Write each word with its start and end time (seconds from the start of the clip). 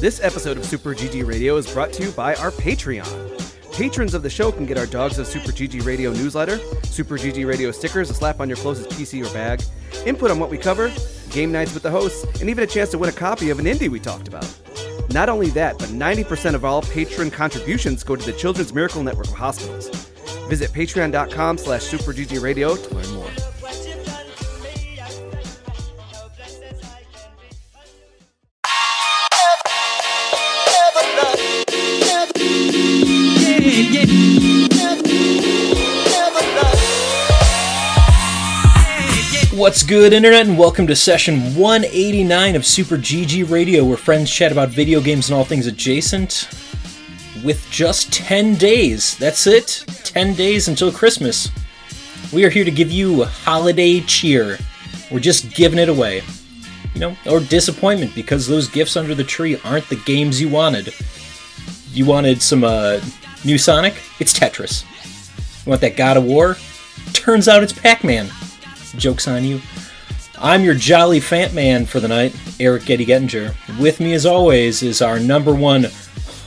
This 0.00 0.18
episode 0.24 0.56
of 0.56 0.64
Super 0.64 0.94
GG 0.94 1.26
Radio 1.26 1.58
is 1.58 1.70
brought 1.70 1.92
to 1.92 2.02
you 2.02 2.10
by 2.12 2.34
our 2.36 2.50
Patreon. 2.50 3.74
Patrons 3.74 4.14
of 4.14 4.22
the 4.22 4.30
show 4.30 4.50
can 4.50 4.64
get 4.64 4.78
our 4.78 4.86
Dogs 4.86 5.18
of 5.18 5.26
Super 5.26 5.52
GG 5.52 5.84
Radio 5.84 6.10
newsletter, 6.10 6.56
Super 6.84 7.18
GG 7.18 7.46
Radio 7.46 7.70
stickers 7.70 8.08
to 8.08 8.14
slap 8.14 8.40
on 8.40 8.48
your 8.48 8.56
closest 8.56 8.88
PC 8.92 9.22
or 9.22 9.30
bag, 9.34 9.62
input 10.06 10.30
on 10.30 10.38
what 10.38 10.48
we 10.48 10.56
cover, 10.56 10.90
game 11.28 11.52
nights 11.52 11.74
with 11.74 11.82
the 11.82 11.90
hosts, 11.90 12.24
and 12.40 12.48
even 12.48 12.64
a 12.64 12.66
chance 12.66 12.88
to 12.92 12.96
win 12.96 13.10
a 13.10 13.12
copy 13.12 13.50
of 13.50 13.58
an 13.58 13.66
indie 13.66 13.90
we 13.90 14.00
talked 14.00 14.26
about. 14.26 14.50
Not 15.10 15.28
only 15.28 15.50
that, 15.50 15.76
but 15.76 15.88
90% 15.90 16.54
of 16.54 16.64
all 16.64 16.80
patron 16.80 17.30
contributions 17.30 18.02
go 18.02 18.16
to 18.16 18.24
the 18.24 18.32
Children's 18.38 18.72
Miracle 18.72 19.02
Network 19.02 19.26
of 19.26 19.34
hospitals. 19.34 19.90
Visit 20.48 20.70
patreon.com 20.70 21.58
slash 21.58 21.82
superggradio 21.82 22.88
to 22.88 22.94
learn 22.94 23.10
more. 23.10 23.19
What's 39.60 39.82
good, 39.82 40.14
Internet, 40.14 40.46
and 40.46 40.58
welcome 40.58 40.86
to 40.86 40.96
session 40.96 41.54
189 41.54 42.56
of 42.56 42.64
Super 42.64 42.96
GG 42.96 43.50
Radio, 43.50 43.84
where 43.84 43.98
friends 43.98 44.30
chat 44.30 44.52
about 44.52 44.70
video 44.70 45.02
games 45.02 45.28
and 45.28 45.36
all 45.36 45.44
things 45.44 45.66
adjacent. 45.66 46.48
With 47.44 47.68
just 47.70 48.10
10 48.10 48.54
days, 48.54 49.18
that's 49.18 49.46
it, 49.46 49.84
10 50.02 50.32
days 50.32 50.68
until 50.68 50.90
Christmas. 50.90 51.50
We 52.32 52.42
are 52.46 52.48
here 52.48 52.64
to 52.64 52.70
give 52.70 52.90
you 52.90 53.24
holiday 53.24 54.00
cheer. 54.00 54.56
We're 55.10 55.20
just 55.20 55.54
giving 55.54 55.78
it 55.78 55.90
away. 55.90 56.22
You 56.94 57.00
know, 57.00 57.16
or 57.26 57.40
disappointment 57.40 58.14
because 58.14 58.48
those 58.48 58.66
gifts 58.66 58.96
under 58.96 59.14
the 59.14 59.24
tree 59.24 59.60
aren't 59.62 59.90
the 59.90 60.02
games 60.06 60.40
you 60.40 60.48
wanted. 60.48 60.94
You 61.92 62.06
wanted 62.06 62.40
some 62.40 62.64
uh, 62.64 62.98
new 63.44 63.58
Sonic? 63.58 63.92
It's 64.20 64.32
Tetris. 64.32 64.86
You 65.66 65.68
want 65.68 65.82
that 65.82 65.98
God 65.98 66.16
of 66.16 66.24
War? 66.24 66.56
Turns 67.12 67.46
out 67.46 67.62
it's 67.62 67.74
Pac 67.74 68.04
Man. 68.04 68.30
Joke's 68.96 69.28
on 69.28 69.44
you. 69.44 69.60
I'm 70.38 70.62
your 70.64 70.74
jolly 70.74 71.20
fat 71.20 71.52
man 71.52 71.84
for 71.86 72.00
the 72.00 72.08
night, 72.08 72.34
Eric 72.58 72.84
Getty 72.86 73.04
Gettinger. 73.06 73.54
With 73.78 74.00
me, 74.00 74.14
as 74.14 74.24
always, 74.24 74.82
is 74.82 75.02
our 75.02 75.18
number 75.20 75.54
one 75.54 75.86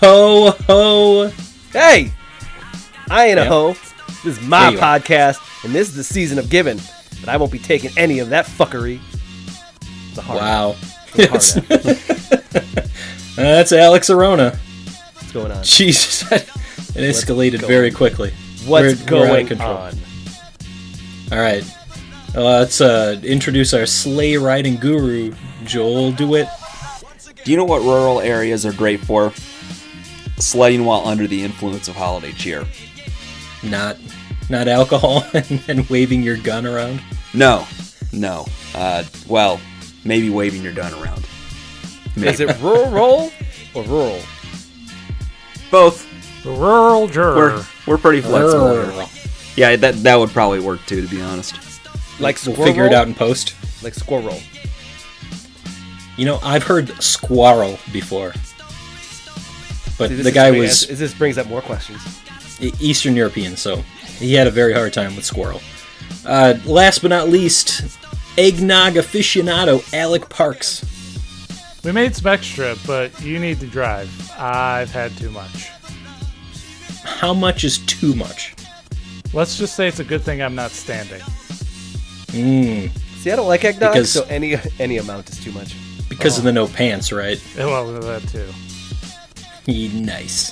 ho 0.02 0.52
ho. 0.68 1.32
Hey! 1.72 2.12
I 3.10 3.28
ain't 3.28 3.40
a 3.40 3.44
Yeah. 3.44 3.48
hoe. 3.50 3.74
This 4.24 4.38
is 4.38 4.42
my 4.42 4.70
you 4.70 4.78
are. 4.78 4.82
podcast, 5.00 5.38
and 5.64 5.74
this 5.74 5.90
is 5.90 5.96
the 5.96 6.04
season 6.04 6.40
of 6.40 6.50
giving. 6.50 6.80
But 7.20 7.30
I 7.30 7.38
won't 7.38 7.52
be 7.52 7.60
taking 7.60 7.92
any 7.98 8.20
of 8.20 8.30
that 8.30 8.46
fuckery. 8.46 9.00
The 10.16 10.22
hard 10.22 10.40
Wow. 10.42 10.76
The 11.16 11.28
hard 11.28 11.42
That's 13.36 13.72
Alex 13.72 14.10
Arona. 14.10 14.58
What's 15.16 15.32
going 15.32 15.52
on? 15.52 15.64
Jesus. 15.64 16.24
it 16.32 16.48
escalated 16.96 17.66
very 17.66 17.92
quickly. 17.92 18.32
What's 18.66 18.84
We're- 18.86 18.96
we're 19.00 19.06
going 19.06 19.62
on? 19.62 19.94
All 21.32 21.40
right. 21.40 21.64
Uh, 22.36 22.42
let's 22.42 22.82
uh, 22.82 23.20
introduce 23.24 23.74
our 23.76 23.86
sleigh 23.86 24.38
riding 24.38 24.76
guru, 24.78 25.34
Joel 25.66 26.12
DeWitt. 26.14 26.48
Do 27.44 27.52
you 27.52 27.58
know 27.58 27.66
what 27.66 27.82
rural 27.82 28.22
areas 28.22 28.66
are 28.66 28.74
great 28.74 29.02
for? 29.02 29.32
Sledding 30.38 30.84
while 30.84 31.06
under 31.06 31.28
the 31.28 31.44
influence 31.44 31.88
of 31.88 31.96
holiday 31.96 32.32
cheer. 32.32 32.66
Not, 33.62 33.98
not 34.50 34.68
alcohol 34.68 35.24
and, 35.34 35.64
and 35.68 35.90
waving 35.90 36.24
your 36.24 36.38
gun 36.38 36.66
around. 36.66 37.02
No, 37.36 37.68
no. 38.12 38.48
Uh, 38.74 39.04
well, 39.28 39.60
maybe 40.04 40.32
waving 40.32 40.64
your 40.64 40.74
gun 40.74 40.94
around. 41.04 41.28
Is 42.16 42.40
it 42.40 42.60
rural 42.62 43.32
or 43.76 43.84
rural? 43.84 44.22
Both. 45.70 46.08
The 46.44 46.52
rural 46.52 47.08
juror. 47.08 47.36
We're 47.36 47.66
we're 47.88 47.98
pretty 47.98 48.22
flexible. 48.22 48.68
Urgh. 48.68 49.08
here. 49.08 49.32
Yeah, 49.56 49.76
that 49.78 49.96
that 50.04 50.16
would 50.18 50.30
probably 50.30 50.60
work 50.60 50.86
too, 50.86 51.02
to 51.02 51.08
be 51.08 51.22
honest. 51.22 51.73
Like 52.20 52.38
We'll 52.46 52.54
squirrel? 52.56 52.66
figure 52.72 52.86
it 52.86 52.94
out 52.94 53.08
in 53.08 53.14
post. 53.16 53.56
Like 53.84 53.94
squirrel. 53.94 54.40
You 56.18 56.26
know, 56.26 56.40
I've 56.44 56.64
heard 56.64 56.90
squirrel 57.02 57.80
before, 57.92 58.34
but 59.98 60.10
See, 60.10 60.16
the 60.22 60.32
guy 60.32 60.52
bring- 60.52 60.62
was 60.62 60.88
This 60.88 61.14
brings 61.14 61.38
up 61.40 61.48
more 61.48 61.62
questions. 61.62 62.02
Eastern 62.80 63.16
European, 63.16 63.58
so 63.58 63.78
he 64.20 64.34
had 64.36 64.46
a 64.48 64.52
very 64.52 64.74
hard 64.74 64.94
time 64.94 65.16
with 65.16 65.26
squirrel. 65.26 65.60
Uh, 66.26 66.54
last 66.66 67.00
but 67.02 67.10
not 67.10 67.30
least, 67.30 67.82
eggnog 68.38 68.94
aficionado 68.94 69.84
Alec 69.94 70.30
Parks. 70.30 70.86
we 71.84 71.92
made 71.92 72.16
some 72.16 72.28
extra, 72.32 72.76
but 72.86 73.20
you 73.22 73.40
need 73.40 73.60
to 73.60 73.66
drive. 73.68 74.10
I've 74.38 74.92
had 74.92 75.18
too 75.18 75.32
much. 75.32 75.70
How 77.04 77.34
much 77.34 77.64
is 77.64 77.80
too 77.80 78.14
much? 78.14 78.54
Let's 79.34 79.58
just 79.58 79.76
say 79.76 79.88
it's 79.88 80.00
a 80.00 80.04
good 80.06 80.22
thing 80.22 80.42
I'm 80.44 80.56
not 80.56 80.70
standing. 80.72 81.22
Mm, 82.34 82.90
See, 83.18 83.32
I 83.32 83.36
don't 83.36 83.48
like 83.48 83.64
eggnog, 83.64 83.94
Because- 83.94 84.12
so 84.12 84.24
any 84.24 84.58
any 84.80 84.98
amount 84.98 85.30
is 85.30 85.40
too 85.44 85.52
much. 85.52 85.76
because 86.10 86.38
of 86.38 86.44
the 86.44 86.52
no 86.52 86.68
pants, 86.68 87.12
right? 87.12 87.42
Well, 87.58 87.94
that 88.02 88.22
too. 88.28 88.48
nice. 89.68 90.52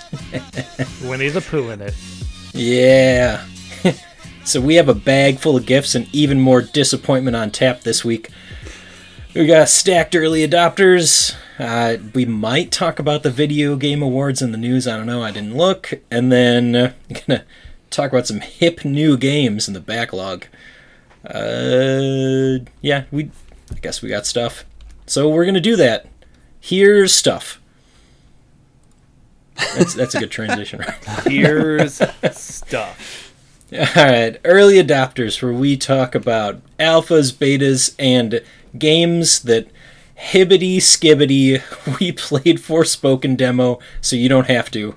Winnie 1.03 1.30
the 1.30 1.41
Pooh 1.41 1.70
in 1.72 1.81
it. 1.81 1.94
Yeah. 2.53 3.46
so 4.46 4.62
we 4.62 4.75
have 4.75 4.90
a 4.90 4.94
bag 4.94 5.38
full 5.40 5.58
of 5.58 5.66
gifts 5.66 5.96
and 5.96 6.08
even 6.14 6.40
more 6.40 6.62
disappointment 6.62 7.36
on 7.36 7.52
tap 7.52 7.81
this 7.81 8.06
week. 8.06 8.30
We 9.34 9.46
got 9.47 9.70
stacked 9.70 10.16
early 10.16 10.47
adopters. 10.47 11.36
Uh, 11.58 11.97
we 12.14 12.25
might 12.25 12.72
talk 12.72 13.00
about 13.00 13.24
the 13.24 13.31
video 13.31 13.75
game 13.75 14.02
awards 14.02 14.41
in 14.41 14.52
the 14.52 14.58
news. 14.58 14.88
I 14.88 14.97
don't 14.97 15.06
know. 15.06 15.22
I 15.24 15.31
didn't 15.31 15.56
look. 15.56 15.94
And 16.09 16.31
then 16.31 16.75
uh, 16.75 16.94
gonna 17.28 17.44
talk 17.90 18.12
about 18.12 18.28
some 18.28 18.41
hip 18.41 18.84
new 18.84 19.18
games 19.18 19.68
in 19.68 19.74
the 19.74 19.80
backlog. 19.80 20.46
Uh, 21.26 22.66
yeah, 22.82 23.04
we. 23.12 23.32
I 23.72 23.80
guess 23.82 24.02
we 24.02 24.09
got 24.09 24.26
stuff. 24.26 24.66
So 25.06 25.30
we're 25.30 25.46
gonna 25.46 25.62
do 25.62 25.76
that. 25.78 26.08
Here's 26.59 27.14
stuff. 27.14 27.62
That's 29.76 29.94
that's 29.94 30.16
a 30.16 30.20
good 30.20 30.32
transition, 30.32 30.80
right? 30.80 31.06
Here's 31.28 32.02
stuff. 32.32 33.34
All 33.74 34.04
right, 34.04 34.38
early 34.44 34.76
adopters, 34.76 35.42
where 35.42 35.54
we 35.54 35.78
talk 35.78 36.14
about 36.14 36.59
alphas, 36.78 37.32
betas, 37.34 37.96
and 37.98 38.42
games 38.78 39.44
that 39.44 39.68
hibbity 40.18 40.78
skibbity 40.78 41.62
we 42.00 42.12
played 42.12 42.58
Forspoken 42.58 43.38
demo, 43.38 43.80
so 44.02 44.16
you 44.16 44.28
don't 44.28 44.48
have 44.48 44.70
to. 44.72 44.96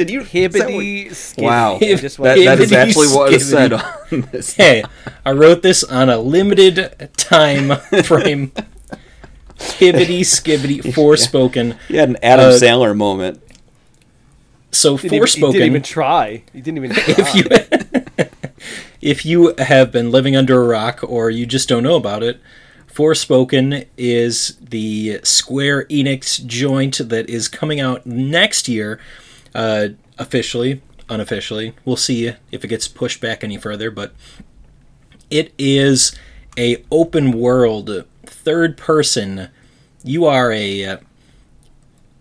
Did 0.00 0.08
you 0.08 0.20
Hibbity 0.22 1.08
skibbity. 1.10 1.42
Wow, 1.42 1.74
I 1.74 1.78
that, 1.78 2.44
that 2.46 2.60
is 2.60 2.70
Hibbity 2.70 2.74
actually 2.74 3.08
what 3.08 3.34
is 3.34 3.50
said 3.50 3.74
on 3.74 3.82
this. 4.32 4.54
Hey, 4.54 4.82
I 5.26 5.32
wrote 5.32 5.60
this 5.62 5.84
on 5.84 6.08
a 6.08 6.16
limited 6.16 7.10
time 7.18 7.76
frame. 8.04 8.50
hibbity 9.58 10.20
skibbity 10.20 10.80
forspoken. 10.80 11.76
You 11.90 11.98
had 11.98 12.08
an 12.08 12.16
Adam 12.22 12.46
Uh, 12.46 12.52
Sandler 12.52 12.96
moment. 12.96 13.42
So 14.72 14.96
Didn't 14.96 15.14
even, 15.16 15.26
he 15.28 15.40
didn't 15.52 15.66
even 15.66 15.82
try. 15.82 16.44
He 16.54 16.60
didn't 16.62 16.78
even 16.82 16.90
try. 16.96 17.04
if 17.18 17.34
you 17.34 18.26
if 19.02 19.26
you 19.26 19.54
have 19.58 19.92
been 19.92 20.10
living 20.10 20.34
under 20.34 20.62
a 20.62 20.66
rock 20.66 21.00
or 21.06 21.28
you 21.28 21.44
just 21.44 21.68
don't 21.68 21.82
know 21.82 21.96
about 21.96 22.22
it, 22.22 22.40
Forspoken 22.90 23.86
is 23.98 24.56
the 24.62 25.20
Square 25.24 25.84
Enix 25.86 26.44
joint 26.46 27.00
that 27.10 27.28
is 27.28 27.48
coming 27.48 27.80
out 27.80 28.06
next 28.06 28.66
year, 28.68 28.98
uh, 29.54 29.88
officially, 30.18 30.82
unofficially. 31.08 31.74
We'll 31.84 31.96
see 31.96 32.32
if 32.50 32.64
it 32.64 32.68
gets 32.68 32.88
pushed 32.88 33.20
back 33.20 33.42
any 33.42 33.56
further, 33.56 33.90
but 33.90 34.12
it 35.30 35.52
is 35.58 36.16
a 36.58 36.84
open 36.90 37.32
world, 37.32 38.04
third 38.24 38.76
person. 38.76 39.48
You 40.02 40.26
are 40.26 40.52
a 40.52 40.84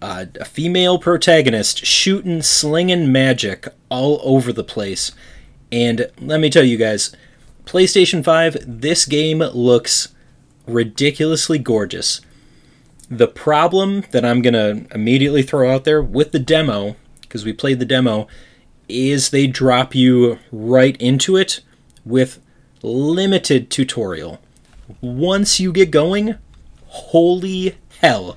uh, 0.01 0.25
a 0.35 0.45
female 0.45 0.97
protagonist 0.97 1.85
shooting, 1.85 2.41
slinging 2.41 3.11
magic 3.11 3.67
all 3.89 4.19
over 4.23 4.53
the 4.53 4.63
place. 4.63 5.11
And 5.71 6.09
let 6.19 6.39
me 6.39 6.49
tell 6.49 6.63
you 6.63 6.77
guys, 6.77 7.15
PlayStation 7.65 8.23
5, 8.23 8.57
this 8.65 9.05
game 9.05 9.39
looks 9.39 10.09
ridiculously 10.65 11.59
gorgeous. 11.59 12.21
The 13.09 13.27
problem 13.27 14.05
that 14.11 14.23
I'm 14.23 14.41
going 14.41 14.53
to 14.53 14.85
immediately 14.95 15.43
throw 15.43 15.73
out 15.73 15.83
there 15.83 16.01
with 16.01 16.31
the 16.31 16.39
demo, 16.39 16.95
because 17.29 17.45
we 17.45 17.53
played 17.53 17.79
the 17.79 17.85
demo, 17.85 18.27
is 18.89 19.29
they 19.29 19.45
drop 19.47 19.93
you 19.95 20.39
right 20.51 20.97
into 20.99 21.37
it 21.37 21.61
with 22.03 22.41
limited 22.81 23.69
tutorial. 23.69 24.41
Once 24.99 25.59
you 25.59 25.71
get 25.71 25.91
going, 25.91 26.35
holy 26.87 27.77
hell, 28.01 28.35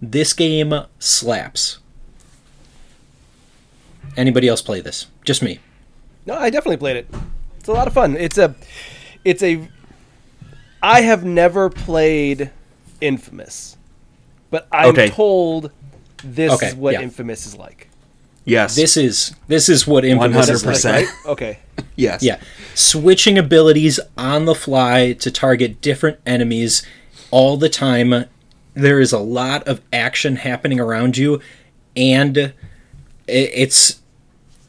this 0.00 0.32
game 0.32 0.72
slaps. 0.98 1.78
Anybody 4.16 4.48
else 4.48 4.62
play 4.62 4.80
this? 4.80 5.06
Just 5.24 5.42
me. 5.42 5.60
No, 6.26 6.34
I 6.34 6.48
definitely 6.50 6.78
played 6.78 6.96
it. 6.96 7.06
It's 7.58 7.68
a 7.68 7.72
lot 7.72 7.86
of 7.86 7.92
fun. 7.92 8.16
It's 8.16 8.38
a, 8.38 8.54
it's 9.24 9.42
a. 9.42 9.68
I 10.82 11.02
have 11.02 11.24
never 11.24 11.68
played 11.68 12.50
Infamous, 13.02 13.76
but 14.50 14.66
I'm 14.72 14.88
Okay. 14.90 15.08
told 15.10 15.70
this 16.24 16.52
Okay, 16.52 16.68
is 16.68 16.74
what 16.74 16.94
yeah. 16.94 17.02
Infamous 17.02 17.46
is 17.46 17.54
like. 17.54 17.89
Yes. 18.50 18.74
This 18.74 18.96
is 18.96 19.34
this 19.46 19.68
is 19.68 19.86
what 19.86 20.04
Infamous 20.04 20.48
is 20.48 20.66
like. 20.66 20.76
100%. 20.76 20.92
Right? 20.92 21.08
Okay. 21.26 21.58
yes. 21.96 22.22
Yeah, 22.22 22.40
switching 22.74 23.38
abilities 23.38 24.00
on 24.18 24.44
the 24.44 24.54
fly 24.54 25.12
to 25.14 25.30
target 25.30 25.80
different 25.80 26.18
enemies 26.26 26.84
all 27.30 27.56
the 27.56 27.68
time. 27.68 28.24
There 28.74 28.98
is 29.00 29.12
a 29.12 29.18
lot 29.18 29.66
of 29.68 29.80
action 29.92 30.36
happening 30.36 30.80
around 30.80 31.16
you, 31.16 31.40
and 31.94 32.52
it's 33.28 34.00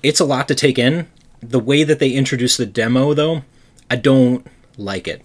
it's 0.03 0.19
a 0.19 0.25
lot 0.25 0.47
to 0.49 0.55
take 0.55 0.77
in. 0.77 1.07
The 1.41 1.59
way 1.59 1.83
that 1.83 1.97
they 1.97 2.11
introduce 2.11 2.57
the 2.57 2.67
demo, 2.67 3.15
though, 3.15 3.41
I 3.89 3.95
don't 3.95 4.45
like 4.77 5.07
it 5.07 5.23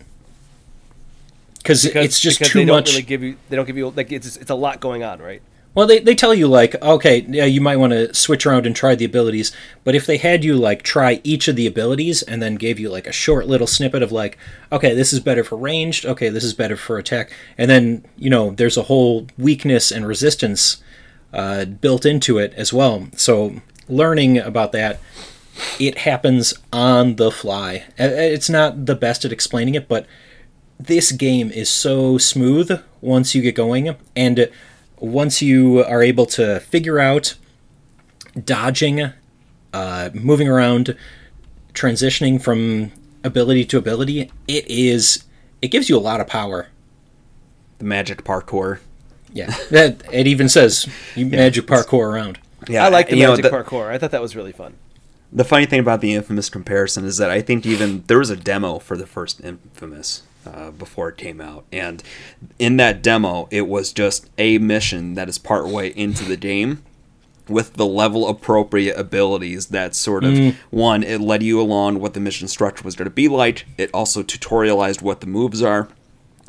because 1.59 1.85
Because, 1.85 2.05
it's 2.07 2.21
just 2.21 2.39
because 2.39 2.53
too 2.53 2.61
they 2.61 2.65
don't 2.65 2.77
much. 2.77 2.91
really 2.91 3.03
give 3.03 3.23
you. 3.23 3.37
They 3.51 3.57
don't 3.57 3.67
give 3.67 3.77
you 3.77 3.91
like 3.91 4.13
it's 4.13 4.37
it's 4.37 4.51
a 4.51 4.55
lot 4.55 4.81
going 4.81 5.03
on, 5.03 5.21
right? 5.21 5.43
Well, 5.77 5.87
they, 5.87 5.99
they 5.99 6.15
tell 6.15 6.33
you, 6.33 6.49
like, 6.49 6.75
okay, 6.83 7.27
yeah, 7.29 7.45
you 7.45 7.61
might 7.61 7.77
want 7.77 7.93
to 7.93 8.15
switch 8.15 8.47
around 8.47 8.65
and 8.65 8.75
try 8.75 8.95
the 8.95 9.05
abilities, 9.05 9.53
but 9.85 9.95
if 9.95 10.07
they 10.07 10.17
had 10.17 10.43
you, 10.43 10.57
like, 10.57 10.83
try 10.83 11.21
each 11.23 11.49
of 11.49 11.57
the 11.57 11.67
abilities 11.67 12.23
and 12.23 12.41
then 12.41 12.55
gave 12.55 12.81
you, 12.81 12.89
like, 12.89 13.07
a 13.07 13.13
short 13.13 13.47
little 13.47 13.67
snippet 13.67 14.03
of, 14.03 14.11
like, 14.11 14.39
okay, 14.73 14.95
this 14.95 15.13
is 15.13 15.21
better 15.21 15.45
for 15.45 15.57
ranged, 15.57 16.07
okay, 16.07 16.31
this 16.31 16.45
is 16.45 16.55
better 16.55 16.79
for 16.79 16.97
attack, 16.97 17.31
and 17.59 17.71
then, 17.71 18.07
you 18.17 18.31
know, 18.31 18.53
there's 18.53 18.79
a 18.79 18.85
whole 18.85 19.27
weakness 19.37 19.93
and 19.93 20.09
resistance 20.09 20.83
uh, 21.35 21.67
built 21.67 22.07
into 22.07 22.39
it 22.39 22.55
as 22.55 22.73
well. 22.73 23.09
So, 23.15 23.61
learning 23.87 24.39
about 24.39 24.73
that, 24.73 24.99
it 25.79 25.99
happens 25.99 26.55
on 26.73 27.17
the 27.17 27.31
fly. 27.31 27.85
It's 27.99 28.49
not 28.49 28.87
the 28.87 28.95
best 28.95 29.27
at 29.27 29.33
explaining 29.33 29.75
it, 29.75 29.89
but 29.89 30.07
this 30.81 31.13
game 31.13 31.51
is 31.51 31.69
so 31.69 32.17
smooth 32.17 32.83
once 33.03 33.35
you 33.35 33.43
get 33.43 33.55
going 33.55 33.95
and 34.15 34.51
once 34.99 35.43
you 35.43 35.85
are 35.85 36.03
able 36.03 36.27
to 36.27 36.61
figure 36.61 36.99
out 36.99 37.35
dodging 38.45 39.11
uh, 39.73 40.11
moving 40.15 40.49
around 40.49 40.97
transitioning 41.75 42.41
from 42.43 42.93
ability 43.25 43.65
to 43.65 43.77
ability 43.79 44.31
it 44.49 44.67
is 44.69 45.25
it 45.61 45.69
gives 45.69 45.89
you 45.89 45.97
a 45.97 46.01
lot 46.01 46.21
of 46.21 46.27
power 46.27 46.69
The 47.79 47.85
magic 47.85 48.25
parkour. 48.25 48.79
yeah 49.33 49.55
that 49.71 50.03
it 50.13 50.27
even 50.27 50.49
says 50.49 50.87
you 51.15 51.27
magic 51.27 51.67
parkour 51.67 52.13
around 52.13 52.39
Yeah. 52.69 52.85
I 52.85 52.89
like 52.89 53.09
the 53.11 53.17
you 53.17 53.23
know, 53.25 53.37
magic 53.37 53.53
parkour. 53.53 53.89
I 53.89 53.99
thought 53.99 54.11
that 54.13 54.23
was 54.23 54.35
really 54.35 54.53
fun. 54.53 54.75
The 55.33 55.45
funny 55.45 55.67
thing 55.67 55.81
about 55.81 56.01
the 56.01 56.15
Infamous 56.15 56.49
comparison 56.49 57.05
is 57.05 57.19
that 57.19 57.31
I 57.31 57.43
think 57.43 57.67
even 57.67 58.03
there 58.07 58.19
was 58.19 58.31
a 58.31 58.37
demo 58.37 58.79
for 58.79 58.97
the 58.97 59.07
first 59.07 59.41
Infamous 59.45 60.23
uh, 60.47 60.71
before 60.71 61.09
it 61.09 61.17
came 61.17 61.41
out, 61.41 61.65
and 61.73 62.03
in 62.59 62.77
that 62.79 63.03
demo, 63.03 63.49
it 63.51 63.69
was 63.69 63.93
just 63.93 64.31
a 64.39 64.59
mission 64.59 65.15
that 65.15 65.29
is 65.29 65.39
partway 65.39 65.89
into 65.91 66.25
the 66.25 66.37
game 66.37 66.83
with 67.49 67.75
the 67.75 67.87
level 67.87 68.29
appropriate 68.29 68.99
abilities 68.99 69.67
that 69.67 69.95
sort 69.95 70.25
of 70.25 70.57
one 70.71 71.03
it 71.03 71.21
led 71.21 71.43
you 71.43 71.61
along 71.61 72.01
what 72.01 72.15
the 72.15 72.21
mission 72.21 72.49
structure 72.49 72.83
was 72.85 72.97
going 72.97 73.07
to 73.07 73.11
be 73.11 73.29
like. 73.29 73.67
It 73.79 73.91
also 73.95 74.23
tutorialized 74.23 75.03
what 75.03 75.21
the 75.21 75.27
moves 75.27 75.63
are. 75.63 75.89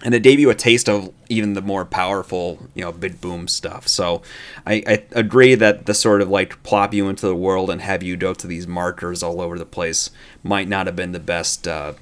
And 0.04 0.14
it 0.14 0.22
gave 0.22 0.40
you 0.40 0.52
a 0.52 0.56
taste 0.56 0.88
of 0.88 1.12
even 1.28 1.54
the 1.54 1.62
more 1.62 1.84
powerful, 1.84 2.70
you 2.76 2.84
know, 2.84 2.92
big 2.92 3.20
boom 3.20 3.48
stuff. 3.48 3.88
So 3.88 4.22
I, 4.66 4.84
I 4.86 5.04
agree 5.14 5.56
that 5.56 5.88
the 5.88 5.96
sort 5.96 6.22
of 6.22 6.30
like 6.30 6.62
plop 6.62 6.94
you 6.94 7.10
into 7.10 7.26
the 7.26 7.36
world 7.36 7.72
and 7.72 7.82
have 7.82 8.04
you 8.04 8.16
go 8.16 8.36
to 8.36 8.46
these 8.46 8.68
markers 8.68 9.24
all 9.24 9.42
over 9.42 9.58
the 9.58 9.66
place 9.66 10.12
might 10.44 10.68
not 10.68 10.86
have 10.86 10.96
been 10.96 11.14
the 11.14 11.20
best 11.20 11.68
uh, 11.68 11.94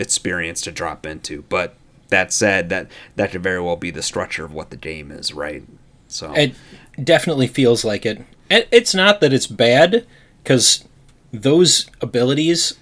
experience 0.00 0.60
to 0.62 0.72
drop 0.72 1.06
into. 1.06 1.42
But 1.48 1.74
that 2.08 2.32
said, 2.32 2.68
that 2.70 2.88
that 3.16 3.30
could 3.30 3.42
very 3.42 3.60
well 3.60 3.76
be 3.76 3.90
the 3.90 4.02
structure 4.02 4.44
of 4.44 4.52
what 4.52 4.70
the 4.70 4.76
game 4.76 5.10
is, 5.10 5.32
right? 5.32 5.62
So 6.08 6.32
it 6.32 6.54
definitely 7.02 7.46
feels 7.46 7.84
like 7.84 8.06
it 8.06 8.24
it's 8.50 8.94
not 8.94 9.20
that 9.20 9.32
it's 9.32 9.46
bad 9.46 10.06
because 10.42 10.84
those 11.32 11.86
abilities 12.00 12.74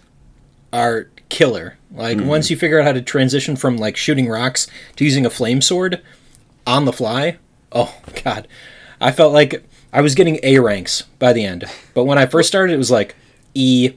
are 0.73 1.09
killer 1.29 1.77
like 1.93 2.19
mm-hmm. 2.19 2.29
once 2.29 2.51
you 2.51 2.57
figure 2.57 2.79
out 2.79 2.87
how 2.87 2.93
to 2.93 3.03
transition 3.03 3.57
from 3.57 3.77
like 3.77 3.97
shooting 3.97 4.29
rocks 4.29 4.69
to 4.95 5.05
using 5.05 5.27
a 5.27 5.31
flame 5.31 5.61
sword 5.61 6.01
on 6.67 6.85
the 6.85 6.93
fly 6.93 7.37
oh 7.73 8.01
god 8.25 8.47
i 9.01 9.11
felt 9.11 9.33
like 9.33 9.65
i 9.93 10.01
was 10.01 10.15
getting 10.15 10.39
a 10.45 10.59
ranks 10.61 11.03
by 11.19 11.33
the 11.33 11.45
end 11.45 11.65
but 11.95 12.05
when 12.05 12.17
i 12.17 12.27
first 12.27 12.47
started 12.47 12.73
it 12.73 12.79
was 12.79 12.91
like 12.91 13.17
e 13.55 13.93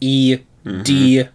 e 0.00 0.38
D. 0.64 0.70
Mm-hmm. 0.70 1.30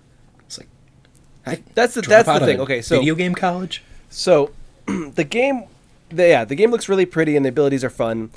It's 1.46 1.60
I 1.60 1.64
That's 1.74 1.94
the 1.94 2.02
that's 2.02 2.28
the 2.28 2.40
thing. 2.46 2.60
Okay, 2.62 2.82
so 2.82 3.00
video 3.00 3.16
game 3.16 3.36
college 3.36 3.84
So, 4.10 4.52
the 4.88 5.24
game, 5.24 5.64
the, 6.10 6.28
yeah, 6.28 6.46
the 6.46 6.56
game 6.56 6.72
looks 6.72 6.88
really 6.90 7.06
pretty 7.06 7.36
and 7.36 7.46
the 7.46 7.50
abilities 7.50 7.84
are 7.84 7.90
fun. 7.90 8.32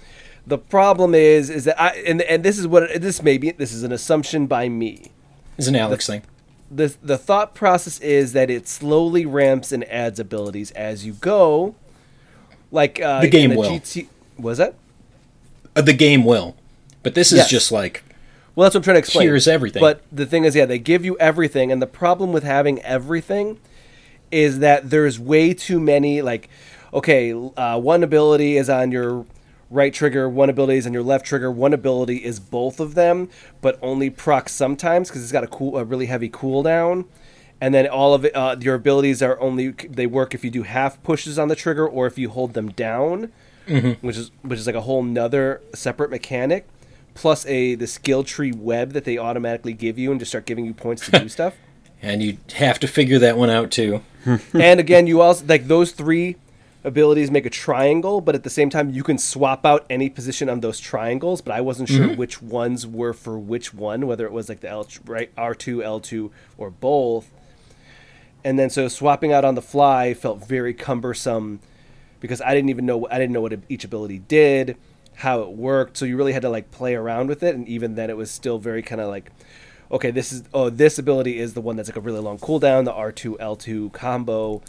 The 0.47 0.59
problem 0.59 1.15
is, 1.15 1.51
is 1.51 1.65
that 1.65 1.81
I 1.81 1.89
and 2.07 2.23
and 2.23 2.45
this 2.45 2.59
is 2.59 2.67
what 2.67 3.01
this 3.01 3.23
may 3.23 3.37
be. 3.39 3.51
This 3.51 3.73
is 3.73 3.83
an 3.83 3.93
assumption 3.93 4.47
by 4.47 4.69
me. 4.69 5.11
is 5.59 5.69
an 5.69 5.77
alex 5.77 6.07
thing 6.07 6.23
the 6.71 6.97
The 7.03 7.19
thought 7.19 7.55
process 7.55 8.01
is 8.01 8.33
that 8.33 8.51
it 8.51 8.69
slowly 8.69 9.25
ramps 9.27 9.73
and 9.73 9.85
adds 9.85 10.19
abilities 10.21 10.71
as 10.73 11.07
you 11.07 11.13
go. 11.15 11.75
Like 12.73 13.01
uh, 13.01 13.21
The 13.21 13.29
game 13.29 13.53
in 13.53 13.59
will. 13.59 13.71
GT, 13.71 14.09
was 14.37 14.59
that? 14.59 14.75
Uh, 15.77 15.83
the 15.83 15.93
game 15.93 16.25
will 16.25 16.57
but 17.07 17.15
this 17.15 17.31
is 17.31 17.39
Yes. 17.39 17.49
just 17.51 17.71
like 17.71 18.03
Well, 18.57 18.65
that's 18.65 18.75
what 18.75 18.81
I'm 18.81 18.85
trying 18.85 18.95
to 18.95 19.01
explain. 19.01 19.29
Here's 19.29 19.47
everything. 19.47 19.81
But 19.81 20.03
the 20.11 20.25
thing 20.25 20.45
is, 20.45 20.57
yeah, 20.57 20.65
they 20.65 20.79
give 20.79 21.05
you 21.05 21.17
everything, 21.19 21.71
and 21.71 21.81
the 21.81 21.87
problem 21.87 22.33
with 22.33 22.43
having 22.43 22.81
everything 22.83 23.61
is 24.31 24.61
that 24.61 24.89
there's 24.89 25.21
way 25.21 25.53
too 25.53 25.79
many. 25.79 26.23
Like, 26.23 26.49
okay, 26.93 27.33
uh, 27.33 27.79
one 27.79 28.03
ability 28.03 28.57
is 28.57 28.71
on 28.71 28.91
your 28.91 29.27
right 29.71 29.93
trigger, 29.93 30.27
one 30.27 30.49
ability 30.49 30.79
is 30.79 30.87
on 30.87 30.95
your 30.95 31.03
left 31.03 31.27
trigger, 31.27 31.51
one 31.53 31.75
ability 31.75 32.25
is 32.25 32.41
both 32.41 32.81
of 32.81 32.95
them, 32.95 33.29
but 33.61 33.79
only 33.83 34.09
procs 34.09 34.53
sometimes 34.53 35.09
because 35.09 35.23
it's 35.23 35.33
got 35.33 35.45
a 35.45 35.49
cool, 35.49 35.77
a 35.77 35.85
really 35.85 36.07
heavy 36.07 36.31
cooldown. 36.31 37.05
And 37.61 37.75
then 37.75 37.87
all 37.87 38.15
of 38.15 38.25
it, 38.25 38.35
uh, 38.35 38.57
your 38.59 38.75
abilities 38.75 39.23
are 39.23 39.39
only 39.39 39.71
they 39.71 40.07
work 40.07 40.35
if 40.35 40.45
you 40.45 40.51
do 40.51 40.63
half 40.63 41.03
pushes 41.03 41.39
on 41.39 41.49
the 41.49 41.57
trigger 41.57 41.87
or 41.87 42.07
if 42.07 42.17
you 42.17 42.31
hold 42.31 42.55
them 42.55 42.71
down 42.71 43.33
which 44.01 44.17
is 44.17 44.31
which 44.43 44.59
is 44.59 44.67
like 44.67 44.77
a 44.77 44.81
whole 44.83 45.03
nother 45.03 45.61
separate 45.75 46.11
mechanic, 46.11 46.67
plus 47.17 47.45
a 47.47 47.75
the 47.75 47.89
skill 47.89 48.23
tree 48.23 48.53
web 48.53 48.93
that 48.93 49.05
they 49.05 49.19
automatically 49.19 49.73
give 49.73 49.99
you 49.99 50.13
and 50.13 50.21
just 50.21 50.31
start 50.31 50.47
giving 50.47 50.65
you 50.65 50.73
points 50.75 51.05
to 51.07 51.19
do 51.19 51.29
stuff. 51.39 51.55
and 52.01 52.23
you 52.23 52.39
have 52.55 52.79
to 52.79 52.87
figure 52.87 53.19
that 53.19 53.37
one 53.37 53.51
out 53.51 53.73
too 53.73 54.03
and 54.55 54.81
again, 54.81 55.07
you 55.07 55.21
also 55.21 55.45
like 55.47 55.69
those 55.69 55.93
three 55.93 56.37
abilities 56.85 57.31
make 57.31 57.47
a 57.47 57.51
triangle, 57.51 58.21
but 58.21 58.35
at 58.35 58.43
the 58.43 58.51
same 58.51 58.71
time, 58.71 58.91
you 58.91 59.03
can 59.03 59.19
swap 59.19 59.65
out 59.65 59.87
any 59.89 60.09
position 60.09 60.49
on 60.49 60.61
those 60.61 60.81
triangles. 60.81 61.41
But 61.41 61.55
I 61.55 61.61
wasn't 61.61 61.89
sure 61.89 62.09
mm-hmm. 62.09 62.17
which 62.17 62.43
ones 62.43 62.87
were 62.87 63.13
for 63.13 63.39
which 63.39 63.73
one, 63.73 64.07
whether 64.07 64.27
it 64.27 64.33
was 64.33 64.49
like 64.49 64.61
the 64.61 64.69
L 64.69 64.87
right 65.05 65.31
R 65.37 65.55
two, 65.55 65.83
L 65.83 66.01
two, 66.01 66.33
or 66.59 66.71
both. 66.71 67.31
And 68.45 68.59
then 68.59 68.71
so 68.71 68.89
swapping 68.89 69.33
out 69.33 69.45
on 69.45 69.55
the 69.55 69.63
fly 69.63 70.15
felt 70.15 70.47
very 70.47 70.75
cumbersome 70.75 71.61
because 72.21 72.41
I 72.41 72.55
didn't 72.55 72.71
even 72.71 72.87
know 72.87 73.07
I 73.11 73.19
didn't 73.19 73.33
know 73.33 73.41
what 73.41 73.59
each 73.69 73.85
ability 73.85 74.21
did, 74.21 74.77
how 75.17 75.41
it 75.41 75.51
worked. 75.51 75.97
So 75.97 76.05
you 76.05 76.17
really 76.17 76.33
had 76.33 76.43
to 76.43 76.49
like 76.49 76.71
play 76.71 76.95
around 76.95 77.29
with 77.29 77.43
it, 77.43 77.55
and 77.55 77.67
even 77.69 77.95
then, 77.95 78.11
it 78.11 78.17
was 78.17 78.31
still 78.31 78.59
very 78.59 78.83
kind 78.83 79.01
of 79.01 79.09
like, 79.09 79.31
okay, 79.91 80.11
this 80.11 80.33
is 80.33 80.45
oh 80.55 80.71
this 80.71 80.99
ability 80.99 81.39
is 81.39 81.55
the 81.55 81.61
one 81.61 81.77
that's 81.77 81.89
like 81.89 81.97
a 81.97 82.01
really 82.01 82.21
long 82.21 82.39
cooldown, 82.39 82.85
the 82.85 82.93
R 82.93 83.13
two 83.13 83.39
L 83.41 83.57
two 83.57 83.91
combo. 83.91 84.63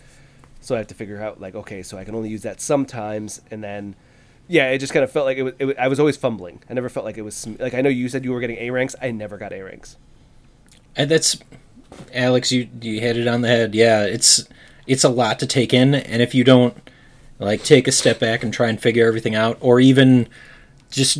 So 0.62 0.75
I 0.75 0.80
have 0.80 0.88
to 0.88 0.96
figure 0.96 1.22
out 1.22 1.39
like 1.39 1.56
okay, 1.56 1.84
so 1.84 1.98
I 1.98 2.04
can 2.04 2.16
only 2.16 2.30
use 2.30 2.42
that 2.42 2.62
sometimes, 2.62 3.42
and 3.51 3.63
then 3.63 3.96
yeah, 4.48 4.70
it 4.70 4.77
just 4.80 4.94
kind 4.94 5.04
of 5.04 5.12
felt 5.12 5.25
like 5.25 5.38
it 5.38 5.44
was, 5.44 5.54
it 5.60 5.66
was. 5.66 5.75
I 5.77 5.88
was 5.88 6.00
always 6.00 6.18
fumbling. 6.18 6.62
I 6.70 6.74
never 6.74 6.89
felt 6.89 7.06
like 7.06 7.18
it 7.18 7.24
was 7.24 7.36
sm- 7.36 7.56
like 7.60 7.74
I 7.74 7.82
know 7.82 7.89
you 7.89 8.10
said 8.10 8.24
you 8.24 8.32
were 8.32 8.39
getting 8.39 8.58
A 8.58 8.70
ranks. 8.70 8.96
I 9.01 9.12
never 9.12 9.38
got 9.38 9.54
A 9.54 9.62
ranks. 9.62 9.98
And 10.96 11.12
that's 11.12 11.38
Alex, 12.13 12.51
you 12.51 12.70
you 12.82 13.00
hit 13.00 13.18
it 13.18 13.27
on 13.27 13.42
the 13.42 13.48
head. 13.50 13.75
Yeah, 13.75 14.04
it's 14.04 14.48
it's 14.86 15.04
a 15.04 15.10
lot 15.10 15.39
to 15.39 15.48
take 15.48 15.74
in, 15.74 15.94
and 15.94 16.22
if 16.22 16.34
you 16.34 16.44
don't 16.44 16.89
like 17.39 17.63
take 17.63 17.88
a 17.88 17.91
step 17.91 18.20
back 18.20 18.44
and 18.44 18.53
try 18.53 18.67
and 18.67 18.82
figure 18.82 19.08
everything 19.08 19.36
out, 19.36 19.58
or 19.62 19.79
even 19.79 20.27
just 20.91 21.20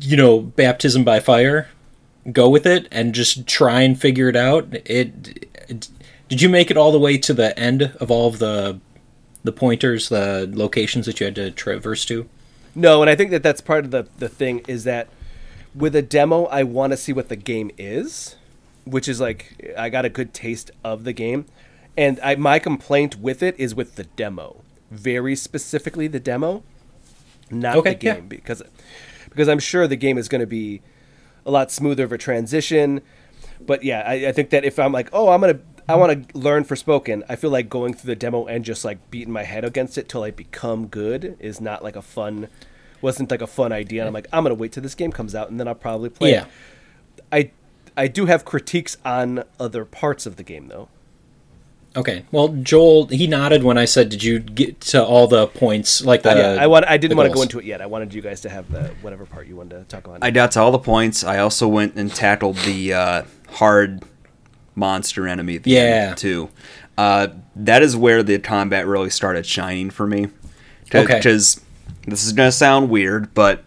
you 0.00 0.16
know 0.16 0.40
baptism 0.40 1.04
by 1.04 1.20
fire, 1.20 1.68
go 2.32 2.48
with 2.48 2.66
it 2.66 2.88
and 2.90 3.14
just 3.14 3.46
try 3.46 3.82
and 3.82 4.00
figure 4.00 4.28
it 4.28 4.36
out. 4.36 4.66
It, 4.84 5.48
it 5.68 5.88
did 6.28 6.42
you 6.42 6.48
make 6.48 6.70
it 6.70 6.76
all 6.76 6.92
the 6.92 6.98
way 6.98 7.18
to 7.18 7.32
the 7.32 7.56
end 7.58 7.94
of 8.00 8.10
all 8.10 8.28
of 8.28 8.38
the 8.38 8.80
the 9.44 9.52
pointers, 9.52 10.08
the 10.08 10.50
locations 10.52 11.06
that 11.06 11.20
you 11.20 11.26
had 11.26 11.36
to 11.36 11.50
traverse 11.52 12.04
to? 12.06 12.28
No, 12.74 13.00
and 13.00 13.08
I 13.08 13.14
think 13.14 13.30
that 13.30 13.42
that's 13.42 13.60
part 13.60 13.84
of 13.84 13.90
the 13.90 14.08
the 14.18 14.28
thing 14.28 14.62
is 14.66 14.84
that 14.84 15.08
with 15.74 15.94
a 15.94 16.02
demo, 16.02 16.44
I 16.46 16.62
want 16.62 16.92
to 16.92 16.96
see 16.96 17.12
what 17.12 17.28
the 17.28 17.36
game 17.36 17.70
is, 17.78 18.36
which 18.84 19.08
is 19.08 19.20
like 19.20 19.74
I 19.78 19.88
got 19.88 20.04
a 20.04 20.08
good 20.10 20.34
taste 20.34 20.70
of 20.82 21.04
the 21.04 21.12
game, 21.12 21.46
and 21.96 22.18
I 22.22 22.34
my 22.34 22.58
complaint 22.58 23.16
with 23.16 23.42
it 23.42 23.58
is 23.58 23.74
with 23.74 23.94
the 23.94 24.04
demo, 24.04 24.62
very 24.90 25.36
specifically 25.36 26.08
the 26.08 26.20
demo, 26.20 26.62
not 27.50 27.76
Okay, 27.76 27.90
the 27.90 27.96
game 27.96 28.14
yeah. 28.14 28.20
because 28.20 28.62
because 29.28 29.48
I'm 29.48 29.58
sure 29.58 29.86
the 29.86 29.96
game 29.96 30.18
is 30.18 30.28
going 30.28 30.40
to 30.40 30.46
be 30.46 30.82
a 31.44 31.50
lot 31.50 31.70
smoother 31.70 32.04
of 32.04 32.12
a 32.12 32.18
transition. 32.18 33.02
But 33.60 33.84
yeah, 33.84 34.02
I, 34.06 34.28
I 34.28 34.32
think 34.32 34.50
that 34.50 34.64
if 34.64 34.78
I'm 34.78 34.92
like, 34.92 35.08
oh, 35.12 35.28
I'm 35.30 35.40
gonna 35.40 35.60
I 35.88 35.94
want 35.94 36.28
to 36.28 36.38
learn 36.38 36.64
Forspoken. 36.64 37.22
I 37.28 37.36
feel 37.36 37.50
like 37.50 37.68
going 37.68 37.94
through 37.94 38.08
the 38.08 38.16
demo 38.16 38.46
and 38.46 38.64
just 38.64 38.84
like 38.84 39.10
beating 39.10 39.32
my 39.32 39.44
head 39.44 39.64
against 39.64 39.96
it 39.98 40.08
till 40.08 40.22
I 40.24 40.30
become 40.30 40.88
good 40.88 41.36
is 41.38 41.60
not 41.60 41.84
like 41.84 41.94
a 41.96 42.02
fun, 42.02 42.48
wasn't 43.00 43.30
like 43.30 43.42
a 43.42 43.46
fun 43.46 43.72
idea. 43.72 44.02
And 44.02 44.08
I'm 44.08 44.14
like, 44.14 44.26
I'm 44.32 44.42
gonna 44.42 44.54
wait 44.56 44.72
till 44.72 44.82
this 44.82 44.94
game 44.94 45.12
comes 45.12 45.34
out 45.34 45.48
and 45.50 45.60
then 45.60 45.68
I'll 45.68 45.74
probably 45.74 46.08
play. 46.10 46.32
Yeah. 46.32 46.46
it. 46.46 47.24
I 47.32 47.50
I 47.96 48.08
do 48.08 48.26
have 48.26 48.44
critiques 48.44 48.96
on 49.04 49.44
other 49.60 49.84
parts 49.84 50.26
of 50.26 50.36
the 50.36 50.42
game 50.42 50.68
though. 50.68 50.88
Okay. 51.96 52.24
Well, 52.30 52.48
Joel, 52.48 53.06
he 53.06 53.26
nodded 53.26 53.62
when 53.62 53.78
I 53.78 53.86
said, 53.86 54.08
"Did 54.10 54.22
you 54.22 54.38
get 54.38 54.80
to 54.82 55.02
all 55.04 55.26
the 55.26 55.46
points?" 55.46 56.04
Like 56.04 56.22
the. 56.22 56.34
yeah, 56.36 56.62
I 56.62 56.66
want. 56.66 56.84
I 56.86 56.96
didn't 56.98 57.10
the 57.10 57.16
want 57.16 57.30
to 57.30 57.34
go 57.34 57.42
into 57.42 57.58
it 57.58 57.64
yet. 57.64 57.80
I 57.80 57.86
wanted 57.86 58.12
you 58.12 58.20
guys 58.22 58.42
to 58.42 58.48
have 58.50 58.70
the 58.70 58.88
whatever 59.00 59.24
part 59.24 59.46
you 59.46 59.56
wanted 59.56 59.78
to 59.78 59.84
talk 59.84 60.06
about. 60.06 60.18
I 60.22 60.30
got 60.30 60.52
to 60.52 60.60
all 60.60 60.72
the 60.72 60.78
points. 60.78 61.24
I 61.24 61.38
also 61.38 61.66
went 61.68 61.94
and 61.96 62.14
tackled 62.14 62.56
the 62.58 62.92
uh, 62.92 63.22
hard 63.48 64.02
monster 64.74 65.26
enemy 65.26 65.56
at 65.56 65.62
the 65.62 65.70
Yeah. 65.70 65.80
end, 66.10 66.18
too. 66.18 66.50
Uh, 66.98 67.28
that 67.56 67.82
is 67.82 67.96
where 67.96 68.22
the 68.22 68.38
combat 68.38 68.86
really 68.86 69.10
started 69.10 69.46
shining 69.46 69.90
for 69.90 70.06
me. 70.06 70.28
Okay. 70.94 71.16
Because 71.16 71.60
this 72.06 72.24
is 72.24 72.32
going 72.32 72.48
to 72.48 72.52
sound 72.52 72.90
weird, 72.90 73.32
but 73.34 73.64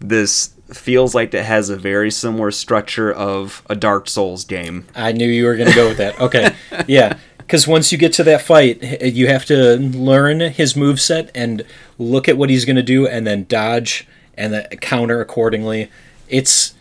this 0.00 0.50
feels 0.72 1.14
like 1.14 1.34
it 1.34 1.44
has 1.44 1.68
a 1.68 1.76
very 1.76 2.10
similar 2.10 2.50
structure 2.50 3.12
of 3.12 3.62
a 3.68 3.74
Dark 3.74 4.08
Souls 4.08 4.44
game. 4.44 4.86
I 4.94 5.12
knew 5.12 5.26
you 5.28 5.44
were 5.44 5.56
going 5.56 5.68
to 5.68 5.74
go 5.74 5.88
with 5.88 5.98
that. 5.98 6.20
Okay. 6.20 6.54
yeah. 6.86 7.16
Because 7.50 7.66
once 7.66 7.90
you 7.90 7.98
get 7.98 8.12
to 8.12 8.22
that 8.22 8.42
fight, 8.42 9.02
you 9.02 9.26
have 9.26 9.44
to 9.46 9.74
learn 9.76 10.38
his 10.38 10.76
move 10.76 11.00
set 11.00 11.32
and 11.34 11.64
look 11.98 12.28
at 12.28 12.36
what 12.36 12.48
he's 12.48 12.64
going 12.64 12.76
to 12.76 12.82
do, 12.82 13.08
and 13.08 13.26
then 13.26 13.42
dodge 13.48 14.06
and 14.34 14.52
then 14.52 14.68
counter 14.80 15.20
accordingly. 15.20 15.90
It's 16.28 16.74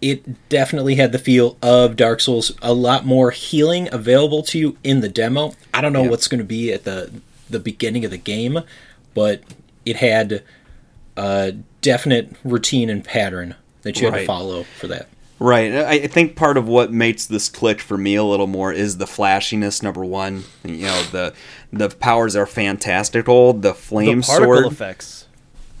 it 0.00 0.48
definitely 0.48 0.96
had 0.96 1.12
the 1.12 1.20
feel 1.20 1.56
of 1.62 1.94
Dark 1.94 2.18
Souls. 2.18 2.50
A 2.62 2.74
lot 2.74 3.06
more 3.06 3.30
healing 3.30 3.88
available 3.92 4.42
to 4.42 4.58
you 4.58 4.76
in 4.82 5.02
the 5.02 5.08
demo. 5.08 5.54
I 5.72 5.80
don't 5.80 5.92
know 5.92 6.02
Yeah. 6.02 6.10
what's 6.10 6.26
going 6.26 6.40
to 6.40 6.44
be 6.44 6.72
at 6.72 6.82
the 6.82 7.12
the 7.48 7.60
beginning 7.60 8.04
of 8.04 8.10
the 8.10 8.18
game, 8.18 8.58
but 9.14 9.44
it 9.84 9.94
had 9.94 10.42
a 11.16 11.52
definite 11.80 12.34
routine 12.42 12.90
and 12.90 13.04
pattern 13.04 13.54
that 13.82 14.00
you 14.00 14.10
had 14.10 14.18
to 14.18 14.26
follow 14.26 14.64
for 14.64 14.88
that. 14.88 15.06
Right. 15.42 15.74
I 15.74 16.06
think 16.06 16.36
part 16.36 16.56
of 16.56 16.68
what 16.68 16.92
makes 16.92 17.26
this 17.26 17.48
click 17.48 17.80
for 17.80 17.98
me 17.98 18.14
a 18.14 18.22
little 18.24 18.46
more 18.46 18.72
is 18.72 18.98
the 18.98 19.06
flashiness. 19.06 19.82
Number 19.82 20.04
one, 20.04 20.44
you 20.64 20.86
know 20.86 21.02
the 21.10 21.34
the 21.72 21.88
powers 21.88 22.36
are 22.36 22.46
fantastical. 22.46 23.52
The 23.52 23.70
the 23.70 23.74
flame 23.74 24.22
particle 24.22 24.44
sword. 24.62 24.66
effects. 24.72 25.26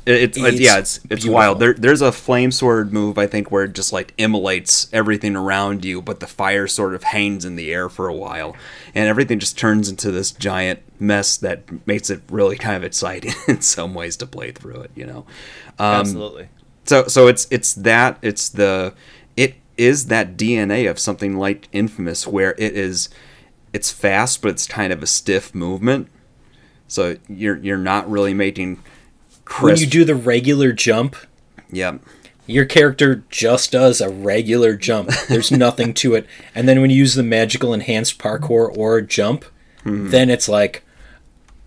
It- 0.04 0.22
It's, 0.22 0.36
it's 0.38 0.58
yeah, 0.60 0.78
it's 0.78 0.96
it's 0.96 1.06
beautiful. 1.06 1.34
wild. 1.34 1.60
There, 1.60 1.74
there's 1.74 2.00
a 2.02 2.10
flame 2.10 2.50
sword 2.50 2.92
move 2.92 3.18
I 3.18 3.28
think 3.28 3.52
where 3.52 3.62
it 3.64 3.72
just 3.72 3.92
like 3.92 4.12
immolates 4.18 4.88
everything 4.92 5.36
around 5.36 5.84
you, 5.84 6.02
but 6.02 6.18
the 6.18 6.26
fire 6.26 6.66
sort 6.66 6.94
of 6.96 7.04
hangs 7.04 7.44
in 7.44 7.54
the 7.54 7.72
air 7.72 7.88
for 7.88 8.08
a 8.08 8.14
while, 8.14 8.56
and 8.96 9.06
everything 9.08 9.38
just 9.38 9.56
turns 9.56 9.88
into 9.88 10.10
this 10.10 10.32
giant 10.32 10.80
mess 10.98 11.36
that 11.36 11.86
makes 11.86 12.10
it 12.10 12.20
really 12.30 12.56
kind 12.56 12.76
of 12.76 12.82
exciting 12.82 13.32
in 13.48 13.60
some 13.60 13.94
ways 13.94 14.16
to 14.16 14.26
play 14.26 14.50
through 14.50 14.80
it. 14.80 14.90
You 14.96 15.06
know, 15.06 15.18
um, 15.78 16.00
Absolutely. 16.00 16.48
so 16.84 17.06
so 17.06 17.28
it's 17.28 17.46
it's 17.52 17.72
that 17.74 18.18
it's 18.22 18.48
the 18.48 18.94
is 19.76 20.06
that 20.06 20.36
DNA 20.36 20.88
of 20.90 20.98
something 20.98 21.36
like 21.36 21.68
Infamous 21.72 22.26
where 22.26 22.52
it 22.58 22.76
is 22.76 23.08
it's 23.72 23.90
fast 23.90 24.42
but 24.42 24.50
it's 24.50 24.66
kind 24.66 24.92
of 24.92 25.02
a 25.02 25.06
stiff 25.06 25.54
movement. 25.54 26.08
So 26.88 27.16
you're 27.28 27.56
you're 27.58 27.78
not 27.78 28.10
really 28.10 28.34
making 28.34 28.82
When 29.60 29.76
you 29.76 29.86
do 29.86 30.04
the 30.04 30.14
regular 30.14 30.72
jump, 30.72 31.16
yeah. 31.70 31.98
your 32.46 32.64
character 32.66 33.24
just 33.30 33.72
does 33.72 34.00
a 34.00 34.10
regular 34.10 34.76
jump. 34.76 35.10
There's 35.28 35.50
nothing 35.50 35.94
to 35.94 36.14
it. 36.14 36.26
And 36.54 36.68
then 36.68 36.80
when 36.80 36.90
you 36.90 36.96
use 36.96 37.14
the 37.14 37.22
magical 37.22 37.72
enhanced 37.72 38.18
parkour 38.18 38.76
or 38.76 39.00
jump, 39.00 39.44
then 39.84 40.28
it's 40.30 40.48
like, 40.48 40.84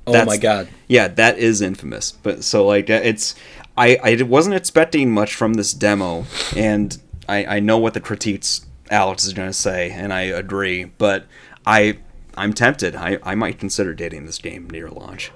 oh 0.07 0.11
Hmm. 0.11 0.13
That's- 0.13 0.27
my 0.27 0.37
god. 0.37 0.67
Yeah, 0.87 1.07
that 1.07 1.39
is 1.39 1.61
infamous. 1.61 2.11
But 2.11 2.43
so 2.43 2.65
like 2.67 2.89
uh, 2.91 3.01
it's 3.03 3.33
I 3.75 3.97
I 4.03 4.21
wasn't 4.21 4.55
expecting 4.55 5.09
much 5.11 5.33
from 5.33 5.55
this 5.55 5.73
demo 5.73 6.25
and 6.55 6.95
I 7.27 7.45
I 7.57 7.59
know 7.59 7.77
what 7.77 7.93
the 7.93 8.01
critiques 8.01 8.65
Alex 8.89 9.25
is 9.25 9.33
going 9.33 9.49
to 9.49 9.53
say 9.53 9.91
and 9.91 10.13
I 10.13 10.21
agree, 10.21 10.85
but 10.85 11.25
I 11.65 11.97
I'm 12.37 12.53
tempted. 12.53 12.95
I 12.95 13.17
I 13.23 13.35
might 13.35 13.59
consider 13.59 13.93
dating 13.93 14.25
this 14.25 14.37
game 14.37 14.69
near 14.69 14.89
launch. 14.89 15.31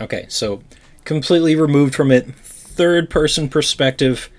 Okay, 0.00 0.26
so 0.28 0.62
completely 1.04 1.54
removed 1.56 1.94
from 1.94 2.10
it, 2.10 2.34
third 2.34 3.10
person 3.10 3.48
perspective. 3.48 4.30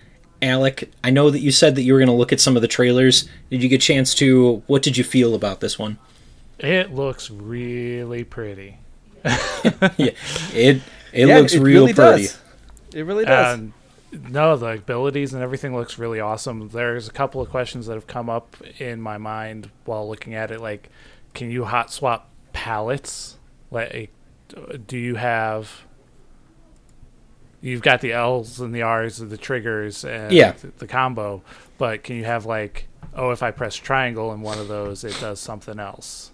Alec, 0.41 0.89
I 1.03 1.11
know 1.11 1.29
that 1.29 1.39
you 1.39 1.51
said 1.51 1.75
that 1.75 1.83
you 1.83 1.93
were 1.93 1.99
going 1.99 2.07
to 2.07 2.13
look 2.15 2.33
at 2.33 2.39
some 2.39 2.55
of 2.55 2.63
the 2.63 2.67
trailers. 2.67 3.29
Did 3.51 3.61
you 3.61 3.69
get 3.69 3.75
a 3.75 3.85
chance 3.85 4.15
to? 4.15 4.63
What 4.65 4.81
did 4.81 4.97
you 4.97 5.03
feel 5.03 5.35
about 5.35 5.59
this 5.59 5.77
one? 5.77 5.99
It 6.57 6.93
looks 6.93 7.29
really 7.29 8.23
pretty. 8.23 8.77
yeah, 9.23 10.11
it 10.53 10.81
it 11.13 11.27
Yeah, 11.27 11.37
looks 11.37 11.53
it 11.53 11.59
real 11.59 11.81
really 11.81 11.93
pretty. 11.93 12.23
does. 12.23 12.39
It 12.93 13.05
really 13.05 13.25
does. 13.25 13.59
And 13.59 13.73
no, 14.11 14.57
the 14.57 14.67
abilities 14.67 15.33
and 15.33 15.41
everything 15.43 15.75
looks 15.75 15.97
really 15.97 16.19
awesome. 16.19 16.69
There's 16.69 17.07
a 17.07 17.11
couple 17.11 17.41
of 17.41 17.49
questions 17.49 17.85
that 17.87 17.93
have 17.93 18.07
come 18.07 18.29
up 18.29 18.57
in 18.79 19.01
my 19.01 19.17
mind 19.17 19.69
while 19.85 20.07
looking 20.07 20.33
at 20.35 20.51
it. 20.51 20.59
Like, 20.61 20.89
can 21.33 21.49
you 21.49 21.65
hot 21.65 21.91
swap 21.91 22.29
palettes? 22.53 23.37
Like, 23.71 24.11
do 24.87 24.97
you 24.97 25.15
have? 25.15 25.85
You've 27.61 27.81
got 27.83 28.01
the 28.01 28.11
L's 28.11 28.59
and 28.59 28.73
the 28.73 28.81
R's 28.81 29.19
and 29.19 29.29
the 29.29 29.37
triggers 29.37 30.03
and 30.03 30.31
Yeah. 30.33 30.53
the 30.79 30.87
combo, 30.87 31.43
but 31.77 32.03
can 32.03 32.15
you 32.15 32.25
have 32.25 32.45
like, 32.45 32.87
oh, 33.15 33.29
if 33.31 33.43
I 33.43 33.51
press 33.51 33.75
triangle 33.75 34.33
in 34.33 34.41
one 34.41 34.57
of 34.57 34.67
those, 34.67 35.03
it 35.03 35.17
does 35.21 35.39
something 35.39 35.79
else? 35.79 36.31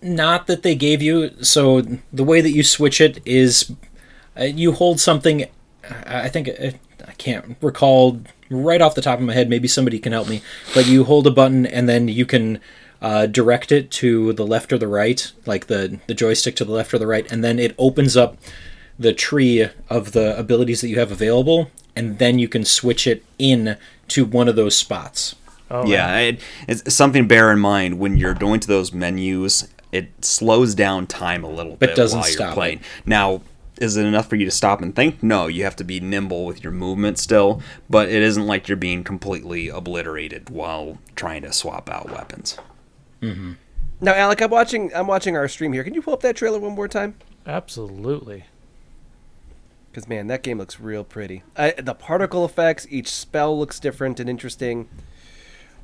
not 0.00 0.46
that 0.46 0.62
they 0.62 0.74
gave 0.74 1.02
you 1.02 1.30
so 1.42 1.82
the 2.12 2.24
way 2.24 2.40
that 2.40 2.50
you 2.50 2.62
switch 2.62 2.98
it 3.00 3.20
is 3.26 3.70
uh, 4.40 4.44
you 4.44 4.72
hold 4.72 4.98
something 4.98 5.44
i 6.06 6.22
I 6.22 6.28
think 6.28 6.48
uh, 6.48 6.70
i 7.06 7.12
can't 7.12 7.56
recall 7.60 8.20
right 8.50 8.80
off 8.80 8.94
the 8.94 9.02
top 9.02 9.18
of 9.18 9.24
my 9.24 9.34
head 9.34 9.48
maybe 9.48 9.68
somebody 9.68 9.98
can 9.98 10.12
help 10.12 10.28
me 10.28 10.42
but 10.74 10.86
you 10.86 11.04
hold 11.04 11.26
a 11.26 11.30
button 11.30 11.66
and 11.66 11.88
then 11.88 12.08
you 12.08 12.26
can 12.26 12.60
uh, 13.00 13.26
direct 13.26 13.70
it 13.70 13.92
to 13.92 14.32
the 14.32 14.44
left 14.44 14.72
or 14.72 14.78
the 14.78 14.88
right 14.88 15.32
like 15.46 15.66
the 15.68 16.00
the 16.08 16.14
joystick 16.14 16.56
to 16.56 16.64
the 16.64 16.72
left 16.72 16.92
or 16.92 16.98
the 16.98 17.06
right 17.06 17.30
and 17.30 17.44
then 17.44 17.58
it 17.58 17.74
opens 17.78 18.16
up 18.16 18.36
the 18.98 19.12
tree 19.12 19.68
of 19.88 20.12
the 20.12 20.36
abilities 20.36 20.80
that 20.80 20.88
you 20.88 20.98
have 20.98 21.12
available 21.12 21.70
and 21.94 22.18
then 22.18 22.38
you 22.40 22.48
can 22.48 22.64
switch 22.64 23.06
it 23.06 23.24
in 23.38 23.76
to 24.08 24.24
one 24.24 24.48
of 24.48 24.56
those 24.56 24.74
spots 24.74 25.36
Oh, 25.70 25.86
Yeah, 25.86 26.16
it, 26.18 26.40
it's 26.66 26.94
something 26.94 27.24
to 27.24 27.28
bear 27.28 27.52
in 27.52 27.58
mind 27.58 27.98
when 27.98 28.16
you're 28.16 28.34
going 28.34 28.60
to 28.60 28.68
those 28.68 28.92
menus. 28.92 29.68
It 29.92 30.24
slows 30.24 30.74
down 30.74 31.06
time 31.06 31.44
a 31.44 31.48
little 31.50 31.76
bit 31.76 31.94
doesn't 31.94 32.18
while 32.18 32.28
you're 32.28 32.36
stop 32.36 32.52
it. 32.52 32.54
playing. 32.54 32.80
Now, 33.04 33.42
is 33.80 33.96
it 33.96 34.04
enough 34.04 34.28
for 34.28 34.36
you 34.36 34.44
to 34.44 34.50
stop 34.50 34.82
and 34.82 34.94
think? 34.94 35.22
No, 35.22 35.46
you 35.46 35.64
have 35.64 35.76
to 35.76 35.84
be 35.84 36.00
nimble 36.00 36.44
with 36.44 36.62
your 36.62 36.72
movement 36.72 37.18
still, 37.18 37.62
but 37.88 38.08
it 38.08 38.22
isn't 38.22 38.46
like 38.46 38.68
you're 38.68 38.76
being 38.76 39.04
completely 39.04 39.68
obliterated 39.68 40.50
while 40.50 40.98
trying 41.16 41.42
to 41.42 41.52
swap 41.52 41.88
out 41.88 42.10
weapons. 42.10 42.58
now, 43.22 43.56
Alec, 44.14 44.40
I'm 44.42 44.50
watching. 44.50 44.92
I'm 44.94 45.06
watching 45.06 45.36
our 45.36 45.48
stream 45.48 45.72
here. 45.72 45.84
Can 45.84 45.94
you 45.94 46.02
pull 46.02 46.14
up 46.14 46.20
that 46.20 46.36
trailer 46.36 46.58
one 46.58 46.74
more 46.74 46.88
time? 46.88 47.14
absolutely. 47.46 48.44
Because 49.90 50.06
man, 50.06 50.26
that 50.26 50.42
game 50.42 50.58
looks 50.58 50.78
real 50.78 51.02
pretty. 51.02 51.42
I, 51.56 51.70
the 51.72 51.94
particle 51.94 52.44
effects, 52.44 52.86
each 52.90 53.08
spell 53.08 53.58
looks 53.58 53.80
different 53.80 54.20
and 54.20 54.28
interesting. 54.28 54.88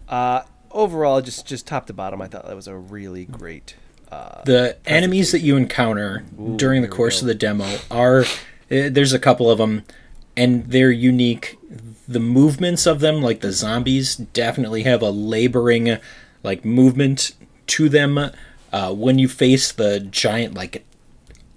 Uh, 0.08 0.42
overall, 0.70 1.22
just 1.22 1.46
just 1.46 1.66
top 1.66 1.86
to 1.86 1.92
bottom, 1.92 2.20
I 2.20 2.28
thought 2.28 2.46
that 2.46 2.54
was 2.54 2.68
a 2.68 2.76
really 2.76 3.24
great. 3.24 3.76
Uh, 4.14 4.42
the 4.44 4.76
enemies 4.86 5.32
that 5.32 5.40
you 5.40 5.56
encounter 5.56 6.24
during 6.56 6.82
the 6.82 6.88
course 6.88 7.20
of 7.20 7.26
the 7.26 7.34
demo 7.34 7.78
are 7.90 8.24
eh, 8.70 8.88
there's 8.88 9.12
a 9.12 9.18
couple 9.18 9.50
of 9.50 9.58
them 9.58 9.82
and 10.36 10.66
they're 10.66 10.90
unique. 10.90 11.58
The 12.06 12.20
movements 12.20 12.86
of 12.86 13.00
them 13.00 13.22
like 13.22 13.40
the 13.40 13.52
zombies 13.52 14.14
definitely 14.16 14.82
have 14.84 15.02
a 15.02 15.10
laboring 15.10 15.98
like 16.42 16.64
movement 16.64 17.32
to 17.68 17.88
them. 17.88 18.30
Uh, 18.72 18.92
when 18.92 19.18
you 19.18 19.28
face 19.28 19.72
the 19.72 20.00
giant 20.00 20.54
like 20.54 20.84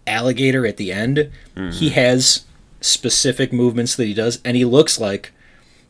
alligator 0.05 0.65
at 0.65 0.77
the 0.77 0.91
end 0.91 1.29
he 1.71 1.89
has 1.89 2.45
specific 2.79 3.51
movements 3.51 3.95
that 3.95 4.05
he 4.05 4.13
does 4.13 4.39
and 4.45 4.55
he 4.55 4.63
looks 4.63 4.99
like 4.99 5.31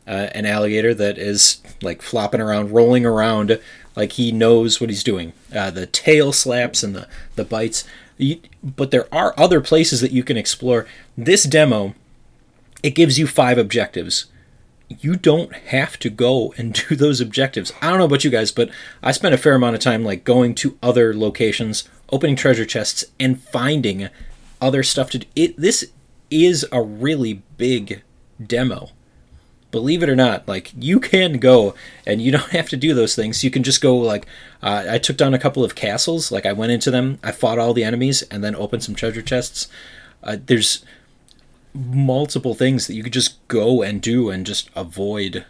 uh, 0.08 0.28
an 0.34 0.46
alligator 0.46 0.94
that 0.94 1.18
is 1.18 1.60
like 1.82 2.00
flopping 2.00 2.40
around, 2.40 2.72
rolling 2.72 3.04
around, 3.04 3.60
like 3.98 4.12
he 4.12 4.30
knows 4.30 4.80
what 4.80 4.90
he's 4.90 5.02
doing. 5.02 5.32
Uh, 5.52 5.72
the 5.72 5.84
tail 5.84 6.32
slaps 6.32 6.84
and 6.84 6.94
the 6.94 7.08
the 7.34 7.44
bites. 7.44 7.84
But 8.62 8.92
there 8.92 9.12
are 9.12 9.34
other 9.36 9.60
places 9.60 10.00
that 10.00 10.12
you 10.12 10.22
can 10.22 10.36
explore. 10.36 10.86
This 11.16 11.42
demo, 11.42 11.94
it 12.82 12.94
gives 12.94 13.18
you 13.18 13.26
five 13.26 13.58
objectives. 13.58 14.26
You 14.88 15.16
don't 15.16 15.52
have 15.52 15.98
to 15.98 16.10
go 16.10 16.54
and 16.56 16.72
do 16.88 16.94
those 16.94 17.20
objectives. 17.20 17.72
I 17.82 17.90
don't 17.90 17.98
know 17.98 18.04
about 18.04 18.22
you 18.22 18.30
guys, 18.30 18.52
but 18.52 18.70
I 19.02 19.10
spent 19.10 19.34
a 19.34 19.38
fair 19.38 19.56
amount 19.56 19.74
of 19.74 19.82
time 19.82 20.04
like 20.04 20.22
going 20.22 20.54
to 20.56 20.78
other 20.80 21.12
locations, 21.12 21.88
opening 22.10 22.36
treasure 22.36 22.64
chests, 22.64 23.04
and 23.18 23.42
finding 23.42 24.08
other 24.60 24.84
stuff 24.84 25.10
to 25.10 25.18
do. 25.18 25.26
It 25.34 25.56
this 25.56 25.90
is 26.30 26.64
a 26.70 26.80
really 26.80 27.42
big 27.56 28.02
demo 28.44 28.90
believe 29.70 30.02
it 30.02 30.08
or 30.08 30.16
not, 30.16 30.46
like 30.48 30.72
you 30.78 31.00
can 31.00 31.38
go 31.38 31.74
and 32.06 32.20
you 32.22 32.32
don't 32.36 32.50
have 32.50 32.68
to 32.70 32.76
do 32.76 32.94
those 32.94 33.14
things. 33.14 33.44
You 33.44 33.50
can 33.50 33.62
just 33.62 33.80
go 33.80 33.96
like 33.96 34.26
uh, 34.62 34.86
I 34.88 34.98
took 34.98 35.16
down 35.16 35.34
a 35.34 35.38
couple 35.38 35.64
of 35.64 35.74
castles. 35.74 36.32
Like 36.32 36.46
I 36.46 36.52
went 36.52 36.72
into 36.72 36.90
them, 36.90 37.18
I 37.22 37.32
fought 37.32 37.58
all 37.58 37.74
the 37.74 37.84
enemies, 37.84 38.22
and 38.22 38.42
then 38.42 38.54
opened 38.54 38.82
some 38.84 38.94
treasure 38.94 39.22
chests. 39.22 39.68
Uh, 40.22 40.36
there's 40.44 40.84
multiple 41.74 42.54
things 42.54 42.86
that 42.86 42.94
you 42.94 43.02
could 43.02 43.12
just 43.12 43.46
go 43.48 43.82
and 43.82 44.00
do 44.00 44.30
and 44.30 44.44
just 44.46 44.70
avoid 44.74 45.44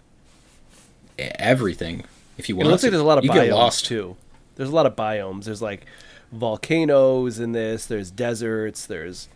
everything 1.18 2.04
if 2.37 2.48
you 2.48 2.56
want. 2.56 2.68
It 2.68 2.70
looks 2.70 2.82
like 2.82 2.90
there's 2.90 3.02
a 3.02 3.06
lot 3.06 3.18
of 3.18 3.25
you 3.25 3.30
biomes 3.30 3.34
get 3.34 3.52
lost 3.52 3.87
too. 3.87 4.16
There's 4.56 4.68
a 4.68 4.75
lot 4.75 4.87
of 4.87 4.96
biomes. 4.96 5.44
There's 5.44 5.62
like 5.62 5.87
volcanoes 6.32 7.38
in 7.38 7.52
this. 7.52 7.87
There's 7.87 8.10
deserts. 8.10 8.87
There's 8.87 9.28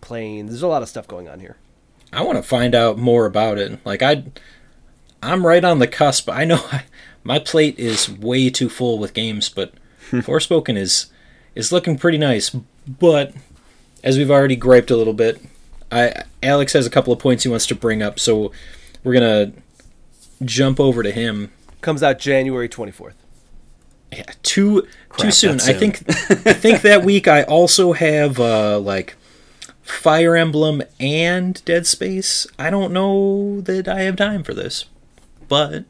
plains. 0.00 0.50
There's 0.50 0.62
a 0.62 0.68
lot 0.68 0.82
of 0.82 0.88
stuff 0.88 1.06
going 1.06 1.28
on 1.28 1.40
here. 1.40 1.56
I 2.12 2.22
want 2.22 2.36
to 2.36 2.42
find 2.42 2.74
out 2.74 2.98
more 2.98 3.26
about 3.26 3.58
it. 3.58 3.78
Like 3.84 4.02
I, 4.02 4.24
I'm 5.22 5.46
right 5.46 5.64
on 5.64 5.78
the 5.78 5.86
cusp. 5.88 6.28
I 6.28 6.44
know 6.44 6.60
I, 6.70 6.84
my 7.24 7.38
plate 7.38 7.78
is 7.78 8.10
way 8.10 8.50
too 8.50 8.68
full 8.68 8.98
with 8.98 9.14
games, 9.14 9.48
but 9.48 9.72
Forspoken 10.10 10.76
is 10.76 11.06
is 11.54 11.72
looking 11.72 11.96
pretty 11.98 12.18
nice. 12.18 12.50
But 12.50 13.32
as 14.02 14.18
we've 14.18 14.30
already 14.30 14.56
griped 14.56 14.90
a 14.90 14.96
little 14.96 15.14
bit, 15.14 15.40
I 15.90 16.24
Alex 16.42 16.72
has 16.72 16.86
a 16.86 16.90
couple 16.90 17.12
of 17.12 17.18
points 17.18 17.44
he 17.44 17.48
wants 17.48 17.66
to 17.66 17.74
bring 17.74 18.02
up, 18.02 18.18
so 18.18 18.52
we're 19.04 19.14
gonna 19.14 19.52
jump 20.44 20.80
over 20.80 21.02
to 21.02 21.10
him. 21.10 21.50
Comes 21.80 22.02
out 22.02 22.18
January 22.18 22.68
24th. 22.68 23.14
Yeah, 24.12 24.24
too 24.42 24.82
too 24.82 24.88
Crap, 25.08 25.32
soon. 25.32 25.60
I 25.60 25.72
think 25.72 26.02
I 26.46 26.52
think 26.52 26.82
that 26.82 27.04
week 27.04 27.28
I 27.28 27.44
also 27.44 27.92
have 27.92 28.38
uh, 28.38 28.78
like 28.78 29.16
Fire 29.82 30.36
Emblem 30.36 30.82
and 31.00 31.64
Dead 31.64 31.86
Space. 31.86 32.46
I 32.58 32.70
don't 32.70 32.92
know 32.92 33.60
that 33.62 33.88
I 33.88 34.02
have 34.02 34.16
time 34.16 34.42
for 34.42 34.54
this, 34.54 34.86
but 35.48 35.84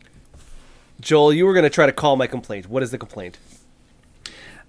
Joel, 1.00 1.32
you 1.32 1.44
were 1.46 1.52
going 1.52 1.64
to 1.64 1.70
try 1.70 1.86
to 1.86 1.92
call 1.92 2.16
my 2.16 2.26
complaint. 2.26 2.68
What 2.68 2.82
is 2.82 2.90
the 2.90 2.98
complaint? 2.98 3.38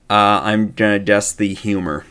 Uh, 0.10 0.42
I'm 0.44 0.72
gonna 0.74 1.00
guess 1.00 1.32
the 1.32 1.53
humor. 1.53 2.06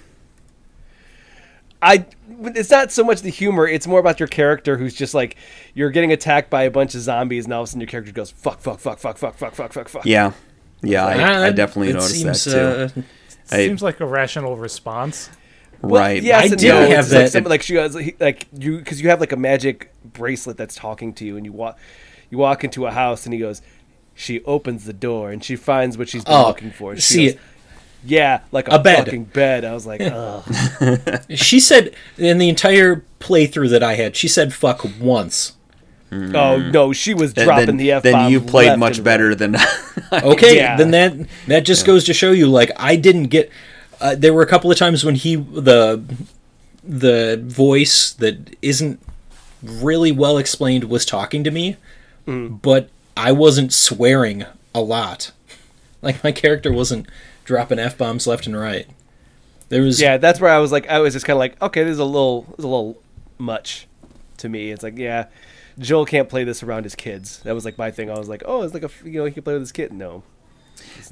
I 1.82 2.06
it's 2.40 2.70
not 2.70 2.90
so 2.90 3.04
much 3.04 3.20
the 3.22 3.28
humor, 3.30 3.66
it's 3.66 3.86
more 3.86 4.00
about 4.00 4.18
your 4.18 4.26
character 4.28 4.76
who's 4.78 4.94
just 4.94 5.14
like 5.14 5.36
you're 5.74 5.90
getting 5.90 6.10
attacked 6.10 6.48
by 6.48 6.62
a 6.62 6.70
bunch 6.70 6.94
of 6.94 7.02
zombies 7.02 7.44
and 7.44 7.52
all 7.52 7.60
of 7.62 7.64
a 7.64 7.66
sudden 7.68 7.80
your 7.80 7.88
character 7.88 8.10
goes 8.12 8.30
fuck 8.30 8.60
fuck 8.60 8.80
fuck 8.80 8.98
fuck 8.98 9.18
fuck 9.18 9.34
fuck 9.36 9.54
fuck 9.54 9.72
fuck 9.72 9.88
fuck. 9.88 10.06
Yeah, 10.06 10.32
yeah, 10.82 11.04
I, 11.04 11.46
I 11.46 11.50
definitely 11.50 11.90
it 11.90 11.94
noticed 11.94 12.14
seems, 12.14 12.44
that 12.46 12.92
too. 12.94 13.00
uh, 13.00 13.02
I- 13.50 13.66
Seems 13.66 13.82
like 13.82 14.00
a 14.00 14.06
rational 14.06 14.56
response. 14.56 15.28
Well, 15.82 16.00
right. 16.00 16.22
Yes 16.22 16.44
I 16.52 16.54
did 16.54 16.68
no. 16.68 16.80
have 16.88 17.04
like, 17.06 17.08
that- 17.10 17.32
some- 17.32 17.44
like 17.44 17.62
she 17.62 17.74
has 17.74 17.96
like 18.20 18.46
you 18.56 18.78
because 18.78 19.00
you 19.02 19.08
have 19.10 19.20
like 19.20 19.32
a 19.32 19.36
magic 19.36 19.92
bracelet 20.04 20.56
that's 20.56 20.74
talking 20.74 21.12
to 21.14 21.24
you 21.24 21.36
and 21.36 21.44
you 21.44 21.52
walk 21.52 21.78
you 22.30 22.38
walk 22.38 22.64
into 22.64 22.86
a 22.86 22.90
house 22.92 23.24
and 23.26 23.32
he 23.34 23.40
goes 23.40 23.60
she 24.14 24.42
opens 24.44 24.84
the 24.84 24.92
door 24.92 25.30
and 25.32 25.42
she 25.42 25.56
finds 25.56 25.96
what 25.98 26.08
she's 26.08 26.24
been 26.24 26.34
Oh, 26.34 26.48
looking 26.48 26.70
for. 26.70 26.94
She 26.96 27.00
see 27.00 27.26
goes. 27.32 27.40
Yeah, 28.04 28.40
like 28.50 28.66
a, 28.68 28.72
A 28.72 28.78
bed. 28.80 29.04
fucking 29.04 29.24
bed. 29.26 29.64
I 29.64 29.72
was 29.72 29.86
like, 29.86 30.00
ugh. 30.04 30.42
she 31.30 31.60
said 31.60 31.94
in 32.18 32.38
the 32.38 32.48
entire 32.48 33.04
playthrough 33.20 33.70
that 33.70 33.82
I 33.84 33.94
had, 33.94 34.16
she 34.16 34.26
said 34.28 34.52
"fuck" 34.52 34.84
once. 35.00 35.56
oh 36.12 36.58
no, 36.58 36.92
she 36.92 37.14
was 37.14 37.32
Then- 37.32 37.46
dropping 37.46 37.66
then, 37.66 37.76
the 37.78 37.92
f 37.92 38.02
then 38.02 38.30
you 38.30 38.40
played 38.40 38.78
much 38.78 39.02
better 39.02 39.34
than 39.34 39.56
Okay, 40.12 40.56
Yeah. 40.56 40.76
then 40.76 40.90
that 40.90 41.28
that 41.46 41.64
just 41.64 41.86
goes 41.86 42.04
to 42.04 42.12
show 42.12 42.32
you, 42.32 42.48
like 42.48 42.70
I 42.76 42.96
didn't 42.96 43.24
get. 43.28 43.50
Uh, 44.02 44.14
there 44.16 44.34
were 44.34 44.42
a 44.42 44.46
couple 44.46 44.70
of 44.70 44.76
times 44.76 45.04
when 45.04 45.14
he 45.14 45.36
the 45.36 46.02
the 46.82 47.40
voice 47.44 48.12
that 48.14 48.56
isn't 48.60 49.00
really 49.62 50.10
well 50.10 50.36
explained 50.38 50.84
was 50.84 51.06
talking 51.06 51.44
to 51.44 51.50
me, 51.52 51.76
but 52.26 52.88
I 53.16 53.32
wasn't 53.32 53.72
swearing 53.72 54.44
a 54.74 54.80
lot. 54.80 55.32
Like 56.02 56.24
my 56.24 56.32
character 56.32 56.72
wasn't 56.72 57.06
dropping 57.44 57.78
f 57.78 57.96
bombs 57.96 58.26
left 58.26 58.48
and 58.48 58.58
right. 58.58 58.88
There 59.68 59.82
was 59.82 60.00
Yeah, 60.00 60.16
that's 60.16 60.40
where 60.40 60.50
I 60.50 60.58
was 60.58 60.72
like, 60.72 60.88
I 60.88 60.98
was 60.98 61.12
just 61.14 61.24
kind 61.24 61.36
of 61.36 61.38
like, 61.38 61.62
okay, 61.62 61.84
this 61.84 61.92
is 61.92 61.98
a 62.00 62.04
little, 62.04 62.42
this 62.42 62.58
is 62.58 62.64
a 62.64 62.68
little 62.68 63.00
much 63.38 63.86
to 64.38 64.48
me. 64.48 64.72
It's 64.72 64.82
like, 64.82 64.98
yeah, 64.98 65.26
Joel 65.78 66.04
can't 66.04 66.28
play 66.28 66.42
this 66.42 66.60
around 66.64 66.82
his 66.82 66.96
kids. 66.96 67.38
That 67.44 67.54
was 67.54 67.64
like 67.64 67.78
my 67.78 67.92
thing. 67.92 68.10
I 68.10 68.18
was 68.18 68.28
like, 68.28 68.42
oh, 68.44 68.62
it's 68.62 68.74
like 68.74 68.82
a, 68.82 68.90
you 69.04 69.20
know, 69.20 69.26
he 69.26 69.30
can 69.30 69.44
play 69.44 69.52
with 69.52 69.62
his 69.62 69.70
kid. 69.70 69.92
No, 69.92 70.24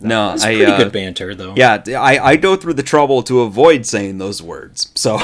no. 0.01 0.33
it's 0.35 0.43
I 0.45 0.55
pretty 0.57 0.73
uh, 0.73 0.77
good 0.77 0.93
banter 0.93 1.35
though. 1.35 1.55
Yeah, 1.57 1.83
I, 1.88 2.19
I 2.19 2.37
go 2.37 2.57
through 2.57 2.75
the 2.75 2.83
trouble 2.83 3.23
to 3.25 3.40
avoid 3.43 3.87
saying 3.87 4.19
those 4.19 4.43
words. 4.43 4.93
So 4.97 5.19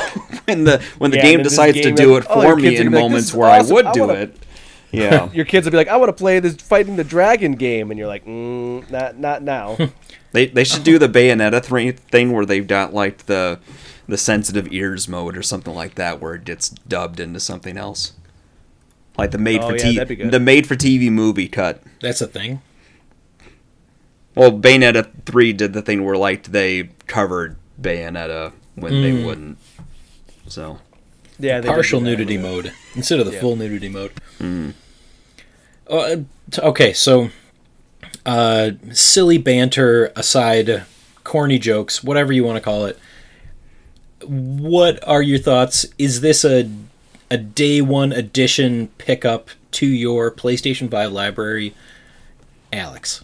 when 0.46 0.64
the 0.64 0.82
when 0.98 1.10
the 1.10 1.16
Yeah, 1.16 1.22
game 1.22 1.40
and 1.40 1.44
then 1.44 1.44
this 1.44 1.52
decides 1.52 1.80
to 1.80 1.92
do 1.92 2.16
it 2.16 2.24
oh, 2.28 2.40
for 2.40 2.44
your 2.44 2.56
me 2.56 2.76
in 2.76 2.90
gonna 2.90 2.96
like, 2.96 3.02
moments 3.02 3.32
where 3.34 3.48
awesome, 3.48 3.70
I 3.70 3.72
would 3.72 3.86
I 3.86 3.92
do 3.92 4.00
wanna-" 4.00 4.14
it, 4.14 4.36
yeah, 4.92 5.28
your 5.32 5.44
kids 5.44 5.66
will 5.66 5.70
be 5.72 5.76
like, 5.76 5.88
I 5.88 5.96
want 5.96 6.08
to 6.08 6.12
play 6.14 6.40
this 6.40 6.54
fighting 6.56 6.96
the 6.96 7.04
dragon 7.04 7.52
game, 7.52 7.90
and 7.90 7.98
you're 7.98 8.08
like, 8.08 8.24
mm, 8.24 8.88
not, 8.90 9.18
not 9.18 9.42
now. 9.42 9.76
they 10.32 10.46
they 10.46 10.64
should 10.64 10.84
do 10.84 10.98
the 10.98 11.08
Bayonetta 11.08 11.62
three 11.62 11.92
thing 11.92 12.32
where 12.32 12.46
they've 12.46 12.66
got 12.66 12.94
like 12.94 13.26
the 13.26 13.58
the 14.08 14.16
sensitive 14.18 14.72
ears 14.72 15.08
mode 15.08 15.36
or 15.36 15.42
something 15.42 15.74
like 15.74 15.96
that, 15.96 16.20
where 16.20 16.34
it 16.34 16.44
gets 16.44 16.68
dubbed 16.68 17.20
into 17.20 17.40
something 17.40 17.76
else, 17.76 18.12
like 19.18 19.30
the 19.32 19.38
made 19.38 19.62
Oh, 19.62 19.68
for 19.68 19.76
yeah, 19.76 19.84
TV 19.84 19.94
that'd 19.96 20.08
be 20.08 20.16
good. 20.16 20.30
the 20.30 20.40
made 20.40 20.66
for 20.66 20.76
TV 20.76 21.10
movie 21.10 21.48
cut. 21.48 21.82
that's 22.00 22.20
a 22.20 22.26
thing. 22.26 22.62
Well, 24.36 24.52
Bayonetta 24.52 25.08
three 25.24 25.52
did 25.52 25.72
the 25.72 25.82
thing 25.82 26.04
where 26.04 26.16
like 26.16 26.44
they 26.44 26.90
covered 27.06 27.56
Bayonetta 27.80 28.52
when 28.74 29.02
they 29.02 29.24
wouldn't. 29.24 29.58
So 30.46 30.78
Yeah, 31.38 31.60
they 31.60 31.68
partial 31.68 32.00
do 32.00 32.04
that. 32.04 32.10
nudity 32.10 32.36
mode 32.38 32.72
instead 32.94 33.18
of 33.18 33.26
the 33.26 33.32
Yeah. 33.32 33.40
full 33.40 33.56
nudity 33.56 33.88
mode. 33.88 34.12
Uh, 35.88 36.16
okay, 36.58 36.92
so 36.92 37.30
uh, 38.26 38.72
silly 38.92 39.38
banter 39.38 40.12
aside, 40.16 40.82
corny 41.24 41.58
jokes, 41.58 42.02
whatever 42.04 42.32
you 42.32 42.44
want 42.44 42.56
to 42.56 42.60
call 42.60 42.84
it. 42.84 42.98
What 44.24 44.98
are 45.08 45.22
your 45.22 45.38
thoughts? 45.38 45.86
Is 45.98 46.20
this 46.20 46.44
a 46.44 46.70
a 47.30 47.36
day 47.38 47.80
one 47.80 48.12
addition 48.12 48.88
pickup 48.98 49.50
to 49.72 49.86
your 49.86 50.30
PlayStation 50.30 50.90
Five 50.90 51.12
library, 51.12 51.74
Alex? 52.72 53.22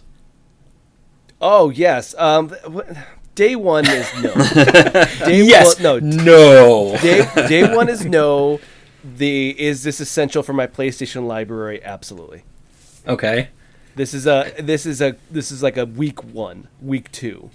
Oh 1.45 1.69
yes. 1.69 2.15
Um, 2.17 2.55
day 3.35 3.55
one 3.57 3.85
is 3.85 4.09
no. 4.23 4.33
day 5.25 5.43
Yes. 5.43 5.79
One, 5.83 6.09
no. 6.09 6.23
No. 6.23 6.97
Day, 7.01 7.27
day 7.49 7.75
one 7.75 7.89
is 7.89 8.05
no. 8.05 8.61
The 9.03 9.49
is 9.59 9.83
this 9.83 9.99
essential 9.99 10.41
for 10.41 10.53
my 10.53 10.67
PlayStation 10.67 11.27
library? 11.27 11.83
Absolutely. 11.83 12.43
Okay. 13.05 13.49
This 13.95 14.13
is 14.13 14.25
a 14.25 14.53
this 14.57 14.85
is 14.85 15.01
a 15.01 15.17
this 15.29 15.51
is 15.51 15.61
like 15.61 15.75
a 15.75 15.85
week 15.85 16.23
one, 16.23 16.69
week 16.81 17.11
two. 17.11 17.49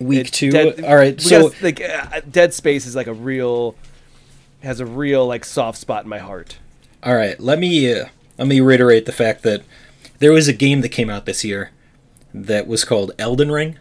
Week 0.00 0.26
It- 0.26 0.32
two. 0.32 0.50
Dead- 0.50 0.84
All 0.84 0.96
right. 0.96 1.20
So 1.20 1.52
like 1.62 1.80
uh, 1.80 2.22
Dead 2.28 2.52
Space 2.52 2.86
is 2.86 2.96
like 2.96 3.06
a 3.06 3.14
real 3.14 3.76
has 4.64 4.80
a 4.80 4.86
real 4.86 5.26
like 5.28 5.44
soft 5.44 5.78
spot 5.78 6.02
in 6.02 6.08
my 6.10 6.18
heart. 6.18 6.58
All 7.04 7.14
right, 7.14 7.38
let 7.38 7.60
me 7.60 7.92
uh, 7.92 8.06
let 8.38 8.48
me 8.48 8.60
reiterate 8.60 9.06
the 9.06 9.12
fact 9.12 9.42
that 9.44 9.62
there 10.18 10.32
was 10.32 10.48
a 10.48 10.52
game 10.52 10.80
that 10.80 10.88
came 10.90 11.08
out 11.08 11.24
this 11.26 11.44
year 11.44 11.70
that 12.34 12.66
was 12.66 12.84
called 12.84 13.12
Elden 13.18 13.50
Ring, 13.50 13.78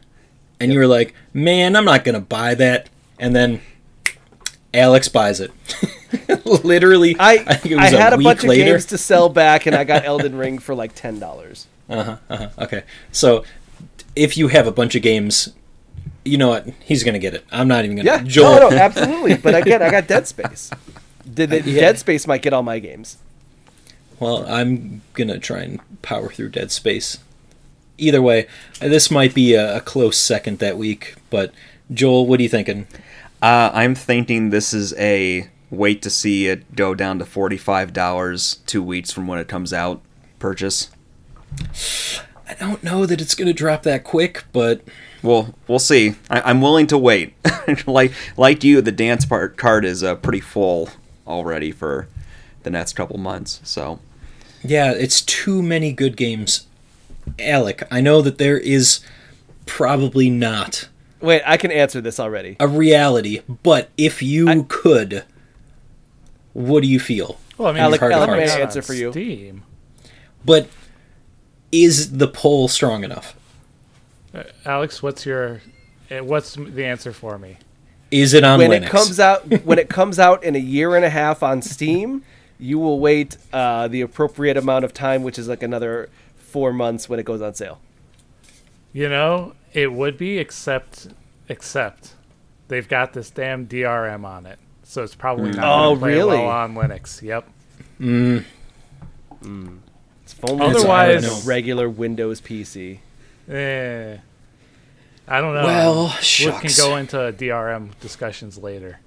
and 0.60 0.72
you 0.72 0.80
were 0.80 0.88
like, 0.88 1.14
"Man, 1.34 1.76
I'm 1.76 1.86
not 1.86 2.04
gonna 2.04 2.20
buy 2.20 2.56
that," 2.56 2.90
and 3.20 3.36
then 3.36 3.62
Alex 4.74 5.08
buys 5.08 5.40
it. 5.40 5.52
Literally, 6.64 7.16
I 7.20 7.46
I 7.48 7.88
had 7.90 8.14
a, 8.14 8.18
week 8.18 8.26
bunch 8.26 8.44
later. 8.44 8.64
of 8.64 8.68
games 8.68 8.86
to 8.88 8.98
sell 8.98 9.30
back, 9.30 9.66
and 9.66 9.76
I 9.76 9.84
got 9.84 10.06
Elden 10.06 10.36
Ring 10.36 10.60
for 10.60 10.76
like 10.76 10.94
ten 10.96 11.20
dollars. 11.20 11.68
Uh 11.90 12.04
huh. 12.04 12.18
Uh-huh. 12.30 12.50
Okay, 12.60 12.84
so 13.12 13.44
if 14.16 14.38
you 14.38 14.50
have 14.50 14.68
a 14.68 14.72
bunch 14.72 14.96
of 14.96 15.02
games, 15.02 15.54
you 16.26 16.38
know 16.38 16.50
what? 16.50 16.68
He's 16.80 17.04
gonna 17.04 17.20
get 17.20 17.34
it. 17.34 17.46
I'm 17.52 17.68
not 17.68 17.86
even 17.86 17.98
gonna. 17.98 18.10
Yeah, 18.10 18.24
Joel, 18.24 18.60
no, 18.60 18.70
no, 18.70 18.78
absolutely. 18.78 19.38
But 19.38 19.56
again, 19.56 19.82
I 19.82 19.90
got 19.92 20.08
Dead 20.08 20.28
Space. 20.28 20.70
Did 21.32 21.52
Yeah. 21.66 21.82
Dead 21.82 22.00
Space 22.00 22.28
might 22.28 22.42
get 22.42 22.54
all 22.54 22.64
my 22.64 22.80
games. 22.80 23.18
Well, 24.20 24.46
I'm 24.48 25.02
gonna 25.14 25.40
try 25.40 25.60
and 25.62 26.02
power 26.02 26.30
through 26.30 26.50
Dead 26.50 26.72
Space. 26.72 27.18
Either 28.02 28.22
way, 28.22 28.48
this 28.80 29.12
might 29.12 29.34
be 29.34 29.54
a, 29.54 29.78
a 29.78 29.82
close 29.82 30.18
second 30.18 30.60
that 30.60 30.78
week. 30.78 31.16
But 31.30 31.54
Joel, 31.94 32.26
what 32.26 32.40
are 32.40 32.44
you 32.44 32.50
thinking? 32.50 32.88
Uh, 33.42 33.70
I'm 33.74 33.96
thinking 33.96 34.50
this 34.50 34.74
is 34.74 34.94
a 34.96 35.48
wait 35.70 36.02
to 36.02 36.10
see 36.10 36.48
it 36.48 36.76
go 36.76 36.94
down 36.96 37.20
to 37.20 37.26
forty 37.26 37.58
five 37.58 37.94
dollars 37.94 38.56
two 38.66 38.82
weeks 38.84 39.12
from 39.12 39.28
when 39.28 39.40
it 39.40 39.48
comes 39.48 39.72
out 39.72 40.02
purchase. 40.40 40.90
I 42.50 42.56
don't 42.60 42.84
know 42.84 43.06
that 43.06 43.22
it's 43.22 43.36
gonna 43.36 43.54
drop 43.54 43.84
that 43.84 44.04
quick, 44.04 44.46
but 44.52 44.82
Well, 45.22 45.54
we'll 45.68 45.80
see. 45.80 46.16
I, 46.30 46.42
I'm 46.42 46.62
willing 46.62 46.88
to 46.88 46.98
wait. 46.98 47.34
like 47.88 48.14
like 48.36 48.64
you, 48.64 48.82
the 48.82 48.92
dance 48.92 49.26
part 49.26 49.58
card 49.58 49.86
is 49.86 50.04
uh, 50.04 50.16
pretty 50.16 50.40
full 50.42 50.90
already 51.28 51.72
for 51.72 52.08
the 52.64 52.70
next 52.72 52.94
couple 52.94 53.18
months. 53.18 53.62
So 53.64 54.00
yeah, 54.64 54.92
it's 54.92 55.22
too 55.22 55.62
many 55.62 55.92
good 55.94 56.18
games. 56.18 56.68
Alec, 57.40 57.84
I 57.92 58.02
know 58.02 58.22
that 58.22 58.38
there 58.38 58.58
is 58.58 59.00
probably 59.66 60.30
not 60.30 60.90
Wait, 61.22 61.42
I 61.46 61.58
can 61.58 61.72
answer 61.72 62.02
this 62.02 62.20
already. 62.20 62.58
a 62.60 62.68
reality, 62.68 63.42
but 63.64 63.90
if 63.98 64.24
you 64.24 64.64
could, 64.68 65.24
what 66.54 66.82
do 66.82 66.88
you 66.88 67.00
feel? 67.00 67.40
Well, 67.58 67.68
I 67.68 67.72
mean, 67.74 67.84
Alec- 67.84 68.02
Alec, 68.02 68.30
may 68.32 68.44
I 68.44 68.50
out 68.50 68.56
on 68.56 68.62
answer 68.62 68.82
for 68.82 68.94
you? 68.94 69.12
Steam. 69.12 69.64
But 70.44 70.68
is 71.72 72.18
the 72.18 72.28
poll 72.28 72.68
strong 72.68 73.04
enough? 73.04 73.36
Uh, 74.34 74.44
Alex, 74.66 75.04
what's 75.04 75.26
your 75.26 75.62
uh, 76.10 76.24
what's 76.24 76.56
the 76.56 76.86
answer 76.86 77.14
for 77.14 77.38
me? 77.38 77.58
Is 78.10 78.34
it 78.34 78.44
on 78.44 78.60
when 78.60 78.72
Linux? 78.72 78.86
it 78.86 78.90
comes 78.90 79.20
out 79.20 79.42
when 79.64 79.78
it 79.78 79.90
comes 79.90 80.18
out 80.18 80.44
in 80.44 80.56
a 80.56 80.60
year 80.60 80.96
and 80.96 81.06
a 81.06 81.10
half 81.10 81.44
on 81.44 81.62
Steam, 81.62 82.24
you 82.60 82.80
will 82.80 83.00
wait 83.00 83.38
uh, 83.54 83.88
the 83.88 84.02
appropriate 84.02 84.58
amount 84.58 84.86
of 84.86 84.94
time, 84.94 85.22
which 85.24 85.38
is 85.38 85.48
like 85.48 85.62
another 85.62 86.10
four 86.52 86.74
months 86.74 87.08
when 87.10 87.20
it 87.20 87.26
goes 87.26 87.42
on 87.42 87.54
sale. 87.56 87.80
You 88.94 89.08
know, 89.10 89.54
it 89.74 89.92
would 89.92 90.18
be 90.18 90.38
except 90.38 91.08
except 91.48 92.14
they've 92.68 92.88
got 92.88 93.14
this 93.14 93.30
damn 93.30 93.66
DRM 93.68 94.26
on 94.26 94.46
it, 94.46 94.60
so 94.84 95.04
it's 95.04 95.16
probably 95.16 95.52
not 95.52 95.86
Oh, 95.86 95.96
play 95.98 96.14
really? 96.16 96.38
well 96.38 96.48
on 96.50 96.76
Linux. 96.76 97.22
Yep. 97.22 97.48
Mm. 98.00 98.44
Mm. 99.44 99.78
It's 100.24 100.36
only 100.44 100.66
Otherwise- 100.66 101.26
on 101.30 101.42
a 101.42 101.46
regular 101.46 101.90
Windows 101.90 102.42
PC. 102.42 103.00
Eh, 103.50 104.18
I 105.28 105.42
don't 105.42 105.54
know. 105.56 105.64
Well, 105.64 106.16
we 106.40 106.52
can 106.52 106.72
go 106.78 106.96
into 106.98 107.18
DRM 107.38 107.92
discussions 108.00 108.58
later. 108.58 109.00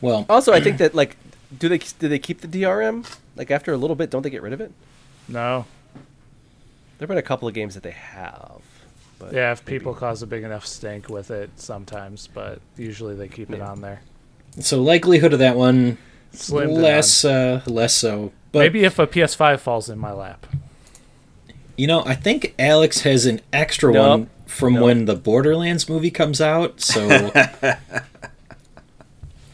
well, 0.00 0.26
Also, 0.28 0.52
I 0.52 0.60
think 0.60 0.78
that 0.78 0.94
like, 0.94 1.16
do 1.58 1.68
they 1.68 1.78
do 1.78 2.08
they 2.08 2.18
keep 2.18 2.40
the 2.40 2.48
DRM? 2.48 3.04
Like 3.36 3.50
after 3.50 3.72
a 3.72 3.76
little 3.76 3.96
bit, 3.96 4.10
don't 4.10 4.22
they 4.22 4.30
get 4.30 4.42
rid 4.42 4.52
of 4.52 4.60
it? 4.60 4.72
No, 5.28 5.66
There've 7.00 7.08
been 7.08 7.16
a 7.16 7.22
couple 7.22 7.48
of 7.48 7.54
games 7.54 7.72
that 7.74 7.82
they 7.82 7.92
have. 7.92 8.60
But 9.18 9.32
yeah, 9.32 9.52
if 9.52 9.64
maybe- 9.66 9.78
people 9.78 9.94
cause 9.94 10.20
a 10.22 10.26
big 10.26 10.44
enough 10.44 10.66
stink 10.66 11.08
with 11.08 11.30
it, 11.30 11.48
sometimes, 11.56 12.26
but 12.26 12.60
usually 12.76 13.14
they 13.14 13.26
keep 13.26 13.50
it 13.50 13.62
on 13.62 13.80
there. 13.80 14.02
so 14.60 14.82
likelihood 14.82 15.32
of 15.32 15.38
that 15.38 15.56
one 15.56 15.96
Slim 16.32 16.70
less 16.70 17.24
uh, 17.24 17.62
less 17.66 17.94
so. 17.94 18.32
But 18.52 18.58
Maybe 18.60 18.84
if 18.84 18.98
a 18.98 19.06
PS5 19.06 19.60
falls 19.60 19.88
in 19.88 19.98
my 19.98 20.12
lap. 20.12 20.46
you 21.76 21.86
know, 21.86 22.02
I 22.04 22.14
think 22.14 22.54
Alex 22.58 23.00
has 23.00 23.24
an 23.24 23.40
extra 23.52 23.92
Nope. 23.92 24.08
one 24.08 24.30
from 24.46 24.74
Nope. 24.74 24.84
when 24.84 25.04
the 25.06 25.16
Borderlands 25.16 25.88
movie 25.88 26.10
comes 26.10 26.40
out. 26.40 26.80
So 26.82 27.32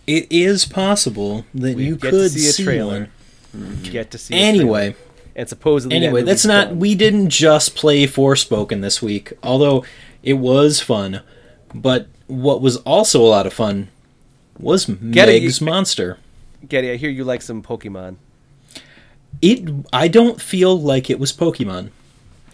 it 0.06 0.26
is 0.30 0.64
possible 0.64 1.44
that 1.54 1.76
We 1.76 1.86
you 1.86 1.96
get 1.96 2.10
could 2.10 2.32
to 2.32 2.38
see 2.38 2.62
a 2.62 2.64
trailer. 2.66 3.08
one. 3.52 3.80
get 3.84 4.10
to 4.10 4.18
see. 4.18 4.34
a 4.34 4.38
trailer. 4.38 4.48
Anyway, 4.48 4.96
and 5.36 5.48
supposedly 5.48 5.96
that 5.98 6.04
anyway, 6.06 6.20
movie's 6.22 6.42
that's 6.42 6.46
not. 6.46 6.68
done. 6.70 6.78
We 6.80 6.94
didn't 6.96 7.28
just 7.28 7.76
play 7.76 8.04
Forspoken 8.06 8.80
this 8.80 9.00
week, 9.00 9.32
although 9.42 9.84
it 10.24 10.34
was 10.34 10.80
fun. 10.80 11.20
But 11.74 12.08
what 12.26 12.60
was 12.60 12.78
also 12.78 13.20
a 13.22 13.28
lot 13.28 13.46
of 13.46 13.52
fun 13.52 13.88
was 14.58 14.86
Get 14.86 15.28
it, 15.28 15.42
Meg's 15.42 15.60
Monster. 15.60 16.18
Getty, 16.66 16.90
I 16.90 16.96
hear 16.96 17.10
you 17.10 17.22
like 17.22 17.42
some 17.42 17.62
Pokemon. 17.62 18.16
It. 19.42 19.68
I 19.92 20.08
don't 20.08 20.40
feel 20.40 20.80
like 20.80 21.10
it 21.10 21.18
was 21.20 21.32
Pokemon. 21.32 21.90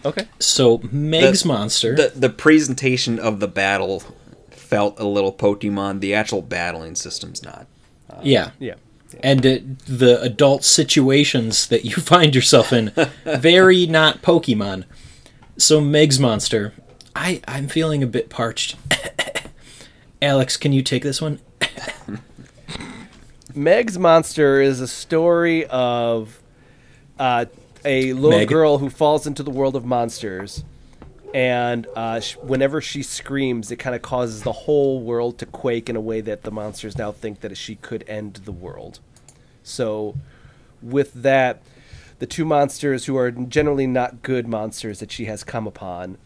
Okay. 0.05 0.27
So 0.40 0.81
Meg's 0.90 1.42
The- 1.42 1.49
Monster. 1.49 1.95
The 1.95 2.12
the 2.14 2.29
presentation 2.31 3.18
of 3.18 3.38
the 3.40 3.49
battle 3.49 4.03
felt 4.51 4.99
a 4.99 5.07
little 5.07 5.33
Pokemon. 5.33 6.01
The 6.01 6.14
actual 6.14 6.42
battling 6.42 6.97
system's 6.97 7.42
not. 7.45 7.66
Uh, 8.11 8.21
yeah. 8.23 8.51
Yeah. 8.59 8.75
And 9.22 9.44
uh, 9.44 9.59
the 9.87 10.20
adult 10.22 10.64
situations 10.64 11.66
that 11.68 11.85
you 11.85 11.96
find 11.96 12.35
yourself 12.35 12.72
in. 12.72 12.92
Very 13.25 13.87
not 13.87 14.22
pokemon. 14.22 14.85
So 15.57 15.81
meg's 15.81 16.18
monster. 16.18 16.72
I 17.14 17.42
i'm 17.46 17.68
feeling 17.68 18.03
a 18.03 18.07
bit 18.07 18.31
parched. 18.31 18.77
Alex 20.22 20.57
can 20.57 20.72
you 20.72 20.83
take 20.83 21.03
this 21.03 21.20
one? 21.20 21.40
Meg's 23.55 23.98
Monster 23.98 24.61
is 24.61 24.81
a 24.81 24.88
story 24.88 25.66
of 25.66 26.40
uh, 27.18 27.46
a 27.85 28.12
little 28.14 28.38
Meg. 28.38 28.48
girl 28.48 28.79
who 28.79 28.88
falls 28.88 29.27
into 29.27 29.42
the 29.42 29.51
world 29.51 29.77
of 29.77 29.85
monsters. 29.85 30.64
And 31.35 31.87
uh, 31.97 32.21
sh- 32.21 32.37
whenever 32.37 32.81
she 32.81 33.03
screams, 33.03 33.71
it 33.71 33.77
kind 33.77 33.97
of 33.97 34.03
causes 34.03 34.42
the 34.42 34.53
whole 34.53 35.01
world 35.01 35.38
to 35.38 35.47
quake 35.47 35.88
in 35.88 35.97
a 35.97 36.01
way 36.01 36.21
that 36.21 36.42
the 36.42 36.51
monsters 36.51 36.99
now 36.99 37.11
think 37.12 37.40
that 37.40 37.57
she 37.57 37.77
could 37.77 38.05
end 38.07 38.40
the 38.45 38.53
world. 38.53 39.01
So, 39.62 40.16
with 40.83 41.14
that, 41.14 41.62
the 42.18 42.27
two 42.27 42.45
monsters 42.45 43.07
who 43.07 43.16
are 43.16 43.31
generally 43.31 43.87
not 43.87 44.23
good 44.23 44.47
monsters 44.47 45.01
that 45.01 45.11
she 45.11 45.25
has 45.25 45.42
come 45.42 45.66
upon 45.66 46.18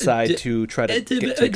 decide 0.00 0.28
to 0.38 0.66
try 0.66 0.86
to 0.86 0.92
get 1.20 1.36
to 1.38 1.48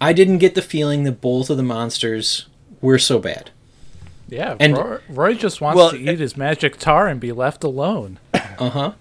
i 0.00 0.12
didn't 0.12 0.38
get 0.38 0.54
the 0.54 0.62
feeling 0.62 1.04
that 1.04 1.20
both 1.20 1.48
of 1.50 1.56
the 1.56 1.62
monsters 1.62 2.46
were 2.80 2.98
so 2.98 3.18
bad 3.18 3.50
Yeah, 4.34 4.56
And- 4.58 4.76
Roy, 4.76 4.98
Roy 5.08 5.34
just 5.34 5.60
wants 5.60 5.76
Well, 5.76 5.90
to 5.90 5.96
eat 5.96 6.18
his 6.18 6.36
magic 6.36 6.78
tar 6.78 7.06
and 7.06 7.20
be 7.20 7.30
left 7.32 7.62
alone. 7.64 8.18
uh-huh 8.58 8.92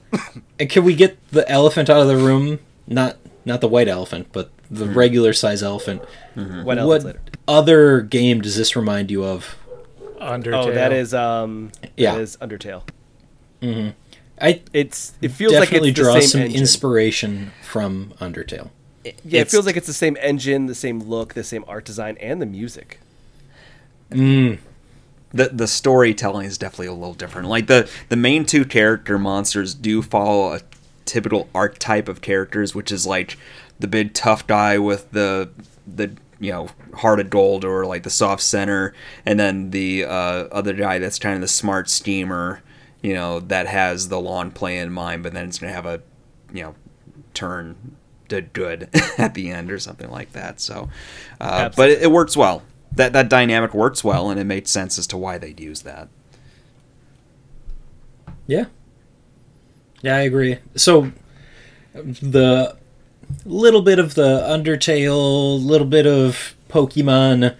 and 0.59 0.69
can 0.69 0.83
we 0.83 0.93
get 0.95 1.17
the 1.31 1.47
elephant 1.49 1.89
out 1.89 2.01
of 2.01 2.07
the 2.07 2.17
room 2.17 2.59
not 2.87 3.17
not 3.45 3.61
the 3.61 3.67
white 3.67 3.87
elephant 3.87 4.27
but 4.31 4.49
the 4.69 4.85
regular 4.87 5.31
size 5.33 5.61
elephant 5.63 6.01
What 6.35 6.77
else 6.79 6.87
what 6.87 7.03
later? 7.03 7.21
other 7.47 8.01
game 8.01 8.41
does 8.41 8.55
this 8.57 8.75
remind 8.75 9.09
you 9.11 9.23
of? 9.23 9.55
Undertale. 10.19 10.67
Oh, 10.67 10.71
that 10.71 10.91
is 10.93 11.13
um, 11.13 11.71
Yeah. 11.97 12.13
that 12.15 12.21
is 12.21 12.37
Undertale. 12.37 12.83
I 14.41 14.61
It's 14.73 15.13
it 15.21 15.29
feels 15.29 15.53
like 15.53 15.63
definitely 15.69 15.89
it's 15.89 15.99
the 15.99 16.03
draw 16.03 16.13
same 16.19 16.21
some 16.29 16.41
engine. 16.41 16.59
inspiration 16.61 17.51
from 17.63 18.13
Undertale. 18.19 18.69
Yeah, 19.25 19.41
it 19.41 19.51
feels 19.51 19.65
like 19.65 19.77
it's 19.77 19.87
the 19.87 19.93
same 19.93 20.17
engine, 20.21 20.65
the 20.67 20.75
same 20.75 20.99
look, 21.01 21.33
the 21.33 21.43
same 21.43 21.63
art 21.67 21.85
design, 21.85 22.17
and 22.21 22.41
the 22.41 22.45
music. 22.45 22.99
Mm, 24.11 24.59
the 25.33 25.49
the 25.49 25.67
storytelling 25.67 26.45
is 26.45 26.57
definitely 26.57 26.87
a 26.87 26.93
little 26.93 27.13
different. 27.13 27.47
Like 27.47 27.67
the 27.67 27.89
the 28.09 28.15
main 28.15 28.45
two 28.45 28.65
character 28.65 29.17
monsters 29.17 29.73
do 29.73 30.01
follow 30.01 30.53
a 30.53 30.61
typical 31.05 31.49
archetype 31.53 32.07
of 32.07 32.21
characters, 32.21 32.75
which 32.75 32.91
is 32.91 33.05
like 33.07 33.37
the 33.79 33.87
big 33.87 34.13
tough 34.13 34.45
guy 34.45 34.77
with 34.77 35.11
the 35.11 35.49
the 35.87 36.11
you 36.39 36.51
know 36.51 36.69
heart 36.95 37.19
of 37.19 37.29
gold 37.29 37.65
or 37.65 37.85
like 37.85 38.03
the 38.03 38.09
soft 38.09 38.43
center, 38.43 38.93
and 39.25 39.39
then 39.39 39.71
the 39.71 40.05
uh, 40.05 40.47
other 40.51 40.73
guy 40.73 40.99
that's 40.99 41.17
kind 41.17 41.35
of 41.35 41.41
the 41.41 41.47
smart 41.47 41.89
schemer, 41.89 42.61
you 43.01 43.13
know, 43.13 43.39
that 43.39 43.65
has 43.67 44.09
the 44.09 44.19
long 44.19 44.51
play 44.51 44.77
in 44.77 44.91
mind, 44.91 45.23
but 45.23 45.33
then 45.33 45.47
it's 45.47 45.57
gonna 45.57 45.73
have 45.73 45.85
a 45.85 46.01
you 46.53 46.61
know 46.61 46.75
turn 47.33 47.95
to 48.29 48.41
good 48.41 48.89
at 49.17 49.33
the 49.33 49.49
end 49.49 49.71
or 49.71 49.79
something 49.79 50.11
like 50.11 50.31
that. 50.33 50.61
So, 50.61 50.89
uh, 51.41 51.69
but 51.75 51.89
it, 51.89 52.03
it 52.03 52.11
works 52.11 52.37
well. 52.37 52.61
That 52.95 53.13
that 53.13 53.29
dynamic 53.29 53.73
works 53.73 54.03
well, 54.03 54.29
and 54.29 54.39
it 54.39 54.43
made 54.43 54.67
sense 54.67 54.99
as 54.99 55.07
to 55.07 55.17
why 55.17 55.37
they'd 55.37 55.59
use 55.59 55.81
that. 55.81 56.09
yeah. 58.47 58.65
Yeah, 60.01 60.17
I 60.17 60.21
agree. 60.21 60.59
So 60.75 61.11
the 61.93 62.75
little 63.45 63.81
bit 63.81 63.99
of 63.99 64.15
the 64.15 64.41
Undertale, 64.41 65.63
little 65.63 65.87
bit 65.87 66.05
of 66.05 66.55
Pokemon. 66.69 67.55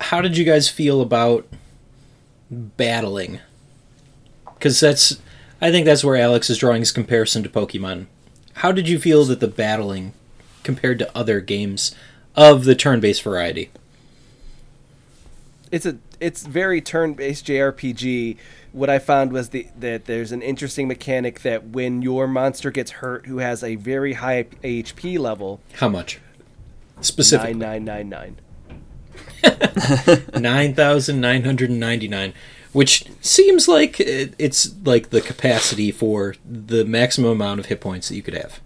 How 0.00 0.20
did 0.20 0.36
you 0.36 0.44
guys 0.44 0.68
feel 0.68 1.00
about 1.00 1.46
battling? 2.50 3.38
Because 4.54 4.80
that's, 4.80 5.20
I 5.60 5.70
think 5.70 5.86
that's 5.86 6.04
where 6.04 6.16
Alex 6.16 6.50
is 6.50 6.58
drawing 6.58 6.82
his 6.82 6.92
comparison 6.92 7.42
to 7.42 7.48
Pokemon. 7.48 8.06
How 8.54 8.72
did 8.72 8.88
you 8.88 8.98
feel 8.98 9.24
that 9.26 9.40
the 9.40 9.48
battling 9.48 10.14
compared 10.62 10.98
to 10.98 11.16
other 11.16 11.40
games 11.40 11.94
of 12.34 12.64
the 12.64 12.74
turn-based 12.74 13.22
variety? 13.22 13.70
It's 15.74 15.86
a 15.86 15.98
it's 16.20 16.46
very 16.46 16.80
turn-based 16.80 17.44
JRPG. 17.46 18.36
What 18.70 18.88
I 18.88 19.00
found 19.00 19.32
was 19.32 19.48
the, 19.48 19.66
that 19.76 20.04
there's 20.04 20.30
an 20.30 20.40
interesting 20.40 20.86
mechanic 20.86 21.40
that 21.42 21.68
when 21.70 22.00
your 22.00 22.28
monster 22.28 22.70
gets 22.70 22.92
hurt, 22.92 23.26
who 23.26 23.38
has 23.38 23.64
a 23.64 23.74
very 23.74 24.12
high 24.12 24.44
HP 24.62 25.18
level, 25.18 25.60
How 25.72 25.88
much? 25.88 26.20
Specifically, 27.00 27.54
nine 27.54 27.84
nine 27.84 28.08
nine 28.08 28.36
nine. 29.42 30.20
9,999, 30.40 32.34
which 32.72 33.06
seems 33.20 33.66
like 33.66 33.98
it- 33.98 34.34
it's 34.38 34.72
like 34.84 35.10
the 35.10 35.20
capacity 35.20 35.90
for 35.90 36.36
the 36.48 36.84
maximum 36.84 37.32
amount 37.32 37.58
of 37.60 37.66
hit 37.66 37.80
points 37.80 38.08
that 38.08 38.14
you 38.16 38.22
could 38.22 38.34
have. 38.34 38.60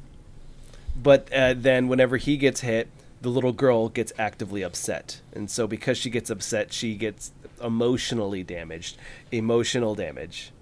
But 1.00 1.32
uh, 1.32 1.54
then 1.56 1.88
whenever 1.88 2.18
he 2.18 2.36
gets 2.36 2.60
hit, 2.60 2.88
the 3.20 3.28
little 3.28 3.52
girl 3.52 3.88
gets 3.88 4.12
actively 4.18 4.62
upset, 4.62 5.20
and 5.32 5.50
so 5.50 5.66
because 5.66 5.98
she 5.98 6.10
gets 6.10 6.30
upset, 6.30 6.72
she 6.72 6.94
gets 6.94 7.32
emotionally 7.62 8.42
damaged, 8.42 8.96
emotional 9.32 9.94
damage, 9.94 10.52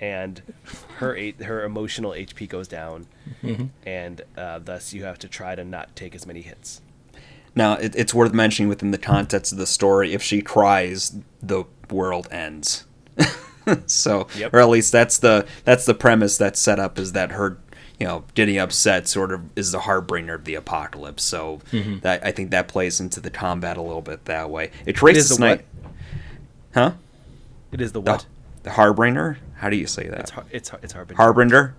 and 0.00 0.42
her 0.98 1.18
her 1.42 1.64
emotional 1.64 2.12
HP 2.12 2.48
goes 2.48 2.68
down, 2.68 3.06
and 3.84 4.22
uh, 4.36 4.58
thus 4.58 4.92
you 4.94 5.04
have 5.04 5.18
to 5.20 5.28
try 5.28 5.54
to 5.54 5.64
not 5.64 5.94
take 5.96 6.14
as 6.14 6.26
many 6.26 6.40
hits. 6.42 6.80
Now, 7.54 7.74
it, 7.74 7.94
it's 7.96 8.12
worth 8.12 8.34
mentioning 8.34 8.68
within 8.68 8.90
the 8.90 8.98
context 8.98 9.50
of 9.52 9.56
the 9.58 9.66
story, 9.66 10.12
if 10.12 10.22
she 10.22 10.42
cries, 10.42 11.16
the 11.42 11.64
world 11.90 12.28
ends. 12.30 12.84
so, 13.86 14.28
Yep. 14.36 14.52
or 14.54 14.60
at 14.60 14.68
least 14.68 14.92
that's 14.92 15.18
the 15.18 15.46
that's 15.64 15.86
the 15.86 15.94
premise 15.94 16.36
that's 16.36 16.60
set 16.60 16.78
up 16.78 16.98
is 16.98 17.12
that 17.12 17.32
her, 17.32 17.58
you 17.98 18.06
know, 18.06 18.24
getting 18.34 18.58
upset 18.58 19.08
sort 19.08 19.32
of 19.32 19.42
is 19.56 19.72
the 19.72 19.80
harbinger 19.80 20.34
of 20.34 20.44
the 20.44 20.54
apocalypse. 20.54 21.22
So, 21.22 21.60
that 21.72 22.24
I 22.24 22.30
think 22.32 22.50
that 22.50 22.68
plays 22.68 23.00
into 23.00 23.20
the 23.20 23.30
combat 23.30 23.76
a 23.76 23.82
little 23.82 24.02
bit 24.02 24.24
that 24.26 24.50
way. 24.50 24.70
It 24.84 24.94
traces 24.96 25.30
is 25.30 25.38
a 25.38 25.40
night, 25.40 25.64
what? 25.82 25.92
huh? 26.74 26.92
It 27.72 27.80
is 27.80 27.92
the 27.92 28.00
The, 28.02 28.12
what? 28.12 28.26
the 28.62 28.70
Harbinger. 28.72 29.38
How 29.56 29.70
do 29.70 29.76
you 29.76 29.86
say 29.86 30.08
that? 30.08 30.20
It's 30.20 30.30
har- 30.30 30.44
it's 30.50 30.68
har- 30.70 30.80
it's 30.82 30.92
Harbinger. 30.92 31.16
Harbinger. 31.22 31.74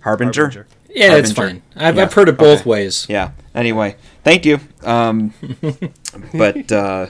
Harbinger. 0.00 0.42
Harbinger. 0.42 0.66
Yeah, 0.88 1.16
it's 1.16 1.32
Harbinger. 1.32 1.60
fine. 1.74 1.82
I've, 1.84 1.96
Yeah, 1.96 2.02
I've 2.02 2.12
heard 2.14 2.28
it 2.28 2.38
both 2.38 2.60
okay. 2.62 2.70
ways. 2.70 3.06
Yeah. 3.08 3.32
Anyway, 3.54 3.96
thank 4.24 4.46
you. 4.46 4.60
Um, 4.84 5.34
but 6.34 6.70
uh, 6.72 7.06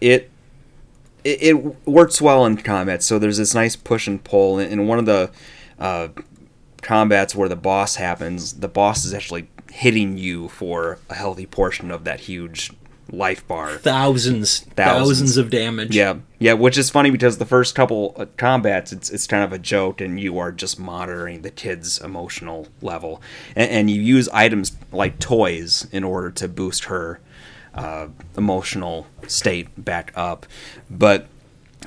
it, 0.00 0.30
it 1.24 1.42
it 1.42 1.86
works 1.86 2.20
well 2.20 2.44
in 2.46 2.56
combat. 2.56 3.02
So 3.02 3.18
there's 3.18 3.36
this 3.38 3.54
nice 3.54 3.76
push 3.76 4.06
and 4.08 4.22
pull. 4.24 4.58
In 4.58 4.86
one 4.86 4.98
of 4.98 5.06
the 5.06 5.30
uh, 5.78 6.08
combats 6.88 7.34
where 7.34 7.50
the 7.50 7.56
boss 7.56 7.96
happens, 7.96 8.54
the 8.54 8.68
boss 8.68 9.04
is 9.04 9.12
actually 9.12 9.46
hitting 9.70 10.16
you 10.16 10.48
for 10.48 10.98
a 11.10 11.14
healthy 11.14 11.44
portion 11.44 11.90
of 11.90 12.04
that 12.04 12.20
huge 12.20 12.72
life 13.10 13.46
bar. 13.46 13.76
Thousands, 13.76 14.60
thousands, 14.74 15.36
of 15.36 15.50
damage. 15.50 15.94
Yeah, 15.94 16.16
yeah, 16.38 16.54
which 16.54 16.78
is 16.78 16.88
funny 16.88 17.10
because 17.10 17.36
the 17.36 17.44
first 17.44 17.74
couple 17.74 18.16
of 18.16 18.34
combats, 18.38 18.90
it's 18.90 19.10
it's 19.10 19.26
kind 19.26 19.44
of 19.44 19.52
a 19.52 19.58
joke, 19.58 20.00
and 20.00 20.18
you 20.18 20.38
are 20.38 20.50
just 20.50 20.80
monitoring 20.80 21.42
the 21.42 21.50
kid's 21.50 22.00
emotional 22.00 22.68
level, 22.80 23.20
and, 23.54 23.70
and 23.70 23.90
you 23.90 24.00
use 24.00 24.26
items 24.30 24.74
like 24.90 25.18
toys 25.18 25.86
in 25.92 26.04
order 26.04 26.30
to 26.30 26.48
boost 26.48 26.84
her 26.84 27.20
uh, 27.74 28.08
emotional 28.34 29.06
state 29.26 29.68
back 29.84 30.10
up. 30.14 30.46
But 30.88 31.26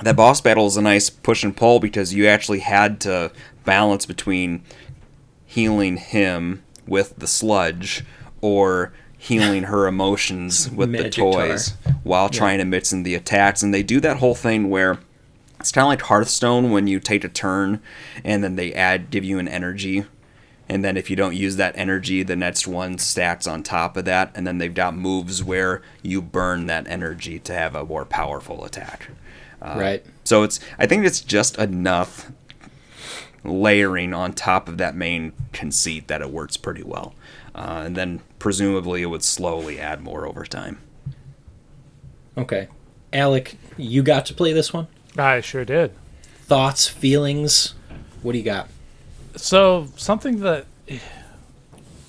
that 0.04 0.16
boss 0.16 0.42
battle 0.42 0.68
is 0.68 0.78
a 0.78 0.82
nice 0.84 1.10
push 1.10 1.44
and 1.44 1.58
pull 1.58 1.80
because 1.80 2.14
you 2.14 2.28
actually 2.28 2.60
had 2.60 3.02
to 3.02 3.32
balance 3.66 4.06
between 4.06 4.64
healing 5.52 5.98
him 5.98 6.64
with 6.88 7.14
the 7.18 7.28
sludge 7.28 8.06
or 8.40 8.94
healing 9.18 9.64
her 9.64 9.86
emotions 9.86 10.70
with 10.76 10.94
the 10.94 11.10
toys 11.10 11.74
while 12.04 12.30
trying 12.30 12.58
to 12.58 12.64
mix 12.64 12.94
in 12.94 13.04
the 13.04 13.16
attacks. 13.16 13.62
And 13.62 13.74
they 13.74 13.84
do 13.84 14.00
that 14.00 14.18
whole 14.18 14.34
thing 14.34 14.70
where 14.70 15.00
it's 15.60 15.74
kind 15.74 15.84
of 15.84 15.90
like 15.90 16.04
Hearthstone 16.04 16.72
when 16.72 16.88
you 16.88 17.02
take 17.02 17.26
a 17.26 17.28
turn 17.28 17.82
and 18.24 18.42
then 18.42 18.56
they 18.56 18.74
add, 18.74 19.10
give 19.10 19.26
you 19.26 19.40
an 19.40 19.50
energy. 19.50 20.06
And 20.70 20.86
then 20.86 20.96
if 20.96 21.10
you 21.10 21.18
don't 21.18 21.36
use 21.36 21.58
that 21.58 21.74
energy, 21.76 22.24
the 22.24 22.38
next 22.38 22.66
one 22.66 22.98
stacks 22.98 23.46
on 23.46 23.62
top 23.62 23.98
of 23.98 24.06
that. 24.06 24.32
And 24.34 24.48
then 24.48 24.58
they've 24.58 24.74
got 24.74 24.96
moves 24.96 25.44
where 25.44 25.82
you 26.02 26.22
burn 26.22 26.68
that 26.68 26.88
energy 26.88 27.40
to 27.40 27.54
have 27.54 27.76
a 27.76 27.84
more 27.84 28.06
powerful 28.06 28.64
attack. 28.64 29.10
Uh, 29.62 29.76
Right. 29.78 30.06
So 30.24 30.44
it's, 30.44 30.62
I 30.80 30.86
think 30.86 31.06
it's 31.06 31.20
just 31.20 31.58
enough 31.58 32.32
layering 33.44 34.14
on 34.14 34.34
top 34.34 34.68
of 34.68 34.78
that 34.78 34.96
main 34.96 35.34
conceit 35.52 36.08
that 36.08 36.22
it 36.22 36.30
works 36.32 36.58
pretty 36.58 36.84
well. 36.84 37.16
Uh, 37.54 37.84
and 37.86 37.96
then 37.96 38.22
presumably 38.40 39.02
it 39.02 39.08
would 39.08 39.24
slowly 39.24 39.80
add 39.80 40.02
more 40.02 40.26
over 40.26 40.46
time. 40.46 40.80
Okay. 42.38 42.68
Alec, 43.12 43.58
you 43.78 44.04
got 44.04 44.26
to 44.28 44.34
play 44.34 44.54
this 44.54 44.72
one? 44.72 44.88
I 45.18 45.42
sure 45.42 45.66
did. 45.66 45.92
Thoughts, 46.44 46.88
feelings? 46.88 47.74
What 48.22 48.34
do 48.34 48.38
you 48.38 48.44
got? 48.44 48.70
So 49.36 49.88
something 49.96 50.40
that 50.40 50.66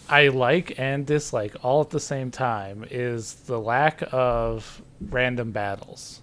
I 0.08 0.28
like 0.28 0.78
and 0.78 1.06
dislike 1.06 1.56
all 1.62 1.80
at 1.80 1.90
the 1.90 2.00
same 2.00 2.30
time 2.30 2.84
is 2.90 3.34
the 3.34 3.58
lack 3.58 4.02
of 4.12 4.82
random 5.00 5.52
battles. 5.52 6.20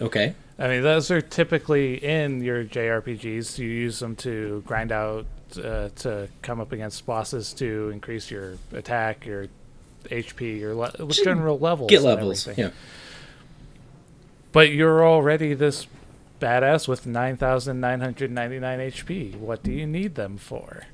Okay. 0.00 0.34
I 0.62 0.68
mean, 0.68 0.82
those 0.82 1.10
are 1.10 1.20
typically 1.20 1.96
in 1.96 2.40
your 2.40 2.64
JRPGs. 2.64 3.58
You 3.58 3.68
use 3.68 3.98
them 3.98 4.14
to 4.16 4.62
grind 4.64 4.92
out, 4.92 5.26
uh, 5.56 5.88
to 5.96 6.28
come 6.40 6.60
up 6.60 6.70
against 6.70 7.04
bosses 7.04 7.52
to 7.54 7.90
increase 7.90 8.30
your 8.30 8.54
attack, 8.72 9.26
your 9.26 9.48
HP, 10.04 10.60
your 10.60 10.76
le- 10.76 11.08
general 11.10 11.58
levels. 11.58 11.90
Get 11.90 12.02
levels. 12.02 12.48
Yeah. 12.56 12.70
But 14.52 14.70
you're 14.70 15.04
already 15.04 15.54
this 15.54 15.88
badass 16.38 16.86
with 16.86 17.06
9,999 17.06 18.78
HP. 18.78 19.34
What 19.34 19.64
do 19.64 19.72
you 19.72 19.88
need 19.88 20.14
them 20.14 20.36
for? 20.36 20.84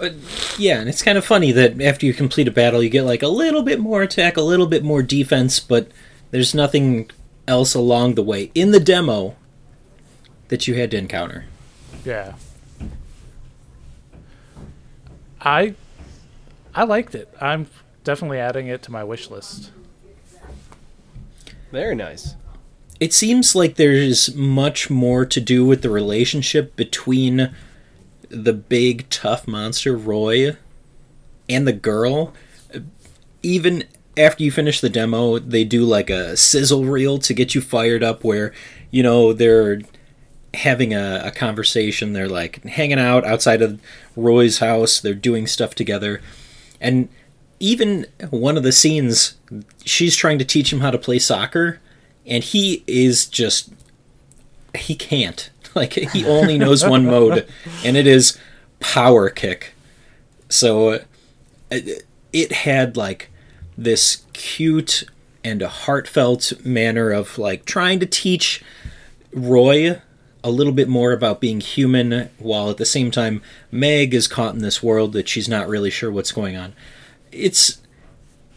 Uh, 0.00 0.10
yeah, 0.58 0.78
and 0.78 0.88
it's 0.88 1.02
kind 1.02 1.18
of 1.18 1.24
funny 1.24 1.50
that 1.50 1.80
after 1.80 2.06
you 2.06 2.14
complete 2.14 2.46
a 2.46 2.52
battle, 2.52 2.84
you 2.84 2.88
get 2.88 3.02
like 3.02 3.24
a 3.24 3.28
little 3.28 3.62
bit 3.62 3.80
more 3.80 4.02
attack, 4.02 4.36
a 4.36 4.42
little 4.42 4.68
bit 4.68 4.84
more 4.84 5.02
defense, 5.02 5.58
but 5.58 5.90
there's 6.30 6.54
nothing 6.54 7.10
else 7.48 7.74
along 7.74 8.14
the 8.14 8.22
way 8.22 8.52
in 8.54 8.70
the 8.70 8.78
demo 8.78 9.34
that 10.48 10.68
you 10.68 10.74
had 10.74 10.90
to 10.92 10.96
encounter. 10.96 11.46
Yeah. 12.04 12.34
I 15.40 15.74
I 16.74 16.84
liked 16.84 17.14
it. 17.14 17.32
I'm 17.40 17.66
definitely 18.04 18.38
adding 18.38 18.68
it 18.68 18.82
to 18.84 18.92
my 18.92 19.02
wish 19.02 19.30
list. 19.30 19.72
Very 21.72 21.94
nice. 21.94 22.34
It 23.00 23.12
seems 23.12 23.54
like 23.54 23.76
there's 23.76 24.34
much 24.34 24.90
more 24.90 25.24
to 25.24 25.40
do 25.40 25.64
with 25.64 25.82
the 25.82 25.90
relationship 25.90 26.74
between 26.76 27.54
the 28.28 28.52
big 28.52 29.08
tough 29.08 29.46
monster 29.46 29.96
Roy 29.96 30.56
and 31.48 31.66
the 31.66 31.72
girl. 31.72 32.34
Even 33.42 33.84
after 34.18 34.42
you 34.42 34.50
finish 34.50 34.80
the 34.80 34.90
demo, 34.90 35.38
they 35.38 35.64
do 35.64 35.84
like 35.84 36.10
a 36.10 36.36
sizzle 36.36 36.84
reel 36.84 37.18
to 37.18 37.32
get 37.32 37.54
you 37.54 37.60
fired 37.60 38.02
up 38.02 38.24
where, 38.24 38.52
you 38.90 39.02
know, 39.02 39.32
they're 39.32 39.80
having 40.54 40.92
a, 40.92 41.22
a 41.24 41.30
conversation. 41.30 42.12
They're 42.12 42.28
like 42.28 42.62
hanging 42.64 42.98
out 42.98 43.24
outside 43.24 43.62
of 43.62 43.80
Roy's 44.16 44.58
house. 44.58 45.00
They're 45.00 45.14
doing 45.14 45.46
stuff 45.46 45.74
together. 45.74 46.20
And 46.80 47.08
even 47.60 48.06
one 48.30 48.56
of 48.56 48.62
the 48.62 48.72
scenes, 48.72 49.36
she's 49.84 50.16
trying 50.16 50.38
to 50.38 50.44
teach 50.44 50.72
him 50.72 50.80
how 50.80 50.90
to 50.90 50.98
play 50.98 51.18
soccer, 51.18 51.80
and 52.26 52.42
he 52.44 52.84
is 52.86 53.26
just. 53.26 53.70
He 54.76 54.94
can't. 54.94 55.50
Like, 55.74 55.92
he 55.92 56.24
only 56.24 56.58
knows 56.58 56.84
one 56.84 57.04
mode, 57.14 57.46
and 57.84 57.96
it 57.96 58.06
is 58.06 58.36
power 58.80 59.28
kick. 59.28 59.74
So, 60.48 61.02
it, 61.70 62.04
it 62.32 62.50
had 62.50 62.96
like 62.96 63.30
this 63.78 64.24
cute 64.32 65.04
and 65.44 65.62
a 65.62 65.68
heartfelt 65.68 66.52
manner 66.64 67.12
of 67.12 67.38
like 67.38 67.64
trying 67.64 68.00
to 68.00 68.06
teach 68.06 68.62
Roy 69.32 70.02
a 70.42 70.50
little 70.50 70.72
bit 70.72 70.88
more 70.88 71.12
about 71.12 71.40
being 71.40 71.60
human 71.60 72.28
while 72.38 72.70
at 72.70 72.76
the 72.76 72.84
same 72.84 73.10
time 73.10 73.40
Meg 73.70 74.14
is 74.14 74.26
caught 74.26 74.54
in 74.54 74.60
this 74.60 74.82
world 74.82 75.12
that 75.12 75.28
she's 75.28 75.48
not 75.48 75.68
really 75.68 75.90
sure 75.90 76.10
what's 76.10 76.32
going 76.32 76.56
on. 76.56 76.74
It's 77.30 77.80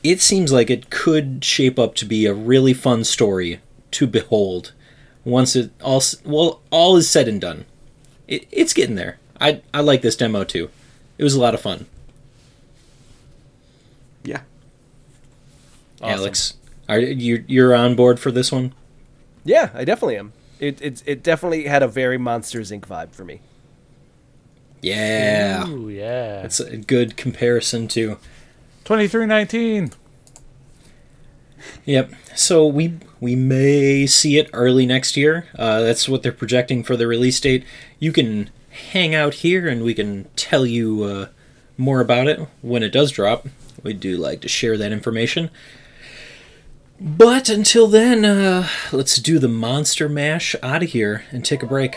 it 0.03 0.21
seems 0.21 0.51
like 0.51 0.71
it 0.71 0.89
could 0.89 1.45
shape 1.45 1.77
up 1.77 1.93
to 1.95 2.05
be 2.05 2.25
a 2.25 2.34
really 2.34 2.73
fun 2.73 3.03
story 3.03 3.60
to 3.91 4.07
behold 4.07 4.71
once 5.23 5.55
it 5.55 5.71
all 5.81 6.01
well 6.25 6.62
all 6.71 6.97
is 6.97 7.10
said 7.10 7.27
and 7.27 7.39
done. 7.39 7.65
It, 8.27 8.47
it's 8.51 8.73
getting 8.73 8.95
there. 8.95 9.19
I 9.39 9.62
I 9.71 9.81
like 9.81 10.01
this 10.01 10.15
demo 10.15 10.43
too. 10.43 10.71
It 11.19 11.23
was 11.23 11.36
a 11.36 11.39
lot 11.39 11.53
of 11.53 11.62
fun. 11.62 11.86
Yeah. 14.23 14.41
Awesome. 16.01 16.19
Alex, 16.19 16.53
are 16.89 16.99
you 16.99 17.43
you're 17.47 17.75
on 17.75 17.95
board 17.95 18.19
for 18.19 18.31
this 18.31 18.51
one? 18.51 18.73
Yeah, 19.43 19.69
I 19.73 19.83
definitely 19.85 20.17
am. 20.17 20.33
It 20.59 20.81
it 20.81 21.03
it 21.05 21.23
definitely 21.23 21.65
had 21.65 21.83
a 21.83 21.87
very 21.87 22.17
Monsters 22.17 22.71
Inc. 22.71 22.81
vibe 22.81 23.11
for 23.13 23.23
me. 23.23 23.41
Yeah. 24.81 25.67
Ooh, 25.67 25.89
yeah. 25.89 26.41
It's 26.43 26.59
a 26.59 26.77
good 26.77 27.15
comparison 27.15 27.87
to 27.89 28.17
2319. 28.83 29.91
Yep. 31.85 32.13
So 32.35 32.65
we 32.65 32.97
we 33.19 33.35
may 33.35 34.07
see 34.07 34.37
it 34.37 34.49
early 34.53 34.85
next 34.85 35.15
year. 35.15 35.47
Uh, 35.57 35.81
that's 35.81 36.09
what 36.09 36.23
they're 36.23 36.31
projecting 36.31 36.83
for 36.83 36.97
the 36.97 37.07
release 37.07 37.39
date. 37.39 37.63
You 37.99 38.11
can 38.11 38.49
hang 38.91 39.13
out 39.13 39.35
here, 39.35 39.67
and 39.67 39.83
we 39.83 39.93
can 39.93 40.27
tell 40.35 40.65
you 40.65 41.03
uh, 41.03 41.27
more 41.77 42.01
about 42.01 42.27
it 42.27 42.47
when 42.61 42.83
it 42.83 42.91
does 42.91 43.11
drop. 43.11 43.47
We 43.83 43.93
do 43.93 44.17
like 44.17 44.41
to 44.41 44.47
share 44.47 44.77
that 44.77 44.91
information. 44.91 45.49
But 47.03 47.49
until 47.49 47.87
then, 47.87 48.23
uh, 48.23 48.67
let's 48.91 49.15
do 49.15 49.39
the 49.39 49.47
monster 49.47 50.07
mash 50.07 50.55
out 50.61 50.83
of 50.83 50.89
here 50.89 51.23
and 51.31 51.43
take 51.43 51.63
a 51.63 51.65
break. 51.65 51.95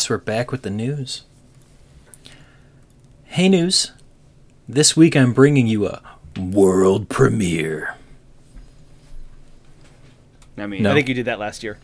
Guess 0.00 0.08
we're 0.08 0.16
back 0.16 0.50
with 0.50 0.62
the 0.62 0.70
news. 0.70 1.24
Hey, 3.26 3.50
news. 3.50 3.92
This 4.66 4.96
week 4.96 5.14
I'm 5.14 5.34
bringing 5.34 5.66
you 5.66 5.86
a 5.86 6.00
world 6.40 7.10
premiere. 7.10 7.96
I 10.56 10.64
mean, 10.64 10.84
No. 10.84 10.92
I 10.92 10.94
think 10.94 11.08
you 11.08 11.14
did 11.14 11.26
that 11.26 11.38
last 11.38 11.62
year. 11.62 11.76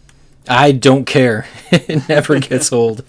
I 0.48 0.72
don't 0.72 1.04
care. 1.04 1.46
it 1.70 2.08
never 2.08 2.40
gets 2.40 2.72
old. 2.72 3.04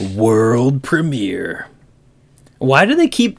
World 0.00 0.82
premiere. 0.82 1.68
Why 2.58 2.86
do 2.86 2.96
they 2.96 3.06
keep? 3.06 3.38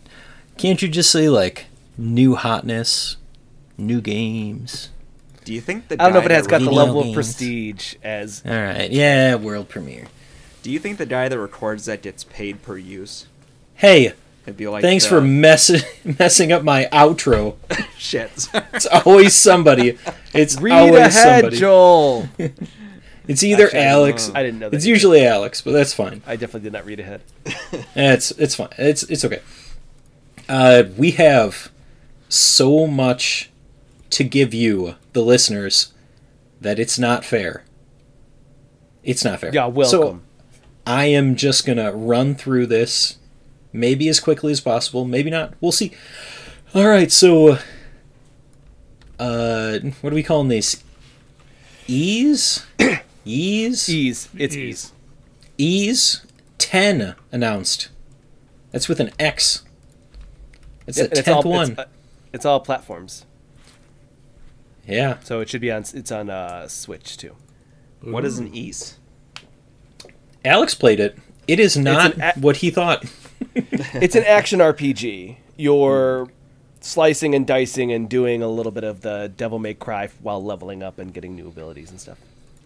Can't 0.58 0.82
you 0.82 0.88
just 0.88 1.12
say 1.12 1.28
like 1.28 1.66
new 1.98 2.36
hotness, 2.36 3.18
new 3.78 4.00
games? 4.00 4.92
Do 5.44 5.54
you 5.54 5.60
think 5.60 5.90
the 5.90 6.02
I 6.02 6.06
don't 6.06 6.14
know 6.14 6.20
if 6.20 6.26
it 6.26 6.32
has 6.32 6.48
got 6.48 6.60
the 6.60 6.70
Video 6.70 6.86
level 6.86 7.10
of 7.10 7.14
prestige 7.14 7.96
as 8.02 8.42
All 8.46 8.54
right, 8.54 8.90
yeah, 8.90 9.36
world 9.36 9.68
premiere. 9.68 10.08
Do 10.66 10.72
you 10.72 10.80
think 10.80 10.98
the 10.98 11.06
guy 11.06 11.30
that 11.30 11.38
records 11.40 11.86
that 11.86 12.02
gets 12.02 12.24
paid 12.24 12.64
per 12.64 12.76
use? 12.76 13.28
Hey, 13.76 14.14
It'd 14.48 14.58
be 14.58 14.68
like 14.68 14.82
thanks 14.82 15.04
the- 15.04 15.10
for 15.12 15.22
messing 15.22 15.82
messing 16.20 16.52
up 16.52 16.64
my 16.64 16.90
outro. 16.92 17.58
shit. 18.00 18.48
It's 18.74 18.88
always 18.88 19.36
somebody. 19.36 20.00
It's 20.34 20.60
read 20.60 20.72
always 20.74 21.16
ahead, 21.16 21.42
somebody. 21.42 21.58
Joel. 21.58 22.30
It's 23.28 23.44
either 23.44 23.66
Actually, 23.66 23.80
Alex. 23.82 24.32
I 24.34 24.42
didn't 24.42 24.60
know 24.60 24.70
that. 24.70 24.76
It's 24.76 24.86
either. 24.86 24.94
usually 24.94 25.26
Alex, 25.26 25.62
but 25.62 25.72
that's 25.72 25.94
fine. 25.94 26.24
I 26.26 26.36
definitely 26.36 26.62
did 26.62 26.74
not 26.74 26.86
read 26.86 27.00
ahead. 27.00 27.22
It's 27.96 28.32
it's 28.32 28.56
fine. 28.56 28.70
It's 28.80 29.04
it's 29.04 29.24
okay. 29.24 29.42
Uh, 30.50 30.84
we 30.98 31.12
have 31.12 31.72
so 32.28 32.88
much 32.88 33.52
to 34.12 34.24
give 34.24 34.52
you, 34.56 34.96
the 35.14 35.22
listeners, 35.22 35.94
that 36.60 36.80
it's 36.80 36.98
not 36.98 37.24
fair. 37.24 37.64
It's 39.04 39.24
not 39.24 39.40
fair. 39.42 39.52
Yeah, 39.54 39.68
welcome. 39.68 39.90
So 39.90 40.20
I 40.88 41.06
am 41.06 41.36
just 41.36 41.66
gonna 41.66 41.92
run 41.92 42.36
through 42.36 42.68
this, 42.68 43.18
maybe 43.74 44.08
as 44.10 44.20
quickly 44.20 44.52
as 44.52 44.62
possible, 44.62 45.06
maybe 45.06 45.30
not. 45.30 45.54
We'll 45.62 45.72
see. 45.72 45.92
All 46.74 46.88
right, 46.88 47.12
so 47.12 47.58
uh, 49.20 49.80
what 50.02 50.12
are 50.12 50.16
we 50.16 50.24
calling 50.24 50.50
these? 50.50 50.84
Ys, 51.88 52.66
Ys, 53.26 53.90
Ys. 53.90 54.30
It's 54.38 54.56
Ys. 54.56 54.92
Ys. 55.58 56.26
Ten 56.58 57.16
announced. 57.32 57.90
That's 58.72 58.88
with 58.90 59.00
an 59.00 59.12
X. 59.20 59.64
That's 60.86 60.98
Yeah, 60.98 61.04
the 61.06 61.10
and 61.12 61.18
it's 61.20 61.26
tenth 61.26 61.46
all, 61.46 61.52
one. 61.52 61.72
It's, 61.72 61.80
uh, 61.80 61.86
it's 62.34 62.46
all 62.46 62.60
platforms, 62.60 63.26
yeah. 64.88 65.18
so 65.24 65.40
it 65.42 65.50
should 65.50 65.62
be 65.62 65.72
on. 65.72 65.84
It's 65.94 66.12
on 66.12 66.30
uh, 66.30 66.68
Switch 66.68 67.18
too. 67.18 67.36
what 68.02 68.26
is 68.26 68.38
an 68.40 68.54
Ys? 68.54 68.98
Alex 70.46 70.74
played 70.76 71.00
it. 71.00 71.18
It 71.48 71.60
is 71.60 71.76
not 71.78 72.18
a- 72.18 72.34
what 72.40 72.58
he 72.58 72.70
thought. 72.72 73.06
It's 73.56 74.16
an 74.16 74.24
action 74.26 74.60
RPG. 74.60 75.38
You're 75.58 76.28
slicing 76.82 77.34
and 77.36 77.46
dicing 77.48 77.92
and 77.92 78.10
doing 78.10 78.42
a 78.42 78.48
little 78.50 78.72
bit 78.72 78.84
of 78.84 79.02
the 79.02 79.32
Devil 79.36 79.60
May 79.60 79.74
Cry 79.74 80.10
while 80.22 80.44
leveling 80.44 80.84
up 80.84 81.00
and 81.00 81.14
getting 81.14 81.36
new 81.36 81.48
abilities 81.48 81.90
and 81.92 82.00
stuff. 82.00 82.18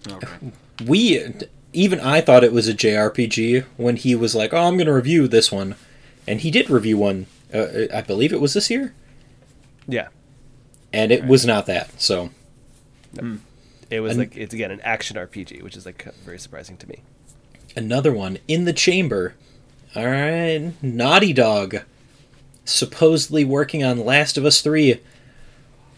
Okay. 0.07 0.27
we 0.85 1.23
even 1.73 1.99
I 1.99 2.21
thought 2.21 2.43
it 2.43 2.51
was 2.53 2.67
a 2.67 2.73
JRPG 2.73 3.65
when 3.77 3.95
he 3.97 4.15
was 4.15 4.33
like, 4.35 4.53
"Oh, 4.53 4.57
I'm 4.63 4.77
going 4.77 4.87
to 4.87 4.93
review 4.93 5.27
this 5.27 5.51
one," 5.51 5.75
and 6.27 6.41
he 6.41 6.49
did 6.51 6.69
review 6.69 6.97
one. 6.97 7.27
Uh, 7.53 7.87
I 7.93 8.01
believe 8.01 8.31
it 8.33 8.41
was 8.41 8.53
this 8.53 8.69
year, 8.69 8.93
Yeah, 9.87 10.07
and 10.93 11.11
it 11.11 11.25
was 11.25 11.45
not 11.45 11.65
that. 11.67 11.99
So 12.01 12.29
it 13.89 13.99
was 13.99 14.11
And- 14.11 14.19
like 14.19 14.37
it's 14.37 14.53
again 14.53 14.71
an 14.71 14.81
action 14.81 15.17
RPG, 15.17 15.61
which 15.63 15.75
is 15.75 15.85
like 15.85 16.03
very 16.25 16.39
surprising 16.39 16.77
to 16.77 16.87
me. 16.87 16.99
Another 17.79 18.11
one 18.13 18.37
in 18.47 18.65
the 18.65 18.73
chamber. 18.73 19.33
All 19.95 20.05
right, 20.05 20.71
Naughty 20.83 21.33
Dog, 21.33 21.77
supposedly 22.65 23.43
working 23.43 23.83
on 23.83 24.05
Last 24.05 24.37
of 24.37 24.45
Us 24.45 24.61
Three. 24.61 25.01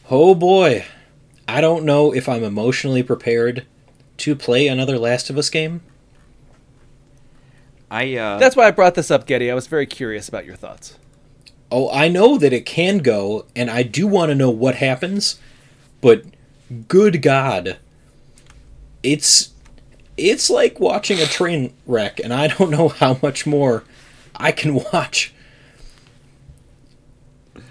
Oh 0.10 0.34
boy, 0.36 0.86
I 1.48 1.60
don't 1.60 1.84
know 1.84 2.13
if 2.13 2.30
I'm 2.30 2.44
emotionally 2.44 3.04
prepared 3.04 3.65
to 4.17 4.36
play 4.36 4.67
another 4.67 4.98
Last 4.98 5.30
of 5.30 5.38
Us 5.38 5.50
game. 5.50 5.82
I 7.89 8.15
uh, 8.15 8.38
That's 8.38 8.56
why 8.56 8.67
I 8.67 8.72
brought 8.72 8.96
this 8.96 9.12
up, 9.12 9.26
Getty. 9.26 9.52
I 9.52 9.56
was 9.56 9.67
very 9.67 9.86
curious 9.86 10.30
about 10.30 10.46
your 10.46 10.56
thoughts. 10.56 10.98
Oh, 11.70 11.89
I 11.91 12.08
know 12.08 12.38
that 12.38 12.54
it 12.54 12.65
can 12.65 13.00
go, 13.00 13.46
and 13.56 13.70
I 13.70 13.84
do 13.84 14.08
want 14.08 14.30
to 14.30 14.36
know 14.36 14.50
what 14.50 14.76
happens, 14.76 15.39
but 16.00 16.24
good 16.88 17.22
God, 17.22 17.78
it's 19.04 19.51
it's 20.17 20.50
like 20.50 20.80
watching 20.80 21.19
a 21.19 21.26
train 21.26 21.74
wreck, 21.86 22.19
and 22.19 22.34
I 22.34 22.47
don't 22.47 22.69
know 22.71 22.89
how 22.89 23.17
much 23.21 23.45
more 23.45 23.84
I 24.36 24.52
can 24.52 24.76
watch. 24.93 25.34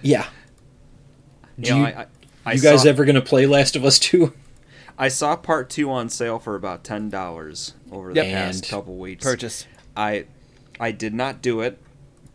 Yeah, 0.03 0.27
you 1.59 1.71
know, 1.71 1.77
you- 1.79 1.85
I, 1.85 1.89
I, 1.91 2.07
I 2.47 2.53
you 2.55 2.61
guys 2.61 2.83
saw, 2.83 2.89
ever 2.89 3.05
gonna 3.05 3.21
play 3.21 3.47
Last 3.47 3.77
of 3.77 3.85
Us 3.85 3.99
Two? 3.99 4.33
I 4.99 5.09
saw 5.09 5.37
part 5.37 5.71
two 5.71 5.91
on 5.91 6.09
sale 6.09 6.39
for 6.39 6.55
about 6.55 6.85
ten 6.85 7.09
dollars 7.11 7.75
over 7.93 8.13
Yep. 8.13 8.25
the 8.25 8.33
past 8.33 8.63
And 8.65 8.71
couple 8.71 8.97
weeks. 8.97 9.25
Purchase. 9.25 9.67
I 9.97 10.27
I 10.79 10.93
did 10.93 11.15
not 11.15 11.43
do 11.43 11.61
it 11.61 11.79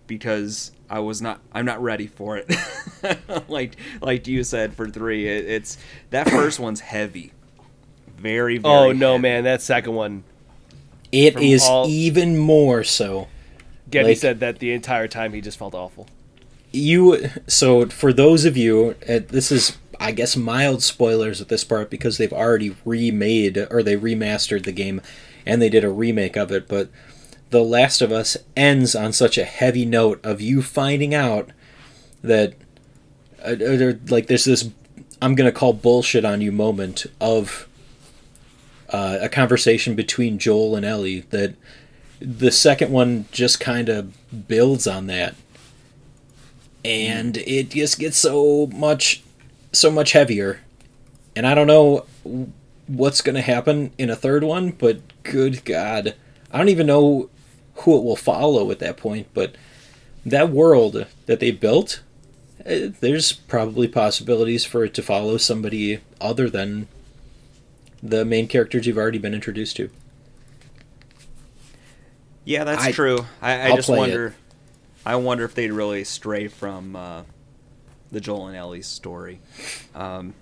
because 0.07 0.71
I 0.89 0.99
was 0.99 1.21
not 1.21 1.41
I'm 1.53 1.65
not 1.65 1.81
ready 1.81 2.07
for 2.07 2.37
it. 2.37 2.51
like 3.47 3.75
like 4.01 4.27
you 4.27 4.43
said 4.43 4.73
for 4.73 4.87
three, 4.89 5.27
it, 5.27 5.45
it's 5.45 5.77
that 6.11 6.29
first 6.29 6.59
one's 6.59 6.79
heavy, 6.81 7.31
very 8.17 8.58
very. 8.58 8.73
Oh 8.73 8.91
no, 8.91 9.13
heavy. 9.13 9.21
man! 9.21 9.43
That 9.43 9.62
second 9.62 9.93
one, 9.95 10.23
It 11.12 11.38
is 11.39 11.63
all- 11.63 11.88
even 11.89 12.38
more 12.38 12.84
so. 12.84 13.28
Getty 13.91 14.10
Like- 14.10 14.17
said 14.17 14.39
that 14.39 14.60
the 14.60 14.71
entire 14.73 15.08
time 15.08 15.34
he 15.34 15.41
just 15.41 15.58
felt 15.60 15.73
awful. 15.75 16.08
you 16.71 17.30
so 17.47 17.86
for 17.86 18.12
those 18.12 18.43
of 18.43 18.58
you 18.58 18.95
uh, 19.08 19.19
this 19.30 19.49
is 19.49 19.78
i 19.97 20.12
guess 20.12 20.36
mild 20.36 20.84
spoilers 20.84 21.39
at 21.39 21.47
this 21.47 21.63
part 21.63 21.89
because 21.89 22.17
they've 22.17 22.34
already 22.34 22.75
remade 22.84 23.58
or 23.71 23.82
they 23.82 23.95
remastered 23.95 24.65
the 24.65 24.73
game 24.73 24.99
and 25.45 25.62
they 25.62 25.69
did 25.69 25.86
a 25.86 25.89
remake 25.89 26.36
of 26.36 26.51
it 26.51 26.67
but 26.67 26.89
the 27.51 27.63
last 27.63 28.01
of 28.01 28.12
us 28.12 28.36
ends 28.58 28.93
on 28.93 29.13
such 29.13 29.38
a 29.38 29.45
heavy 29.45 29.86
note 29.86 30.19
of 30.21 30.41
you 30.41 30.62
finding 30.62 31.15
out 31.15 31.49
that 32.21 32.56
uh, 33.45 33.51
uh, 33.51 33.93
like 34.10 34.28
there's 34.28 34.43
this 34.43 34.69
i'm 35.21 35.34
gonna 35.34 35.54
call 35.54 35.71
bullshit 35.71 36.25
on 36.25 36.41
you 36.41 36.51
moment 36.51 37.06
of 37.21 37.69
uh, 38.95 39.19
a 39.21 39.29
conversation 39.29 39.93
between 39.93 40.39
joel 40.39 40.75
and 40.75 40.86
ellie 40.86 41.21
that 41.31 41.55
the 42.19 42.51
second 42.51 42.91
one 42.91 43.25
just 43.31 43.60
kind 43.60 43.89
of 43.89 44.47
builds 44.47 44.88
on 44.88 45.08
that. 45.08 45.36
And 46.84 47.38
it 47.38 47.71
just 47.71 47.99
gets 47.99 48.17
so 48.17 48.67
much 48.67 49.21
so 49.71 49.91
much 49.91 50.13
heavier. 50.13 50.62
And 51.36 51.45
i 51.45 51.53
don't 51.53 51.67
know 51.67 52.05
what's 52.88 53.21
going 53.21 53.36
to 53.36 53.41
happen 53.41 53.91
in 53.97 54.10
a 54.10 54.15
third 54.15 54.43
one 54.43 54.71
but 54.71 55.01
good 55.23 55.65
god. 55.65 56.15
I 56.51 56.58
don't 56.58 56.69
even 56.69 56.88
know 56.88 57.29
who 57.79 57.97
it 57.97 58.03
will 58.03 58.15
follow 58.15 58.71
at 58.71 58.79
that 58.79 58.95
point 58.95 59.27
but 59.34 59.55
that 60.25 60.49
world 60.49 61.05
that 61.25 61.39
they 61.41 61.51
built 61.51 62.01
eh, 62.65 62.89
there's 63.01 63.34
probably 63.34 63.88
possibilities 63.88 64.63
for 64.63 64.86
it 64.86 64.93
to 64.93 65.03
follow 65.03 65.36
somebody 65.36 65.99
other 66.21 66.49
than 66.49 66.88
the 68.09 68.23
main 68.25 68.47
characters 68.47 68.85
you've 68.85 68.97
already 68.97 69.17
been 69.17 69.33
introduced 69.33 69.75
to 69.77 69.89
Yeah, 72.43 72.63
that's 72.63 72.83
I- 72.83 72.91
true. 72.91 73.25
I, 73.41 73.71
I 73.71 73.75
just 73.75 73.87
play 73.87 73.97
it. 73.97 74.01
wonder. 74.01 74.35
I 75.05 75.15
wonder 75.17 75.43
if 75.45 75.53
they'd 75.55 75.71
really 75.71 76.03
stray 76.03 76.47
from 76.47 76.95
uh, 76.95 77.23
the 78.11 78.19
Joel 78.19 78.47
and 78.47 78.55
Ellie 78.57 78.81
story. 78.81 79.39
Um, 79.93 80.33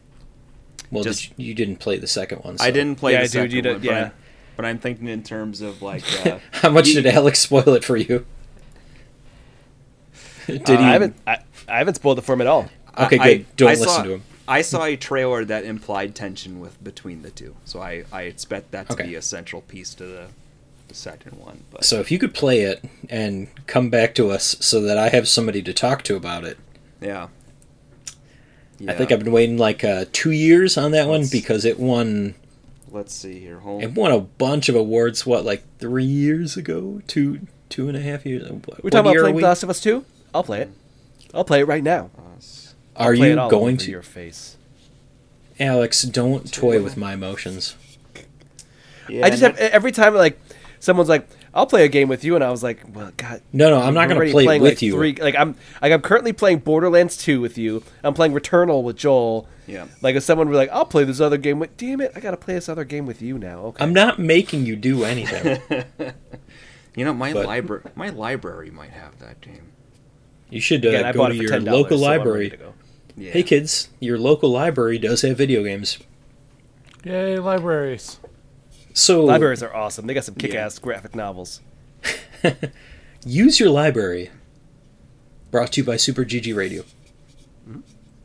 well 0.91 1.04
Just- 1.04 1.30
did 1.30 1.34
you, 1.38 1.47
you 1.49 1.54
didn't 1.56 1.78
play 1.78 1.97
the 1.97 2.08
second 2.08 2.39
one 2.43 2.58
I 2.60 2.71
didn't 2.71 2.97
play 2.97 3.13
Yeah, 3.13 3.19
the 3.23 3.28
dude, 3.30 3.32
second 3.32 3.52
you 3.52 3.63
one, 3.71 3.82
did- 3.82 3.88
but. 3.89 3.95
I'm, 3.97 4.12
but 4.56 4.65
I'm 4.65 4.78
thinking 4.78 5.08
in 5.08 5.23
terms 5.23 5.62
of 5.62 5.82
like. 5.82 6.04
Uh, 6.26 6.39
how 6.52 6.69
much 6.69 6.88
you- 6.88 6.95
did 7.02 7.06
alex 7.08 7.39
spoil 7.39 7.69
it 7.69 7.84
for 7.84 7.97
you 7.97 8.26
did 10.47 10.67
he 10.67 10.73
I 10.76 10.91
haven't. 10.91 11.15
I, 11.26 11.39
I 11.67 11.78
haven't 11.80 11.95
spoiled 11.95 12.19
it 12.19 12.21
for 12.21 12.34
him 12.34 12.41
at 12.41 12.47
all. 12.47 12.69
Okay, 12.97 13.17
I- 13.17 13.34
good. 13.38 13.56
Don't 13.56 13.69
I 13.69 13.71
listen 13.71 13.88
saw- 13.88 14.04
to 14.04 14.12
him. 14.15 14.23
I 14.48 14.62
saw 14.62 14.84
a 14.84 14.96
trailer 14.98 15.46
that 15.46 15.64
implied 15.66 16.16
tension 16.16 16.60
with 16.60 16.82
between 16.84 17.22
the 17.22 17.32
two, 17.32 17.56
so 17.66 17.82
I, 17.82 18.04
I 18.12 18.24
expect 18.24 18.72
that 18.72 18.88
to 18.88 18.94
Okay. 18.94 19.08
be 19.08 19.16
a 19.16 19.22
central 19.22 19.62
piece 19.62 19.94
to 19.96 20.06
the, 20.06 20.28
the 20.90 20.94
second 20.96 21.40
one. 21.40 21.64
But 21.72 21.86
So 21.86 22.00
if 22.00 22.12
you 22.12 22.20
could 22.20 22.34
play 22.34 22.62
it 22.62 22.84
and 23.10 23.48
come 23.68 23.90
back 23.90 24.14
to 24.16 24.32
us 24.32 24.58
so 24.60 24.82
that 24.82 24.98
I 24.98 25.10
have 25.10 25.28
somebody 25.30 25.62
to 25.64 25.74
talk 25.74 26.04
to 26.04 26.16
about 26.16 26.44
it. 26.44 26.58
yeah. 27.02 27.28
I 28.86 28.94
think 28.94 29.14
I've 29.14 29.20
been 29.24 29.32
waiting 29.32 29.58
like 29.58 29.84
uh, 29.86 30.06
two 30.12 30.32
years 30.32 30.78
on 30.78 30.91
that 30.91 31.08
one 31.08 31.22
Let's- 31.22 31.32
because 31.32 31.64
it 31.64 31.80
won 31.80 32.36
Let's 32.91 33.14
see 33.16 33.39
here. 33.39 33.60
Hold. 33.60 33.82
it 33.82 33.94
won 33.94 34.12
a 34.12 34.20
bunch 34.20 34.68
of 34.68 34.76
awards. 34.76 35.26
What 35.26 35.46
like 35.46 35.64
three 35.80 36.04
years 36.04 36.58
ago? 36.58 37.02
Two 37.08 37.48
two 37.70 37.88
and 37.88 37.96
a 37.96 38.02
half 38.02 38.26
years. 38.26 38.44
What 38.52 38.84
We're 38.84 38.89
talking 38.89 39.12
about 39.12 39.22
playing? 39.22 39.36
The 39.38 39.41
Last 39.41 39.64
of 39.64 39.70
Us 39.70 39.80
Two. 39.80 40.04
I'll 40.34 40.44
play 40.44 40.62
it. 40.64 40.70
I'll 41.34 41.46
play 41.46 41.62
it 41.62 41.64
right 41.68 41.84
now. 41.84 42.10
Us. 42.96 43.02
I'll 43.02 43.08
Are 43.10 43.14
you 43.14 43.36
going 43.36 43.78
to? 43.78 43.91
your 43.91 44.02
face? 44.02 44.58
Alex, 45.60 46.02
don't 46.04 46.52
toy 46.52 46.82
with 46.82 46.98
my 46.98 47.14
emotions. 47.14 47.76
Yeah, 49.10 49.26
I 49.26 49.30
just 49.30 49.41
have 49.41 49.58
every 49.58 49.91
time 49.91 50.16
like 50.16 50.39
someone's 50.80 51.10
like, 51.10 51.28
"I'll 51.54 51.66
play 51.68 51.84
a 51.86 51.88
game 51.89 52.08
with 52.08 52.24
you," 52.24 52.36
and 52.36 52.44
I 52.44 52.50
was 52.50 52.64
like, 52.64 52.80
"Well, 52.94 53.12
God, 53.18 53.41
No, 53.52 53.70
no, 53.70 53.82
I'm 53.82 53.94
not 53.94 54.08
going 54.10 54.20
to 54.26 54.32
play 54.32 54.46
playing, 54.46 54.62
with 54.62 54.72
like, 54.74 54.82
you. 54.82 54.94
Three, 54.94 55.16
like 55.16 55.36
I'm, 55.36 55.56
like 55.82 55.91
I'm 55.91 56.02
currently 56.02 56.34
playing 56.34 56.60
Borderlands 56.60 57.18
2 57.18 57.41
with 57.41 57.58
you. 57.58 57.84
I'm 58.04 58.14
playing 58.14 58.34
Returnal 58.34 58.82
with 58.84 58.96
Joel. 58.98 59.48
Yeah. 59.68 59.88
Like 60.02 60.16
if 60.16 60.24
someone 60.24 60.48
were 60.50 60.56
like, 60.56 60.70
"I'll 60.72 60.86
play 60.86 61.04
this 61.04 61.20
other 61.20 61.38
game," 61.38 61.60
with, 61.60 61.76
damn 61.78 62.02
it, 62.02 62.14
I 62.16 62.20
gotta 62.22 62.38
play 62.38 62.54
this 62.56 62.70
other 62.70 62.86
game 62.86 63.06
with 63.06 63.22
you 63.22 63.38
now. 63.38 63.60
Okay. 63.60 63.84
I'm 63.84 63.94
not 63.94 64.20
making 64.20 64.66
you 64.66 64.76
do 64.76 65.04
anything. 65.04 65.62
You 66.96 67.06
know, 67.06 67.14
my 67.14 67.34
But- 67.34 67.48
library, 67.48 67.82
my 67.96 68.10
library 68.10 68.70
might 68.70 68.91
have 68.91 69.18
that 69.18 69.41
game. 69.41 69.72
You 70.52 70.62
should 70.62 70.86
uh, 70.86 70.89
Again, 70.89 71.14
go 71.16 71.28
to 71.28 71.34
your 71.36 71.60
local 71.60 71.66
dollars. 71.66 71.89
So 71.89 71.96
library. 72.06 72.60
To 73.16 73.20
go. 73.20 73.26
Yeah. 73.26 73.32
Hey 73.34 73.43
kids, 73.43 73.89
your 73.99 74.18
local 74.18 74.49
library 74.49 74.97
does 74.97 75.22
have 75.22 75.38
video 75.38 75.64
games. 75.64 75.99
Yay, 77.03 77.38
libraries. 77.38 78.20
So 78.93 79.24
Libraries 79.26 79.64
are 79.64 79.74
awesome. 79.76 80.05
They 80.07 80.14
got 80.14 80.24
some 80.24 80.36
kick-ass 80.36 80.78
graphic 80.80 81.16
novels. 81.16 81.61
use 83.26 83.59
your 83.59 83.70
library. 83.72 84.30
Brought 85.51 85.74
to 85.74 85.82
you 85.82 85.86
by 85.86 85.97
Super 85.97 86.24
GG 86.24 86.55
Radio. 86.55 86.84
Hmm? 87.66 87.80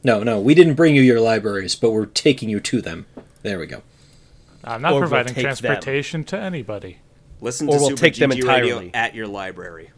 No, 0.05 0.23
no, 0.23 0.39
we 0.41 0.55
didn't 0.55 0.75
bring 0.75 0.95
you 0.95 1.03
your 1.03 1.21
libraries, 1.21 1.75
but 1.75 1.91
we're 1.91 2.07
taking 2.07 2.49
you 2.51 2.61
to 2.61 2.81
them. 2.83 3.07
There 3.43 3.59
we 3.59 3.67
go. 3.67 3.83
I'm 4.63 4.83
not 4.83 4.93
Or 4.93 5.01
we'll 5.01 5.09
providing 5.09 5.35
them. 5.35 5.43
transportation 5.43 6.25
to 6.25 6.39
anybody. 6.39 6.99
Listen 7.41 7.69
Or 7.69 7.73
to 7.77 7.79
we'll 7.79 7.89
Super 7.91 8.01
take 8.01 8.17
them 8.17 8.31
GG 8.31 8.47
Radio 8.47 8.91
at 8.93 9.15
your 9.15 9.27
library 9.27 9.91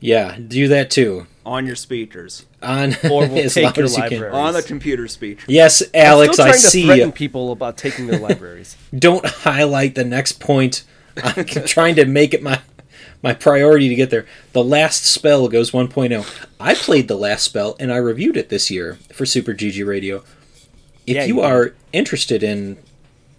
Yeah, 0.00 0.38
do 0.38 0.68
that 0.68 0.90
too. 0.90 1.26
On 1.46 1.66
your 1.66 1.76
speakers 1.76 2.44
On 2.62 2.94
Or 3.04 3.26
we'll 3.26 3.38
as 3.44 3.54
take 3.54 3.76
your 3.76 3.84
as 3.86 3.96
you 3.96 4.02
can. 4.04 4.12
library. 4.20 4.32
on 4.32 4.52
the 4.52 4.62
computer 4.62 5.08
speaker. 5.08 5.44
Yes, 5.48 5.82
Alex, 5.94 6.34
Still 6.34 6.46
I 6.46 6.52
see 6.52 6.94
you. 7.00 7.10
people 7.12 7.50
about 7.52 7.76
taking 7.78 8.06
their 8.06 8.18
libraries. 8.20 8.76
Don't 8.98 9.24
highlight 9.24 9.94
the 9.94 10.04
next 10.04 10.32
point. 10.40 10.84
I'm 11.22 11.44
trying 11.44 11.94
to 11.96 12.04
make 12.06 12.34
it 12.34 12.42
my 12.42 12.60
my 13.22 13.34
priority 13.34 13.88
to 13.90 13.94
get 13.94 14.08
there. 14.10 14.24
The 14.52 14.64
last 14.64 15.04
spell 15.04 15.46
goes 15.48 15.72
1.0. 15.72 16.46
I 16.58 16.74
played 16.74 17.06
the 17.08 17.16
last 17.16 17.42
spell 17.44 17.76
and 17.78 17.92
I 17.92 17.96
reviewed 17.96 18.36
it 18.38 18.48
this 18.48 18.70
year 18.70 18.98
for 19.12 19.26
Super 19.26 19.52
GG 19.52 19.86
Radio. 19.86 20.24
If 21.06 21.16
Yeah, 21.16 21.24
you, 21.24 21.34
you 21.36 21.40
are 21.42 21.74
interested 21.92 22.42
in 22.42 22.78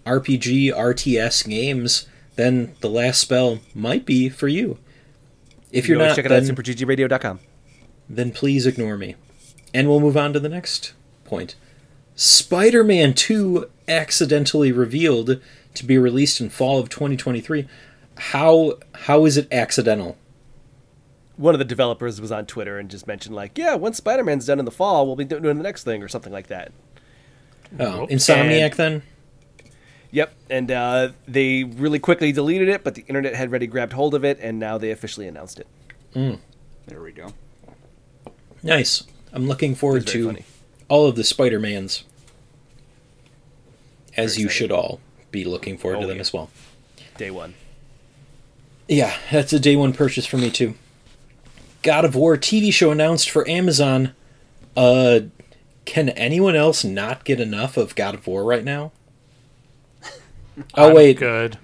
RPG 0.06 0.72
RTS 0.72 1.48
games, 1.48 2.06
then 2.36 2.74
the 2.80 2.88
last 2.90 3.20
spell 3.20 3.58
might 3.74 4.04
be 4.06 4.28
for 4.28 4.46
you. 4.48 4.78
If 5.72 5.88
You 5.88 5.94
you're 5.94 6.02
always 6.02 6.10
not, 6.10 6.16
check 6.16 6.26
it 6.26 6.32
out 6.32 6.42
then, 6.42 6.50
at 6.50 6.56
superggradio.com. 6.56 7.40
then 8.16 8.30
please 8.30 8.66
ignore 8.66 8.96
me. 8.96 9.16
And 9.74 9.88
we'll 9.88 10.00
move 10.00 10.16
on 10.16 10.32
to 10.34 10.40
the 10.40 10.48
next 10.48 10.92
point. 11.24 11.56
Spider 12.14 12.84
Man 12.84 13.14
2 13.14 13.68
accidentally 13.88 14.70
revealed 14.70 15.40
to 15.74 15.84
be 15.86 15.96
released 15.96 16.40
in 16.40 16.50
fall 16.50 16.78
of 16.78 16.88
2023. 16.90 17.66
How 18.16 18.74
how 18.94 19.24
is 19.24 19.36
it 19.36 19.48
accidental? 19.50 20.18
One 21.36 21.54
of 21.54 21.58
the 21.58 21.64
developers 21.64 22.20
was 22.20 22.30
on 22.30 22.44
Twitter 22.44 22.78
and 22.78 22.90
just 22.90 23.06
mentioned 23.06 23.34
like, 23.34 23.56
"Yeah, 23.56 23.74
once 23.74 23.96
Spider-Man's 23.96 24.46
done 24.46 24.58
in 24.58 24.66
the 24.66 24.70
fall, 24.70 25.06
we'll 25.06 25.16
be 25.16 25.24
doing 25.24 25.42
the 25.42 25.54
next 25.54 25.84
thing 25.84 26.02
or 26.02 26.08
something 26.08 26.32
like 26.32 26.48
that." 26.48 26.72
Oh, 27.80 28.00
Whoops. 28.00 28.12
Insomniac 28.12 28.76
then? 28.76 29.02
Yep, 30.10 30.34
and 30.50 30.70
uh, 30.70 31.08
they 31.26 31.64
really 31.64 31.98
quickly 31.98 32.32
deleted 32.32 32.68
it, 32.68 32.84
but 32.84 32.94
the 32.94 33.04
internet 33.08 33.34
had 33.34 33.48
already 33.48 33.66
grabbed 33.66 33.94
hold 33.94 34.14
of 34.14 34.26
it, 34.26 34.38
and 34.42 34.58
now 34.58 34.76
they 34.76 34.90
officially 34.90 35.26
announced 35.26 35.58
it. 35.58 35.66
There 36.86 37.00
we 37.00 37.12
go. 37.12 37.32
Nice. 38.62 39.02
I'm 39.32 39.46
looking 39.48 39.74
forward 39.74 40.06
to 40.08 40.26
funny. 40.26 40.44
all 40.88 41.06
of 41.06 41.16
the 41.16 41.24
Spider-Mans. 41.24 42.04
As 44.16 44.34
Very 44.34 44.42
you 44.42 44.46
exciting. 44.46 44.48
should 44.50 44.72
all 44.72 45.00
be 45.30 45.44
looking 45.44 45.78
forward 45.78 45.98
to 46.00 46.04
Oh, 46.04 46.08
them 46.08 46.16
yeah. 46.16 46.20
as 46.20 46.32
well. 46.32 46.50
Day 47.16 47.30
one. 47.30 47.54
Yeah, 48.88 49.14
that's 49.30 49.52
a 49.52 49.60
day 49.60 49.74
one 49.76 49.92
purchase 49.94 50.26
for 50.26 50.36
me 50.36 50.50
too. 50.50 50.74
God 51.82 52.04
of 52.04 52.14
War 52.14 52.36
TV 52.36 52.72
show 52.72 52.90
announced 52.90 53.30
for 53.30 53.48
Amazon. 53.48 54.14
Uh 54.76 55.20
can 55.84 56.10
anyone 56.10 56.54
else 56.54 56.84
not 56.84 57.24
get 57.24 57.40
enough 57.40 57.76
of 57.76 57.94
God 57.96 58.14
of 58.14 58.26
War 58.26 58.44
right 58.44 58.64
now? 58.64 58.92
Oh 60.74 60.88
I'm 60.90 60.94
wait, 60.94 61.16
good. 61.18 61.56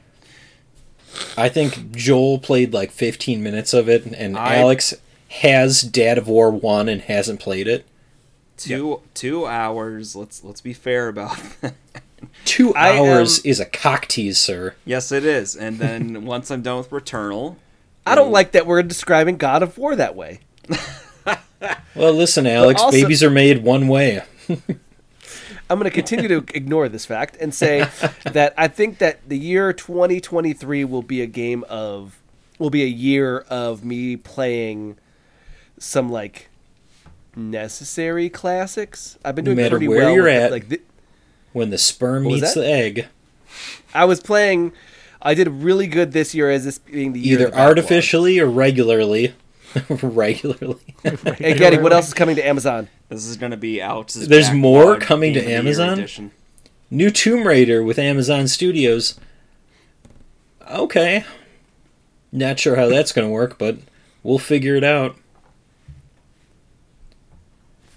I 1.37 1.49
think 1.51 1.93
Joel 1.93 2.39
played 2.39 2.73
like 2.73 2.91
15 2.91 3.43
minutes 3.43 3.75
of 3.75 3.89
it 3.89 4.07
and 4.07 4.37
I- 4.39 4.57
Alex 4.57 4.95
has 5.29 5.83
Dad 5.83 6.19
of 6.19 6.27
War 6.29 6.51
1 6.51 6.89
and 6.89 7.03
hasn't 7.03 7.41
played 7.41 7.69
it. 7.69 7.87
Two 8.57 9.03
two 9.15 9.47
hours. 9.47 10.17
Let's 10.17 10.43
let's 10.43 10.61
be 10.61 10.73
fair 10.73 11.09
about. 11.09 11.37
that. 11.61 11.75
2 12.47 12.75
I 12.75 12.89
am- 12.89 13.05
hours 13.05 13.39
is 13.41 13.61
a 13.61 13.65
cock 13.65 14.07
tease, 14.09 14.39
sir. 14.39 14.75
yes, 14.85 15.13
it 15.13 15.25
is. 15.25 15.55
And 15.55 15.79
then 15.79 16.25
once 16.27 16.51
I'm 16.51 16.63
done 16.63 16.79
with 16.79 16.91
Returnal, 16.91 17.57
I 18.05 18.17
don't 18.17 18.33
like 18.33 18.53
that 18.53 18.67
we're 18.67 18.83
describing 18.83 19.37
God 19.37 19.63
of 19.63 19.79
War 19.79 19.95
that 19.97 20.17
way. 20.17 20.41
Well, 21.97 22.13
listen, 22.13 22.47
Alex, 22.47 22.81
also- 22.81 22.97
babies 22.97 23.23
are 23.25 23.31
made 23.31 23.65
one 23.65 23.89
way. 23.89 24.23
I'm 24.49 25.79
going 25.79 25.85
to 25.85 25.91
continue 25.91 26.29
to 26.29 26.37
ignore 26.57 26.89
this 26.89 27.05
fact 27.05 27.37
and 27.41 27.53
say 27.53 27.89
that 28.25 28.55
I 28.57 28.69
think 28.69 28.99
that 28.99 29.29
the 29.29 29.37
year 29.37 29.73
2023 29.73 30.85
will 30.85 31.03
be 31.03 31.21
a 31.21 31.27
game 31.27 31.65
of 31.69 32.21
will 32.61 32.71
be 32.71 32.85
a 32.85 32.87
year 32.87 33.41
of 33.51 33.85
me 33.85 34.17
playing 34.17 34.99
some 35.79 36.11
like 36.11 36.49
necessary 37.37 38.29
classics. 38.29 39.19
I've 39.25 39.35
been 39.35 39.45
No 39.45 39.51
doing 39.55 39.57
matter 39.65 39.71
pretty 39.77 39.89
where 39.89 39.99
well 39.99 40.13
you're 40.15 40.25
with 40.25 40.35
at. 40.35 40.51
like 40.51 40.69
the, 40.69 40.81
When 41.53 41.71
the 41.71 41.79
sperm 41.79 42.25
meets 42.25 42.55
the 42.55 42.67
egg, 42.67 43.07
I 43.95 44.05
was 44.05 44.21
playing 44.21 44.73
I 45.21 45.35
did 45.35 45.49
really 45.49 45.87
good 45.87 46.13
this 46.13 46.35
year 46.35 46.51
as 46.51 46.65
this 46.65 46.79
being 46.79 47.13
the 47.13 47.21
year 47.21 47.37
of 47.39 47.43
either 47.43 47.51
the 47.51 47.61
artificially 47.61 48.39
or 48.39 48.47
regularly. 48.47 49.35
regularly. 50.03 50.95
Hey 51.03 51.55
Getty, 51.55 51.79
what 51.79 51.93
else 51.93 52.09
is 52.09 52.15
coming 52.15 52.37
to 52.37 52.47
Amazon? 52.47 52.89
this 53.09 53.25
is 53.27 53.37
going 53.39 53.51
to 53.53 53.57
be 53.57 53.81
out. 53.81 54.09
There's 54.09 54.53
more 54.53 54.99
coming 54.99 55.33
to 55.35 55.41
Game 55.41 55.59
of 55.61 55.65
the 55.65 55.71
Year 55.73 55.89
Amazon? 55.89 56.31
New 56.91 57.11
Tomb 57.11 57.47
Raider 57.47 57.83
with 57.83 57.99
Amazon 57.99 58.49
Studios. 58.49 59.19
Okay. 60.71 61.25
Not 62.31 62.59
sure 62.61 62.77
how 62.77 62.89
that's 62.89 63.13
going 63.13 63.27
to 63.27 63.33
work, 63.33 63.59
but 63.59 63.79
we'll 64.23 64.39
figure 64.39 64.75
it 64.77 64.85
out. 64.85 65.17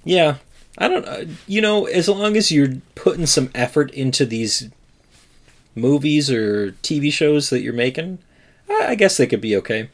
Yeah. 0.04 0.38
I 0.78 0.88
don't 0.88 1.06
uh, 1.06 1.26
you 1.48 1.62
know, 1.62 1.86
as 1.86 2.08
long 2.08 2.38
as 2.38 2.52
you're 2.52 2.76
putting 2.96 3.26
some 3.26 3.50
effort 3.54 3.92
into 3.92 4.26
these 4.26 4.70
movies 5.76 6.32
or 6.32 6.72
TV 6.84 7.12
shows 7.12 7.50
that 7.50 7.62
you're 7.62 7.74
making, 7.74 8.20
I, 8.70 8.88
I 8.90 8.96
guess 8.96 9.18
they 9.18 9.28
could 9.28 9.42
be 9.42 9.56
okay. 9.58 9.90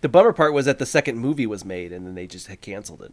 The 0.00 0.08
bummer 0.08 0.32
part 0.32 0.52
was 0.52 0.66
that 0.66 0.78
the 0.78 0.86
second 0.86 1.18
movie 1.18 1.46
was 1.46 1.64
made 1.64 1.92
and 1.92 2.06
then 2.06 2.14
they 2.14 2.26
just 2.26 2.48
had 2.48 2.60
canceled 2.60 3.02
it. 3.02 3.12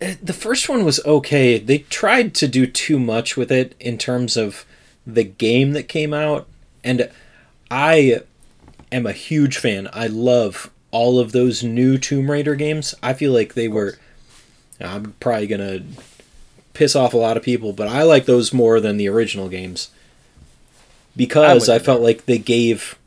Uh, 0.00 0.14
The 0.22 0.32
first 0.32 0.68
one 0.68 0.84
was 0.84 1.04
okay. 1.04 1.58
They 1.58 1.78
tried 1.78 2.34
to 2.36 2.48
do 2.48 2.66
too 2.66 2.98
much 2.98 3.36
with 3.36 3.52
it 3.52 3.74
in 3.80 3.98
terms 3.98 4.36
of 4.36 4.64
the 5.06 5.24
game 5.24 5.72
that 5.72 5.88
came 5.88 6.14
out, 6.14 6.46
and 6.82 7.10
I 7.70 8.20
am 8.90 9.04
a 9.04 9.12
huge 9.12 9.58
fan. 9.58 9.88
I 9.92 10.06
love 10.06 10.70
all 10.90 11.18
of 11.18 11.32
those 11.32 11.62
new 11.62 11.98
Tomb 11.98 12.30
Raider 12.30 12.54
games. 12.54 12.94
I 13.02 13.12
feel 13.12 13.32
like 13.32 13.52
they 13.54 13.68
were. 13.68 13.98
I'm 14.80 15.12
probably 15.20 15.46
gonna 15.46 15.82
piss 16.72 16.96
off 16.96 17.14
a 17.14 17.18
lot 17.18 17.36
of 17.36 17.42
people, 17.42 17.72
but 17.72 17.88
I 17.88 18.02
like 18.02 18.26
those 18.26 18.52
more 18.52 18.80
than 18.80 18.96
the 18.96 19.08
original 19.08 19.48
games 19.48 19.90
because 21.16 21.68
I'm 21.68 21.76
I 21.76 21.78
felt 21.78 22.02
like 22.02 22.26
they 22.26 22.38
gave 22.38 22.98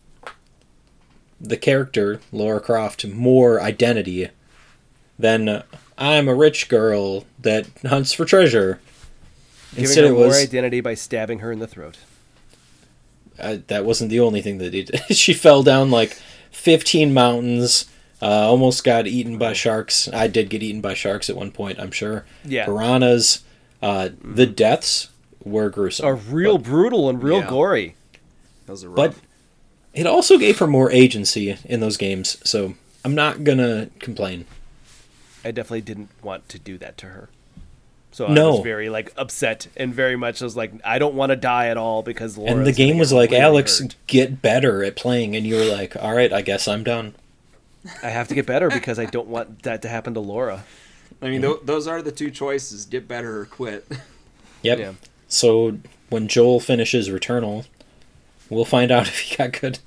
the 1.40 1.58
character 1.58 2.20
Laura 2.32 2.60
Croft 2.60 3.06
more 3.06 3.62
identity 3.62 4.30
than 5.20 5.50
uh, 5.50 5.64
I'm 5.98 6.28
a 6.28 6.36
rich 6.36 6.70
girl 6.70 7.26
that 7.40 7.68
hunts 7.86 8.14
for 8.14 8.26
treasure. 8.26 8.80
Giving 9.72 9.84
Instead, 9.86 10.04
her 10.06 10.10
it 10.12 10.14
more 10.14 10.28
was 10.28 10.42
identity 10.44 10.82
by 10.82 10.94
stabbing 10.94 11.40
her 11.40 11.52
in 11.52 11.60
the 11.60 11.68
throat. 11.68 11.98
uh, 13.40 13.58
that 13.68 13.86
wasn't 13.86 14.10
the 14.10 14.20
only 14.20 14.42
thing 14.42 14.58
that 14.60 14.74
he 14.74 14.84
did. 14.84 15.02
she 15.16 15.34
fell 15.34 15.62
down 15.64 15.92
like 15.92 16.18
15 16.52 17.14
mountains, 17.14 17.86
uh, 18.22 18.26
almost 18.50 18.84
got 18.84 19.08
eaten 19.08 19.38
by 19.38 19.54
sharks. 19.54 20.08
I 20.12 20.28
did 20.28 20.50
get 20.50 20.64
eaten 20.64 20.82
by 20.82 20.94
sharks 20.94 21.30
at 21.30 21.36
one 21.36 21.52
point, 21.52 21.80
I'm 21.80 21.92
sure. 21.92 22.26
Yeah. 22.44 22.66
Piranhas. 22.66 23.44
Uh, 23.82 24.10
the 24.24 24.46
deaths 24.48 25.10
were 25.44 25.70
gruesome. 25.70 26.06
Are 26.06 26.16
real 26.16 26.58
brutal 26.58 27.10
and 27.10 27.22
real 27.22 27.40
Yeah. 27.40 27.50
gory. 27.50 27.96
Those 28.66 28.84
are 28.84 28.90
But 28.90 29.14
it 29.94 30.08
also 30.08 30.38
gave 30.38 30.58
her 30.60 30.68
more 30.68 30.92
agency 30.92 31.58
in 31.64 31.80
those 31.80 31.96
games, 31.98 32.38
so 32.44 32.74
I'm 33.06 33.14
not 33.16 33.44
gonna 33.44 33.90
complain. 34.00 34.46
I 35.46 35.52
definitely 35.52 35.82
didn't 35.82 36.10
want 36.22 36.50
to 36.50 36.60
do 36.60 36.78
that 36.80 36.98
to 36.98 37.06
her. 37.08 37.30
So 38.12 38.26
I 38.26 38.34
No. 38.34 38.54
was 38.56 38.64
very 38.64 38.90
like 38.90 39.14
upset 39.16 39.68
and 39.78 39.94
very 39.94 40.16
much 40.16 40.42
was 40.42 40.56
like 40.58 40.72
I 40.84 40.98
don't 40.98 41.14
want 41.14 41.30
to 41.30 41.36
die 41.36 41.68
at 41.68 41.78
all 41.78 42.02
because 42.02 42.36
Laura's 42.38 42.58
and 42.58 42.66
the 42.66 42.72
game 42.72 42.98
was 42.98 43.14
like, 43.14 43.30
really 43.30 43.44
Alex, 43.44 43.80
hurt. 43.80 43.96
get 44.08 44.42
better 44.42 44.84
at 44.84 44.96
playing, 44.96 45.36
and 45.36 45.46
you 45.46 45.56
were 45.56 45.66
like, 45.66 45.96
all 45.96 46.14
right, 46.16 46.34
I 46.34 46.42
guess 46.42 46.68
I'm 46.68 46.84
done. 46.84 47.14
I 48.04 48.10
have 48.10 48.28
to 48.30 48.36
get 48.36 48.46
better 48.46 48.70
because 48.70 49.00
I 49.00 49.06
don't 49.06 49.28
want 49.28 49.64
that 49.64 49.82
to 49.84 49.90
happen 49.90 50.14
to 50.16 50.20
Laura. 50.20 50.64
I 51.22 51.30
mean, 51.30 51.42
th- 51.42 51.60
those 51.64 51.88
are 51.88 52.02
the 52.02 52.12
two 52.12 52.30
choices: 52.32 52.86
get 52.86 53.08
better 53.08 53.42
or 53.42 53.46
quit. 53.46 53.86
Yep. 54.64 54.80
Yeah. 54.80 54.94
So 55.28 55.78
when 56.10 56.28
Joel 56.28 56.60
finishes 56.60 57.10
Returnal, 57.10 57.68
we'll 58.50 58.66
find 58.66 58.90
out 58.92 59.08
if 59.08 59.20
he 59.20 59.36
got 59.36 59.54
good. 59.62 59.78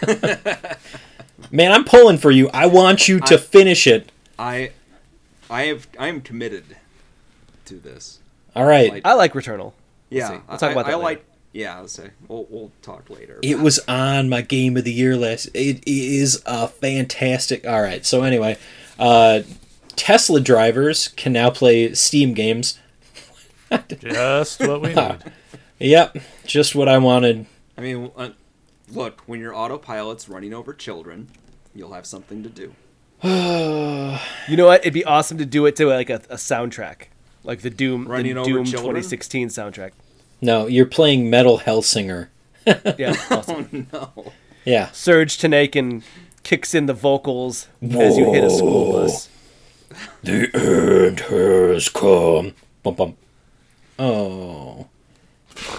Man, 1.50 1.72
I'm 1.72 1.84
pulling 1.84 2.16
for 2.18 2.30
you. 2.30 2.48
I 2.54 2.66
want 2.66 3.08
you 3.08 3.18
to 3.20 3.34
I- 3.34 3.38
finish 3.38 3.86
it. 3.88 4.12
I, 4.38 4.70
I 5.50 5.62
have, 5.64 5.88
I 5.98 6.06
am 6.08 6.20
committed 6.20 6.76
to 7.66 7.74
this. 7.74 8.20
All 8.54 8.64
right. 8.64 8.90
Like- 8.92 9.06
I 9.06 9.14
like 9.14 9.32
Returnal. 9.32 9.72
Yeah, 10.08 10.28
see. 10.28 10.34
We'll 10.48 10.58
talk 10.58 10.72
about 10.72 10.86
I, 10.86 10.90
that 10.90 10.92
I 10.92 10.94
later. 10.94 11.02
like. 11.04 11.24
Yeah, 11.52 11.76
I'll 11.76 11.88
say 11.88 12.10
we'll 12.28 12.46
we'll 12.48 12.72
talk 12.82 13.10
later. 13.10 13.38
It 13.42 13.58
was 13.58 13.80
on 13.88 14.28
my 14.28 14.40
game 14.40 14.76
of 14.76 14.84
the 14.84 14.92
year 14.92 15.16
list. 15.16 15.48
It 15.52 15.82
is 15.86 16.42
a 16.46 16.68
fantastic. 16.68 17.66
All 17.66 17.82
right. 17.82 18.06
So 18.06 18.22
anyway, 18.22 18.56
uh, 18.98 19.40
Tesla 19.96 20.40
drivers 20.40 21.08
can 21.08 21.32
now 21.32 21.50
play 21.50 21.92
Steam 21.94 22.34
games. 22.34 22.78
Just 24.00 24.60
what 24.60 24.80
we 24.80 24.94
need. 24.94 25.18
Yep, 25.80 26.18
just 26.44 26.74
what 26.74 26.88
I 26.88 26.98
wanted. 26.98 27.46
I 27.78 27.80
mean, 27.80 28.10
uh, 28.14 28.30
look, 28.90 29.22
when 29.26 29.40
your 29.40 29.54
autopilot's 29.54 30.28
running 30.28 30.52
over 30.52 30.74
children, 30.74 31.28
you'll 31.74 31.94
have 31.94 32.04
something 32.04 32.42
to 32.42 32.48
do. 32.48 32.74
You 34.48 34.56
know 34.56 34.66
what? 34.66 34.80
It'd 34.80 34.92
be 34.92 35.04
awesome 35.04 35.38
to 35.38 35.46
do 35.46 35.64
it 35.66 35.76
to 35.76 35.86
like 35.86 36.10
a, 36.10 36.16
a 36.28 36.34
soundtrack, 36.34 37.04
like 37.44 37.60
the 37.60 37.70
Doom, 37.70 38.08
Running 38.08 38.34
the 38.34 38.42
Doom 38.42 38.64
children? 38.64 38.94
2016 38.94 39.48
soundtrack. 39.48 39.92
No, 40.40 40.66
you're 40.66 40.86
playing 40.86 41.28
Metal 41.30 41.58
Hellsinger. 41.58 42.28
Yeah, 42.98 43.14
awesome. 43.30 43.88
No. 43.92 44.32
Yeah. 44.64 44.88
Serj 44.88 45.36
Tankian 45.38 46.02
kicks 46.42 46.74
in 46.74 46.86
the 46.86 46.94
vocals 46.94 47.68
as 47.82 48.16
you 48.16 48.32
hit 48.32 48.44
a 48.44 48.50
school 48.50 48.92
bus. 48.92 49.28
The 50.22 50.50
end 50.54 51.20
has 51.20 51.88
come. 51.88 52.54
Bum 52.82 52.94
bum. 52.94 53.16
Oh. 53.98 54.86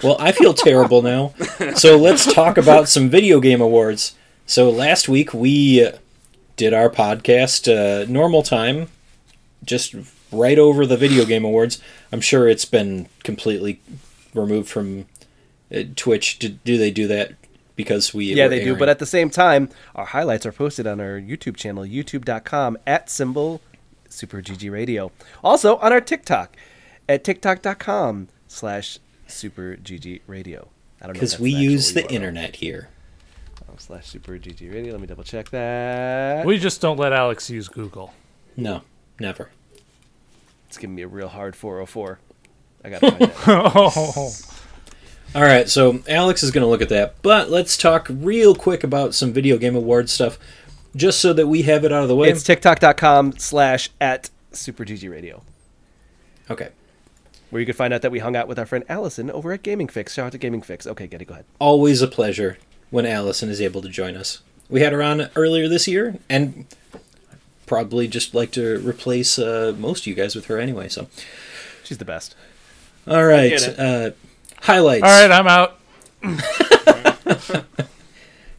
Well, 0.03 0.16
I 0.20 0.32
feel 0.32 0.53
terrible 0.53 1.01
now. 1.01 1.34
So 1.76 1.97
let's 1.97 2.32
talk 2.32 2.57
about 2.57 2.88
some 2.89 3.09
video 3.09 3.39
game 3.39 3.62
awards. 3.62 4.16
So 4.45 4.70
last 4.70 5.07
week 5.09 5.34
we 5.34 5.84
uh, 5.84 5.93
did 6.55 6.74
our 6.74 6.89
podcast 6.89 7.68
uh, 7.72 8.05
normal 8.12 8.43
time, 8.43 8.89
just 9.64 9.95
right 10.32 10.59
over 10.59 10.86
the 10.86 10.97
video 10.97 11.26
game 11.26 11.45
awards. 11.45 11.82
I'm 12.12 12.22
sure 12.22 12.47
it's 12.47 12.66
been 12.66 13.07
completely 13.24 13.80
removed 14.34 14.69
from 14.69 15.05
uh, 15.73 15.84
Twitch. 15.95 16.39
Do, 16.39 16.49
do 16.49 16.77
they 16.77 16.91
do 16.91 17.07
that 17.07 17.34
because 17.75 18.13
we? 18.13 18.34
Yeah, 18.34 18.45
were 18.45 18.49
they 18.49 18.63
do. 18.63 18.75
But 18.75 18.89
at 18.89 18.99
the 18.99 19.05
same 19.05 19.29
time, 19.29 19.69
our 19.95 20.05
highlights 20.05 20.45
are 20.45 20.51
posted 20.51 20.88
on 20.88 20.99
our 20.99 21.19
YouTube 21.19 21.55
channel, 21.55 21.84
youtube.com 21.84 22.77
at 22.86 23.09
symbol 23.09 23.61
super 24.13 24.41
GG 24.41 24.71
radio. 24.71 25.11
Also 25.43 25.77
on 25.77 25.91
our 25.91 26.01
TikTok 26.01 26.55
at 27.07 27.23
tiktok.com 27.23 28.27
slash 28.47 28.99
super 29.27 29.77
GG 29.82 30.21
radio. 30.27 30.67
I 31.01 31.07
don't 31.07 31.13
know. 31.15 31.19
because 31.19 31.39
we 31.39 31.51
use 31.51 31.93
the 31.93 32.03
URL. 32.03 32.11
internet 32.11 32.55
here. 32.57 32.89
Um, 33.67 33.75
slash 33.77 34.07
super 34.07 34.34
GG 34.34 34.71
radio. 34.71 34.91
Let 34.91 35.01
me 35.01 35.07
double 35.07 35.23
check 35.23 35.49
that. 35.49 36.45
We 36.45 36.57
just 36.57 36.82
don't 36.82 36.97
let 36.97 37.13
Alex 37.13 37.49
use 37.49 37.67
Google. 37.67 38.13
No, 38.55 38.82
never. 39.19 39.49
It's 40.67 40.77
giving 40.77 40.95
me 40.95 41.01
a 41.01 41.07
real 41.07 41.29
hard 41.29 41.55
404. 41.55 42.19
I 42.84 42.89
gotta. 42.89 43.32
Oh, 43.47 44.32
All 45.36 45.43
right, 45.43 45.69
so 45.69 46.03
Alex 46.09 46.43
is 46.43 46.51
going 46.51 46.63
to 46.63 46.67
look 46.67 46.82
at 46.82 46.89
that, 46.89 47.15
but 47.21 47.49
let's 47.49 47.77
talk 47.77 48.07
real 48.09 48.53
quick 48.53 48.84
about 48.84 49.13
some 49.13 49.32
video 49.32 49.57
game 49.57 49.77
award 49.77 50.09
stuff, 50.09 50.38
just 50.93 51.21
so 51.21 51.32
that 51.32 51.47
we 51.47 51.61
have 51.61 51.86
it 51.86 51.93
out 51.93 52.03
of 52.03 52.09
the 52.09 52.15
way. 52.17 52.29
It's 52.29 52.43
tiktok.com 52.43 53.38
slash 53.38 53.89
at 54.01 54.29
super 54.51 54.84
GG 54.84 55.09
radio. 55.09 55.41
okay. 56.49 56.69
Where 57.49 57.59
you 57.59 57.65
can 57.65 57.75
find 57.75 57.93
out 57.93 58.01
that 58.01 58.11
we 58.11 58.19
hung 58.19 58.36
out 58.38 58.47
with 58.47 58.57
our 58.57 58.65
friend 58.65 58.86
Allison 58.88 59.29
over 59.29 59.51
at 59.51 59.61
Gaming 59.61 59.89
Fix. 59.89 60.13
Shout 60.13 60.27
out 60.27 60.32
to 60.32 60.38
Gaming 60.38 60.61
Fix. 60.61 60.88
Okay, 60.88 61.05
Getty, 61.07 61.25
go 61.25 61.34
ahead. 61.34 61.45
Always 61.59 62.01
a 62.01 62.07
pleasure 62.07 62.57
when 62.91 63.05
Allison 63.05 63.49
is 63.49 63.59
able 63.59 63.82
to 63.82 63.89
join 63.89 64.15
us. 64.15 64.41
We 64.69 64.79
had 64.82 64.93
her 64.93 65.03
on 65.03 65.29
earlier 65.36 65.67
this 65.67 65.86
year, 65.86 66.15
and 66.29 66.65
probably 67.65 68.07
just 68.07 68.34
like 68.34 68.51
to 68.51 68.79
replace 68.88 69.38
uh, 69.38 69.73
most 69.77 70.03
of 70.03 70.07
you 70.07 70.15
guys 70.15 70.34
with 70.34 70.45
her 70.45 70.57
anyway. 70.59 70.88
So, 70.88 71.07
She's 71.84 71.97
the 71.97 72.05
best. 72.05 72.36
All 73.08 73.26
right, 73.26 73.80
uh, 73.80 74.12
highlights. 74.62 75.04
all 75.04 75.10
right, 75.10 75.32
I'm 75.32 75.47
out. 75.47 75.78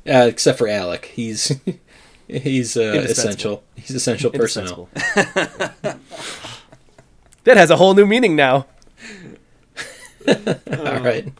uh, 0.06 0.26
except 0.26 0.58
for 0.58 0.68
Alec, 0.68 1.06
he's 1.06 1.52
he's 2.28 2.76
uh, 2.76 3.04
essential. 3.08 3.62
He's 3.76 3.90
essential 3.90 4.30
personnel. 4.30 4.88
That 7.44 7.56
has 7.56 7.70
a 7.70 7.76
whole 7.76 7.94
new 7.94 8.06
meaning 8.06 8.36
now. 8.36 8.66
All 10.28 11.00
right. 11.00 11.32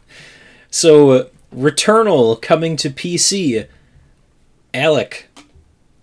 So, 0.69 1.11
uh, 1.11 1.27
Returnal 1.55 2.41
coming 2.41 2.75
to 2.75 2.89
PC. 2.89 3.67
Alec, 4.73 5.29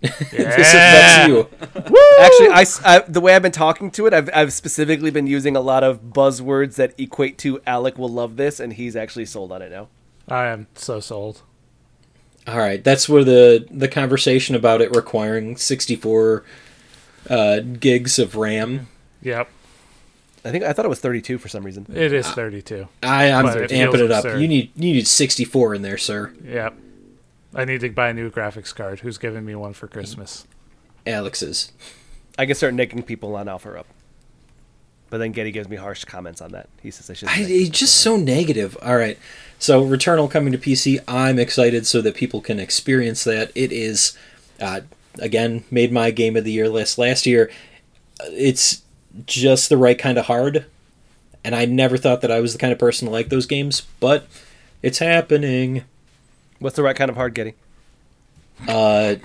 this 0.00 0.32
affects 0.32 1.28
you. 1.28 1.48
Actually, 2.20 2.48
I, 2.48 2.60
s- 2.62 2.80
I- 2.84 3.00
the 3.00 3.20
way 3.20 3.34
I've 3.34 3.42
been 3.42 3.52
talking 3.52 3.90
to 3.92 4.06
it, 4.06 4.14
I've, 4.14 4.30
I've 4.32 4.52
specifically 4.52 5.10
been 5.10 5.26
using 5.26 5.56
a 5.56 5.60
lot 5.60 5.84
of 5.84 6.00
buzzwords 6.04 6.76
that 6.76 6.94
equate 6.98 7.36
to 7.38 7.60
Alec 7.66 7.98
will 7.98 8.08
love 8.08 8.36
this, 8.36 8.60
and 8.60 8.72
he's 8.72 8.96
actually 8.96 9.26
sold 9.26 9.52
on 9.52 9.62
it 9.62 9.70
now. 9.70 9.88
I 10.28 10.46
am 10.46 10.66
so 10.74 11.00
sold. 11.00 11.42
All 12.46 12.58
right, 12.58 12.82
that's 12.82 13.08
where 13.08 13.22
the 13.24 13.66
the 13.70 13.86
conversation 13.88 14.54
about 14.56 14.80
it 14.80 14.94
requiring 14.96 15.56
64 15.56 16.44
uh, 17.28 17.60
gigs 17.60 18.18
of 18.18 18.34
RAM. 18.34 18.88
Yep, 19.22 19.48
I 20.44 20.50
think 20.50 20.64
I 20.64 20.72
thought 20.72 20.86
it 20.86 20.88
was 20.88 21.00
32 21.00 21.36
for 21.36 21.48
some 21.48 21.62
reason. 21.64 21.84
it 21.94 22.12
is 22.14 22.26
32. 22.26 22.88
I, 23.02 23.30
I'm 23.30 23.44
But 23.44 23.58
it 23.62 23.70
amping 23.70 24.04
it 24.04 24.10
up. 24.10 24.24
absurd. 24.24 24.40
You 24.40 24.48
need 24.48 24.70
you 24.74 24.94
need 24.94 25.06
64 25.06 25.74
in 25.74 25.82
there, 25.82 25.98
sir. 25.98 26.32
Yep. 26.44 26.74
I 27.54 27.64
need 27.64 27.80
to 27.80 27.90
buy 27.90 28.10
a 28.10 28.14
new 28.14 28.30
graphics 28.30 28.74
card. 28.74 29.00
Who's 29.00 29.18
giving 29.18 29.44
me 29.44 29.54
one 29.54 29.72
for 29.72 29.88
Christmas? 29.88 30.46
Alex's. 31.06 31.72
I 32.38 32.46
can 32.46 32.54
start 32.54 32.74
nicking 32.74 33.02
people 33.02 33.34
on 33.34 33.48
Alpha 33.48 33.78
Up. 33.78 33.86
But 35.10 35.18
then 35.18 35.32
Getty 35.32 35.50
gives 35.50 35.68
me 35.68 35.76
harsh 35.76 36.04
comments 36.04 36.40
on 36.40 36.52
that. 36.52 36.68
He 36.80 36.92
says 36.92 37.10
I 37.10 37.14
should. 37.14 37.28
I, 37.28 37.32
he's 37.32 37.70
just 37.70 37.96
so 37.96 38.16
negative. 38.16 38.78
All 38.80 38.96
right, 38.96 39.18
so 39.58 39.84
Returnal 39.84 40.30
coming 40.30 40.52
to 40.52 40.58
PC. 40.58 41.00
I'm 41.08 41.40
excited 41.40 41.84
so 41.86 42.00
that 42.02 42.14
people 42.14 42.40
can 42.40 42.60
experience 42.60 43.24
that. 43.24 43.50
It 43.56 43.72
is, 43.72 44.16
uh, 44.60 44.82
again, 45.18 45.64
made 45.68 45.90
my 45.90 46.12
game 46.12 46.36
of 46.36 46.44
the 46.44 46.52
year 46.52 46.68
list 46.68 46.96
last 46.96 47.26
year. 47.26 47.50
It's 48.26 48.82
just 49.26 49.68
the 49.68 49.76
right 49.76 49.98
kind 49.98 50.16
of 50.16 50.26
hard, 50.26 50.66
and 51.44 51.56
I 51.56 51.64
never 51.64 51.96
thought 51.96 52.20
that 52.20 52.30
I 52.30 52.38
was 52.38 52.52
the 52.52 52.60
kind 52.60 52.72
of 52.72 52.78
person 52.78 53.08
to 53.08 53.12
like 53.12 53.30
those 53.30 53.46
games, 53.46 53.82
but 53.98 54.28
it's 54.80 54.98
happening. 54.98 55.82
What's 56.60 56.76
the 56.76 56.82
right 56.82 56.94
kind 56.94 57.10
of 57.10 57.16
hard, 57.16 57.34
Getty? 57.34 57.54
Uh, 58.68 59.16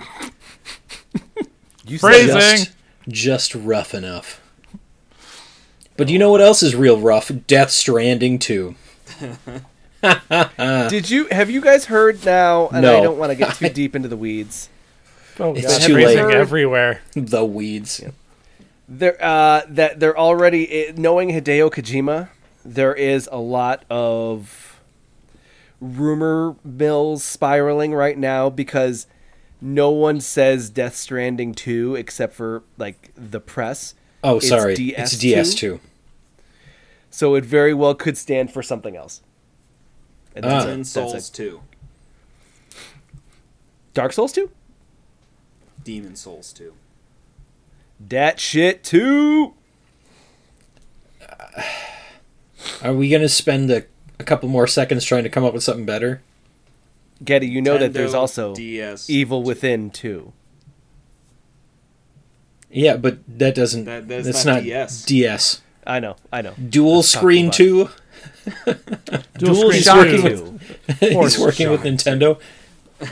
You 1.86 1.98
Phrasing. 1.98 2.34
just, 2.34 2.72
just 3.08 3.54
rough 3.54 3.94
enough. 3.94 4.40
But 5.96 6.08
you 6.08 6.18
know 6.18 6.30
what 6.32 6.40
else 6.40 6.62
is 6.62 6.74
real 6.74 6.98
rough? 7.00 7.30
Death 7.46 7.70
Stranding 7.70 8.38
2. 8.38 8.74
Did 10.88 11.10
you 11.10 11.26
have 11.30 11.48
you 11.50 11.60
guys 11.60 11.86
heard 11.86 12.24
now? 12.24 12.68
And 12.68 12.82
No. 12.82 12.98
I 12.98 13.02
don't 13.02 13.18
want 13.18 13.30
to 13.30 13.36
get 13.36 13.54
too 13.54 13.68
deep 13.72 13.94
into 13.96 14.08
the 14.08 14.16
weeds. 14.16 14.68
Oh, 15.38 15.54
It's 15.54 15.78
God, 15.78 15.86
too 15.86 15.94
late. 15.94 16.18
everywhere. 16.18 17.02
The 17.14 17.44
weeds. 17.44 18.02
There, 18.88 19.16
uh, 19.22 19.62
that 19.68 20.00
they're 20.00 20.16
already 20.18 20.92
knowing 20.96 21.30
Hideo 21.30 21.70
Kojima. 21.70 22.28
There 22.64 22.94
is 22.94 23.28
a 23.30 23.38
lot 23.38 23.84
of 23.90 24.65
rumor 25.80 26.56
mills 26.64 27.22
spiraling 27.24 27.94
right 27.94 28.16
now 28.18 28.48
because 28.50 29.06
no 29.60 29.90
one 29.90 30.20
says 30.20 30.70
Death 30.70 30.96
Stranding 30.96 31.54
two 31.54 31.94
except 31.96 32.34
for 32.34 32.62
like 32.78 33.12
the 33.16 33.40
press. 33.40 33.94
Oh, 34.24 34.36
It's 34.36 34.48
sorry. 34.48 34.74
DS2? 34.76 34.94
It's 34.98 35.14
DS2. 35.16 35.80
So 37.10 37.34
it 37.34 37.44
very 37.44 37.72
well 37.72 37.94
could 37.94 38.16
stand 38.18 38.52
for 38.52 38.62
something 38.62 38.96
else. 38.96 39.22
And 40.34 40.44
that's 40.44 40.52
Ah. 40.52 40.58
it. 40.58 40.62
Demon 40.64 40.78
That's 40.80 40.90
Souls 40.90 41.28
it. 41.30 41.34
2. 41.34 41.60
Dark 43.94 44.12
Souls 44.12 44.32
two. 44.32 44.50
Demon 45.82 46.16
Souls 46.16 46.52
2. 46.52 46.74
Dat 48.06 48.38
shit 48.38 48.84
too. 48.84 49.54
Are 52.82 52.92
we 52.92 53.08
going 53.08 53.22
to 53.22 53.28
spend 53.28 53.70
a, 53.70 53.84
a 54.18 54.24
couple 54.24 54.48
more 54.48 54.66
seconds 54.66 55.04
trying 55.04 55.22
to 55.24 55.28
come 55.30 55.44
up 55.44 55.54
with 55.54 55.62
something 55.62 55.86
better? 55.86 56.22
Getty, 57.24 57.46
you 57.48 57.62
know 57.62 57.78
that 57.78 57.92
there's 57.94 58.14
also 58.14 58.54
DS. 58.54 59.08
Evil 59.08 59.42
Within 59.42 59.90
too. 59.90 60.32
Yeah, 62.70 62.96
but 62.96 63.18
that 63.38 63.54
doesn't. 63.54 63.84
That- 63.84 64.08
that's 64.08 64.26
that's 64.26 64.44
not 64.44 64.56
not 64.56 64.62
DS. 64.64 65.04
DS. 65.04 65.60
I 65.86 66.00
know, 66.00 66.16
I 66.32 66.42
know. 66.42 66.52
Dual 66.68 66.96
Let's 66.96 67.08
Screen 67.08 67.46
about- 67.46 67.54
2. 67.54 67.88
Dual 68.64 69.54
Dual 69.54 69.54
Screen 69.70 69.82
Shock 69.82 70.06
two. 70.08 70.22
two. 70.22 70.58
He's 71.20 71.38
working 71.38 71.70
with 71.70 71.82
Nintendo. 71.82 72.38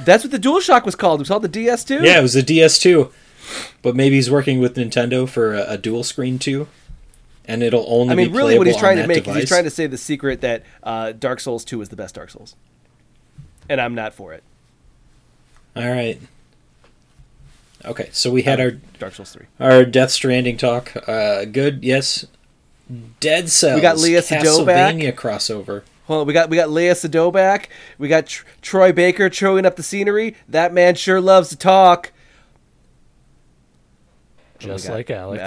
That's 0.04 0.24
what 0.24 0.30
the 0.30 0.38
Dual 0.38 0.60
Shock 0.60 0.84
was 0.84 0.94
called. 0.96 1.20
It 1.20 1.22
was 1.22 1.28
called 1.28 1.42
the 1.42 1.48
DS2. 1.48 2.04
Yeah, 2.04 2.18
it 2.18 2.22
was 2.22 2.34
the 2.34 2.42
DS2. 2.42 3.12
But 3.82 3.94
maybe 3.94 4.16
he's 4.16 4.30
working 4.30 4.58
with 4.60 4.74
Nintendo 4.76 5.28
for 5.28 5.54
a, 5.54 5.72
a 5.72 5.78
Dual 5.78 6.02
Screen 6.04 6.38
2. 6.38 6.66
And 7.46 7.62
it'll 7.62 7.84
only 7.86 8.12
I 8.12 8.16
mean, 8.16 8.32
be 8.32 8.36
really, 8.36 8.56
what 8.56 8.66
he's 8.66 8.76
trying 8.76 8.96
to 8.96 9.02
that 9.02 9.08
make 9.08 9.28
is 9.28 9.36
he's 9.36 9.48
trying 9.48 9.64
to 9.64 9.70
say 9.70 9.86
the 9.86 9.98
secret 9.98 10.40
that 10.40 10.62
uh, 10.82 11.12
Dark 11.12 11.40
Souls 11.40 11.64
2 11.64 11.82
is 11.82 11.90
the 11.90 11.96
best 11.96 12.14
Dark 12.14 12.30
Souls, 12.30 12.56
and 13.68 13.80
I'm 13.80 13.94
not 13.94 14.14
for 14.14 14.32
it. 14.32 14.42
All 15.76 15.90
right. 15.90 16.18
Okay, 17.84 18.08
so 18.12 18.30
we 18.30 18.42
had 18.42 18.60
our 18.60 18.70
Dark 18.98 19.14
Souls 19.14 19.32
three. 19.32 19.46
our 19.60 19.84
Death 19.84 20.10
Stranding 20.10 20.56
talk. 20.56 20.96
Uh, 21.06 21.44
good, 21.44 21.84
yes. 21.84 22.26
Dead 23.20 23.50
Cells. 23.50 23.76
We 23.76 23.82
got 23.82 23.96
Léa 23.96 24.20
Seydoux 24.20 24.64
back. 24.64 24.94
Castlevania 24.94 25.12
crossover. 25.12 25.82
Hold 26.06 26.22
on, 26.22 26.26
we 26.26 26.32
got 26.32 26.50
we 26.50 26.56
got 26.56 26.68
Léa 26.68 26.92
Seydoux 26.92 27.32
back. 27.32 27.68
We 27.98 28.08
got 28.08 28.26
Tr- 28.26 28.46
Troy 28.62 28.92
Baker 28.92 29.28
chewing 29.28 29.66
up 29.66 29.76
the 29.76 29.82
scenery. 29.82 30.36
That 30.48 30.72
man 30.72 30.94
sure 30.94 31.20
loves 31.20 31.48
to 31.50 31.56
talk. 31.56 32.12
Just 34.58 34.88
like 34.88 35.10
Alex. 35.10 35.42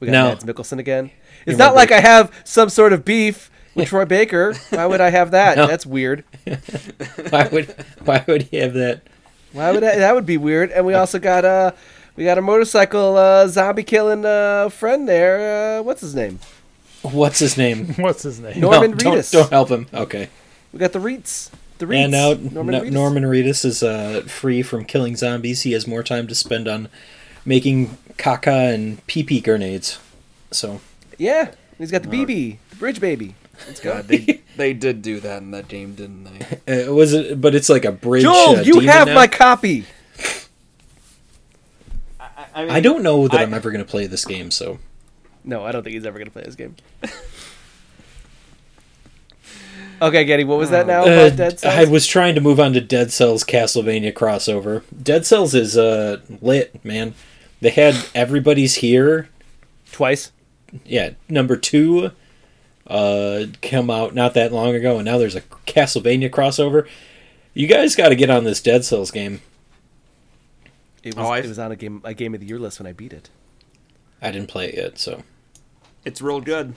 We 0.00 0.06
got 0.06 0.12
No. 0.12 0.28
Mads 0.30 0.44
Mikkelsen 0.44 0.78
again. 0.78 1.10
It's 1.46 1.58
not 1.58 1.74
like 1.74 1.92
I 1.92 2.00
have 2.00 2.32
some 2.44 2.68
sort 2.70 2.92
of 2.92 3.04
beef 3.04 3.50
with 3.74 3.88
Troy 3.88 4.04
Baker. 4.04 4.54
Why 4.70 4.86
would 4.86 5.00
I 5.00 5.10
have 5.10 5.30
that? 5.32 5.56
No. 5.56 5.66
That's 5.66 5.86
weird. 5.86 6.24
Why 7.30 7.48
would 7.52 7.74
why 8.04 8.24
would 8.26 8.42
he 8.44 8.56
have 8.58 8.74
that? 8.74 9.02
Why 9.52 9.72
would 9.72 9.84
I, 9.84 9.96
that 9.96 10.14
would 10.14 10.26
be 10.26 10.36
weird? 10.36 10.70
And 10.70 10.84
we 10.86 10.94
also 10.94 11.18
got 11.18 11.44
uh 11.44 11.72
we 12.16 12.24
got 12.24 12.38
a 12.38 12.42
motorcycle 12.42 13.16
uh, 13.16 13.46
zombie 13.46 13.82
killing 13.84 14.24
uh, 14.24 14.68
friend 14.68 15.08
there. 15.08 15.78
Uh, 15.78 15.82
what's 15.82 16.00
his 16.00 16.14
name? 16.14 16.38
What's 17.02 17.38
his 17.38 17.56
name? 17.56 17.86
What's 17.96 18.22
his 18.24 18.40
name? 18.40 18.60
Norman 18.60 18.90
no, 18.90 18.96
don't, 18.96 19.14
Reedus. 19.18 19.32
don't 19.32 19.48
help 19.50 19.70
him. 19.70 19.86
Okay. 19.94 20.28
We 20.72 20.78
got 20.78 20.92
the 20.92 21.00
Reeds. 21.00 21.50
The 21.78 21.86
Reeds. 21.86 22.02
And 22.02 22.12
now 22.12 22.34
Norman 22.52 22.72
no- 22.74 22.80
Reedus. 22.82 22.90
Norman 22.92 23.22
Reedus 23.22 23.64
is 23.64 23.82
uh, 23.82 24.22
free 24.26 24.62
from 24.62 24.84
killing 24.84 25.16
zombies. 25.16 25.62
He 25.62 25.72
has 25.72 25.86
more 25.86 26.02
time 26.02 26.26
to 26.26 26.34
spend 26.34 26.68
on 26.68 26.88
making 27.46 27.96
caca 28.20 28.72
and 28.74 29.04
pee 29.06 29.22
pee 29.22 29.40
grenades. 29.40 29.98
So 30.50 30.80
Yeah, 31.18 31.52
he's 31.78 31.90
got 31.90 32.02
the 32.02 32.08
BB, 32.08 32.58
the 32.70 32.76
bridge 32.76 33.00
baby. 33.00 33.34
Let's 33.66 33.80
go. 33.80 33.94
God, 33.94 34.08
they 34.08 34.40
they 34.56 34.72
did 34.74 35.02
do 35.02 35.20
that 35.20 35.42
in 35.42 35.50
that 35.52 35.68
game, 35.68 35.94
didn't 35.94 36.24
they? 36.24 36.84
uh, 36.88 36.92
was 36.92 37.12
it? 37.12 37.40
But 37.40 37.54
it's 37.54 37.68
like 37.68 37.84
a 37.84 37.92
bridge. 37.92 38.22
Joel, 38.22 38.58
uh, 38.58 38.62
you 38.62 38.80
have 38.80 39.08
now? 39.08 39.14
my 39.14 39.26
copy. 39.26 39.84
I, 42.52 42.62
mean, 42.64 42.70
I 42.72 42.80
don't 42.80 43.02
know 43.02 43.28
that 43.28 43.36
I- 43.36 43.40
I, 43.40 43.44
am 43.44 43.54
ever 43.54 43.70
going 43.70 43.84
to 43.84 43.90
play 43.90 44.06
this 44.06 44.24
game. 44.24 44.50
So 44.50 44.78
No, 45.44 45.64
I 45.64 45.70
don't 45.72 45.84
think 45.84 45.94
he's 45.94 46.04
ever 46.04 46.18
gonna 46.18 46.30
play 46.30 46.42
this 46.42 46.56
game. 46.56 46.74
okay, 50.02 50.24
Getty, 50.24 50.44
what 50.44 50.58
was 50.58 50.70
that 50.70 50.86
now 50.86 51.02
Uh, 51.02 51.30
Dead 51.30 51.60
Cells? 51.60 51.74
I 51.74 51.84
was 51.84 52.06
trying 52.08 52.34
to 52.34 52.40
move 52.40 52.58
on 52.58 52.72
to 52.72 52.80
Dead 52.80 53.12
Cells 53.12 53.44
Castlevania 53.44 54.12
crossover. 54.12 54.82
Dead 55.00 55.24
Cells 55.24 55.54
is 55.54 55.78
uh, 55.78 56.18
lit, 56.40 56.84
man. 56.84 57.14
They 57.60 57.70
had 57.70 57.94
everybody's 58.14 58.76
here. 58.76 59.28
Twice. 59.92 60.32
Yeah, 60.84 61.10
number 61.28 61.56
two 61.56 62.12
uh, 62.86 63.46
come 63.60 63.90
out 63.90 64.14
not 64.14 64.34
that 64.34 64.52
long 64.52 64.74
ago, 64.74 64.96
and 64.96 65.04
now 65.04 65.18
there's 65.18 65.34
a 65.36 65.40
Castlevania 65.40 66.30
crossover. 66.30 66.86
You 67.54 67.66
guys 67.66 67.96
got 67.96 68.10
to 68.10 68.14
get 68.16 68.30
on 68.30 68.44
this 68.44 68.60
Dead 68.62 68.84
Cells 68.84 69.10
game. 69.10 69.40
It 71.02 71.16
was, 71.16 71.26
Oh, 71.26 71.32
it 71.32 71.46
was 71.46 71.58
on 71.58 71.72
a 71.72 71.76
game 71.76 72.00
a 72.04 72.14
game 72.14 72.34
of 72.34 72.40
the 72.40 72.46
year 72.46 72.58
list 72.58 72.78
when 72.78 72.86
I 72.86 72.92
beat 72.92 73.12
it. 73.12 73.30
I 74.22 74.30
didn't 74.30 74.48
play 74.48 74.68
it 74.68 74.74
yet, 74.76 74.98
so 74.98 75.22
It's 76.04 76.20
real 76.22 76.40
good. 76.40 76.74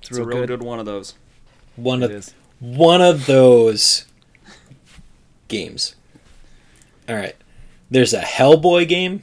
It's, 0.00 0.10
real 0.12 0.22
a 0.22 0.26
real 0.26 0.38
good. 0.40 0.48
good. 0.48 0.62
one 0.62 0.78
of 0.78 0.86
those. 0.86 1.14
one 1.74 2.02
It 2.02 2.06
of 2.06 2.10
is. 2.12 2.34
one 2.60 3.00
of 3.02 3.26
those 3.26 4.04
games. 5.48 5.96
All 7.08 7.16
right, 7.16 7.34
there's 7.90 8.12
a 8.14 8.20
Hellboy 8.20 8.86
game. 8.88 9.22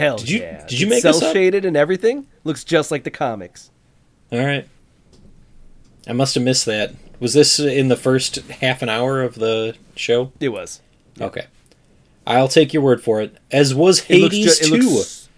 Hell 0.00 0.16
Did 0.16 0.30
you- 0.30 0.40
yeah. 0.40 0.66
did 0.66 0.80
you 0.80 0.86
make 0.86 1.02
cell 1.02 1.20
shaded 1.20 1.64
and 1.64 1.76
everything? 1.76 2.26
Looks 2.42 2.64
just 2.64 2.90
like 2.90 3.04
the 3.04 3.10
comics. 3.10 3.70
All 4.32 4.38
right, 4.38 4.66
I 6.06 6.12
must 6.12 6.34
have 6.36 6.42
missed 6.44 6.64
that. 6.66 6.94
Was 7.20 7.34
this 7.34 7.60
in 7.60 7.88
the 7.88 7.96
first 7.96 8.36
half 8.36 8.80
an 8.80 8.88
hour 8.88 9.22
of 9.22 9.34
the 9.34 9.74
show? 9.94 10.32
It 10.40 10.48
was. 10.50 10.80
Okay, 11.20 11.46
I'll 12.26 12.48
take 12.48 12.72
your 12.72 12.82
word 12.82 13.02
for 13.02 13.20
it. 13.20 13.36
As 13.50 13.74
was 13.74 14.00
It 14.08 14.20
looks 14.22 14.34
Hades 14.36 14.58
ju- 14.58 14.74
it 14.74 14.80
two. 14.80 14.88
looks 14.90 15.28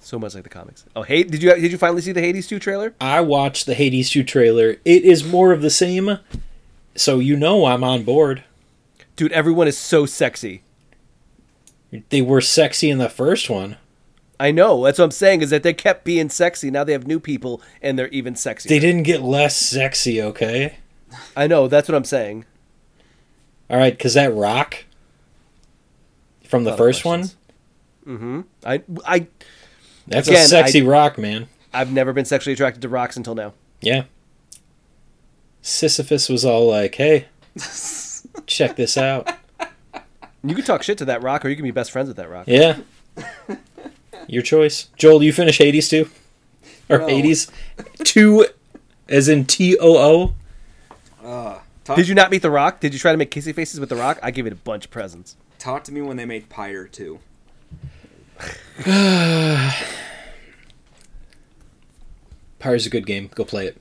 so 0.00 0.18
much 0.18 0.34
like 0.34 0.42
the 0.42 0.50
comics. 0.50 0.84
Oh, 0.94 1.02
hey, 1.02 1.22
did 1.22 1.42
you 1.42 1.54
did 1.54 1.72
you 1.72 1.78
finally 1.78 2.02
see 2.02 2.12
the 2.12 2.20
Hades 2.20 2.46
2 2.48 2.58
trailer? 2.58 2.94
I 3.00 3.22
watched 3.22 3.64
the 3.66 3.72
Hades 3.74 4.10
2 4.10 4.24
trailer. 4.24 4.76
It 4.84 5.04
is 5.04 5.24
more 5.24 5.52
of 5.52 5.62
the 5.62 5.70
same, 5.70 6.18
so 6.94 7.18
you 7.18 7.34
know 7.36 7.64
I'm 7.64 7.82
on 7.84 8.02
board. 8.02 8.44
Dude, 9.16 9.32
everyone 9.32 9.68
is 9.68 9.78
so 9.78 10.04
sexy. 10.04 10.62
They 12.10 12.20
were 12.22 12.40
sexy 12.42 12.90
in 12.90 12.98
the 12.98 13.08
first 13.08 13.48
one. 13.48 13.76
I 14.42 14.50
know. 14.50 14.82
That's 14.84 14.98
what 14.98 15.04
I'm 15.04 15.10
saying 15.12 15.42
is 15.42 15.50
that 15.50 15.62
they 15.62 15.72
kept 15.72 16.02
being 16.04 16.28
sexy. 16.28 16.68
Now 16.68 16.82
they 16.82 16.90
have 16.92 17.06
new 17.06 17.20
people 17.20 17.62
and 17.80 17.96
they're 17.96 18.08
even 18.08 18.34
sexier. 18.34 18.64
They 18.68 18.80
didn't 18.80 19.04
get 19.04 19.22
less 19.22 19.56
sexy, 19.56 20.20
okay? 20.20 20.78
I 21.36 21.46
know. 21.46 21.68
That's 21.68 21.88
what 21.88 21.94
I'm 21.94 22.04
saying. 22.04 22.44
All 23.70 23.76
right, 23.78 23.92
because 23.96 24.14
that 24.14 24.34
rock 24.34 24.84
from 26.44 26.64
the 26.64 26.76
first 26.76 27.04
one. 27.04 27.30
Mm-hmm. 28.04 28.40
I 28.66 28.82
I 29.06 29.26
that's 30.08 30.26
Again, 30.26 30.44
a 30.44 30.48
sexy 30.48 30.82
I- 30.82 30.86
rock, 30.86 31.18
man. 31.18 31.48
I've 31.72 31.92
never 31.92 32.12
been 32.12 32.24
sexually 32.24 32.54
attracted 32.54 32.82
to 32.82 32.88
rocks 32.88 33.16
until 33.16 33.36
now. 33.36 33.54
Yeah. 33.80 34.04
Sisyphus 35.62 36.28
was 36.28 36.44
all 36.44 36.66
like, 36.68 36.96
hey, 36.96 37.28
check 38.46 38.74
this 38.74 38.96
out. 38.98 39.30
You 40.42 40.56
can 40.56 40.64
talk 40.64 40.82
shit 40.82 40.98
to 40.98 41.04
that 41.04 41.22
rock, 41.22 41.44
or 41.44 41.48
you 41.48 41.54
can 41.54 41.62
be 41.62 41.70
best 41.70 41.92
friends 41.92 42.08
with 42.08 42.16
that 42.16 42.28
rock. 42.28 42.46
Yeah. 42.48 42.78
Your 44.28 44.42
choice. 44.42 44.88
Joel, 44.96 45.18
Do 45.20 45.26
you 45.26 45.32
finish 45.32 45.58
Hades 45.58 45.88
too? 45.88 46.08
Or 46.88 46.98
No. 46.98 47.06
Hades? 47.08 47.50
Two, 48.04 48.46
as 49.08 49.28
in 49.28 49.44
T 49.44 49.76
O 49.78 49.96
O? 49.98 50.34
Uh, 51.26 51.58
talk, 51.84 51.96
Did 51.96 52.08
you 52.08 52.14
not 52.14 52.30
meet 52.30 52.42
the 52.42 52.50
rock? 52.50 52.80
Did 52.80 52.92
you 52.92 52.98
try 52.98 53.12
to 53.12 53.18
make 53.18 53.30
kissy 53.30 53.54
faces 53.54 53.78
with 53.80 53.88
the 53.88 53.96
rock? 53.96 54.18
I 54.22 54.30
gave 54.30 54.46
it 54.46 54.52
a 54.52 54.56
bunch 54.56 54.84
of 54.86 54.90
presents. 54.90 55.36
talk 55.58 55.84
to 55.84 55.92
me 55.92 56.00
when 56.02 56.16
they 56.16 56.24
made 56.24 56.48
Pyre 56.48 56.86
too? 56.88 57.20
Pyre's 62.58 62.86
a 62.86 62.90
good 62.90 63.06
game. 63.06 63.30
Go 63.34 63.44
play 63.44 63.66
it. 63.66 63.76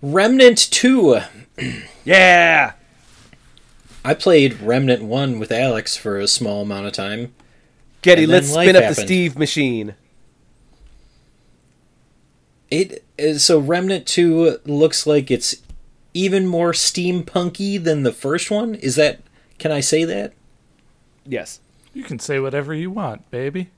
Remnant 0.00 0.58
2. 0.58 1.20
Yeah. 2.04 2.72
I 4.04 4.14
played 4.14 4.60
Remnant 4.60 5.04
1 5.04 5.38
with 5.38 5.52
Alex 5.52 5.96
for 5.96 6.18
a 6.18 6.26
small 6.26 6.62
amount 6.62 6.86
of 6.86 6.92
time. 6.92 7.32
Getty, 8.02 8.26
let's 8.26 8.50
spin 8.52 8.76
up 8.76 8.94
the. 8.94 8.94
Steve 8.94 9.38
machine. 9.38 9.94
It 12.70 13.04
is, 13.18 13.44
so 13.44 13.58
Remnant 13.58 14.06
2 14.06 14.60
looks 14.64 15.06
like 15.06 15.30
it's 15.30 15.56
even 16.14 16.46
more 16.46 16.72
steampunky 16.72 17.82
than 17.82 18.02
the 18.02 18.12
first 18.12 18.50
one. 18.50 18.74
Is 18.74 18.96
that 18.96 19.20
can 19.58 19.70
I 19.70 19.80
say 19.80 20.04
that? 20.04 20.32
Yes. 21.24 21.60
You 21.94 22.02
can 22.02 22.18
say 22.18 22.40
whatever 22.40 22.74
you 22.74 22.90
want, 22.90 23.30
baby. 23.30 23.70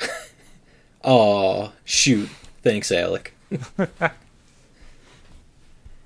Aw, 1.02 1.72
shoot. 1.84 2.30
Thanks, 2.62 2.90
Alec. 2.90 3.34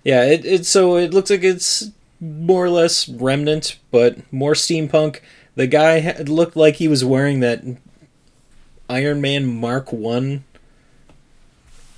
yeah, 0.03 0.25
it, 0.25 0.45
it 0.45 0.67
so 0.67 0.97
it 0.97 1.15
looks 1.15 1.31
like 1.31 1.45
it's 1.45 1.91
more 2.21 2.65
or 2.65 2.71
less 2.71 3.09
remnant, 3.09 3.79
but 3.91 4.19
more 4.33 4.55
steampunk. 4.55 5.21
The 5.61 5.67
guy 5.67 6.01
had, 6.01 6.31
looked 6.31 6.57
like 6.57 6.77
he 6.77 6.89
was 6.89 7.05
wearing 7.05 7.41
that 7.41 7.63
Iron 8.89 9.21
Man 9.21 9.45
Mark 9.47 9.93
One 9.93 10.45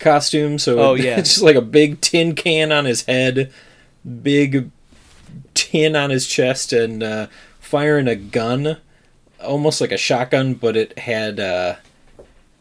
costume. 0.00 0.58
So 0.58 0.80
Oh, 0.80 0.94
yeah. 0.96 1.16
it's 1.18 1.30
just 1.30 1.42
like 1.42 1.54
a 1.54 1.60
big 1.62 2.00
tin 2.00 2.34
can 2.34 2.72
on 2.72 2.86
his 2.86 3.02
head, 3.04 3.52
big 4.22 4.72
tin 5.54 5.94
on 5.94 6.10
his 6.10 6.26
chest, 6.26 6.72
and 6.72 7.04
uh, 7.04 7.28
firing 7.60 8.08
a 8.08 8.16
gun, 8.16 8.78
almost 9.40 9.80
like 9.80 9.92
a 9.92 9.96
shotgun, 9.96 10.54
but 10.54 10.76
it 10.76 10.98
had. 10.98 11.38
Uh, 11.38 11.76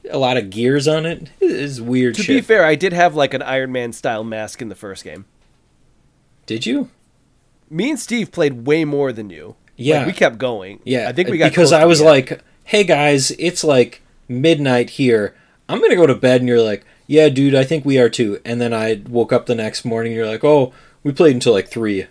a 0.10 0.18
lot 0.18 0.36
of 0.36 0.49
gears 0.49 0.88
on 0.88 1.06
it. 1.06 1.30
It's 1.39 1.80
weird 1.80 2.16
To 2.16 2.24
shit. 2.24 2.36
be 2.38 2.41
fair, 2.41 2.66
I 2.66 2.74
did 2.76 2.91
have 2.91 3.16
like 3.16 3.34
an 3.36 3.41
Iron 3.43 3.72
Man 3.72 3.91
style 3.93 4.24
mask 4.24 4.62
in 4.62 4.68
the 4.70 4.76
first 4.76 5.04
game. 5.04 5.26
Did 6.47 6.66
you? 6.66 6.89
Me 7.70 7.89
and 7.91 7.99
Steve 7.99 8.32
played 8.32 8.66
way 8.68 8.84
more 8.84 9.12
than 9.14 9.30
you. 9.30 9.56
Yeah. 9.82 9.98
Like, 10.00 10.08
we 10.08 10.14
kept 10.14 10.38
going. 10.38 10.80
Yeah, 10.84 11.10
I 11.10 11.14
think 11.14 11.30
we 11.30 11.38
got 11.38 11.50
because 11.52 11.72
I 11.74 11.86
was 11.86 12.02
like, 12.02 12.42
"Hey 12.64 12.84
guys, 12.84 13.32
it's 13.32 13.64
like 13.64 14.02
midnight 14.28 14.92
here. 14.92 15.36
I'm 15.70 15.82
gonna 15.82 15.96
go 15.96 16.08
to 16.08 16.16
bed," 16.16 16.42
and 16.42 16.48
you're 16.48 16.62
like, 16.62 16.86
"Yeah, 17.08 17.30
dude, 17.30 17.56
I 17.56 17.64
think 17.64 17.86
we 17.86 17.98
are 18.00 18.10
too." 18.10 18.40
And 18.46 18.60
then 18.62 18.74
I 18.74 19.02
woke 19.08 19.32
up 19.34 19.46
the 19.46 19.56
next 19.56 19.86
morning. 19.86 20.12
And 20.14 20.18
you're 20.18 20.28
like, 20.28 20.44
"Oh, 20.44 20.74
we 21.04 21.12
played 21.12 21.34
until 21.36 21.54
like 21.54 21.68
3. 21.70 22.06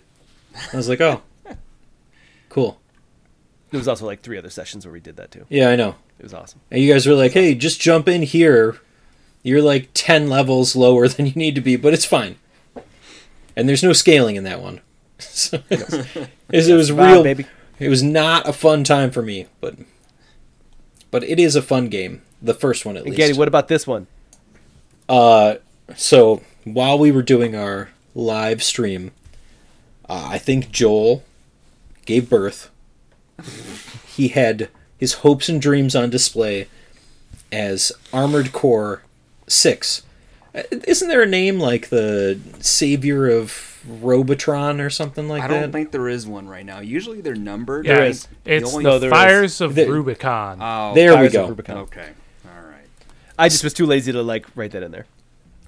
I 0.73 0.77
was 0.77 0.89
like, 0.89 1.01
"Oh, 1.01 1.21
cool. 2.49 2.79
there 3.71 3.77
was 3.79 3.87
also 3.87 4.05
like 4.05 4.21
three 4.21 4.37
other 4.37 4.49
sessions 4.49 4.85
where 4.85 4.91
we 4.93 4.99
did 4.99 5.15
that 5.17 5.31
too. 5.31 5.45
Yeah, 5.49 5.69
I 5.69 5.75
know." 5.75 5.95
It 6.19 6.23
was 6.23 6.33
awesome. 6.33 6.59
And 6.69 6.81
you 6.81 6.91
guys 6.91 7.07
were 7.07 7.15
like, 7.15 7.31
"Hey, 7.31 7.55
just 7.55 7.81
jump 7.81 8.07
in 8.07 8.21
here. 8.23 8.77
You're 9.43 9.61
like 9.61 9.89
ten 9.93 10.29
levels 10.29 10.75
lower 10.75 11.07
than 11.09 11.25
you 11.25 11.33
need 11.35 11.55
to 11.55 11.61
be, 11.61 11.75
but 11.75 11.93
it's 11.93 12.05
fine." 12.05 12.35
And 13.55 13.67
there's 13.67 13.83
no 13.83 13.91
scaling 13.93 14.35
in 14.37 14.43
that 14.45 14.61
one. 14.61 14.81
so 15.19 15.61
it's, 15.69 15.93
it's- 15.93 16.67
it 16.67 16.73
was 16.73 16.89
Bye, 16.91 17.11
real, 17.13 17.23
baby. 17.23 17.45
It 17.81 17.89
was 17.89 18.03
not 18.03 18.47
a 18.47 18.53
fun 18.53 18.83
time 18.83 19.11
for 19.11 19.21
me, 19.21 19.47
but 19.59 19.75
but 21.09 21.23
it 21.23 21.39
is 21.39 21.55
a 21.55 21.61
fun 21.61 21.87
game. 21.89 22.21
The 22.41 22.53
first 22.53 22.85
one 22.85 22.95
at 22.95 23.01
And 23.03 23.11
least. 23.11 23.17
Getty, 23.17 23.33
what 23.37 23.47
about 23.47 23.67
this 23.67 23.85
one? 23.85 24.07
Uh, 25.09 25.55
so 25.95 26.41
while 26.63 26.97
we 26.97 27.11
were 27.11 27.21
doing 27.21 27.55
our 27.55 27.89
live 28.15 28.63
stream, 28.63 29.11
uh, 30.07 30.29
I 30.31 30.37
think 30.37 30.71
Joel 30.71 31.23
gave 32.05 32.29
birth 32.29 32.71
he 34.05 34.29
had 34.29 34.69
his 34.97 35.13
hopes 35.15 35.49
and 35.49 35.61
dreams 35.61 35.95
on 35.95 36.09
display 36.09 36.67
as 37.51 37.91
Armored 38.13 38.51
Core 38.51 39.03
6. 39.47 40.03
Uh, 40.53 40.63
Isn't 40.87 41.07
there 41.07 41.21
a 41.23 41.27
name 41.27 41.59
like 41.59 41.89
the 41.89 42.39
Savior 42.59 43.27
of 43.29 43.70
Robotron 43.87 44.79
or 44.81 44.89
something 44.89 45.27
like 45.27 45.41
that? 45.41 45.51
I 45.51 45.59
don't 45.61 45.71
think 45.71 45.91
there 45.91 46.07
is 46.09 46.27
one 46.27 46.47
right 46.47 46.65
now. 46.65 46.79
Usually 46.79 47.21
they're 47.21 47.35
numbered. 47.35 47.85
Yeah, 47.85 47.95
There 47.95 48.03
I 48.05 48.11
the 48.11 48.27
It's 48.45 48.71
only- 48.71 48.83
No, 48.83 48.99
there 48.99 49.09
is. 49.09 49.13
Fires 49.13 49.61
of 49.61 49.75
The- 49.75 49.87
Rubicon. 49.89 50.59
Oh, 50.61 50.93
there 50.93 51.17
we 51.19 51.29
go. 51.29 51.43
of 51.43 51.49
Rubicon. 51.49 51.77
Okay. 51.79 52.09
All 52.45 52.67
right. 52.67 52.85
I 53.39 53.49
just 53.49 53.63
was 53.63 53.73
too 53.73 53.85
lazy 53.85 54.11
to 54.11 54.21
like 54.21 54.45
write 54.55 54.71
that 54.71 54.83
in 54.83 54.91
there. 54.91 55.05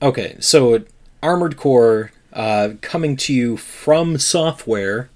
Okay, 0.02 0.36
so 0.40 0.84
Armored 1.22 1.56
Core 1.58 2.12
uh, 2.34 2.70
coming 2.82 3.16
to 3.18 3.34
you 3.34 3.58
from 3.58 4.18
software 4.18 5.10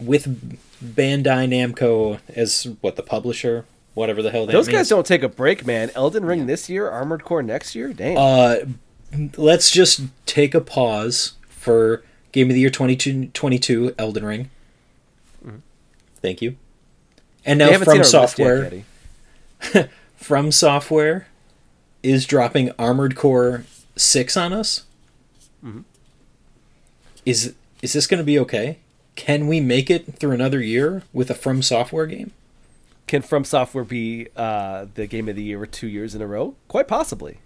with 0.00 0.60
Bandai 0.84 1.48
Namco 1.48 2.20
as 2.34 2.68
what 2.80 2.96
the 2.96 3.02
publisher, 3.02 3.64
whatever 3.94 4.22
the 4.22 4.30
hell 4.30 4.46
that 4.46 4.52
Those 4.52 4.66
means. 4.68 4.78
guys 4.78 4.88
don't 4.88 5.06
take 5.06 5.22
a 5.22 5.28
break, 5.28 5.66
man. 5.66 5.90
Elden 5.94 6.24
Ring 6.24 6.46
this 6.46 6.68
year, 6.68 6.88
Armored 6.88 7.24
Core 7.24 7.42
next 7.42 7.74
year. 7.74 7.92
Damn. 7.92 8.16
Uh, 8.16 8.56
let's 9.36 9.70
just 9.70 10.02
take 10.26 10.54
a 10.54 10.60
pause 10.60 11.34
for 11.48 12.02
Game 12.32 12.48
of 12.48 12.54
the 12.54 12.60
Year 12.60 12.70
2022 12.70 13.94
Elden 13.98 14.24
Ring. 14.24 14.50
Thank 16.20 16.42
you. 16.42 16.56
And 17.44 17.58
now 17.60 17.68
from 17.78 17.80
list 17.80 17.96
yet, 17.96 18.06
software, 18.06 18.72
from 20.16 20.52
software 20.52 21.28
is 22.02 22.26
dropping 22.26 22.72
Armored 22.78 23.16
Core 23.16 23.64
6 23.96 24.36
on 24.36 24.52
us. 24.52 24.84
Is 27.24 27.54
is 27.82 27.92
this 27.92 28.06
going 28.06 28.18
to 28.18 28.24
be 28.24 28.38
okay? 28.38 28.78
Can 29.14 29.46
we 29.46 29.60
make 29.60 29.90
it 29.90 30.14
through 30.14 30.32
another 30.32 30.60
year 30.62 31.02
with 31.12 31.30
a 31.30 31.34
From 31.34 31.62
Software 31.62 32.06
game? 32.06 32.32
Can 33.06 33.22
From 33.22 33.44
Software 33.44 33.84
be 33.84 34.28
uh, 34.36 34.86
the 34.94 35.06
game 35.06 35.28
of 35.28 35.36
the 35.36 35.42
year 35.42 35.64
two 35.66 35.88
years 35.88 36.14
in 36.14 36.22
a 36.22 36.26
row? 36.26 36.54
Quite 36.68 36.88
possibly. 36.88 37.38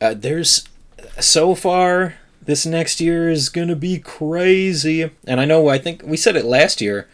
Uh, 0.00 0.14
there's 0.14 0.68
so 1.20 1.54
far 1.54 2.14
this 2.44 2.66
next 2.66 3.00
year 3.00 3.28
is 3.30 3.48
going 3.48 3.68
to 3.68 3.76
be 3.76 3.98
crazy. 3.98 5.10
And 5.26 5.40
I 5.40 5.44
know 5.44 5.68
I 5.68 5.78
think 5.78 6.02
we 6.04 6.16
said 6.16 6.36
it 6.36 6.44
last 6.44 6.80
year, 6.80 7.08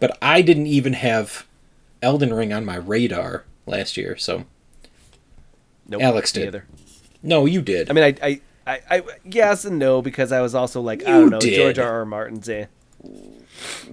but 0.00 0.16
I 0.20 0.42
didn't 0.42 0.66
even 0.66 0.94
have 0.94 1.46
Elden 2.02 2.32
Ring 2.34 2.52
on 2.52 2.64
my 2.64 2.76
radar 2.76 3.44
last 3.66 3.96
year. 3.96 4.16
So 4.16 4.44
Nope. 5.86 6.02
Alex 6.02 6.32
did. 6.32 6.48
either. 6.48 6.66
no, 7.22 7.44
you 7.46 7.60
did. 7.60 7.90
I 7.90 7.92
mean, 7.92 8.04
I, 8.04 8.14
I, 8.26 8.40
I, 8.66 8.80
I, 8.90 9.02
yes 9.24 9.64
and 9.66 9.78
no 9.78 10.00
because 10.00 10.32
I 10.32 10.40
was 10.40 10.54
also 10.54 10.80
like, 10.80 11.02
I 11.02 11.10
don't 11.10 11.30
know, 11.30 11.38
did. 11.40 11.54
George 11.56 11.78
R. 11.78 11.98
R. 12.00 12.04
Martin's. 12.06 12.48
Eh. 12.48 12.66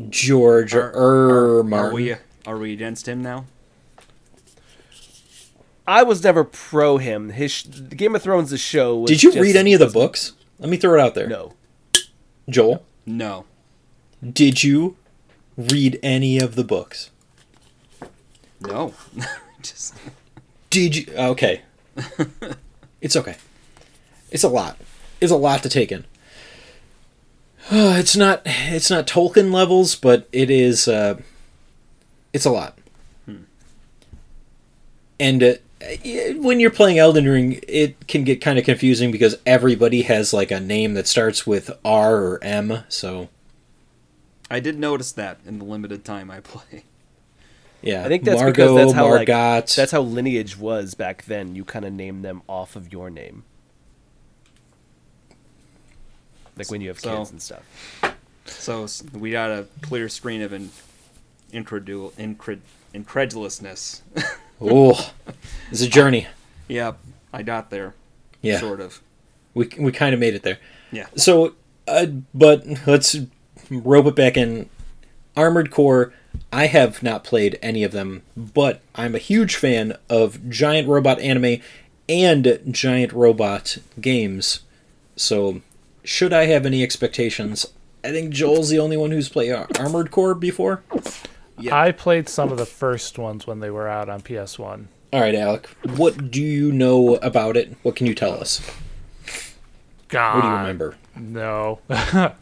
George 0.10 0.74
Are, 0.74 0.94
R. 0.96 1.58
are 1.60 1.64
Martin. 1.64 1.94
we 1.94 2.16
are 2.46 2.58
we 2.58 2.74
against 2.74 3.08
him 3.08 3.22
now? 3.22 3.46
I 5.88 6.04
was 6.04 6.24
never 6.24 6.44
pro 6.44 6.98
him. 6.98 7.30
His 7.30 7.52
sh- 7.52 7.66
Game 7.90 8.16
of 8.16 8.22
Thrones, 8.22 8.50
the 8.52 8.58
show. 8.58 8.98
Was 9.00 9.10
Did 9.12 9.24
you 9.24 9.32
just- 9.32 9.42
read 9.42 9.56
any 9.56 9.74
of 9.74 9.80
the 9.80 9.88
books? 9.90 10.34
Let 10.60 10.70
me 10.70 10.78
throw 10.78 10.94
it 10.96 11.02
out 11.02 11.16
there. 11.16 11.28
No. 11.28 11.54
Joel, 12.50 12.84
No. 13.06 13.46
did 14.22 14.64
you 14.64 14.96
read 15.58 16.00
any 16.04 16.38
of 16.40 16.56
the 16.56 16.64
books? 16.64 17.10
No. 18.60 18.94
Just 19.62 19.96
Did 20.70 20.96
you? 20.96 21.06
Okay. 21.16 21.62
it's 23.02 23.16
okay. 23.16 23.38
It's 24.32 24.44
a 24.44 24.50
lot. 24.50 24.78
It's 25.20 25.32
a 25.32 25.36
lot 25.36 25.62
to 25.64 25.70
take 25.70 25.92
in. 25.92 26.06
Uh, 27.72 27.96
it's 27.98 28.16
not. 28.16 28.42
It's 28.46 28.90
not 28.90 29.08
Tolkien 29.08 29.52
levels, 29.52 29.96
but 29.96 30.28
it 30.32 30.50
is. 30.52 30.88
Uh, 30.88 31.20
it's 32.34 32.46
a 32.46 32.52
lot. 32.52 32.78
And 35.20 35.44
uh, 35.44 35.46
y- 35.48 35.60
when 36.38 36.60
you're 36.60 36.72
playing 36.72 37.00
Elden 37.00 37.28
Ring, 37.28 37.60
it 37.68 38.08
can 38.08 38.24
get 38.24 38.42
kind 38.42 38.58
of 38.60 38.66
confusing 38.66 39.12
because 39.12 39.38
everybody 39.46 40.04
has 40.04 40.34
like 40.34 40.52
a 40.52 40.60
name 40.60 40.94
that 40.94 41.08
starts 41.08 41.46
with 41.48 41.72
R 41.84 42.16
or 42.18 42.44
M. 42.44 42.84
So 42.90 43.30
I 44.50 44.60
did 44.60 44.78
notice 44.80 45.12
that 45.14 45.40
in 45.46 45.60
the 45.60 45.66
limited 45.66 46.04
time 46.06 46.30
I 46.30 46.40
play. 46.42 46.84
yeah, 47.82 48.06
I 48.06 48.08
think 48.08 48.24
that's 48.24 48.40
Margot, 48.42 48.52
because 48.52 48.76
that's 48.76 48.94
how 48.94 49.10
like, 49.10 49.28
that's 49.28 49.92
how 49.92 50.02
lineage 50.02 50.58
was 50.58 50.94
back 50.94 51.26
then. 51.26 51.56
You 51.56 51.64
kind 51.66 51.86
of 51.86 51.94
name 51.94 52.22
them 52.22 52.42
off 52.48 52.76
of 52.76 52.92
your 52.92 53.10
name, 53.10 53.44
like 56.58 56.70
when 56.70 56.82
you 56.82 56.90
have 56.90 57.00
So- 57.00 57.18
kids 57.18 57.32
and 57.32 57.42
stuff. 57.42 57.64
So 58.46 58.88
we 59.14 59.32
got 59.32 59.50
a 59.52 59.68
clear 59.82 60.10
screen 60.10 60.42
of 60.42 60.52
in, 60.52 60.72
incredul, 61.54 62.12
incred, 62.14 62.60
incredulousness. 62.94 64.02
oh, 64.62 65.14
it's 65.72 65.82
a 65.82 65.90
journey. 65.90 66.28
yep, 66.68 66.98
I 67.34 67.44
got 67.44 67.70
there. 67.70 67.94
Yeah. 68.42 68.60
Sort 68.60 68.80
of. 68.80 69.02
We 69.54 69.70
we 69.80 69.92
kind 69.92 70.14
of 70.14 70.20
made 70.20 70.34
it 70.34 70.44
there. 70.44 70.60
Yeah. 70.92 71.08
So, 71.16 71.56
uh, 71.88 72.08
but 72.34 72.66
let's 72.88 73.16
rope 73.70 74.06
it 74.08 74.16
back 74.16 74.38
in. 74.38 74.70
Armored 75.38 75.72
Core. 75.72 76.14
I 76.52 76.68
have 76.68 77.02
not 77.02 77.24
played 77.24 77.58
any 77.62 77.84
of 77.84 77.94
them, 77.94 78.24
but 78.36 78.82
I'm 78.96 79.16
a 79.16 79.20
huge 79.20 79.56
fan 79.56 79.98
of 80.10 80.50
giant 80.50 80.88
robot 80.88 81.20
anime 81.20 81.62
and 82.10 82.60
giant 82.70 83.14
robot 83.14 83.78
games. 84.00 84.62
So, 85.16 85.62
should 86.04 86.34
I 86.34 86.46
have 86.48 86.66
any 86.66 86.84
expectations? 86.84 87.66
I 88.04 88.12
think 88.12 88.34
Joel's 88.34 88.70
the 88.70 88.80
only 88.80 88.98
one 88.98 89.12
who's 89.12 89.30
played 89.30 89.54
Armored 89.80 90.12
Core 90.12 90.34
before. 90.36 90.84
Yeah. 91.62 91.80
I 91.80 91.92
played 91.92 92.28
some 92.30 92.52
of 92.52 92.58
the 92.58 92.66
first 92.66 93.18
ones 93.18 93.46
when 93.48 93.60
they 93.60 93.70
were 93.70 93.88
out 93.88 94.10
on 94.10 94.22
PS1. 94.22 94.86
All 95.14 95.20
right, 95.22 95.36
Alec. 95.36 95.68
What 95.98 96.32
do 96.32 96.42
you 96.42 96.72
know 96.72 97.16
about 97.18 97.58
it? 97.58 97.76
What 97.84 97.96
can 97.96 98.08
you 98.08 98.16
tell 98.16 98.34
us? 98.34 98.62
God, 100.08 100.36
What 100.36 100.42
do 100.42 100.48
you 100.48 100.54
remember? 100.56 100.96
No, 101.18 101.80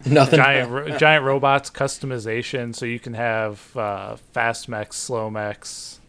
Nothing. 0.06 0.38
giant 0.38 0.72
ro- 0.72 0.98
giant 0.98 1.26
robots 1.26 1.70
customization, 1.72 2.76
so 2.76 2.86
you 2.86 3.00
can 3.00 3.16
have 3.16 3.76
uh, 3.76 4.16
fast 4.32 4.70
mechs, 4.70 4.96
slow 4.98 5.30
mechs, 5.32 6.00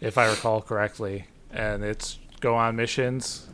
if 0.00 0.16
I 0.16 0.28
recall 0.30 0.62
correctly, 0.62 1.26
and 1.52 1.84
it's 1.84 2.18
go 2.40 2.54
on 2.54 2.74
missions, 2.76 3.46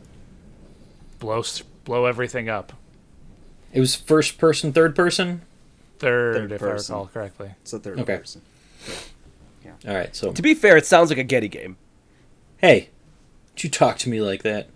blow 1.19 1.43
blow 1.83 2.05
everything 2.05 2.47
up. 2.49 2.71
It 3.73 3.81
was 3.81 3.95
first 3.95 4.37
person, 4.37 4.71
third 4.71 4.95
person. 4.95 5.41
Third, 5.99 6.35
Third 6.35 6.51
if 6.53 6.59
person. 6.61 6.93
I 6.93 6.97
recall 6.99 7.07
correctly. 7.13 7.51
It's 7.61 7.73
a 7.73 7.79
third 7.79 7.99
Okay. 7.99 8.17
person. 8.17 8.41
All 9.87 9.93
right. 9.93 10.15
So, 10.15 10.31
To 10.31 10.41
be 10.41 10.53
fair, 10.53 10.77
it 10.77 10.85
sounds 10.85 11.09
like 11.09 11.19
a 11.19 11.23
Getty 11.23 11.47
game. 11.47 11.77
hey, 12.57 12.89
don't 13.49 13.63
you 13.63 13.69
talk 13.69 13.97
to 13.99 14.09
me 14.09 14.19
like 14.21 14.41
that? 14.43 14.67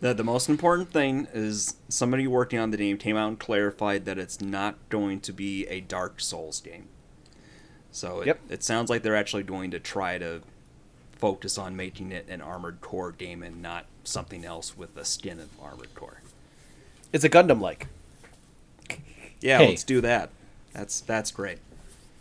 The, 0.00 0.14
the 0.14 0.24
most 0.24 0.48
important 0.48 0.92
thing 0.92 1.26
is 1.32 1.76
somebody 1.88 2.26
working 2.26 2.58
on 2.58 2.70
the 2.70 2.76
game 2.76 2.96
came 2.98 3.16
out 3.16 3.28
and 3.28 3.38
clarified 3.38 4.04
that 4.04 4.18
it's 4.18 4.40
not 4.40 4.76
going 4.88 5.20
to 5.20 5.32
be 5.32 5.66
a 5.68 5.80
Dark 5.80 6.20
Souls 6.20 6.60
game. 6.60 6.88
So 7.92 8.20
it, 8.20 8.26
Yep. 8.28 8.40
it 8.48 8.62
sounds 8.64 8.90
like 8.90 9.02
they're 9.02 9.16
actually 9.16 9.42
going 9.44 9.70
to 9.72 9.78
try 9.78 10.18
to 10.18 10.42
focus 11.12 11.56
on 11.58 11.76
making 11.76 12.10
it 12.10 12.26
an 12.28 12.40
Armored 12.40 12.80
Core 12.80 13.12
game 13.12 13.42
and 13.44 13.62
not 13.62 13.86
something 14.02 14.44
else 14.44 14.76
with 14.76 14.94
the 14.94 15.04
skin 15.04 15.38
of 15.38 15.48
Armored 15.62 15.94
Core. 15.94 16.20
It's 17.12 17.22
a 17.24 17.28
Gundam 17.30 17.60
like. 17.60 17.86
Yeah, 19.40 19.58
Hey. 19.58 19.68
let's 19.68 19.84
do 19.84 20.00
that. 20.00 20.30
That's 20.72 21.00
that's 21.00 21.30
great. 21.30 21.58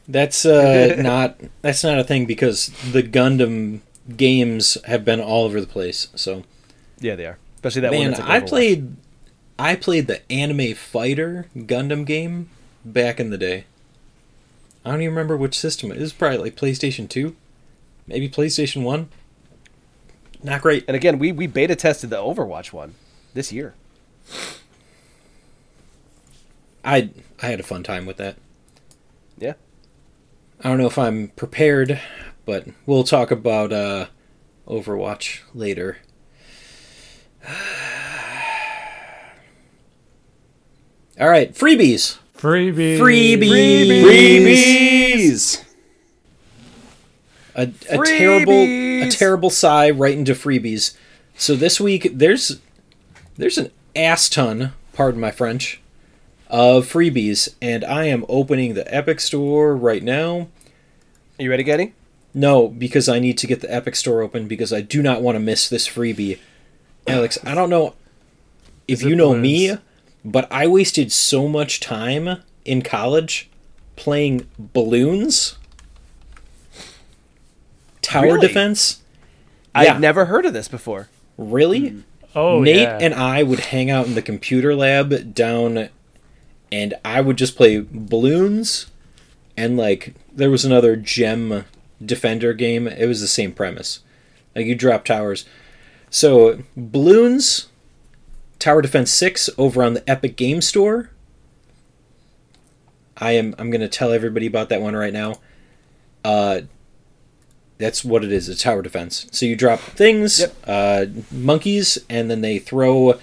That's 0.08 0.46
uh, 0.46 0.96
not 1.00 1.40
that's 1.62 1.84
not 1.84 2.00
a 2.00 2.04
thing 2.04 2.26
because 2.26 2.68
the 2.92 3.04
Gundam 3.04 3.82
games 4.16 4.78
have 4.86 5.06
been 5.06 5.20
all 5.20 5.46
over 5.46 5.62
the 5.62 5.68
place. 5.68 6.08
So 6.16 6.44
Yeah, 7.00 7.16
they 7.16 7.26
are. 7.26 7.38
Especially 7.56 7.82
that 7.82 7.92
one. 7.92 8.00
man, 8.02 8.12
That's 8.12 8.22
like 8.22 8.30
I 8.30 8.40
played 8.42 8.96
I 9.60 9.76
played 9.76 10.08
the 10.08 10.32
Anime 10.32 10.74
Fighter 10.74 11.48
Gundam 11.56 12.06
game 12.06 12.50
back 12.84 13.20
in 13.20 13.30
the 13.30 13.38
day. 13.38 13.66
I 14.84 14.92
don't 14.92 15.02
even 15.02 15.14
remember 15.14 15.38
which 15.38 15.58
system 15.58 15.92
it 15.92 16.02
is. 16.02 16.14
Probably 16.14 16.40
like 16.40 16.56
PlayStation 16.56 17.08
Two, 17.08 17.36
maybe 18.08 18.28
PlayStation 18.28 18.84
One. 18.84 19.10
Not 20.44 20.62
great. 20.62 20.86
And 20.88 20.96
again, 20.96 21.20
we 21.20 21.32
we 21.32 21.46
beta 21.46 21.76
tested 21.76 22.10
the 22.10 22.18
Overwatch 22.18 22.74
one 22.74 22.96
this 23.34 23.52
year. 23.52 23.76
I 26.84 27.10
I 27.42 27.48
had 27.48 27.60
a 27.60 27.64
fun 27.64 27.84
time 27.84 28.06
with 28.06 28.18
that. 28.18 28.38
Yeah. 29.38 29.54
I 30.64 30.70
don't 30.70 30.78
know 30.78 30.86
if 30.86 31.00
I'm 31.00 31.30
prepared, 31.30 32.00
but 32.46 32.68
we'll 32.86 33.04
talk 33.04 33.32
about 33.32 33.74
uh, 33.74 34.08
Overwatch 34.68 35.40
later. 35.56 35.98
All 41.20 41.30
right, 41.30 41.52
freebies. 41.54 42.20
Freebies. 42.38 43.00
Freebies. 43.00 44.04
Freebies. 44.04 45.64
A, 47.56 47.64
a 47.90 47.98
terrible, 48.06 48.54
a 48.54 49.10
terrible 49.10 49.50
sigh 49.50 49.90
right 49.90 50.18
into 50.18 50.34
freebies. 50.34 50.96
So 51.36 51.56
this 51.56 51.82
week 51.82 52.12
there's 52.14 52.60
there's 53.36 53.58
an 53.58 53.72
ass 53.96 54.30
ton, 54.30 54.74
pardon 54.94 55.20
my 55.20 55.32
French, 55.32 55.81
of 56.52 56.86
freebies, 56.86 57.56
and 57.62 57.84
I 57.84 58.06
am 58.06 58.26
opening 58.30 58.74
the 58.76 58.94
Epic 58.94 59.20
Store 59.20 59.76
right 59.76 60.04
now. 60.04 60.50
Are 61.40 61.44
you 61.44 61.50
ready, 61.50 61.64
Getty? 61.64 61.94
No, 62.34 62.68
because 62.68 63.10
I 63.10 63.20
need 63.20 63.38
to 63.40 63.48
get 63.48 63.62
the 63.62 63.74
Epic 63.74 63.96
Store 63.96 64.22
open 64.22 64.48
because 64.48 64.72
I 64.72 64.82
do 64.82 65.02
not 65.02 65.22
want 65.22 65.36
to 65.36 65.40
miss 65.40 65.68
this 65.68 65.88
freebie. 65.88 66.38
Alex, 67.08 67.38
I 67.44 67.56
don't 67.56 67.70
know 67.70 67.96
if 68.88 69.02
you 69.02 69.16
know 69.16 69.34
me, 69.34 69.78
but 70.24 70.48
I 70.52 70.68
wasted 70.68 71.12
so 71.12 71.48
much 71.48 71.80
time 71.80 72.42
in 72.64 72.82
college 72.84 73.50
playing 73.96 74.48
Bloons, 74.62 75.56
tower 78.02 78.24
Really? 78.26 78.48
defense. 78.48 79.02
Yeah. 79.76 79.82
I've 79.96 80.00
never 80.00 80.26
heard 80.26 80.46
of 80.46 80.54
this 80.54 80.68
before. 80.68 81.08
Really? 81.38 82.04
Oh, 82.36 82.62
Nate 82.62 82.82
yeah. 82.82 82.98
and 83.02 83.14
I 83.14 83.44
would 83.44 83.60
hang 83.60 83.90
out 83.90 84.06
in 84.06 84.16
the 84.16 84.22
computer 84.22 84.76
lab 84.76 85.34
down, 85.34 85.90
and 86.72 86.94
I 87.04 87.22
would 87.22 87.38
just 87.38 87.56
play 87.58 87.82
Bloons, 87.82 88.88
and 89.58 89.78
like 89.78 90.14
there 90.34 90.52
was 90.52 90.64
another 90.66 90.96
gem 90.96 91.66
defender 92.04 92.54
game. 92.54 92.88
It 92.88 93.06
was 93.08 93.22
the 93.22 93.28
same 93.28 93.52
premise, 93.52 94.00
like 94.56 94.66
you 94.66 94.76
drop 94.76 95.06
towers. 95.06 95.46
So 96.10 96.64
Bloons, 96.78 97.68
Tower 98.60 98.82
Defense 98.82 99.12
Six 99.12 99.50
over 99.58 99.84
on 99.84 99.94
the 99.94 100.10
Epic 100.10 100.36
Game 100.36 100.62
Store. 100.62 101.10
I 103.18 103.34
am. 103.34 103.54
I'm 103.60 103.70
gonna 103.70 103.88
tell 103.88 104.12
everybody 104.12 104.48
about 104.48 104.70
that 104.70 104.82
one 104.82 104.96
right 104.96 105.14
now. 105.14 105.36
Uh, 106.24 106.62
that's 107.78 108.04
what 108.06 108.24
it 108.24 108.32
is. 108.32 108.48
It's 108.50 108.62
tower 108.64 108.82
defense. 108.82 109.28
So 109.32 109.46
you 109.46 109.56
drop 109.56 109.80
things, 109.80 110.40
Yep. 110.40 110.56
uh, 110.68 111.06
monkeys, 111.32 111.98
and 112.10 112.30
then 112.30 112.42
they 112.42 112.60
throw 112.60 113.20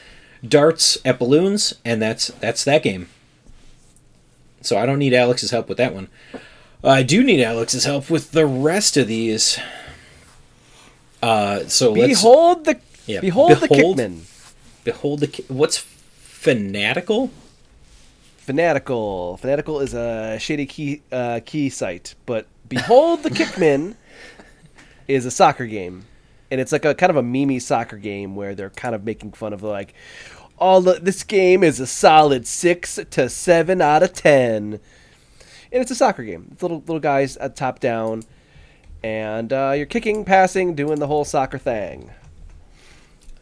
darts 0.47 0.99
at 1.05 1.19
balloons, 1.19 1.75
and 1.85 2.01
that's 2.03 2.29
that's 2.41 2.65
that 2.65 2.83
game. 2.83 3.09
So 4.61 4.77
I 4.77 4.87
don't 4.87 4.99
need 4.99 5.15
Alex's 5.15 5.51
help 5.51 5.69
with 5.69 5.79
that 5.79 5.95
one. 5.95 6.09
I 6.83 7.03
do 7.03 7.23
need 7.25 7.43
Alex's 7.43 7.85
help 7.85 8.09
with 8.11 8.31
the 8.33 8.47
rest 8.47 8.97
of 8.97 9.07
these. 9.09 9.59
Uh, 11.23 11.65
so 11.67 11.93
let's 11.93 12.09
Behold 12.21 12.65
the 12.65 12.79
yeah, 13.07 13.21
behold, 13.21 13.51
the 13.59 13.69
behold- 13.69 13.97
Kickman. 13.99 14.23
behold 14.85 15.21
the 15.21 15.45
what's 15.49 15.79
fanatical. 15.79 17.31
Fanatical. 18.39 19.37
Fanatical 19.39 19.81
is 19.81 19.95
a 19.95 20.39
shady 20.39 20.67
key 20.67 21.03
uh, 21.13 21.41
key 21.45 21.69
site, 21.69 22.15
but 22.27 22.47
Behold 22.69 23.23
the 23.23 23.31
Kickman 23.31 23.97
is 25.09 25.27
a 25.27 25.31
soccer 25.31 25.67
game, 25.67 26.05
and 26.51 26.61
it's 26.61 26.71
like 26.73 26.85
a 26.85 26.95
kind 26.95 27.11
of 27.11 27.17
a 27.17 27.23
meme 27.23 27.59
soccer 27.61 27.97
game 27.97 28.37
where 28.37 28.55
they're 28.55 28.71
kind 28.71 28.95
of 28.95 29.05
making 29.05 29.33
fun 29.33 29.53
of 29.53 29.63
like, 29.63 29.95
all 30.59 30.81
the, 30.81 30.95
this 30.95 31.23
game 31.25 31.63
is 31.63 31.81
a 31.81 31.87
solid 31.87 32.47
six 32.47 32.99
to 33.11 33.29
seven 33.29 33.81
out 33.81 34.03
of 34.03 34.13
ten, 34.13 34.75
and 35.73 35.83
it's 35.83 35.91
a 35.91 35.95
soccer 35.95 36.25
game. 36.25 36.49
It's 36.53 36.63
little 36.63 36.79
little 36.81 37.01
guys 37.01 37.37
uh, 37.41 37.49
top 37.49 37.81
down, 37.81 38.23
and 39.03 39.53
uh, 39.53 39.73
you're 39.77 39.87
kicking, 39.87 40.25
passing, 40.25 40.75
doing 40.75 40.99
the 40.99 41.07
whole 41.07 41.25
soccer 41.25 41.59
thing. 41.59 42.11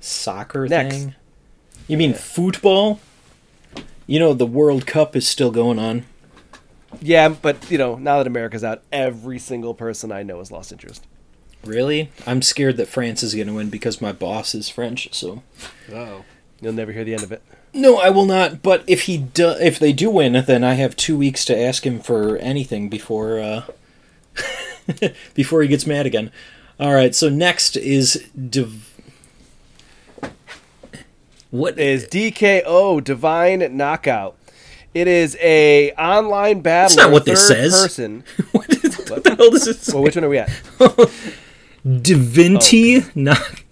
soccer 0.01 0.67
Next. 0.69 0.95
thing? 0.97 1.15
You 1.89 1.97
mean 1.97 2.15
football? 2.15 3.01
You 4.07 4.19
know 4.21 4.35
the 4.35 4.47
World 4.47 4.87
Cup 4.87 5.17
is 5.17 5.27
still 5.27 5.51
going 5.51 5.79
on. 5.79 6.05
Yeah, 7.01 7.29
but 7.29 7.71
you 7.71 7.79
know 7.79 7.97
now 7.97 8.19
that 8.19 8.27
America's 8.27 8.65
out, 8.65 8.83
every 8.93 9.39
single 9.39 9.75
person 9.75 10.13
I 10.13 10.23
know 10.23 10.39
has 10.39 10.51
lost 10.51 10.73
interest. 10.73 11.05
Really? 11.65 12.11
I'm 12.27 12.43
scared 12.43 12.77
that 12.77 12.87
France 12.87 13.25
is 13.25 13.35
going 13.35 13.49
to 13.49 13.53
win 13.55 13.71
because 13.71 14.01
my 14.01 14.13
boss 14.13 14.55
is 14.55 14.69
French. 14.69 15.09
So 15.13 15.43
Oh. 15.93 16.25
You'll 16.61 16.73
never 16.73 16.93
hear 16.93 17.05
the 17.05 17.15
end 17.15 17.23
of 17.23 17.33
it. 17.33 17.43
no, 17.75 17.99
I 17.99 18.09
will 18.11 18.25
not. 18.25 18.63
But 18.63 18.83
if 18.87 19.03
he 19.03 19.19
do, 19.19 19.51
if 19.61 19.79
they 19.79 19.93
do 19.93 20.09
win, 20.11 20.33
then 20.47 20.65
I 20.65 20.75
have 20.75 20.97
two 20.97 21.17
weeks 21.17 21.45
to 21.47 21.59
ask 21.59 21.85
him 21.87 22.01
for 22.01 22.37
anything 22.39 22.89
before 22.89 23.39
uh, 23.41 23.63
before 25.35 25.63
he 25.63 25.69
gets 25.69 25.87
mad 25.87 26.07
again. 26.07 26.31
All 26.81 26.93
right. 26.95 27.15
So 27.15 27.29
next 27.29 27.77
is 27.77 28.27
div- 28.35 28.93
what 31.51 31.79
is 31.79 32.05
DKO 32.07 33.03
Divine 33.05 33.77
Knockout. 33.77 34.37
It 34.95 35.09
is 35.09 35.37
a 35.43 35.93
online 35.93 36.61
battle. 36.61 36.97
not 36.97 37.13
what 37.13 37.27
this 37.27 37.47
says. 37.47 37.73
Person. 37.73 38.25
what, 38.53 38.69
is, 38.83 38.97
what 39.11 39.25
the 39.25 39.35
hell 39.35 39.51
does 39.51 39.67
it 39.67 39.77
say? 39.77 39.93
Well, 39.93 40.03
which 40.03 40.17
one 40.17 40.25
are 40.25 40.29
we 40.31 40.39
at? 40.39 40.51
Divinity 42.03 43.03
knock. 43.15 43.63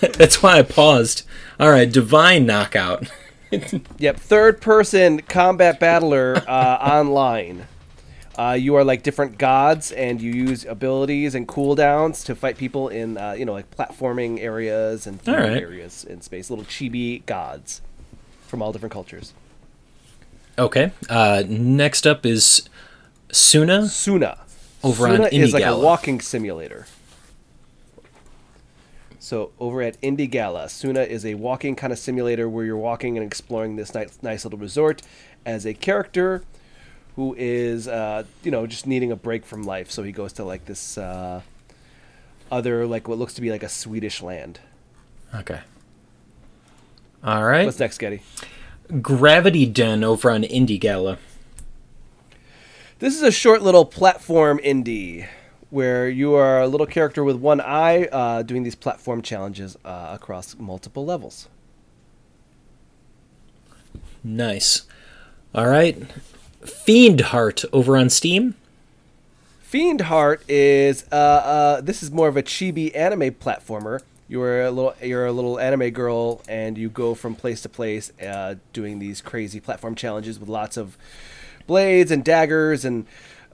That's 0.14 0.42
why 0.42 0.58
I 0.58 0.62
paused. 0.62 1.22
All 1.58 1.70
right, 1.70 1.90
divine 1.90 2.46
knockout. 2.46 3.10
Yep, 3.98 4.16
third 4.16 4.60
person 4.60 5.22
combat 5.22 5.78
battler 5.78 6.36
uh, 6.48 6.78
online. 6.80 7.68
Uh, 8.36 8.56
you 8.58 8.74
are 8.74 8.84
like 8.84 9.02
different 9.04 9.38
gods, 9.38 9.92
and 9.92 10.20
you 10.20 10.32
use 10.32 10.64
abilities 10.64 11.34
and 11.34 11.46
cooldowns 11.48 12.24
to 12.26 12.34
fight 12.34 12.58
people 12.58 12.88
in, 12.88 13.16
uh, 13.16 13.32
you 13.32 13.44
know, 13.44 13.52
like 13.52 13.70
platforming 13.70 14.40
areas 14.40 15.06
and 15.06 15.20
right. 15.26 15.62
areas 15.62 16.04
in 16.04 16.20
space. 16.20 16.50
Little 16.50 16.64
chibi 16.66 17.24
gods 17.24 17.80
from 18.46 18.60
all 18.60 18.72
different 18.72 18.92
cultures. 18.92 19.32
Okay. 20.58 20.90
Uh, 21.08 21.44
next 21.46 22.06
up 22.06 22.26
is 22.26 22.68
Suna. 23.30 23.88
Suna. 23.88 24.38
Over 24.82 25.08
on 25.08 25.16
Suna 25.16 25.28
is 25.28 25.54
like 25.54 25.64
a 25.64 25.78
walking 25.78 26.20
simulator. 26.20 26.86
So 29.26 29.50
over 29.58 29.82
at 29.82 30.00
Indie 30.02 30.30
Gala, 30.30 30.68
Suna 30.68 31.00
is 31.00 31.26
a 31.26 31.34
walking 31.34 31.74
kind 31.74 31.92
of 31.92 31.98
simulator 31.98 32.48
where 32.48 32.64
you're 32.64 32.76
walking 32.76 33.18
and 33.18 33.26
exploring 33.26 33.74
this 33.74 33.92
nice, 33.92 34.16
nice 34.22 34.44
little 34.44 34.60
resort 34.60 35.02
as 35.44 35.66
a 35.66 35.74
character 35.74 36.44
who 37.16 37.34
is, 37.36 37.88
uh, 37.88 38.22
you 38.44 38.52
know, 38.52 38.68
just 38.68 38.86
needing 38.86 39.10
a 39.10 39.16
break 39.16 39.44
from 39.44 39.64
life. 39.64 39.90
So 39.90 40.04
he 40.04 40.12
goes 40.12 40.32
to 40.34 40.44
like 40.44 40.66
this 40.66 40.96
uh, 40.96 41.40
other, 42.52 42.86
like 42.86 43.08
what 43.08 43.18
looks 43.18 43.34
to 43.34 43.40
be 43.40 43.50
like 43.50 43.64
a 43.64 43.68
Swedish 43.68 44.22
land. 44.22 44.60
Okay. 45.34 45.58
All 47.24 47.42
right. 47.42 47.66
What's 47.66 47.80
next, 47.80 47.98
Getty? 47.98 48.22
Gravity 49.02 49.66
Den 49.66 50.04
over 50.04 50.30
on 50.30 50.44
Indie 50.44 50.78
Gala. 50.78 51.18
This 53.00 53.16
is 53.16 53.22
a 53.22 53.32
short 53.32 53.60
little 53.60 53.86
platform 53.86 54.60
indie 54.60 55.26
where 55.70 56.08
you 56.08 56.34
are 56.34 56.60
a 56.60 56.68
little 56.68 56.86
character 56.86 57.24
with 57.24 57.36
one 57.36 57.60
eye 57.60 58.04
uh, 58.06 58.42
doing 58.42 58.62
these 58.62 58.74
platform 58.74 59.22
challenges 59.22 59.76
uh, 59.84 60.10
across 60.12 60.56
multiple 60.58 61.04
levels. 61.04 61.48
Nice. 64.22 64.82
All 65.54 65.68
right. 65.68 65.96
Fiend 66.64 67.20
Heart 67.20 67.64
over 67.72 67.96
on 67.96 68.10
Steam. 68.10 68.54
Fiend 69.60 70.02
Heart 70.02 70.42
is 70.48 71.04
uh, 71.10 71.14
uh, 71.14 71.80
this 71.80 72.02
is 72.02 72.10
more 72.10 72.28
of 72.28 72.36
a 72.36 72.42
chibi 72.42 72.94
anime 72.96 73.32
platformer. 73.34 74.00
You're 74.28 74.62
a 74.62 74.70
little 74.70 74.94
you're 75.00 75.26
a 75.26 75.32
little 75.32 75.58
anime 75.60 75.90
girl, 75.90 76.42
and 76.48 76.76
you 76.76 76.88
go 76.88 77.14
from 77.14 77.36
place 77.36 77.62
to 77.62 77.68
place 77.68 78.12
uh, 78.20 78.56
doing 78.72 78.98
these 78.98 79.20
crazy 79.20 79.60
platform 79.60 79.94
challenges 79.94 80.40
with 80.40 80.48
lots 80.48 80.76
of 80.76 80.96
blades 81.66 82.10
and 82.10 82.24
daggers 82.24 82.84
and 82.84 83.06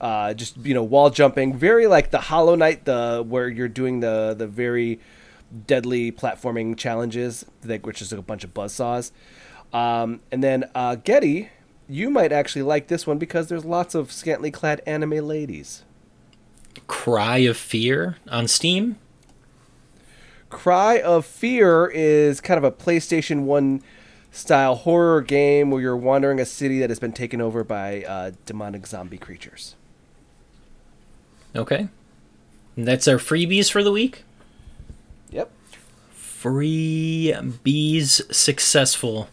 uh, 0.02 0.34
just 0.34 0.56
you 0.58 0.74
know 0.74 0.82
wall 0.82 1.08
jumping. 1.08 1.56
Very 1.56 1.86
like 1.86 2.10
the 2.10 2.18
Hollow 2.18 2.56
Knight, 2.56 2.84
the 2.84 3.24
where 3.26 3.48
you're 3.48 3.68
doing 3.68 4.00
the 4.00 4.34
the 4.36 4.46
very 4.46 5.00
deadly 5.66 6.10
platforming 6.10 6.76
challenges, 6.76 7.46
like 7.64 7.86
which 7.86 8.02
is 8.02 8.10
like 8.10 8.18
a 8.18 8.22
bunch 8.22 8.44
of 8.44 8.52
buzzsaws. 8.52 9.12
Um, 9.72 10.20
and 10.30 10.42
then 10.42 10.68
uh, 10.74 10.96
Getty, 10.96 11.48
you 11.88 12.10
might 12.10 12.32
actually 12.32 12.62
like 12.62 12.88
this 12.88 13.06
one 13.06 13.18
because 13.18 13.48
there's 13.48 13.64
lots 13.64 13.94
of 13.94 14.12
scantily 14.12 14.50
clad 14.50 14.82
anime 14.86 15.26
ladies. 15.26 15.84
Cry 16.86 17.38
of 17.38 17.56
Fear 17.56 18.16
on 18.28 18.48
Steam. 18.48 18.96
Cry 20.50 21.00
of 21.00 21.24
Fear 21.24 21.90
is 21.94 22.40
kind 22.40 22.58
of 22.58 22.64
a 22.64 22.70
PlayStation 22.70 23.44
1 23.44 23.82
style 24.30 24.74
horror 24.74 25.20
game 25.22 25.70
where 25.70 25.80
you're 25.80 25.96
wandering 25.96 26.40
a 26.40 26.46
city 26.46 26.78
that 26.80 26.90
has 26.90 26.98
been 26.98 27.12
taken 27.12 27.40
over 27.40 27.62
by 27.64 28.02
uh, 28.04 28.32
demonic 28.44 28.86
zombie 28.86 29.18
creatures. 29.18 29.76
Okay. 31.54 31.88
And 32.76 32.88
that's 32.88 33.06
our 33.06 33.18
freebies 33.18 33.70
for 33.70 33.82
the 33.82 33.92
week. 33.92 34.24
Yep. 35.30 35.50
Freebies 36.16 37.42
successful. 38.34 39.28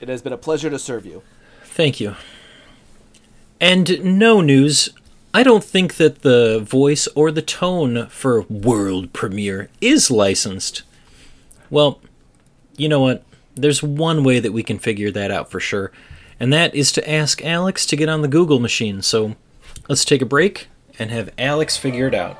It 0.00 0.08
has 0.08 0.22
been 0.22 0.32
a 0.32 0.38
pleasure 0.38 0.70
to 0.70 0.78
serve 0.78 1.06
you. 1.06 1.22
Thank 1.62 2.00
you. 2.00 2.16
And 3.60 4.18
no 4.18 4.40
news. 4.40 4.88
I 5.32 5.42
don't 5.44 5.62
think 5.62 5.94
that 5.96 6.22
the 6.22 6.58
voice 6.58 7.06
or 7.14 7.30
the 7.30 7.42
tone 7.42 8.08
for 8.08 8.42
world 8.42 9.12
premiere 9.12 9.68
is 9.80 10.10
licensed. 10.10 10.82
Well, 11.68 12.00
you 12.76 12.88
know 12.88 13.00
what? 13.00 13.22
There's 13.54 13.82
one 13.82 14.24
way 14.24 14.40
that 14.40 14.52
we 14.52 14.62
can 14.62 14.78
figure 14.78 15.10
that 15.12 15.30
out 15.30 15.50
for 15.50 15.60
sure, 15.60 15.92
and 16.40 16.52
that 16.52 16.74
is 16.74 16.90
to 16.92 17.10
ask 17.10 17.44
Alex 17.44 17.86
to 17.86 17.96
get 17.96 18.08
on 18.08 18.22
the 18.22 18.28
Google 18.28 18.58
machine. 18.58 19.02
So 19.02 19.36
let's 19.88 20.04
take 20.04 20.22
a 20.22 20.26
break 20.26 20.68
and 21.00 21.10
have 21.10 21.30
Alex 21.38 21.78
figured 21.78 22.14
out. 22.14 22.36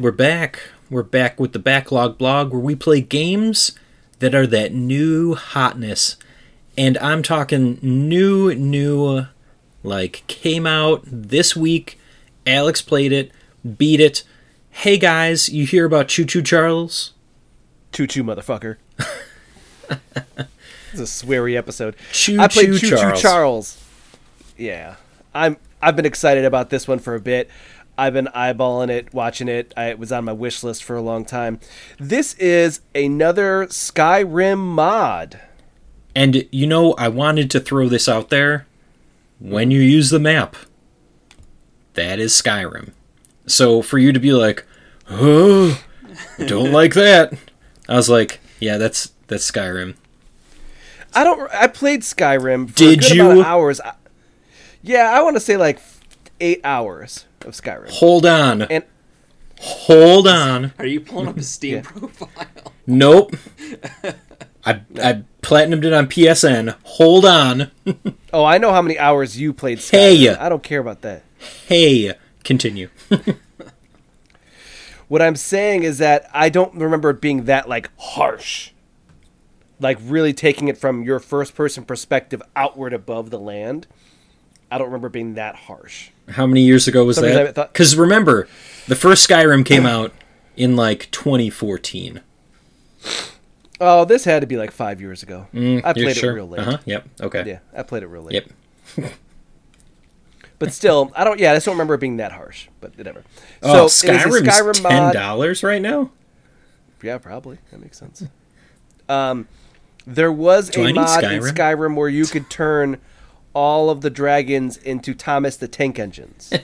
we're 0.00 0.12
back 0.12 0.60
we're 0.90 1.02
back 1.02 1.38
with 1.38 1.52
the 1.52 1.58
Backlog 1.58 2.16
blog 2.16 2.50
where 2.50 2.62
we 2.62 2.74
play 2.74 3.02
games 3.02 3.72
that 4.20 4.34
are 4.34 4.46
that 4.46 4.72
new 4.72 5.34
hotness. 5.34 6.16
And 6.78 6.96
I'm 6.98 7.22
talking 7.22 7.78
new, 7.82 8.54
new, 8.54 9.26
like 9.82 10.24
came 10.28 10.66
out 10.66 11.02
this 11.04 11.54
week. 11.54 11.98
Alex 12.46 12.80
played 12.80 13.12
it, 13.12 13.30
beat 13.76 14.00
it. 14.00 14.22
Hey 14.70 14.96
guys, 14.96 15.50
you 15.50 15.66
hear 15.66 15.84
about 15.84 16.08
Choo 16.08 16.24
Choo 16.24 16.40
Charles? 16.40 17.12
Choo 17.92 18.06
choo, 18.06 18.24
motherfucker. 18.24 18.76
it's 19.90 21.00
a 21.00 21.02
sweary 21.02 21.54
episode. 21.54 21.96
Choo 22.12 22.40
I 22.40 22.48
played 22.48 22.68
Choo 22.68 22.78
Choo 22.78 22.96
Charles. 22.96 23.20
Charles. 23.20 23.84
Yeah, 24.56 24.96
I'm. 25.34 25.58
I've 25.82 25.96
been 25.96 26.06
excited 26.06 26.44
about 26.44 26.70
this 26.70 26.88
one 26.88 26.98
for 26.98 27.14
a 27.14 27.20
bit. 27.20 27.50
I've 27.98 28.12
been 28.12 28.28
eyeballing 28.34 28.90
it, 28.90 29.12
watching 29.12 29.48
it. 29.48 29.74
I, 29.76 29.86
it 29.86 29.98
was 29.98 30.12
on 30.12 30.24
my 30.24 30.32
wish 30.32 30.62
list 30.62 30.84
for 30.84 30.94
a 30.94 31.02
long 31.02 31.24
time. 31.24 31.58
This 31.98 32.34
is 32.34 32.80
another 32.94 33.66
Skyrim 33.66 34.58
mod. 34.58 35.40
And 36.14 36.46
you 36.52 36.68
know, 36.68 36.94
I 36.94 37.08
wanted 37.08 37.50
to 37.50 37.60
throw 37.60 37.88
this 37.88 38.08
out 38.08 38.30
there. 38.30 38.66
When 39.40 39.72
you 39.72 39.80
use 39.80 40.10
the 40.10 40.20
map, 40.20 40.56
that 41.94 42.20
is 42.20 42.32
Skyrim. 42.32 42.92
So 43.46 43.82
for 43.82 43.98
you 43.98 44.12
to 44.12 44.20
be 44.20 44.32
like, 44.32 44.64
oh, 45.10 45.82
I 46.38 46.44
don't 46.44 46.70
like 46.72 46.94
that. 46.94 47.32
I 47.88 47.96
was 47.96 48.08
like, 48.08 48.38
yeah, 48.60 48.78
that's 48.78 49.12
that's 49.26 49.50
Skyrim. 49.50 49.96
I 51.14 51.24
don't. 51.24 51.50
I 51.52 51.66
played 51.66 52.02
Skyrim. 52.02 52.68
For 52.70 52.76
Did 52.76 52.98
a 52.98 53.02
good 53.02 53.20
amount 53.20 53.38
you? 53.38 53.44
hours. 53.44 53.80
I- 53.80 53.94
yeah, 54.82 55.10
I 55.10 55.20
want 55.22 55.34
to 55.34 55.40
say 55.40 55.56
like 55.56 55.80
eight 56.40 56.60
hours 56.62 57.24
of 57.48 57.54
Skyrim. 57.54 57.90
Hold 57.90 58.26
on. 58.26 58.62
And 58.62 58.84
Hold 59.60 60.28
on. 60.28 60.72
Are 60.78 60.86
you 60.86 61.00
pulling 61.00 61.26
up 61.28 61.36
a 61.36 61.42
Steam 61.54 61.76
Yeah. 61.76 61.80
profile? 61.82 62.46
Nope. 62.86 63.34
I 64.64 64.80
I 65.02 65.22
platinumed 65.42 65.84
it 65.84 65.92
on 65.92 66.06
PSN. 66.06 66.76
Hold 66.84 67.24
on. 67.24 67.70
oh, 68.32 68.44
I 68.44 68.58
know 68.58 68.70
how 68.72 68.82
many 68.82 68.98
hours 68.98 69.38
you 69.40 69.52
played 69.52 69.78
Skyrim. 69.78 69.90
Hey. 69.90 70.28
I 70.36 70.48
don't 70.48 70.62
care 70.62 70.80
about 70.80 71.00
that. 71.02 71.22
Hey, 71.66 72.12
continue. 72.44 72.88
What 75.08 75.22
I'm 75.22 75.36
saying 75.36 75.84
is 75.84 75.98
that 75.98 76.28
I 76.34 76.50
don't 76.50 76.74
remember 76.74 77.10
it 77.10 77.20
being 77.20 77.44
that 77.44 77.68
like 77.68 77.90
harsh. 77.98 78.70
Like 79.80 79.98
really 80.02 80.32
taking 80.34 80.68
it 80.68 80.76
from 80.76 81.02
your 81.02 81.18
first 81.18 81.54
person 81.54 81.84
perspective 81.84 82.42
outward 82.54 82.92
above 82.92 83.30
the 83.30 83.38
land. 83.38 83.86
I 84.70 84.78
don't 84.78 84.88
remember 84.88 85.08
being 85.08 85.34
that 85.34 85.54
harsh. 85.56 86.10
How 86.28 86.46
many 86.46 86.62
years 86.62 86.86
ago 86.88 87.04
was 87.04 87.16
Sometimes 87.16 87.36
I 87.38 87.42
that? 87.44 87.54
thought- 87.54 87.72
Because 87.72 87.96
remember, 87.96 88.46
the 88.86 88.94
first 88.96 89.28
Skyrim 89.28 89.64
came 89.64 89.86
out 89.86 90.12
in 90.56 90.76
like 90.76 91.10
2014. 91.10 92.20
Oh, 93.80 94.04
this 94.04 94.24
had 94.24 94.40
to 94.40 94.46
be 94.46 94.56
like 94.56 94.70
five 94.72 95.00
years 95.00 95.22
ago. 95.22 95.46
I 95.52 95.56
Mm, 95.56 95.82
You're 95.84 95.92
played 95.92 96.16
sure? 96.16 96.32
it 96.32 96.34
real 96.34 96.48
late. 96.48 96.60
Uh-huh. 96.60 96.78
Yep. 96.84 97.08
Okay. 97.22 97.44
Yeah, 97.46 97.58
I 97.76 97.82
played 97.84 98.02
it 98.02 98.08
real 98.08 98.22
late. 98.22 98.44
Yep. 98.96 99.12
But 100.58 100.72
still, 100.72 101.12
I 101.14 101.22
don't. 101.22 101.38
Yeah, 101.38 101.52
I 101.52 101.54
just 101.54 101.66
don't 101.66 101.74
remember 101.74 101.94
it 101.94 102.00
being 102.00 102.16
that 102.16 102.32
harsh. 102.32 102.66
But 102.80 102.98
whatever. 102.98 103.22
Oh, 103.62 103.84
a 103.84 103.86
Skyrim's 103.86 104.34
Skyrim 104.48 104.72
ten 104.72 104.82
mod. 105.04 105.12
dollars 105.12 105.62
right 105.62 105.80
now. 105.80 106.10
Yeah, 107.00 107.18
probably. 107.18 107.58
That 107.70 107.80
makes 107.80 107.96
sense. 107.96 108.24
Um, 109.08 109.46
there 110.04 110.32
was 110.32 110.68
Do 110.68 110.82
I 110.84 110.90
a 110.90 110.94
mod 110.94 111.22
in 111.22 111.30
Skyrim? 111.42 111.52
Skyrim 111.52 111.94
where 111.94 112.08
you 112.08 112.26
could 112.26 112.50
turn 112.50 112.98
all 113.58 113.90
of 113.90 114.02
the 114.02 114.10
dragons 114.10 114.76
into 114.76 115.12
Thomas 115.14 115.56
the 115.56 115.66
Tank 115.66 115.98
Engines. 115.98 116.52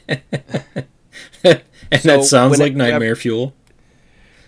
And 1.90 2.01
So 2.01 2.09
that 2.16 2.24
sounds 2.24 2.59
like 2.59 2.74
nightmare 2.74 3.16
fuel. 3.16 3.53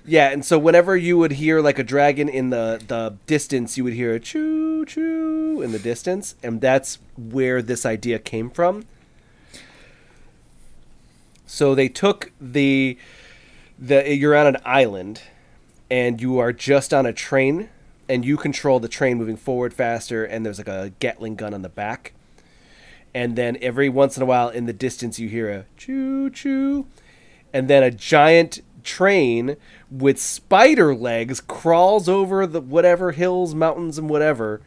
yeah, 0.05 0.31
and 0.31 0.45
so 0.45 0.59
whenever 0.59 0.97
you 0.97 1.19
would 1.19 1.33
hear 1.33 1.61
like 1.61 1.79
a 1.79 1.85
dragon 1.85 2.29
in 2.29 2.51
the 2.51 2.81
the 2.87 3.17
distance, 3.27 3.77
you 3.77 3.85
would 3.85 3.93
hear 3.93 4.15
a 4.15 4.21
choo 4.21 4.85
choo 4.87 5.61
in 5.63 5.73
the 5.73 5.79
distance, 5.79 6.35
and 6.43 6.61
that's 6.61 6.99
where 7.17 7.61
this 7.63 7.85
idea 7.85 8.19
came 8.19 8.49
from. 8.51 8.85
So 11.47 11.75
they 11.75 11.89
took 11.89 12.33
the 12.41 12.97
the 13.79 14.15
you're 14.15 14.35
on 14.37 14.47
an 14.47 14.57
island 14.65 15.23
and 15.91 16.21
you 16.21 16.39
are 16.39 16.53
just 16.53 16.95
on 16.95 17.07
a 17.07 17.13
train 17.13 17.69
and 18.09 18.25
you 18.25 18.37
control 18.37 18.81
the 18.81 18.89
train 18.89 19.19
moving 19.19 19.37
forward 19.37 19.75
faster 19.75 20.25
and 20.25 20.45
there's 20.45 20.59
like 20.59 20.69
a 20.69 20.93
Gatling 21.01 21.37
gun 21.37 21.53
on 21.55 21.63
the 21.63 21.69
back. 21.69 22.13
And 23.17 23.35
then 23.35 23.57
every 23.63 23.89
once 23.89 24.19
in 24.19 24.23
a 24.23 24.27
while 24.27 24.51
in 24.51 24.67
the 24.67 24.75
distance 24.75 25.19
you 25.19 25.27
hear 25.27 25.51
a 25.51 25.65
choo 25.79 26.29
choo 26.29 26.87
and 27.51 27.67
then 27.67 27.83
a 27.83 27.91
giant 27.91 28.61
train 28.85 29.57
with 29.91 30.21
spider 30.21 30.95
legs 30.95 31.41
crawls 31.41 32.11
over 32.11 32.47
the 32.47 32.61
whatever 32.61 33.13
hills, 33.13 33.55
mountains 33.55 33.97
and 33.97 34.11
whatever 34.11 34.61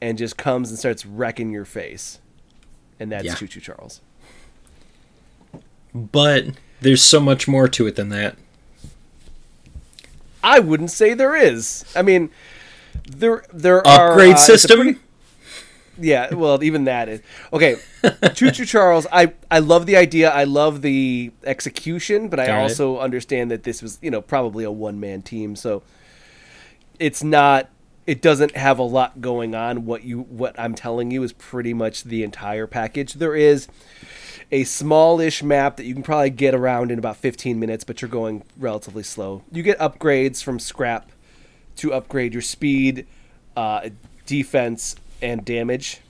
and 0.00 0.18
just 0.18 0.36
comes 0.36 0.70
and 0.70 0.80
starts 0.80 1.06
wrecking 1.06 1.52
your 1.52 1.64
face. 1.64 2.18
And 2.98 3.12
that's 3.12 3.24
Yeah. 3.24 3.34
Choo 3.34 3.46
Choo 3.46 3.60
Charles. 3.60 4.00
But 5.94 6.46
there's 6.80 7.02
so 7.02 7.20
much 7.20 7.46
more 7.46 7.68
to 7.68 7.86
it 7.86 7.94
than 7.94 8.08
that. 8.08 8.36
I 10.42 10.58
wouldn't 10.58 10.90
say 10.90 11.14
there 11.14 11.36
is. 11.36 11.84
I 11.94 12.02
mean, 12.02 12.30
there 13.08 13.44
there 13.52 13.86
are 13.86 14.10
Upgrade 14.10 14.34
uh, 14.34 14.38
system. 14.38 15.00
Yeah, 15.98 16.34
well, 16.34 16.62
even 16.62 16.84
that 16.84 17.08
is 17.08 17.20
okay. 17.52 17.76
Choo 18.34 18.50
Choo 18.50 18.64
Charles, 18.64 19.06
I 19.12 19.32
I 19.50 19.58
love 19.60 19.86
the 19.86 19.96
idea. 19.96 20.30
I 20.30 20.44
love 20.44 20.82
the 20.82 21.32
execution, 21.44 22.28
but 22.28 22.38
I 22.40 22.46
Got 22.46 22.58
it. 22.58 22.62
also 22.62 22.98
understand 22.98 23.50
that 23.50 23.62
this 23.64 23.82
was 23.82 23.98
you 24.02 24.10
know 24.10 24.20
probably 24.20 24.64
a 24.64 24.70
one 24.70 25.00
man 25.00 25.22
team, 25.22 25.56
so 25.56 25.82
it's 26.98 27.22
not. 27.22 27.68
It 28.06 28.22
doesn't 28.22 28.56
have 28.56 28.78
a 28.78 28.84
lot 28.84 29.20
going 29.20 29.54
on. 29.54 29.84
What 29.84 30.04
you 30.04 30.20
what 30.20 30.58
I'm 30.58 30.74
telling 30.74 31.10
you 31.10 31.22
is 31.24 31.32
pretty 31.32 31.74
much 31.74 32.04
the 32.04 32.22
entire 32.22 32.66
package. 32.68 33.14
There 33.14 33.34
is 33.34 33.66
a 34.52 34.62
smallish 34.62 35.42
map 35.42 35.76
that 35.76 35.86
you 35.86 35.94
can 35.94 36.04
probably 36.04 36.30
get 36.30 36.54
around 36.54 36.92
in 36.92 37.00
about 37.00 37.16
15 37.16 37.58
minutes, 37.58 37.82
but 37.82 38.00
you're 38.00 38.08
going 38.08 38.44
relatively 38.56 39.02
slow. 39.02 39.42
You 39.50 39.64
get 39.64 39.76
upgrades 39.80 40.40
from 40.40 40.60
scrap 40.60 41.10
to 41.78 41.92
upgrade 41.92 42.32
your 42.32 42.42
speed, 42.42 43.08
uh, 43.56 43.88
defense, 44.24 44.94
and 45.22 45.44
damage 45.44 46.00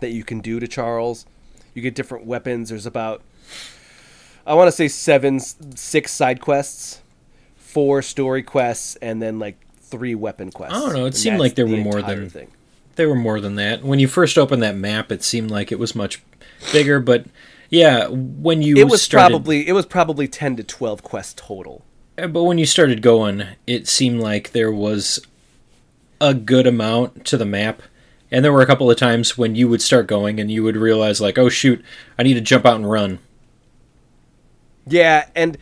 that 0.00 0.10
you 0.10 0.24
can 0.24 0.40
do 0.40 0.60
to 0.60 0.66
Charles. 0.68 1.26
You 1.74 1.82
get 1.82 1.94
different 1.94 2.26
weapons. 2.26 2.68
There's 2.68 2.86
about, 2.86 3.22
I 4.46 4.54
want 4.54 4.68
to 4.68 4.72
say 4.72 4.88
seven, 4.88 5.40
six 5.40 6.12
side 6.12 6.40
quests, 6.40 7.00
four 7.56 8.02
story 8.02 8.42
quests, 8.42 8.96
and 8.96 9.22
then 9.22 9.38
like 9.38 9.56
three 9.80 10.14
weapon 10.14 10.50
quests. 10.50 10.76
I 10.76 10.80
don't 10.80 10.92
know, 10.92 11.04
it 11.04 11.06
And 11.08 11.16
seemed 11.16 11.38
like 11.38 11.54
there 11.54 11.66
the 11.66 11.76
were 11.76 11.82
more 11.82 12.02
than- 12.02 12.28
thing. 12.30 12.48
There 12.96 13.08
were 13.08 13.14
more 13.14 13.40
than 13.40 13.54
that. 13.54 13.82
When 13.82 13.98
you 14.00 14.06
first 14.06 14.36
opened 14.36 14.62
that 14.62 14.76
map, 14.76 15.10
it 15.10 15.22
seemed 15.22 15.50
like 15.50 15.72
it 15.72 15.78
was 15.78 15.94
much 15.94 16.22
bigger. 16.72 17.00
But 17.00 17.24
yeah, 17.70 18.06
when 18.08 18.60
you 18.60 18.76
It 18.76 18.88
was 18.88 19.00
started, 19.00 19.30
probably 19.32 19.66
it 19.66 19.72
was 19.72 19.86
probably 19.86 20.28
ten 20.28 20.56
to 20.56 20.62
twelve 20.62 21.02
quests 21.02 21.32
total. 21.34 21.86
Uh, 22.18 22.26
But 22.26 22.42
when 22.44 22.58
you 22.58 22.66
started 22.66 23.00
going, 23.00 23.44
it 23.66 23.88
seemed 23.88 24.20
like 24.20 24.52
there 24.52 24.70
was 24.70 25.20
a 26.20 26.34
good 26.34 26.66
amount 26.66 27.24
to 27.24 27.38
the 27.38 27.46
map. 27.46 27.80
And 28.32 28.44
there 28.44 28.52
were 28.52 28.62
a 28.62 28.66
couple 28.66 28.90
of 28.90 28.96
times 28.96 29.36
when 29.38 29.54
you 29.54 29.68
would 29.68 29.82
start 29.82 30.06
going 30.08 30.40
and 30.40 30.50
you 30.50 30.64
would 30.64 30.76
realize, 30.76 31.20
like, 31.20 31.38
oh 31.38 31.48
shoot, 31.50 31.84
I 32.18 32.22
need 32.24 32.34
to 32.34 32.40
jump 32.40 32.64
out 32.66 32.76
and 32.76 32.90
run. 32.90 33.18
Yeah, 34.86 35.26
and 35.34 35.56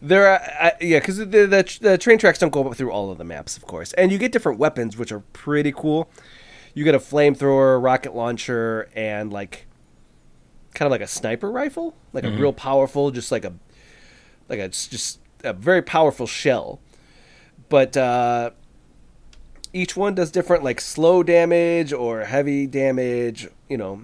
there, 0.00 0.26
are, 0.28 0.40
I, 0.40 0.72
yeah, 0.80 0.98
because 1.00 1.18
the, 1.18 1.24
the 1.26 1.78
the 1.80 1.98
train 1.98 2.18
tracks 2.18 2.38
don't 2.38 2.50
go 2.50 2.72
through 2.72 2.90
all 2.90 3.10
of 3.10 3.18
the 3.18 3.24
maps, 3.24 3.56
of 3.56 3.66
course, 3.66 3.92
and 3.94 4.10
you 4.10 4.18
get 4.18 4.32
different 4.32 4.58
weapons, 4.58 4.96
which 4.96 5.12
are 5.12 5.20
pretty 5.32 5.72
cool. 5.72 6.08
You 6.74 6.84
get 6.84 6.94
a 6.94 6.98
flamethrower, 6.98 7.82
rocket 7.82 8.14
launcher, 8.14 8.88
and 8.94 9.30
like 9.32 9.66
kind 10.74 10.86
of 10.86 10.90
like 10.90 11.02
a 11.02 11.06
sniper 11.06 11.50
rifle, 11.50 11.94
like 12.14 12.24
a 12.24 12.30
real 12.30 12.52
powerful, 12.54 13.10
just 13.10 13.30
like 13.30 13.44
a 13.44 13.52
like 14.48 14.58
a 14.58 14.68
just- 14.68 14.90
just 14.90 15.18
a 15.44 15.52
very 15.52 15.82
powerful 15.82 16.26
shell. 16.26 16.80
But 17.68 17.96
uh, 17.96 18.50
each 19.72 19.96
one 19.96 20.14
does 20.14 20.30
different, 20.30 20.62
like 20.62 20.80
slow 20.80 21.22
damage 21.22 21.92
or 21.92 22.24
heavy 22.24 22.66
damage, 22.66 23.48
you 23.68 23.76
know. 23.76 24.02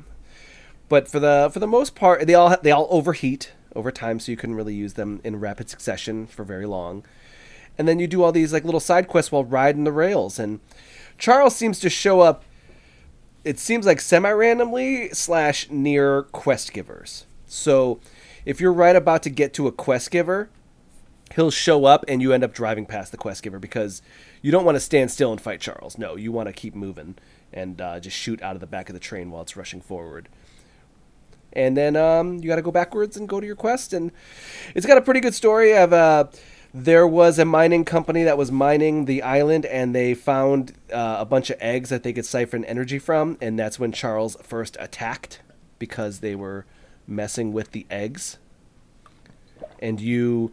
But 0.88 1.08
for 1.08 1.20
the 1.20 1.50
for 1.52 1.60
the 1.60 1.66
most 1.66 1.94
part, 1.94 2.26
they 2.26 2.34
all 2.34 2.56
they 2.62 2.70
all 2.70 2.88
overheat 2.90 3.52
over 3.76 3.90
time, 3.90 4.18
so 4.18 4.32
you 4.32 4.36
couldn't 4.36 4.56
really 4.56 4.74
use 4.74 4.94
them 4.94 5.20
in 5.22 5.40
rapid 5.40 5.68
succession 5.68 6.26
for 6.26 6.44
very 6.44 6.66
long. 6.66 7.04
And 7.76 7.86
then 7.86 7.98
you 7.98 8.06
do 8.06 8.22
all 8.22 8.32
these 8.32 8.52
like 8.52 8.64
little 8.64 8.80
side 8.80 9.06
quests 9.06 9.30
while 9.30 9.44
riding 9.44 9.84
the 9.84 9.92
rails. 9.92 10.38
And 10.38 10.60
Charles 11.16 11.54
seems 11.54 11.78
to 11.80 11.90
show 11.90 12.20
up. 12.20 12.44
It 13.44 13.58
seems 13.58 13.86
like 13.86 14.00
semi-randomly 14.00 15.10
slash 15.10 15.70
near 15.70 16.22
quest 16.24 16.72
givers. 16.72 17.24
So 17.46 18.00
if 18.44 18.60
you're 18.60 18.72
right 18.72 18.96
about 18.96 19.22
to 19.22 19.30
get 19.30 19.54
to 19.54 19.68
a 19.68 19.72
quest 19.72 20.10
giver, 20.10 20.50
he'll 21.34 21.50
show 21.50 21.84
up 21.84 22.04
and 22.08 22.20
you 22.20 22.32
end 22.32 22.42
up 22.42 22.52
driving 22.52 22.84
past 22.84 23.12
the 23.12 23.16
quest 23.16 23.42
giver 23.42 23.58
because 23.58 24.02
you 24.42 24.50
don't 24.52 24.64
want 24.64 24.76
to 24.76 24.80
stand 24.80 25.10
still 25.10 25.32
and 25.32 25.40
fight 25.40 25.60
Charles. 25.60 25.98
No, 25.98 26.16
you 26.16 26.32
want 26.32 26.48
to 26.48 26.52
keep 26.52 26.74
moving 26.74 27.16
and 27.52 27.80
uh, 27.80 27.98
just 28.00 28.16
shoot 28.16 28.40
out 28.42 28.54
of 28.54 28.60
the 28.60 28.66
back 28.66 28.88
of 28.88 28.94
the 28.94 29.00
train 29.00 29.30
while 29.30 29.42
it's 29.42 29.56
rushing 29.56 29.80
forward. 29.80 30.28
and 31.52 31.76
then 31.76 31.96
um, 31.96 32.36
you 32.36 32.48
got 32.48 32.56
to 32.56 32.62
go 32.62 32.70
backwards 32.70 33.16
and 33.16 33.28
go 33.28 33.40
to 33.40 33.46
your 33.46 33.56
quest. 33.56 33.92
And 33.92 34.12
it's 34.74 34.86
got 34.86 34.98
a 34.98 35.02
pretty 35.02 35.20
good 35.20 35.34
story 35.34 35.74
of 35.76 35.92
uh, 35.92 36.26
there 36.74 37.06
was 37.06 37.38
a 37.38 37.44
mining 37.44 37.84
company 37.84 38.22
that 38.24 38.36
was 38.36 38.52
mining 38.52 39.06
the 39.06 39.22
island, 39.22 39.64
and 39.66 39.94
they 39.94 40.14
found 40.14 40.74
uh, 40.92 41.16
a 41.18 41.24
bunch 41.24 41.50
of 41.50 41.56
eggs 41.60 41.88
that 41.88 42.02
they 42.02 42.12
could 42.12 42.26
siphon 42.26 42.64
energy 42.66 42.98
from, 42.98 43.38
and 43.40 43.58
that's 43.58 43.78
when 43.78 43.92
Charles 43.92 44.36
first 44.42 44.76
attacked 44.78 45.40
because 45.78 46.20
they 46.20 46.34
were 46.34 46.66
messing 47.06 47.52
with 47.52 47.72
the 47.72 47.86
eggs. 47.90 48.38
And 49.80 50.00
you 50.00 50.52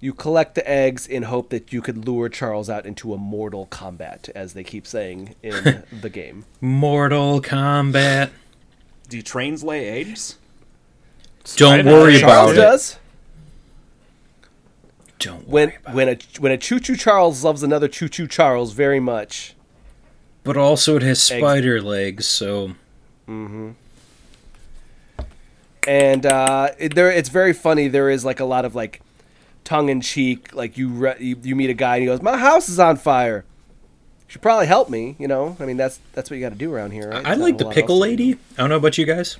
you 0.00 0.14
collect 0.14 0.54
the 0.54 0.68
eggs 0.68 1.06
in 1.06 1.24
hope 1.24 1.50
that 1.50 1.72
you 1.72 1.82
could 1.82 2.06
lure 2.06 2.28
Charles 2.28 2.70
out 2.70 2.86
into 2.86 3.12
a 3.12 3.18
mortal 3.18 3.66
combat, 3.66 4.28
as 4.34 4.54
they 4.54 4.64
keep 4.64 4.86
saying 4.86 5.34
in 5.42 5.84
the 6.00 6.10
game. 6.10 6.44
Mortal 6.60 7.40
combat. 7.40 8.30
Do 9.08 9.20
trains 9.22 9.62
lay 9.62 9.88
eggs? 9.88 10.38
Don't 11.56 11.84
worry 11.86 12.18
Charles 12.18 12.52
about 12.52 12.52
it. 12.52 12.56
does. 12.56 12.98
Don't 15.18 15.46
When 15.48 15.68
worry 15.68 15.76
about 15.76 15.94
when 15.94 16.08
a 16.08 16.18
when 16.38 16.52
a 16.52 16.56
Choo 16.58 16.80
Choo 16.80 16.96
Charles 16.96 17.44
loves 17.44 17.62
another 17.62 17.88
Choo 17.88 18.08
Choo 18.08 18.26
Charles 18.26 18.72
very 18.72 19.00
much. 19.00 19.54
But 20.44 20.56
also 20.56 20.96
it 20.96 21.02
has 21.02 21.22
spider 21.22 21.82
legs, 21.82 22.26
so 22.26 22.72
Mm-hmm 23.28 23.72
and 25.86 26.26
uh, 26.26 26.70
it, 26.78 26.94
there 26.94 27.10
it's 27.10 27.28
very 27.28 27.52
funny. 27.52 27.88
There 27.88 28.10
is 28.10 28.24
like 28.24 28.40
a 28.40 28.44
lot 28.44 28.64
of 28.64 28.74
like 28.74 29.00
tongue 29.64 29.88
in 29.88 30.00
cheek. 30.00 30.54
Like 30.54 30.76
you, 30.78 30.88
re- 30.88 31.16
you 31.18 31.36
you 31.42 31.56
meet 31.56 31.70
a 31.70 31.74
guy 31.74 31.96
and 31.96 32.02
he 32.02 32.06
goes, 32.06 32.22
"My 32.22 32.36
house 32.36 32.68
is 32.68 32.78
on 32.78 32.96
fire." 32.96 33.44
You 34.26 34.32
should 34.34 34.42
probably 34.42 34.66
help 34.66 34.88
me. 34.90 35.16
You 35.18 35.28
know, 35.28 35.56
I 35.60 35.66
mean 35.66 35.76
that's 35.76 36.00
that's 36.12 36.30
what 36.30 36.36
you 36.36 36.42
got 36.42 36.50
to 36.50 36.58
do 36.58 36.72
around 36.72 36.92
here. 36.92 37.10
Right? 37.10 37.18
I 37.24 37.30
There's 37.30 37.38
like 37.40 37.58
the 37.58 37.68
pickle 37.70 37.96
else 37.96 38.04
do. 38.04 38.10
lady. 38.10 38.32
I 38.32 38.36
don't 38.58 38.70
know 38.70 38.76
about 38.76 38.96
you 38.98 39.06
guys. 39.06 39.38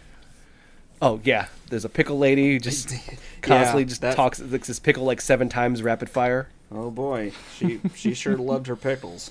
Oh 1.02 1.20
yeah, 1.24 1.46
there's 1.70 1.84
a 1.84 1.88
pickle 1.88 2.18
lady 2.18 2.52
who 2.52 2.58
just 2.60 2.88
constantly 3.42 3.82
Yeah, 3.82 3.88
just 3.88 4.00
that- 4.02 4.16
talks 4.16 4.38
licks 4.40 4.66
his 4.68 4.78
pickle 4.78 5.04
like 5.04 5.20
seven 5.20 5.48
times 5.48 5.82
rapid 5.82 6.10
fire. 6.10 6.48
Oh 6.72 6.90
boy, 6.90 7.32
she 7.56 7.80
she 7.94 8.14
sure 8.14 8.36
loved 8.36 8.66
her 8.66 8.76
pickles. 8.76 9.30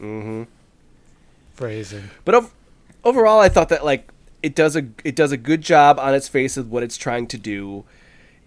Mm-hmm. 0.00 0.44
Phrasing. 1.54 2.10
But 2.24 2.34
ov- 2.36 2.54
overall, 3.04 3.40
I 3.40 3.48
thought 3.48 3.68
that 3.70 3.84
like 3.84 4.10
it 4.42 4.54
does 4.54 4.76
a 4.76 4.86
it 5.04 5.16
does 5.16 5.32
a 5.32 5.36
good 5.36 5.62
job 5.62 5.98
on 5.98 6.14
its 6.14 6.28
face 6.28 6.56
of 6.56 6.70
what 6.70 6.82
it's 6.82 6.96
trying 6.96 7.26
to 7.28 7.38
do. 7.38 7.84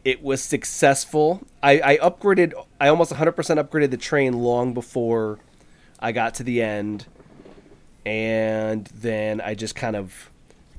It 0.04 0.24
was 0.24 0.42
successful. 0.42 1.46
I, 1.62 1.82
I 1.82 1.98
upgraded. 1.98 2.54
I 2.80 2.88
almost 2.88 3.14
100% 3.14 3.34
upgraded 3.36 3.92
the 3.92 3.98
train 3.98 4.34
long 4.34 4.74
before 4.74 5.40
I 6.00 6.12
got 6.12 6.34
to 6.36 6.44
the 6.44 6.62
end, 6.62 7.06
and 8.06 8.86
then 8.88 9.40
I 9.42 9.54
just 9.54 9.76
kind 9.76 9.96
of 9.96 10.32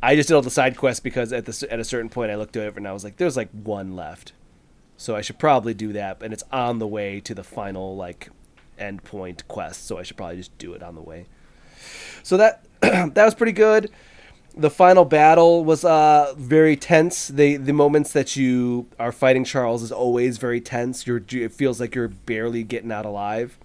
I 0.02 0.16
just 0.16 0.28
did 0.28 0.34
all 0.34 0.42
the 0.42 0.50
side 0.50 0.76
quests 0.76 0.98
because 0.98 1.32
at 1.32 1.44
the 1.44 1.68
at 1.70 1.78
a 1.78 1.84
certain 1.84 2.08
point 2.08 2.32
I 2.32 2.34
looked 2.34 2.56
over 2.56 2.76
and 2.76 2.88
I 2.88 2.92
was 2.92 3.04
like, 3.04 3.18
there's 3.18 3.36
like 3.36 3.50
one 3.50 3.94
left, 3.94 4.32
so 4.96 5.14
I 5.14 5.20
should 5.20 5.38
probably 5.38 5.74
do 5.74 5.92
that. 5.92 6.20
And 6.20 6.32
it's 6.32 6.42
on 6.50 6.80
the 6.80 6.88
way 6.88 7.20
to 7.20 7.34
the 7.34 7.44
final 7.44 7.96
like 7.96 8.28
end 8.76 9.04
point 9.04 9.46
quest, 9.46 9.86
so 9.86 9.98
I 9.98 10.02
should 10.02 10.16
probably 10.16 10.38
just 10.38 10.56
do 10.58 10.72
it 10.72 10.82
on 10.82 10.96
the 10.96 11.00
way. 11.00 11.26
So 12.24 12.36
that 12.36 12.64
that 12.80 13.14
was 13.24 13.36
pretty 13.36 13.52
good. 13.52 13.90
The 14.54 14.70
final 14.70 15.04
battle 15.06 15.64
was 15.64 15.84
uh, 15.84 16.34
very 16.36 16.76
tense. 16.76 17.28
The 17.28 17.56
the 17.56 17.72
moments 17.72 18.12
that 18.12 18.36
you 18.36 18.86
are 18.98 19.12
fighting 19.12 19.44
Charles 19.44 19.82
is 19.82 19.90
always 19.90 20.36
very 20.36 20.60
tense. 20.60 21.06
You're 21.06 21.22
it 21.30 21.52
feels 21.52 21.80
like 21.80 21.94
you're 21.94 22.08
barely 22.08 22.62
getting 22.62 22.92
out 22.92 23.06
alive. 23.06 23.58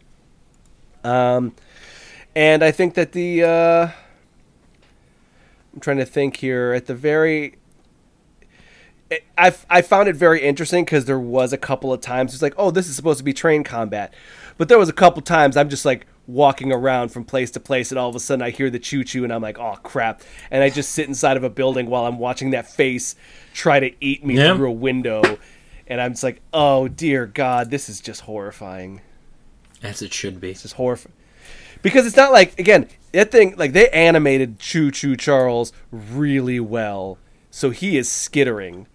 Um, 1.04 1.56
and 2.36 2.64
I 2.64 2.72
think 2.72 2.94
that 2.94 3.12
the 3.12 3.44
uh, 3.44 3.88
I'm 5.74 5.82
trying 5.82 5.98
to 5.98 6.06
think 6.06 6.38
here 6.38 6.74
at 6.74 6.86
the 6.86 6.96
very. 6.96 7.58
I 9.38 9.54
I 9.70 9.82
found 9.82 10.10
it 10.10 10.16
very 10.16 10.42
interesting 10.42 10.86
because 10.86 11.06
there 11.06 11.20
was 11.20 11.54
a 11.54 11.58
couple 11.58 11.94
of 11.94 12.02
times 12.02 12.34
it's 12.34 12.42
like 12.42 12.56
oh 12.58 12.72
this 12.72 12.90
is 12.90 12.96
supposed 12.96 13.20
to 13.20 13.24
be 13.24 13.34
train 13.34 13.64
combat, 13.64 14.14
but 14.58 14.70
there 14.70 14.78
was 14.78 14.90
a 14.90 14.94
couple 14.94 15.22
times 15.22 15.56
I'm 15.56 15.70
just 15.70 15.86
like 15.86 16.08
walking 16.28 16.72
around 16.74 17.10
from 17.10 17.24
place 17.24 17.50
to 17.52 17.60
place 17.60 17.90
and 17.92 17.98
all 17.98 18.10
of 18.10 18.16
a 18.16 18.20
sudden 18.20 18.44
I 18.44 18.50
hear 18.50 18.70
the 18.70 18.80
choo 18.80 19.04
choo 19.06 19.24
and 19.24 19.32
I'm 19.34 19.42
like 19.42 19.58
oh 19.58 19.78
crap 19.82 20.22
and 20.52 20.62
I 20.62 20.70
just 20.70 20.92
sit 20.92 21.08
inside 21.08 21.38
of 21.38 21.44
a 21.46 21.50
building 21.50 21.90
while 21.90 22.06
I'm 22.06 22.20
watching 22.20 22.50
that 22.52 22.70
face 22.70 23.16
try 23.54 23.80
to 23.80 23.92
eat 24.02 24.26
me 24.26 24.36
Yeah. 24.36 24.54
through 24.56 24.68
a 24.70 24.74
window, 24.74 25.22
and 25.88 26.02
I'm 26.02 26.12
just 26.12 26.24
like 26.24 26.42
oh 26.54 26.88
dear 26.90 27.26
God 27.26 27.72
this 27.72 27.88
is 27.90 28.02
just 28.02 28.22
horrifying 28.22 29.02
As 29.82 30.02
it 30.02 30.14
should 30.14 30.42
be. 30.42 30.54
just 30.54 30.74
horrifying. 30.74 31.14
Because 31.82 32.06
it's 32.06 32.18
not 32.18 32.32
like 32.34 32.60
again 32.60 32.88
that 33.14 33.32
thing 33.32 33.56
like 33.56 33.72
they 33.72 33.88
animated 33.90 34.60
Choo 34.60 34.92
Choo 34.92 35.16
Charles 35.16 35.72
really 35.92 36.60
well, 36.60 37.18
so 37.50 37.70
he 37.70 37.98
is 37.98 38.12
skittering, 38.12 38.86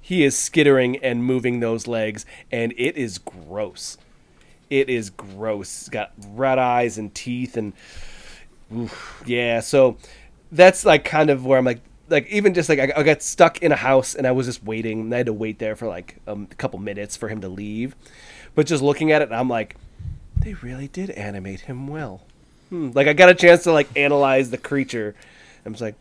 he 0.00 0.24
is 0.24 0.36
skittering 0.36 0.96
and 0.96 1.24
moving 1.24 1.60
those 1.60 1.86
legs, 1.86 2.26
and 2.50 2.74
it 2.76 2.96
is 2.96 3.18
gross. 3.18 3.96
It 4.72 4.88
is 4.88 5.10
gross. 5.10 5.82
It's 5.82 5.88
got 5.90 6.12
red 6.28 6.58
eyes 6.58 6.96
and 6.96 7.14
teeth 7.14 7.58
and 7.58 7.74
oof, 8.74 9.22
yeah. 9.26 9.60
So 9.60 9.98
that's 10.50 10.86
like 10.86 11.04
kind 11.04 11.28
of 11.28 11.44
where 11.44 11.58
I'm 11.58 11.64
like 11.66 11.80
like 12.08 12.26
even 12.28 12.54
just 12.54 12.68
like 12.70 12.78
I, 12.78 12.92
I 12.96 13.02
got 13.02 13.22
stuck 13.22 13.62
in 13.62 13.70
a 13.70 13.76
house 13.76 14.14
and 14.14 14.26
I 14.26 14.32
was 14.32 14.46
just 14.46 14.64
waiting. 14.64 15.00
And 15.00 15.14
I 15.14 15.18
had 15.18 15.26
to 15.26 15.32
wait 15.34 15.58
there 15.58 15.76
for 15.76 15.86
like 15.88 16.16
um, 16.26 16.48
a 16.50 16.54
couple 16.54 16.78
minutes 16.78 17.16
for 17.18 17.28
him 17.28 17.42
to 17.42 17.48
leave. 17.48 17.94
But 18.54 18.66
just 18.66 18.82
looking 18.82 19.12
at 19.12 19.20
it, 19.20 19.30
I'm 19.30 19.48
like, 19.48 19.76
they 20.38 20.54
really 20.54 20.88
did 20.88 21.10
animate 21.10 21.60
him 21.60 21.86
well. 21.86 22.22
Hmm. 22.70 22.92
Like 22.94 23.08
I 23.08 23.12
got 23.12 23.28
a 23.28 23.34
chance 23.34 23.64
to 23.64 23.72
like 23.72 23.88
analyze 23.94 24.50
the 24.50 24.58
creature. 24.58 25.14
I'm 25.66 25.74
just 25.74 25.82
like, 25.82 25.96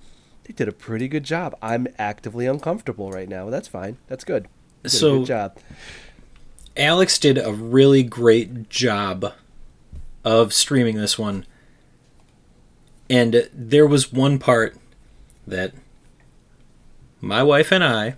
they 0.45 0.53
did 0.53 0.69
a 0.69 0.71
pretty 0.71 1.09
good 1.09 1.25
job. 1.25 1.57
I'm 1.61 1.87
actively 1.99 2.45
uncomfortable 2.45 3.11
right 3.11 3.27
now. 3.27 3.49
That's 3.49 3.67
fine. 3.67 3.97
That's 4.07 4.23
good. 4.23 4.45
They 4.83 4.87
did 4.89 4.93
a 4.93 4.97
So- 4.97 5.17
good 5.19 5.27
job. 5.27 5.57
Alex 6.77 7.19
did 7.19 7.37
a 7.37 7.51
really 7.51 8.03
great 8.03 8.69
job 8.69 9.33
of 10.23 10.53
streaming 10.53 10.95
this 10.95 11.17
one. 11.17 11.45
And 13.09 13.49
there 13.53 13.87
was 13.87 14.13
one 14.13 14.39
part 14.39 14.77
that 15.45 15.73
my 17.19 17.43
wife 17.43 17.71
and 17.71 17.83
I 17.83 18.15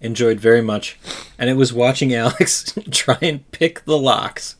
enjoyed 0.00 0.38
very 0.38 0.62
much, 0.62 0.98
and 1.38 1.50
it 1.50 1.54
was 1.54 1.72
watching 1.72 2.14
Alex 2.14 2.72
try 2.90 3.18
and 3.20 3.50
pick 3.50 3.84
the 3.84 3.98
locks. 3.98 4.56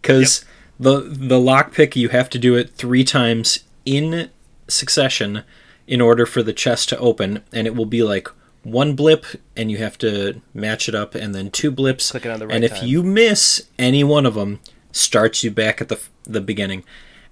Because 0.00 0.44
the 0.78 1.00
the 1.00 1.38
lock 1.38 1.72
pick 1.72 1.94
you 1.94 2.08
have 2.08 2.28
to 2.30 2.38
do 2.38 2.56
it 2.56 2.70
three 2.70 3.04
times 3.04 3.64
in 3.84 4.30
succession 4.68 5.44
in 5.86 6.00
order 6.00 6.26
for 6.26 6.42
the 6.42 6.52
chest 6.52 6.88
to 6.88 6.98
open, 6.98 7.42
and 7.52 7.66
it 7.66 7.74
will 7.74 7.86
be 7.86 8.02
like 8.02 8.28
one 8.62 8.94
blip, 8.94 9.24
and 9.56 9.70
you 9.70 9.78
have 9.78 9.98
to 9.98 10.40
match 10.54 10.88
it 10.88 10.94
up, 10.94 11.14
and 11.14 11.34
then 11.34 11.50
two 11.50 11.70
blips. 11.70 12.10
Click 12.10 12.26
it 12.26 12.30
on 12.30 12.38
the 12.38 12.46
right 12.46 12.54
and 12.54 12.64
if 12.64 12.76
time. 12.76 12.86
you 12.86 13.02
miss 13.02 13.66
any 13.78 14.04
one 14.04 14.26
of 14.26 14.34
them, 14.34 14.60
starts 14.92 15.42
you 15.44 15.50
back 15.50 15.80
at 15.80 15.88
the 15.88 16.00
the 16.24 16.40
beginning. 16.40 16.84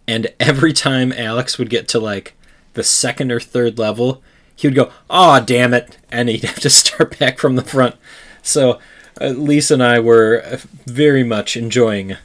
And 0.08 0.32
every 0.40 0.72
time 0.72 1.12
Alex 1.12 1.56
would 1.58 1.70
get 1.70 1.86
to 1.88 2.00
like 2.00 2.34
the 2.74 2.82
second 2.82 3.30
or 3.30 3.38
third 3.40 3.78
level, 3.78 4.22
he 4.56 4.66
would 4.66 4.74
go, 4.74 4.90
"Oh, 5.08 5.40
damn 5.40 5.72
it!" 5.74 5.98
and 6.10 6.28
he'd 6.28 6.44
have 6.44 6.60
to 6.60 6.70
start 6.70 7.18
back 7.18 7.38
from 7.38 7.56
the 7.56 7.62
front. 7.62 7.96
So 8.42 8.78
uh, 9.20 9.28
Lisa 9.28 9.74
and 9.74 9.82
I 9.82 10.00
were 10.00 10.42
uh, 10.44 10.58
very 10.86 11.22
much 11.22 11.56
enjoying 11.56 12.16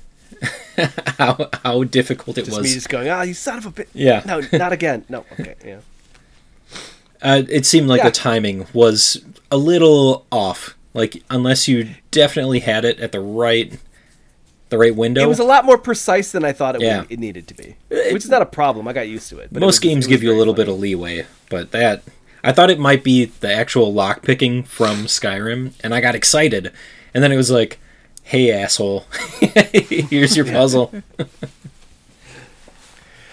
how 1.17 1.49
how 1.63 1.83
difficult 1.83 2.37
it 2.37 2.45
Just 2.45 2.57
was. 2.57 2.67
me 2.67 2.73
just 2.73 2.89
going, 2.89 3.09
ah, 3.09 3.21
you 3.21 3.33
son 3.33 3.57
of 3.59 3.65
a 3.65 3.71
bitch. 3.71 3.87
Yeah. 3.93 4.23
No, 4.25 4.41
not 4.53 4.73
again. 4.73 5.05
No. 5.09 5.25
Okay. 5.33 5.55
Yeah. 5.63 5.79
Uh, 7.25 7.41
it 7.49 7.65
seemed 7.65 7.87
like 7.87 7.99
Yeah. 7.99 8.05
the 8.05 8.11
timing 8.11 8.67
was 8.73 9.21
a 9.51 9.57
little 9.57 10.25
off. 10.31 10.77
Like 10.93 11.23
unless 11.29 11.67
you 11.67 11.89
definitely 12.11 12.59
had 12.59 12.85
it 12.85 12.99
at 12.99 13.11
the 13.11 13.19
right 13.19 13.73
the 14.69 14.77
right 14.77 14.95
window. 14.95 15.21
It 15.21 15.27
was 15.27 15.39
a 15.39 15.43
lot 15.43 15.65
more 15.65 15.77
precise 15.77 16.31
than 16.31 16.43
I 16.45 16.51
thought 16.53 16.75
it, 16.75 16.81
Yeah. 16.81 17.01
would, 17.01 17.11
it 17.11 17.19
needed 17.19 17.47
to 17.49 17.53
be, 17.53 17.75
which 17.89 18.23
is 18.23 18.29
not 18.29 18.41
a 18.41 18.45
problem. 18.47 18.87
I 18.87 18.93
got 18.93 19.07
used 19.07 19.29
to 19.29 19.37
it. 19.39 19.49
But 19.51 19.61
it 19.61 19.65
Most 19.65 19.75
was- 19.75 19.79
games 19.79 20.05
it 20.07 20.09
give 20.09 20.23
you 20.23 20.31
a 20.31 20.37
little 20.37 20.53
funny. 20.53 20.65
bit 20.65 20.71
of 20.73 20.79
leeway, 20.79 21.25
but 21.49 21.71
that 21.71 22.03
I 22.43 22.51
thought 22.51 22.69
it 22.69 22.79
might 22.79 23.03
be 23.03 23.25
the 23.25 23.51
actual 23.53 23.91
lock 23.93 24.21
picking 24.23 24.63
from 24.63 25.05
Skyrim, 25.05 25.73
and 25.83 25.93
I 25.95 25.99
got 26.01 26.13
excited, 26.15 26.71
and 27.13 27.23
then 27.23 27.31
it 27.31 27.37
was 27.37 27.49
like, 27.51 27.79
"Hey, 28.23 28.51
asshole, 28.51 29.05
here's 29.73 30.35
your 30.37 30.45
puzzle." 30.45 30.93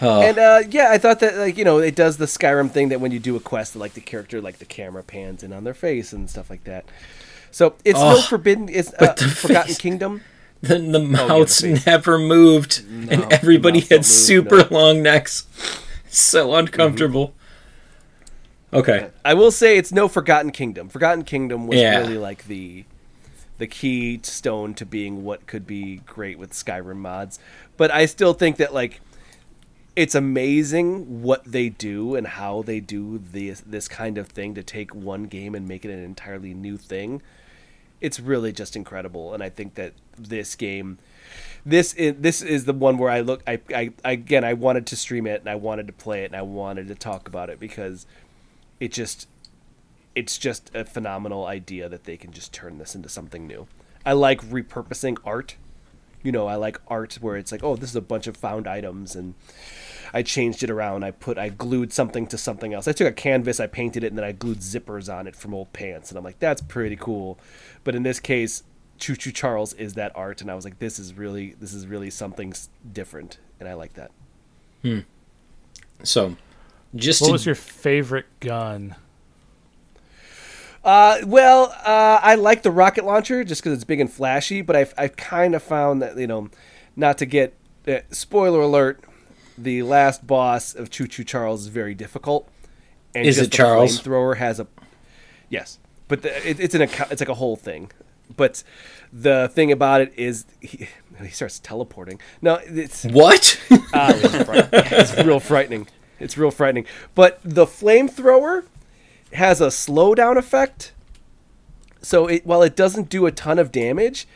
oh, 0.02 0.20
And 0.20 0.38
uh, 0.38 0.62
yeah, 0.68 0.88
I 0.90 0.98
thought 0.98 1.20
that 1.20 1.36
like 1.36 1.56
you 1.56 1.64
know 1.64 1.78
it 1.78 1.94
does 1.94 2.18
the 2.18 2.26
Skyrim 2.26 2.70
thing 2.70 2.90
that 2.90 3.00
when 3.00 3.12
you 3.12 3.18
do 3.18 3.36
a 3.36 3.40
quest, 3.40 3.74
like 3.76 3.94
the 3.94 4.00
character, 4.02 4.40
like 4.40 4.58
the 4.58 4.64
camera 4.66 5.02
pans 5.02 5.42
in 5.42 5.52
on 5.52 5.64
their 5.64 5.74
face 5.74 6.12
and 6.12 6.28
stuff 6.28 6.50
like 6.50 6.64
that. 6.64 6.84
So 7.50 7.74
it's 7.84 7.98
no 7.98 8.16
Oh, 8.16 8.22
forbidden. 8.22 8.68
It's 8.68 8.90
uh, 8.94 8.96
but 9.00 9.16
the 9.16 9.28
Forgotten 9.28 9.68
face. 9.68 9.78
Kingdom. 9.78 10.22
then 10.60 10.92
the 10.92 10.98
the 10.98 11.04
mouths 11.04 11.60
face. 11.60 11.86
never 11.86 12.18
moved, 12.18 12.82
and 13.10 13.32
everybody 13.32 13.80
had 13.80 13.90
move, 14.00 14.06
super 14.06 14.58
no. 14.58 14.68
long 14.70 15.02
necks. 15.02 15.46
So 16.14 16.54
uncomfortable. 16.56 17.32
Okay. 18.72 19.10
I 19.24 19.34
will 19.34 19.50
say 19.50 19.76
it's 19.76 19.92
no 19.92 20.08
Forgotten 20.08 20.50
Kingdom. 20.50 20.88
Forgotten 20.90 21.24
Kingdom 21.24 21.66
was 21.66 21.78
Yeah. 21.78 21.98
really 22.00 22.18
like 22.18 22.46
the 22.46 22.84
the 23.58 23.66
key 23.66 24.18
stone 24.22 24.74
to 24.74 24.84
being 24.84 25.24
what 25.24 25.46
could 25.46 25.66
be 25.66 26.02
great 26.06 26.38
with 26.38 26.52
Skyrim 26.52 26.96
mods. 26.96 27.38
But 27.76 27.90
I 27.90 28.06
still 28.06 28.34
think 28.34 28.56
that 28.56 28.74
like 28.74 29.00
it's 29.94 30.14
amazing 30.14 31.22
what 31.22 31.44
they 31.44 31.68
do 31.68 32.14
and 32.14 32.26
how 32.26 32.62
they 32.62 32.80
do 32.80 33.18
this 33.18 33.60
this 33.60 33.88
kind 33.88 34.16
of 34.16 34.28
thing 34.28 34.54
to 34.54 34.62
take 34.62 34.94
one 34.94 35.24
game 35.24 35.54
and 35.54 35.68
make 35.68 35.84
it 35.84 35.90
an 35.90 36.02
entirely 36.02 36.54
new 36.54 36.76
thing. 36.76 37.20
It's 38.00 38.18
really 38.18 38.52
just 38.52 38.74
incredible, 38.74 39.32
and 39.32 39.42
I 39.42 39.48
think 39.48 39.74
that 39.74 39.92
this 40.18 40.56
game, 40.56 40.98
this 41.64 41.94
is, 41.94 42.16
this 42.18 42.42
is 42.42 42.64
the 42.64 42.72
one 42.72 42.98
where 42.98 43.10
I 43.10 43.20
look. 43.20 43.42
I, 43.46 43.60
I 43.72 43.92
again, 44.04 44.44
I 44.44 44.54
wanted 44.54 44.86
to 44.88 44.96
stream 44.96 45.26
it 45.26 45.40
and 45.40 45.48
I 45.48 45.54
wanted 45.54 45.86
to 45.86 45.92
play 45.92 46.22
it 46.22 46.26
and 46.26 46.36
I 46.36 46.42
wanted 46.42 46.88
to 46.88 46.94
talk 46.94 47.28
about 47.28 47.50
it 47.50 47.60
because 47.60 48.06
it 48.80 48.92
just, 48.92 49.28
it's 50.16 50.36
just 50.36 50.74
a 50.74 50.84
phenomenal 50.84 51.46
idea 51.46 51.88
that 51.88 52.04
they 52.04 52.16
can 52.16 52.32
just 52.32 52.52
turn 52.52 52.78
this 52.78 52.96
into 52.96 53.08
something 53.08 53.46
new. 53.46 53.68
I 54.04 54.14
like 54.14 54.42
repurposing 54.42 55.18
art 55.24 55.54
you 56.22 56.32
know, 56.32 56.46
I 56.46 56.56
like 56.56 56.80
art 56.88 57.14
where 57.20 57.36
it's 57.36 57.52
like, 57.52 57.62
oh, 57.62 57.76
this 57.76 57.90
is 57.90 57.96
a 57.96 58.00
bunch 58.00 58.26
of 58.26 58.36
found 58.36 58.66
items, 58.66 59.14
and 59.16 59.34
I 60.12 60.22
changed 60.22 60.62
it 60.62 60.70
around. 60.70 61.04
I 61.04 61.10
put, 61.10 61.38
I 61.38 61.48
glued 61.48 61.92
something 61.92 62.26
to 62.28 62.38
something 62.38 62.74
else. 62.74 62.86
I 62.86 62.92
took 62.92 63.08
a 63.08 63.12
canvas, 63.12 63.60
I 63.60 63.66
painted 63.66 64.04
it, 64.04 64.08
and 64.08 64.18
then 64.18 64.24
I 64.24 64.32
glued 64.32 64.58
zippers 64.58 65.12
on 65.12 65.26
it 65.26 65.36
from 65.36 65.54
old 65.54 65.72
pants, 65.72 66.10
and 66.10 66.18
I'm 66.18 66.24
like, 66.24 66.38
that's 66.38 66.62
pretty 66.62 66.96
cool. 66.96 67.38
But 67.84 67.94
in 67.94 68.02
this 68.02 68.20
case, 68.20 68.62
Choo 68.98 69.16
Choo 69.16 69.32
Charles 69.32 69.72
is 69.74 69.94
that 69.94 70.12
art, 70.14 70.40
and 70.42 70.50
I 70.50 70.54
was 70.54 70.64
like, 70.64 70.78
this 70.78 70.98
is 70.98 71.14
really, 71.14 71.54
this 71.58 71.72
is 71.74 71.86
really 71.86 72.10
something 72.10 72.52
different, 72.92 73.38
and 73.58 73.68
I 73.68 73.74
like 73.74 73.94
that. 73.94 74.10
Hmm. 74.82 75.00
So, 76.04 76.36
just 76.94 77.20
What 77.20 77.28
to, 77.28 77.32
was 77.32 77.46
your 77.46 77.54
favorite 77.54 78.26
gun? 78.40 78.96
Uh, 80.84 81.18
well, 81.26 81.74
uh, 81.84 82.18
I 82.22 82.34
like 82.34 82.62
the 82.62 82.70
rocket 82.70 83.04
launcher 83.04 83.44
just 83.44 83.62
because 83.62 83.74
it's 83.76 83.84
big 83.84 84.00
and 84.00 84.12
flashy, 84.12 84.62
but 84.62 84.74
I've, 84.74 84.92
I've 84.98 85.16
kind 85.16 85.54
of 85.54 85.62
found 85.62 86.02
that, 86.02 86.16
you 86.18 86.26
know, 86.26 86.48
not 86.96 87.18
to 87.18 87.26
get, 87.26 87.54
uh, 87.86 87.98
spoiler 88.10 88.60
alert, 88.60 89.00
the 89.56 89.82
last 89.82 90.26
boss 90.26 90.74
of 90.74 90.90
Choo 90.90 91.06
Choo 91.06 91.24
Charles 91.24 91.62
is 91.62 91.66
very 91.68 91.94
difficult. 91.94 92.48
And 93.14 93.26
Is 93.26 93.38
it 93.38 93.42
the 93.50 93.56
Charles? 93.56 94.00
Thrower 94.00 94.36
has 94.36 94.58
a, 94.58 94.66
yes, 95.48 95.78
but 96.08 96.22
the, 96.22 96.48
it, 96.48 96.58
it's 96.58 96.74
an 96.74 96.82
it's 96.82 97.20
like 97.20 97.28
a 97.28 97.34
whole 97.34 97.56
thing. 97.56 97.90
But 98.34 98.64
the 99.12 99.50
thing 99.52 99.70
about 99.70 100.00
it 100.00 100.14
is 100.16 100.46
he, 100.60 100.88
he 101.20 101.28
starts 101.28 101.58
teleporting. 101.58 102.18
No, 102.40 102.58
it's 102.64 103.04
what? 103.04 103.60
It's, 103.70 104.44
fright- 104.44 104.68
it's 104.72 105.16
real 105.18 105.38
frightening. 105.40 105.86
It's 106.18 106.38
real 106.38 106.50
frightening. 106.50 106.86
But 107.14 107.40
the 107.44 107.66
flamethrower 107.66 108.64
has 109.34 109.60
a 109.60 109.66
slowdown 109.68 110.36
effect. 110.36 110.92
So 112.00 112.26
it, 112.26 112.46
while 112.46 112.62
it 112.62 112.74
doesn't 112.74 113.08
do 113.08 113.26
a 113.26 113.32
ton 113.32 113.58
of 113.58 113.70
damage, 113.70 114.26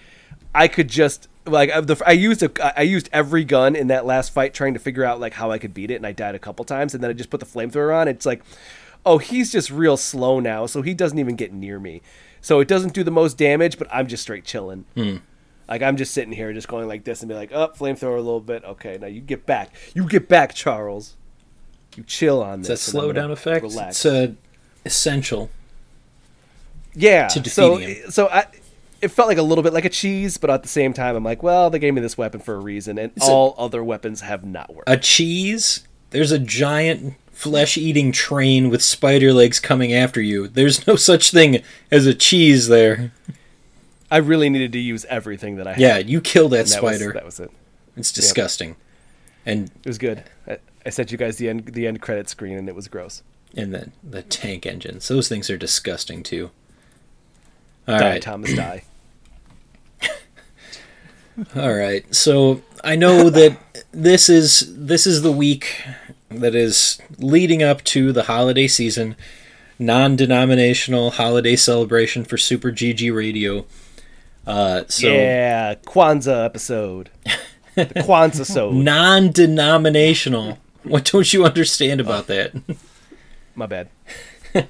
I 0.54 0.68
could 0.68 0.88
just 0.88 1.28
like 1.46 1.70
I- 1.70 1.80
the, 1.80 2.00
I 2.06 2.12
used 2.12 2.42
a 2.42 2.78
I 2.78 2.82
used 2.82 3.08
every 3.12 3.44
gun 3.44 3.74
in 3.76 3.88
that 3.88 4.06
last 4.06 4.32
fight 4.32 4.54
trying 4.54 4.74
to 4.74 4.80
figure 4.80 5.04
out 5.04 5.20
like 5.20 5.34
how 5.34 5.50
I 5.50 5.58
could 5.58 5.74
beat 5.74 5.90
it, 5.90 5.96
and 5.96 6.06
I 6.06 6.12
died 6.12 6.34
a 6.34 6.38
couple 6.38 6.64
times, 6.64 6.94
and 6.94 7.02
then 7.02 7.10
I 7.10 7.14
just 7.14 7.30
put 7.30 7.40
the 7.40 7.46
flamethrower 7.46 7.94
on. 7.96 8.08
It's 8.08 8.26
like, 8.26 8.42
oh, 9.04 9.18
he's 9.18 9.50
just 9.52 9.70
real 9.70 9.96
slow 9.96 10.40
now, 10.40 10.66
so 10.66 10.82
he 10.82 10.94
doesn't 10.94 11.18
even 11.18 11.36
get 11.36 11.52
near 11.52 11.78
me. 11.78 12.02
So 12.40 12.60
it 12.60 12.68
doesn't 12.68 12.94
do 12.94 13.02
the 13.02 13.10
most 13.10 13.36
damage, 13.36 13.76
but 13.78 13.88
I'm 13.92 14.06
just 14.06 14.22
straight 14.22 14.44
chilling. 14.44 14.84
Like 15.68 15.82
I'm 15.82 15.96
just 15.96 16.14
sitting 16.14 16.32
here, 16.32 16.52
just 16.52 16.68
going 16.68 16.86
like 16.86 17.02
this, 17.02 17.20
and 17.22 17.28
be 17.28 17.34
like, 17.34 17.50
"Up, 17.52 17.74
oh, 17.74 17.84
flamethrower 17.84 18.14
a 18.16 18.20
little 18.20 18.40
bit. 18.40 18.62
Okay, 18.64 18.98
now 19.00 19.08
you 19.08 19.20
get 19.20 19.44
back. 19.46 19.74
You 19.94 20.06
get 20.06 20.28
back, 20.28 20.54
Charles. 20.54 21.16
You 21.96 22.04
chill 22.04 22.40
on 22.42 22.60
It's 22.60 22.68
this." 22.68 22.94
a 22.94 22.98
and 23.00 23.18
I'm 23.18 23.28
slowdown 23.28 23.32
effect. 23.32 23.62
Relax. 23.64 24.04
It's 24.04 24.06
uh, 24.06 24.32
essential. 24.86 25.50
yeah. 26.94 27.28
to 27.28 27.50
so, 27.50 27.76
him. 27.76 28.10
so 28.10 28.28
I, 28.28 28.46
it 29.02 29.08
felt 29.08 29.28
like 29.28 29.38
a 29.38 29.42
little 29.42 29.62
bit 29.62 29.72
like 29.72 29.84
a 29.84 29.90
cheese, 29.90 30.38
but 30.38 30.48
at 30.50 30.62
the 30.62 30.68
same 30.68 30.92
time, 30.92 31.16
I'm 31.16 31.24
like, 31.24 31.42
well, 31.42 31.68
they 31.70 31.78
gave 31.78 31.92
me 31.94 32.00
this 32.00 32.16
weapon 32.16 32.40
for 32.40 32.54
a 32.54 32.58
reason, 32.60 32.98
and 32.98 33.12
a- 33.20 33.24
all 33.24 33.54
other 33.58 33.84
weapons 33.84 34.22
have 34.22 34.44
not 34.44 34.74
worked. 34.74 34.88
A 34.88 34.96
cheese? 34.96 35.86
There's 36.10 36.32
a 36.32 36.38
giant 36.38 37.14
flesh 37.32 37.76
eating 37.76 38.12
train 38.12 38.70
with 38.70 38.82
spider 38.82 39.32
legs 39.32 39.60
coming 39.60 39.92
after 39.92 40.22
you. 40.22 40.48
There's 40.48 40.86
no 40.86 40.96
such 40.96 41.30
thing 41.30 41.62
as 41.90 42.06
a 42.06 42.14
cheese 42.14 42.68
there. 42.68 43.12
I 44.10 44.18
really 44.18 44.48
needed 44.48 44.72
to 44.72 44.78
use 44.78 45.04
everything 45.06 45.56
that 45.56 45.66
I 45.66 45.72
had. 45.72 45.80
Yeah, 45.80 45.98
you 45.98 46.20
kill 46.20 46.48
that 46.50 46.66
that 46.66 46.82
was- 46.82 46.96
spider. 46.96 47.12
that 47.12 47.24
was 47.24 47.40
it. 47.40 47.50
It's 47.96 48.12
disgusting. 48.12 48.76
And 49.44 49.70
It 49.84 49.86
was 49.86 49.98
good. 49.98 50.24
I, 50.46 50.58
I 50.84 50.90
sent 50.90 51.10
you 51.12 51.18
guys 51.18 51.36
the 51.38 51.48
end 51.48 51.66
the 51.66 51.86
end 51.86 52.00
credit 52.02 52.28
screen, 52.28 52.56
and 52.58 52.68
it 52.68 52.74
was 52.74 52.88
gross. 52.88 53.22
And 53.54 53.74
the 53.74 53.90
the 54.02 54.22
tank 54.22 54.66
engines. 54.66 55.08
Those 55.08 55.28
things 55.28 55.50
are 55.50 55.56
disgusting 55.56 56.22
too. 56.22 56.50
All 57.88 57.98
die, 57.98 58.10
right. 58.10 58.22
Thomas, 58.22 58.54
die. 58.54 58.84
All 61.56 61.74
right. 61.74 62.12
So 62.14 62.62
I 62.82 62.96
know 62.96 63.30
that 63.30 63.58
this 63.92 64.28
is 64.28 64.74
this 64.76 65.06
is 65.06 65.22
the 65.22 65.32
week 65.32 65.82
that 66.30 66.54
is 66.54 67.00
leading 67.18 67.62
up 67.62 67.82
to 67.84 68.12
the 68.12 68.24
holiday 68.24 68.66
season, 68.66 69.16
non-denominational 69.78 71.12
holiday 71.12 71.56
celebration 71.56 72.24
for 72.24 72.36
Super 72.36 72.72
GG 72.72 73.14
Radio. 73.14 73.66
Uh, 74.46 74.84
so 74.88 75.08
yeah, 75.08 75.74
Kwanzaa 75.74 76.44
episode. 76.44 77.10
The 77.74 77.84
Kwanzaa 77.96 78.46
so 78.46 78.70
non-denominational. 78.70 80.58
What 80.82 81.04
don't 81.04 81.32
you 81.32 81.44
understand 81.44 82.00
about 82.00 82.26
that? 82.28 82.52
My 83.56 83.66
bad. 83.66 83.88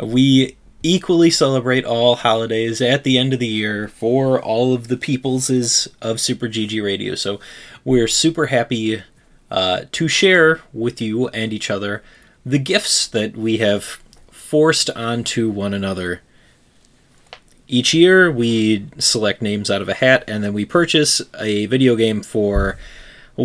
We 0.00 0.56
equally 0.82 1.30
celebrate 1.30 1.84
all 1.84 2.16
holidays 2.16 2.80
at 2.80 3.04
the 3.04 3.18
end 3.18 3.34
of 3.34 3.38
the 3.38 3.46
year 3.46 3.88
for 3.88 4.40
all 4.40 4.72
of 4.72 4.88
the 4.88 4.96
peopleses 4.96 5.88
of 6.00 6.20
Super 6.20 6.48
GG 6.48 6.82
Radio. 6.82 7.14
So 7.14 7.38
we're 7.84 8.08
super 8.08 8.46
happy 8.46 9.02
uh, 9.50 9.82
to 9.92 10.08
share 10.08 10.60
with 10.72 11.00
you 11.00 11.28
and 11.28 11.52
each 11.52 11.70
other 11.70 12.02
the 12.46 12.58
gifts 12.58 13.06
that 13.08 13.36
we 13.36 13.58
have 13.58 14.00
forced 14.30 14.88
onto 14.90 15.50
one 15.50 15.74
another. 15.74 16.22
Each 17.68 17.92
year, 17.92 18.32
we 18.32 18.86
select 18.98 19.42
names 19.42 19.70
out 19.70 19.82
of 19.82 19.88
a 19.88 19.94
hat 19.94 20.24
and 20.26 20.42
then 20.42 20.54
we 20.54 20.64
purchase 20.64 21.20
a 21.38 21.66
video 21.66 21.94
game 21.94 22.22
for 22.22 22.78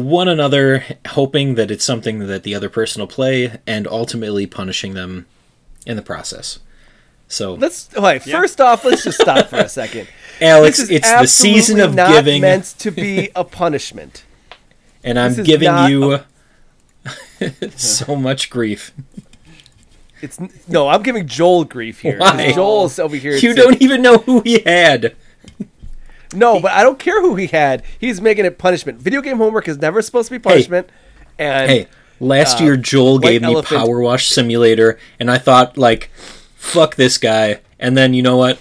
one 0.03 0.27
another, 0.27 0.83
hoping 1.07 1.55
that 1.55 1.71
it's 1.71 1.85
something 1.85 2.19
that 2.27 2.43
the 2.43 2.53
other 2.53 2.69
person 2.69 2.99
will 2.99 3.07
play 3.07 3.59
and 3.65 3.87
ultimately 3.87 4.45
punishing 4.45 4.93
them 4.93 5.25
in 5.85 5.95
the 5.95 6.01
process. 6.01 6.59
So, 7.27 7.53
Let's 7.55 7.95
all 7.95 8.03
right. 8.03 8.21
First 8.21 8.61
off, 8.61 8.85
let's 8.85 9.03
just 9.03 9.19
stop 9.19 9.47
for 9.47 9.57
a 9.57 9.69
second. 9.69 10.07
Alex, 10.41 10.77
This 10.77 10.89
is 10.89 10.95
it's 10.97 11.11
the 11.11 11.27
season 11.27 11.79
of 11.79 11.95
not 11.95 12.11
giving, 12.11 12.41
meant 12.41 12.65
to 12.79 12.91
be 12.91 13.29
a 13.35 13.43
punishment. 13.43 14.23
and 15.03 15.17
I'm 15.17 15.43
giving 15.43 15.67
not 15.67 15.89
you 15.89 16.19
so 17.75 18.15
much 18.15 18.49
grief. 18.49 18.93
It's 20.21 20.39
no, 20.67 20.87
I'm 20.87 21.03
giving 21.03 21.27
Joel 21.27 21.65
grief 21.65 22.01
here. 22.01 22.19
Why? 22.19 22.51
Joel's 22.51 22.99
over 22.99 23.15
here. 23.15 23.35
You 23.35 23.53
don't 23.53 23.81
even 23.81 24.01
know 24.01 24.17
who 24.19 24.41
he 24.41 24.59
had. 24.59 25.15
No, 26.35 26.59
but 26.59 26.71
I 26.71 26.83
don't 26.83 26.99
care 26.99 27.21
who 27.21 27.35
he 27.35 27.47
had. 27.47 27.83
He's 27.99 28.21
making 28.21 28.45
it 28.45 28.57
punishment. 28.57 28.99
Video 28.99 29.21
game 29.21 29.37
homework 29.37 29.67
is 29.67 29.77
never 29.77 30.01
supposed 30.01 30.27
to 30.29 30.35
be 30.35 30.39
punishment. 30.39 30.89
And 31.39 31.69
Hey, 31.69 31.87
last 32.19 32.61
uh, 32.61 32.63
year 32.65 32.77
Joel 32.77 33.15
White 33.19 33.21
gave 33.23 33.41
me 33.41 33.53
Elephant- 33.53 33.81
Power 33.81 33.99
Wash 33.99 34.27
Simulator, 34.27 34.97
and 35.19 35.29
I 35.31 35.37
thought 35.37 35.77
like, 35.77 36.09
fuck 36.55 36.95
this 36.95 37.17
guy. 37.17 37.59
And 37.79 37.97
then 37.97 38.13
you 38.13 38.21
know 38.21 38.37
what? 38.37 38.59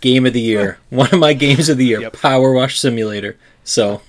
Game 0.00 0.26
of 0.26 0.32
the 0.32 0.40
year, 0.40 0.78
one 0.90 1.10
of 1.12 1.18
my 1.18 1.32
games 1.32 1.68
of 1.68 1.78
the 1.78 1.86
year, 1.86 2.00
Yep. 2.02 2.14
Power 2.20 2.52
Wash 2.52 2.78
Simulator. 2.78 3.36
So 3.64 4.02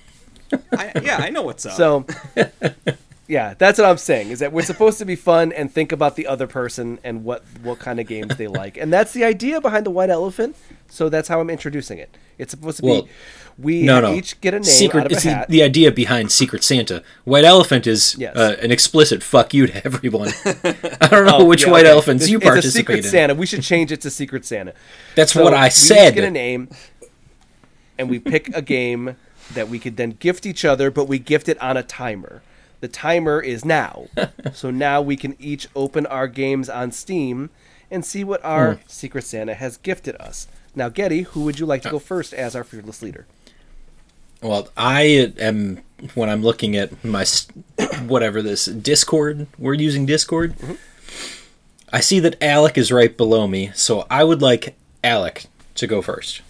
I, 0.72 0.92
yeah, 1.02 1.16
I 1.18 1.30
know 1.30 1.42
what's 1.42 1.66
up. 1.66 1.72
So, 1.72 2.06
yeah, 3.28 3.54
that's 3.58 3.78
what 3.78 3.88
I'm 3.88 3.96
saying. 3.98 4.30
Is 4.30 4.38
that 4.40 4.52
we're 4.52 4.62
supposed 4.62 4.98
to 4.98 5.04
be 5.04 5.16
fun 5.16 5.52
and 5.52 5.72
think 5.72 5.92
about 5.92 6.16
the 6.16 6.26
other 6.26 6.46
person 6.46 6.98
and 7.02 7.24
what 7.24 7.44
what 7.62 7.78
kind 7.78 7.98
of 7.98 8.06
games 8.06 8.36
they 8.36 8.46
like, 8.46 8.76
and 8.76 8.92
that's 8.92 9.12
the 9.12 9.24
idea 9.24 9.60
behind 9.60 9.86
the 9.86 9.90
white 9.90 10.10
elephant. 10.10 10.56
So 10.88 11.08
that's 11.08 11.28
how 11.28 11.40
I'm 11.40 11.50
introducing 11.50 11.98
it. 11.98 12.16
It's 12.38 12.50
supposed 12.52 12.78
to 12.78 12.84
Well, 12.86 13.02
be 13.02 13.08
we 13.58 13.82
no, 13.82 14.00
no, 14.00 14.12
each 14.14 14.40
get 14.40 14.52
a 14.54 14.58
name 14.58 14.64
Secret. 14.64 15.00
out 15.00 15.06
of 15.06 15.12
a 15.12 15.14
it's 15.14 15.24
the, 15.24 15.46
the 15.48 15.62
idea 15.62 15.90
behind 15.90 16.30
Secret 16.30 16.62
Santa. 16.62 17.02
White 17.24 17.44
Elephant 17.44 17.86
is 17.86 18.14
Yes. 18.18 18.36
uh, 18.36 18.56
an 18.62 18.70
explicit 18.70 19.22
fuck 19.22 19.52
you 19.54 19.66
to 19.66 19.84
everyone. 19.86 20.28
I 20.44 21.08
don't 21.10 21.24
know 21.26 21.38
Oh, 21.38 21.44
which 21.44 21.64
yeah, 21.64 21.70
white 21.72 21.84
okay. 21.86 21.92
elephants 21.92 22.28
you 22.28 22.38
It's 22.42 22.66
a 22.66 22.70
Secret 22.70 22.98
in. 22.98 23.02
Santa. 23.04 23.34
We 23.34 23.46
should 23.46 23.62
change 23.62 23.90
it 23.92 24.00
to 24.02 24.10
Secret 24.10 24.44
Santa. 24.44 24.74
That's 25.14 25.32
So 25.32 25.42
what 25.42 25.54
I 25.54 25.64
we 25.66 25.70
said. 25.70 26.14
get 26.14 26.24
a 26.24 26.30
name, 26.30 26.68
and 27.98 28.08
we 28.10 28.18
pick 28.18 28.54
a 28.54 28.62
game 28.62 29.16
that 29.54 29.68
we 29.68 29.78
could 29.78 29.96
then 29.96 30.10
gift 30.10 30.44
each 30.46 30.64
other, 30.64 30.90
but 30.90 31.06
we 31.08 31.18
gift 31.18 31.48
it 31.48 31.60
on 31.62 31.76
a 31.76 31.82
timer. 31.82 32.42
The 32.80 32.88
timer 32.88 33.40
is 33.40 33.64
now, 33.64 34.08
so 34.52 34.70
now 34.70 35.00
we 35.00 35.16
can 35.16 35.34
each 35.38 35.66
open 35.74 36.04
our 36.06 36.28
games 36.28 36.68
on 36.68 36.92
Steam 36.92 37.50
and 37.90 38.04
see 38.04 38.22
what 38.24 38.44
our 38.44 38.74
Hmm. 38.74 38.80
Secret 38.86 39.24
Santa 39.24 39.54
has 39.54 39.76
gifted 39.78 40.16
us. 40.16 40.46
Now, 40.76 40.90
Getty, 40.90 41.22
who 41.22 41.42
would 41.44 41.58
you 41.58 41.64
like 41.64 41.80
to 41.82 41.90
go 41.90 41.98
first 41.98 42.34
as 42.34 42.54
our 42.54 42.62
fearless 42.62 43.02
leader? 43.02 43.26
Well, 44.42 44.68
I 44.76 45.32
am 45.38 45.80
when 46.14 46.28
I'm 46.28 46.42
looking 46.42 46.76
at 46.76 47.02
my 47.02 47.24
whatever 48.06 48.42
this 48.42 48.66
Discord. 48.66 49.46
We're 49.58 49.74
using 49.74 50.04
Discord. 50.04 50.54
Mm-hmm. 50.58 50.74
I 51.92 52.00
see 52.00 52.20
that 52.20 52.40
Alec 52.42 52.76
is 52.76 52.92
right 52.92 53.16
below 53.16 53.46
me, 53.46 53.70
so 53.74 54.06
I 54.10 54.22
would 54.22 54.42
like 54.42 54.76
Alec 55.02 55.46
to 55.76 55.86
go 55.86 56.02
first. 56.02 56.42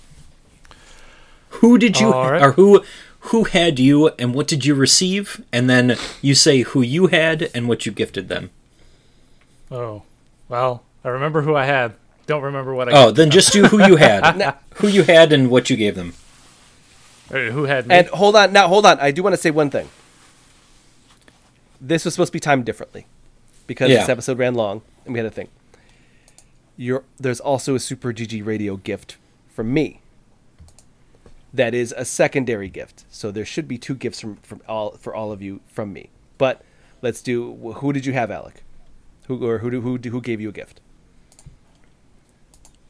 Who 1.50 1.78
did 1.78 2.00
you 2.00 2.12
All 2.12 2.32
right. 2.32 2.42
or 2.42 2.52
who 2.52 2.82
who 3.20 3.44
had 3.44 3.78
you 3.78 4.08
and 4.18 4.34
what 4.34 4.48
did 4.48 4.64
you 4.64 4.74
receive, 4.74 5.44
and 5.52 5.70
then 5.70 5.96
you 6.20 6.34
say 6.34 6.62
who 6.62 6.82
you 6.82 7.06
had 7.06 7.48
and 7.54 7.68
what 7.68 7.86
you 7.86 7.92
gifted 7.92 8.28
them. 8.28 8.50
Oh, 9.70 10.02
well, 10.48 10.82
I 11.04 11.08
remember 11.08 11.42
who 11.42 11.54
I 11.54 11.64
had. 11.64 11.94
Don't 12.26 12.42
remember 12.42 12.74
what 12.74 12.88
I. 12.88 12.92
Oh, 12.92 13.10
then 13.10 13.30
just 13.30 13.52
do 13.52 13.64
who 13.64 13.86
you 13.86 13.96
had, 13.96 14.54
who 14.76 14.88
you 14.88 15.04
had, 15.04 15.32
and 15.32 15.50
what 15.50 15.70
you 15.70 15.76
gave 15.76 15.94
them. 15.94 16.14
Or 17.30 17.50
who 17.50 17.64
had 17.64 17.86
me? 17.86 17.94
And 17.96 18.06
hold 18.08 18.36
on, 18.36 18.52
now 18.52 18.68
hold 18.68 18.84
on. 18.86 18.98
I 19.00 19.10
do 19.10 19.22
want 19.22 19.34
to 19.34 19.40
say 19.40 19.50
one 19.50 19.70
thing. 19.70 19.88
This 21.80 22.04
was 22.04 22.14
supposed 22.14 22.28
to 22.32 22.36
be 22.36 22.40
timed 22.40 22.64
differently 22.64 23.06
because 23.66 23.90
Yeah. 23.90 23.98
this 24.00 24.08
episode 24.08 24.38
ran 24.38 24.54
long, 24.54 24.82
and 25.04 25.12
we 25.12 25.18
had 25.18 25.26
a 25.26 25.30
thing. 25.30 25.48
You're, 26.76 27.04
there's 27.18 27.40
also 27.40 27.74
a 27.74 27.80
Super 27.80 28.12
GG 28.12 28.44
Radio 28.44 28.76
gift 28.76 29.16
from 29.48 29.72
me. 29.72 30.00
That 31.54 31.74
is 31.74 31.94
a 31.96 32.04
secondary 32.04 32.68
gift, 32.68 33.04
so 33.10 33.30
there 33.30 33.44
should 33.46 33.66
be 33.66 33.78
two 33.78 33.94
gifts 33.94 34.20
from, 34.20 34.36
from 34.36 34.60
all 34.68 34.90
for 34.98 35.14
all 35.14 35.32
of 35.32 35.40
you 35.40 35.60
from 35.68 35.92
me. 35.92 36.10
But 36.38 36.62
let's 37.00 37.22
do. 37.22 37.54
Who 37.76 37.92
did 37.94 38.04
you 38.04 38.12
have, 38.12 38.30
Alec? 38.30 38.62
Who 39.28 39.42
or 39.46 39.58
who 39.58 39.70
do, 39.70 39.80
who 39.80 39.96
who 39.96 40.20
gave 40.20 40.38
you 40.40 40.50
a 40.50 40.52
gift? 40.52 40.80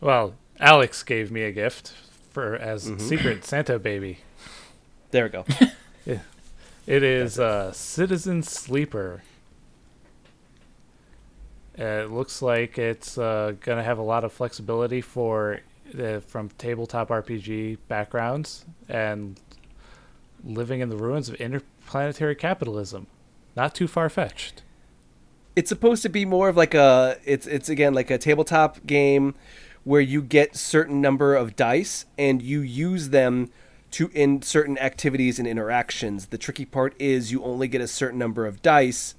Well, 0.06 0.34
Alex 0.60 1.02
gave 1.02 1.30
me 1.30 1.42
a 1.42 1.52
gift 1.52 1.92
for 2.30 2.54
as 2.56 2.88
Mm-hmm. 2.88 3.06
secret 3.08 3.44
Santa 3.50 3.78
baby. 3.78 4.18
There 5.10 5.24
we 5.24 5.30
go. 5.30 5.44
It 6.86 7.02
is 7.02 7.40
uh, 7.40 7.72
Citizen 7.72 8.44
Sleeper. 8.44 9.22
Uh, 11.76 11.82
It 12.04 12.10
looks 12.12 12.40
like 12.42 12.78
it's 12.78 13.18
uh, 13.18 13.54
going 13.60 13.78
to 13.78 13.82
have 13.82 13.98
a 13.98 14.02
lot 14.02 14.22
of 14.22 14.32
flexibility 14.32 15.00
for 15.00 15.60
uh, 15.98 16.20
from 16.20 16.48
tabletop 16.58 17.08
RPG 17.08 17.78
backgrounds 17.88 18.64
and 18.88 19.38
living 20.44 20.78
in 20.80 20.88
the 20.88 20.96
ruins 20.96 21.28
of 21.28 21.34
interplanetary 21.36 22.36
capitalism. 22.36 23.08
Not 23.56 23.74
too 23.74 23.88
far 23.88 24.08
fetched. 24.08 24.62
it's 25.56 25.68
supposed 25.68 26.02
to 26.02 26.08
be 26.08 26.24
more 26.24 26.48
of 26.48 26.56
like 26.56 26.74
a 26.74 27.18
it's 27.24 27.46
it's 27.48 27.68
again 27.68 27.94
like 27.94 28.10
a 28.12 28.18
tabletop 28.18 28.86
game 28.86 29.34
where 29.86 30.00
you 30.00 30.20
get 30.20 30.56
certain 30.56 31.00
number 31.00 31.36
of 31.36 31.54
dice 31.54 32.06
and 32.18 32.42
you 32.42 32.60
use 32.60 33.10
them 33.10 33.48
to 33.92 34.10
in 34.12 34.42
certain 34.42 34.76
activities 34.78 35.38
and 35.38 35.46
interactions. 35.46 36.26
The 36.26 36.38
tricky 36.38 36.64
part 36.64 36.96
is 36.98 37.30
you 37.30 37.44
only 37.44 37.68
get 37.68 37.80
a 37.80 37.86
certain 37.86 38.18
number 38.18 38.46
of 38.46 38.62
dice, 38.62 39.14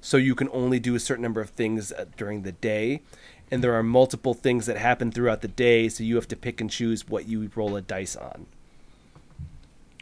so 0.00 0.16
you 0.16 0.34
can 0.34 0.48
only 0.52 0.80
do 0.80 0.96
a 0.96 0.98
certain 0.98 1.22
number 1.22 1.40
of 1.40 1.50
things 1.50 1.92
uh, 1.92 2.06
during 2.16 2.42
the 2.42 2.50
day. 2.50 3.00
And 3.48 3.62
there 3.62 3.74
are 3.74 3.84
multiple 3.84 4.34
things 4.34 4.66
that 4.66 4.76
happen 4.76 5.12
throughout 5.12 5.40
the 5.40 5.46
day, 5.46 5.88
so 5.88 6.02
you 6.02 6.16
have 6.16 6.28
to 6.28 6.36
pick 6.36 6.60
and 6.60 6.68
choose 6.68 7.06
what 7.06 7.28
you 7.28 7.48
roll 7.54 7.76
a 7.76 7.80
dice 7.80 8.16
on. 8.16 8.46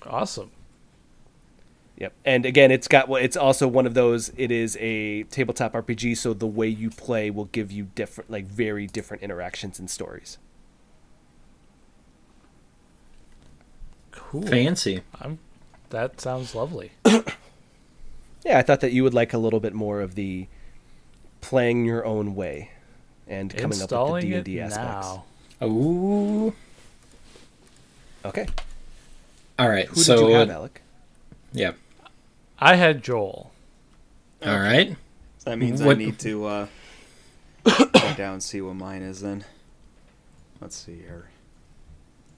Awesome. 0.02 0.50
Yep. 1.98 2.12
And 2.24 2.44
again, 2.44 2.70
it's 2.70 2.88
got 2.88 3.08
well, 3.08 3.22
it's 3.22 3.36
also 3.36 3.66
one 3.66 3.86
of 3.86 3.94
those. 3.94 4.30
It 4.36 4.50
is 4.50 4.76
a 4.80 5.22
tabletop 5.24 5.72
RPG, 5.72 6.16
so 6.18 6.34
the 6.34 6.46
way 6.46 6.68
you 6.68 6.90
play 6.90 7.30
will 7.30 7.46
give 7.46 7.72
you 7.72 7.84
different, 7.94 8.30
like 8.30 8.44
very 8.46 8.86
different 8.86 9.22
interactions 9.22 9.78
and 9.78 9.90
stories. 9.90 10.36
Cool. 14.12 14.42
Fancy. 14.42 15.02
I'm, 15.20 15.38
that 15.90 16.20
sounds 16.20 16.54
lovely. 16.54 16.92
Yeah, 18.46 18.58
I 18.58 18.62
thought 18.62 18.78
that 18.80 18.92
you 18.92 19.02
would 19.02 19.12
like 19.12 19.32
a 19.32 19.38
little 19.38 19.58
bit 19.58 19.74
more 19.74 20.00
of 20.00 20.14
the 20.14 20.46
playing 21.40 21.84
your 21.84 22.06
own 22.06 22.36
way 22.36 22.70
and 23.26 23.50
coming 23.52 23.82
up 23.82 23.90
with 23.90 23.90
the 23.90 24.20
D 24.20 24.32
it 24.32 24.36
and 24.36 24.44
D 24.44 24.60
aspects. 24.60 25.08
now. 25.60 25.66
Ooh. 25.66 26.54
Okay. 28.24 28.46
All 29.58 29.68
right. 29.68 29.86
Who 29.86 30.00
so 30.00 30.16
did 30.16 30.28
you 30.28 30.34
have, 30.36 30.50
Alec? 30.50 30.80
yeah. 31.52 31.72
I 32.58 32.76
had 32.76 33.02
Joel. 33.02 33.52
All 34.44 34.58
right. 34.58 34.96
So 35.38 35.50
that 35.50 35.58
means 35.58 35.82
What- 35.82 35.96
I 35.96 35.98
need 35.98 36.18
to 36.20 36.46
uh, 36.46 36.66
go 37.64 38.14
down 38.16 38.34
and 38.34 38.42
see 38.42 38.60
what 38.60 38.74
mine 38.76 39.02
is 39.02 39.20
then. 39.20 39.44
Let's 40.60 40.76
see 40.76 40.96
here. 40.96 41.28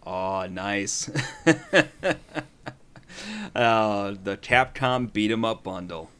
Oh, 0.04 0.46
nice. 0.46 1.08
uh, 3.54 4.14
the 4.22 4.36
Capcom 4.36 5.12
Beat 5.12 5.30
'em 5.30 5.44
Up 5.44 5.62
bundle. 5.62 6.10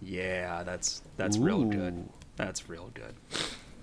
Yeah, 0.00 0.62
that's 0.64 1.02
that's 1.16 1.38
real 1.38 1.64
good. 1.64 2.08
That's 2.36 2.68
real 2.68 2.90
good. 2.92 3.14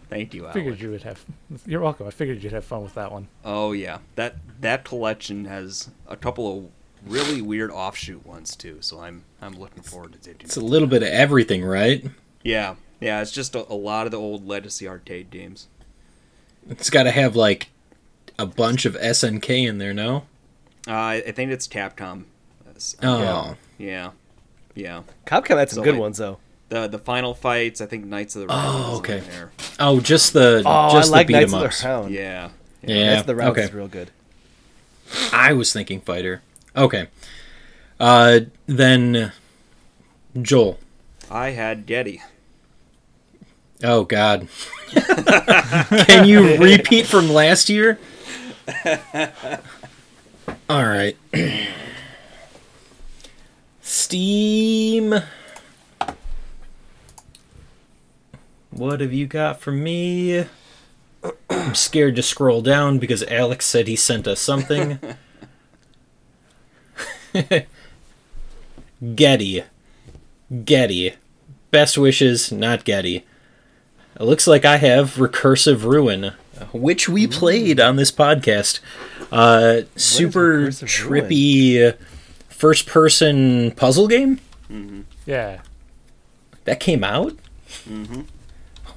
Thank 0.10 0.34
you, 0.34 0.48
I 0.48 0.52
Figured 0.54 0.82
you 0.82 0.90
would 0.92 1.04
have. 1.04 1.24
You're 1.66 1.82
welcome. 1.82 2.08
I 2.08 2.10
figured 2.10 2.44
you'd 2.44 2.52
have 2.52 2.66
fun 2.66 2.84
with 2.84 2.96
that 2.96 3.12
one. 3.12 3.28
Oh 3.46 3.72
yeah, 3.72 4.00
that 4.16 4.36
that 4.62 4.84
collection 4.84 5.46
has 5.46 5.90
a 6.08 6.18
couple 6.18 6.58
of 6.58 6.70
really 7.06 7.42
weird 7.42 7.72
offshoot 7.72 8.26
ones 8.26 8.56
too. 8.56 8.78
So 8.82 9.00
I'm 9.02 9.24
I'm 9.42 9.60
looking 9.60 9.84
forward 9.84 10.14
to 10.14 10.20
taking. 10.20 10.46
It's 10.46 10.58
a 10.58 10.62
little 10.62 10.88
bit 10.88 11.02
of 11.04 11.10
everything, 11.10 11.64
right? 11.64 12.06
Yeah, 12.44 12.76
yeah, 13.00 13.22
it's 13.22 13.32
just 13.32 13.56
a, 13.56 13.72
a 13.72 13.76
lot 13.76 14.06
of 14.06 14.12
the 14.12 14.18
old 14.20 14.48
legacy 14.48 14.88
arcade 14.88 15.30
games. 15.30 15.68
It's 16.70 16.90
got 16.90 17.04
to 17.04 17.12
have 17.12 17.36
like 17.36 17.70
a 18.38 18.46
bunch 18.46 18.86
of 18.86 18.96
SNK 18.96 19.68
in 19.68 19.78
there, 19.78 19.94
no? 19.94 20.24
Uh, 20.88 20.92
I 20.92 21.14
I 21.28 21.32
think 21.32 21.52
it's 21.52 21.68
Capcom. 21.68 22.26
That's- 22.66 22.96
Oh. 23.04 23.56
yeah, 23.78 24.12
yeah. 24.76 25.02
Capcom 25.26 25.58
had 25.58 25.70
some 25.70 25.78
So 25.78 25.84
good 25.84 25.96
I- 25.96 26.00
ones 26.00 26.18
though. 26.18 26.38
The 26.70 26.88
the 26.88 27.00
final 27.00 27.34
fights, 27.34 27.82
I 27.82 27.88
think 27.88 28.06
Knights 28.06 28.36
of 28.36 28.42
the 28.42 28.48
Round. 28.48 28.62
Oh, 28.64 28.98
okay. 28.98 29.20
There. 29.22 29.52
Oh, 29.80 30.00
just 30.00 30.34
the 30.34 30.62
Oh, 30.66 30.92
just 30.92 31.10
I 31.12 31.18
like 31.18 31.28
the 31.28 31.34
beat 31.34 31.40
Knights 31.40 31.54
'em 31.54 31.56
of 31.56 31.62
the 31.62 31.66
ups. 31.68 31.84
Round. 31.84 32.14
Yeah. 32.14 32.50
Yeah. 32.84 33.06
Knights 33.08 33.22
of 33.22 33.28
the 33.28 33.36
Round 33.36 33.52
okay. 33.52 33.64
is 33.64 33.74
real 33.74 33.88
good. 33.88 34.12
I 35.34 35.54
was 35.54 35.74
thinking 35.74 36.00
fighter. 36.02 36.42
Okay. 36.76 37.08
Uh, 38.00 38.42
then 38.66 39.32
Joel. 40.42 40.80
I 41.30 41.50
had 41.52 41.86
Getty. 41.86 42.22
Oh 43.84 44.04
God. 44.04 44.48
Can 44.92 46.26
you 46.26 46.58
repeat 46.58 47.06
from 47.06 47.30
last 47.30 47.70
year? 47.70 48.00
All 50.70 50.86
right. 50.86 51.18
Steam. 53.82 55.16
What 58.72 59.02
have 59.02 59.14
you 59.14 59.28
got 59.28 59.60
for 59.62 59.72
me? 59.72 60.46
I'm 61.50 61.76
scared 61.76 62.16
to 62.16 62.24
scroll 62.24 62.62
down 62.62 63.00
because 63.00 63.24
Alex 63.24 63.66
said 63.66 63.88
he 63.88 63.96
sent 63.96 64.28
us 64.28 64.40
something. 64.40 65.00
Getty. 69.16 69.64
Getty. 70.66 71.14
Best 71.72 71.98
wishes, 71.98 72.52
not 72.52 72.84
Getty. 72.84 73.26
It 74.20 74.24
looks 74.24 74.48
like 74.48 74.66
I 74.66 74.78
have 74.78 75.16
Recursive 75.16 75.84
Ruin, 75.84 76.34
which 76.74 77.08
we 77.08 77.28
played 77.28 77.80
on 77.80 77.96
this 77.96 78.12
podcast. 78.12 78.80
Uh, 79.32 79.82
super 79.96 80.68
Recursive 80.68 81.10
Ruin? 81.10 81.24
trippy 81.30 81.98
first 82.50 82.88
person 82.88 83.72
puzzle 83.72 84.08
game 84.08 84.40
Yeah. 85.26 85.62
that 86.66 86.80
came 86.80 87.04
out. 87.04 87.38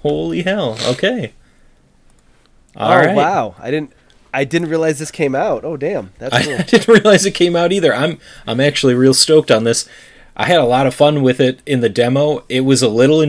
Holy 0.02 0.42
hell! 0.42 0.76
Okay. 0.88 1.32
All 2.76 2.90
oh 2.90 2.96
right. 2.96 3.14
wow! 3.14 3.54
I 3.58 3.70
didn't. 3.70 3.92
I 4.32 4.44
didn't 4.44 4.68
realize 4.68 4.98
this 4.98 5.10
came 5.10 5.34
out. 5.34 5.64
Oh 5.64 5.76
damn, 5.76 6.12
that's 6.18 6.34
I, 6.34 6.42
cool. 6.42 6.54
I 6.54 6.62
didn't 6.62 6.88
realize 6.88 7.26
it 7.26 7.32
came 7.32 7.54
out 7.56 7.72
either. 7.72 7.94
I'm 7.94 8.18
I'm 8.46 8.60
actually 8.60 8.94
real 8.94 9.14
stoked 9.14 9.50
on 9.50 9.64
this. 9.64 9.88
I 10.34 10.46
had 10.46 10.60
a 10.60 10.64
lot 10.64 10.86
of 10.86 10.94
fun 10.94 11.22
with 11.22 11.40
it 11.40 11.60
in 11.66 11.80
the 11.80 11.90
demo. 11.90 12.44
It 12.48 12.62
was 12.62 12.80
a 12.80 12.88
little 12.88 13.20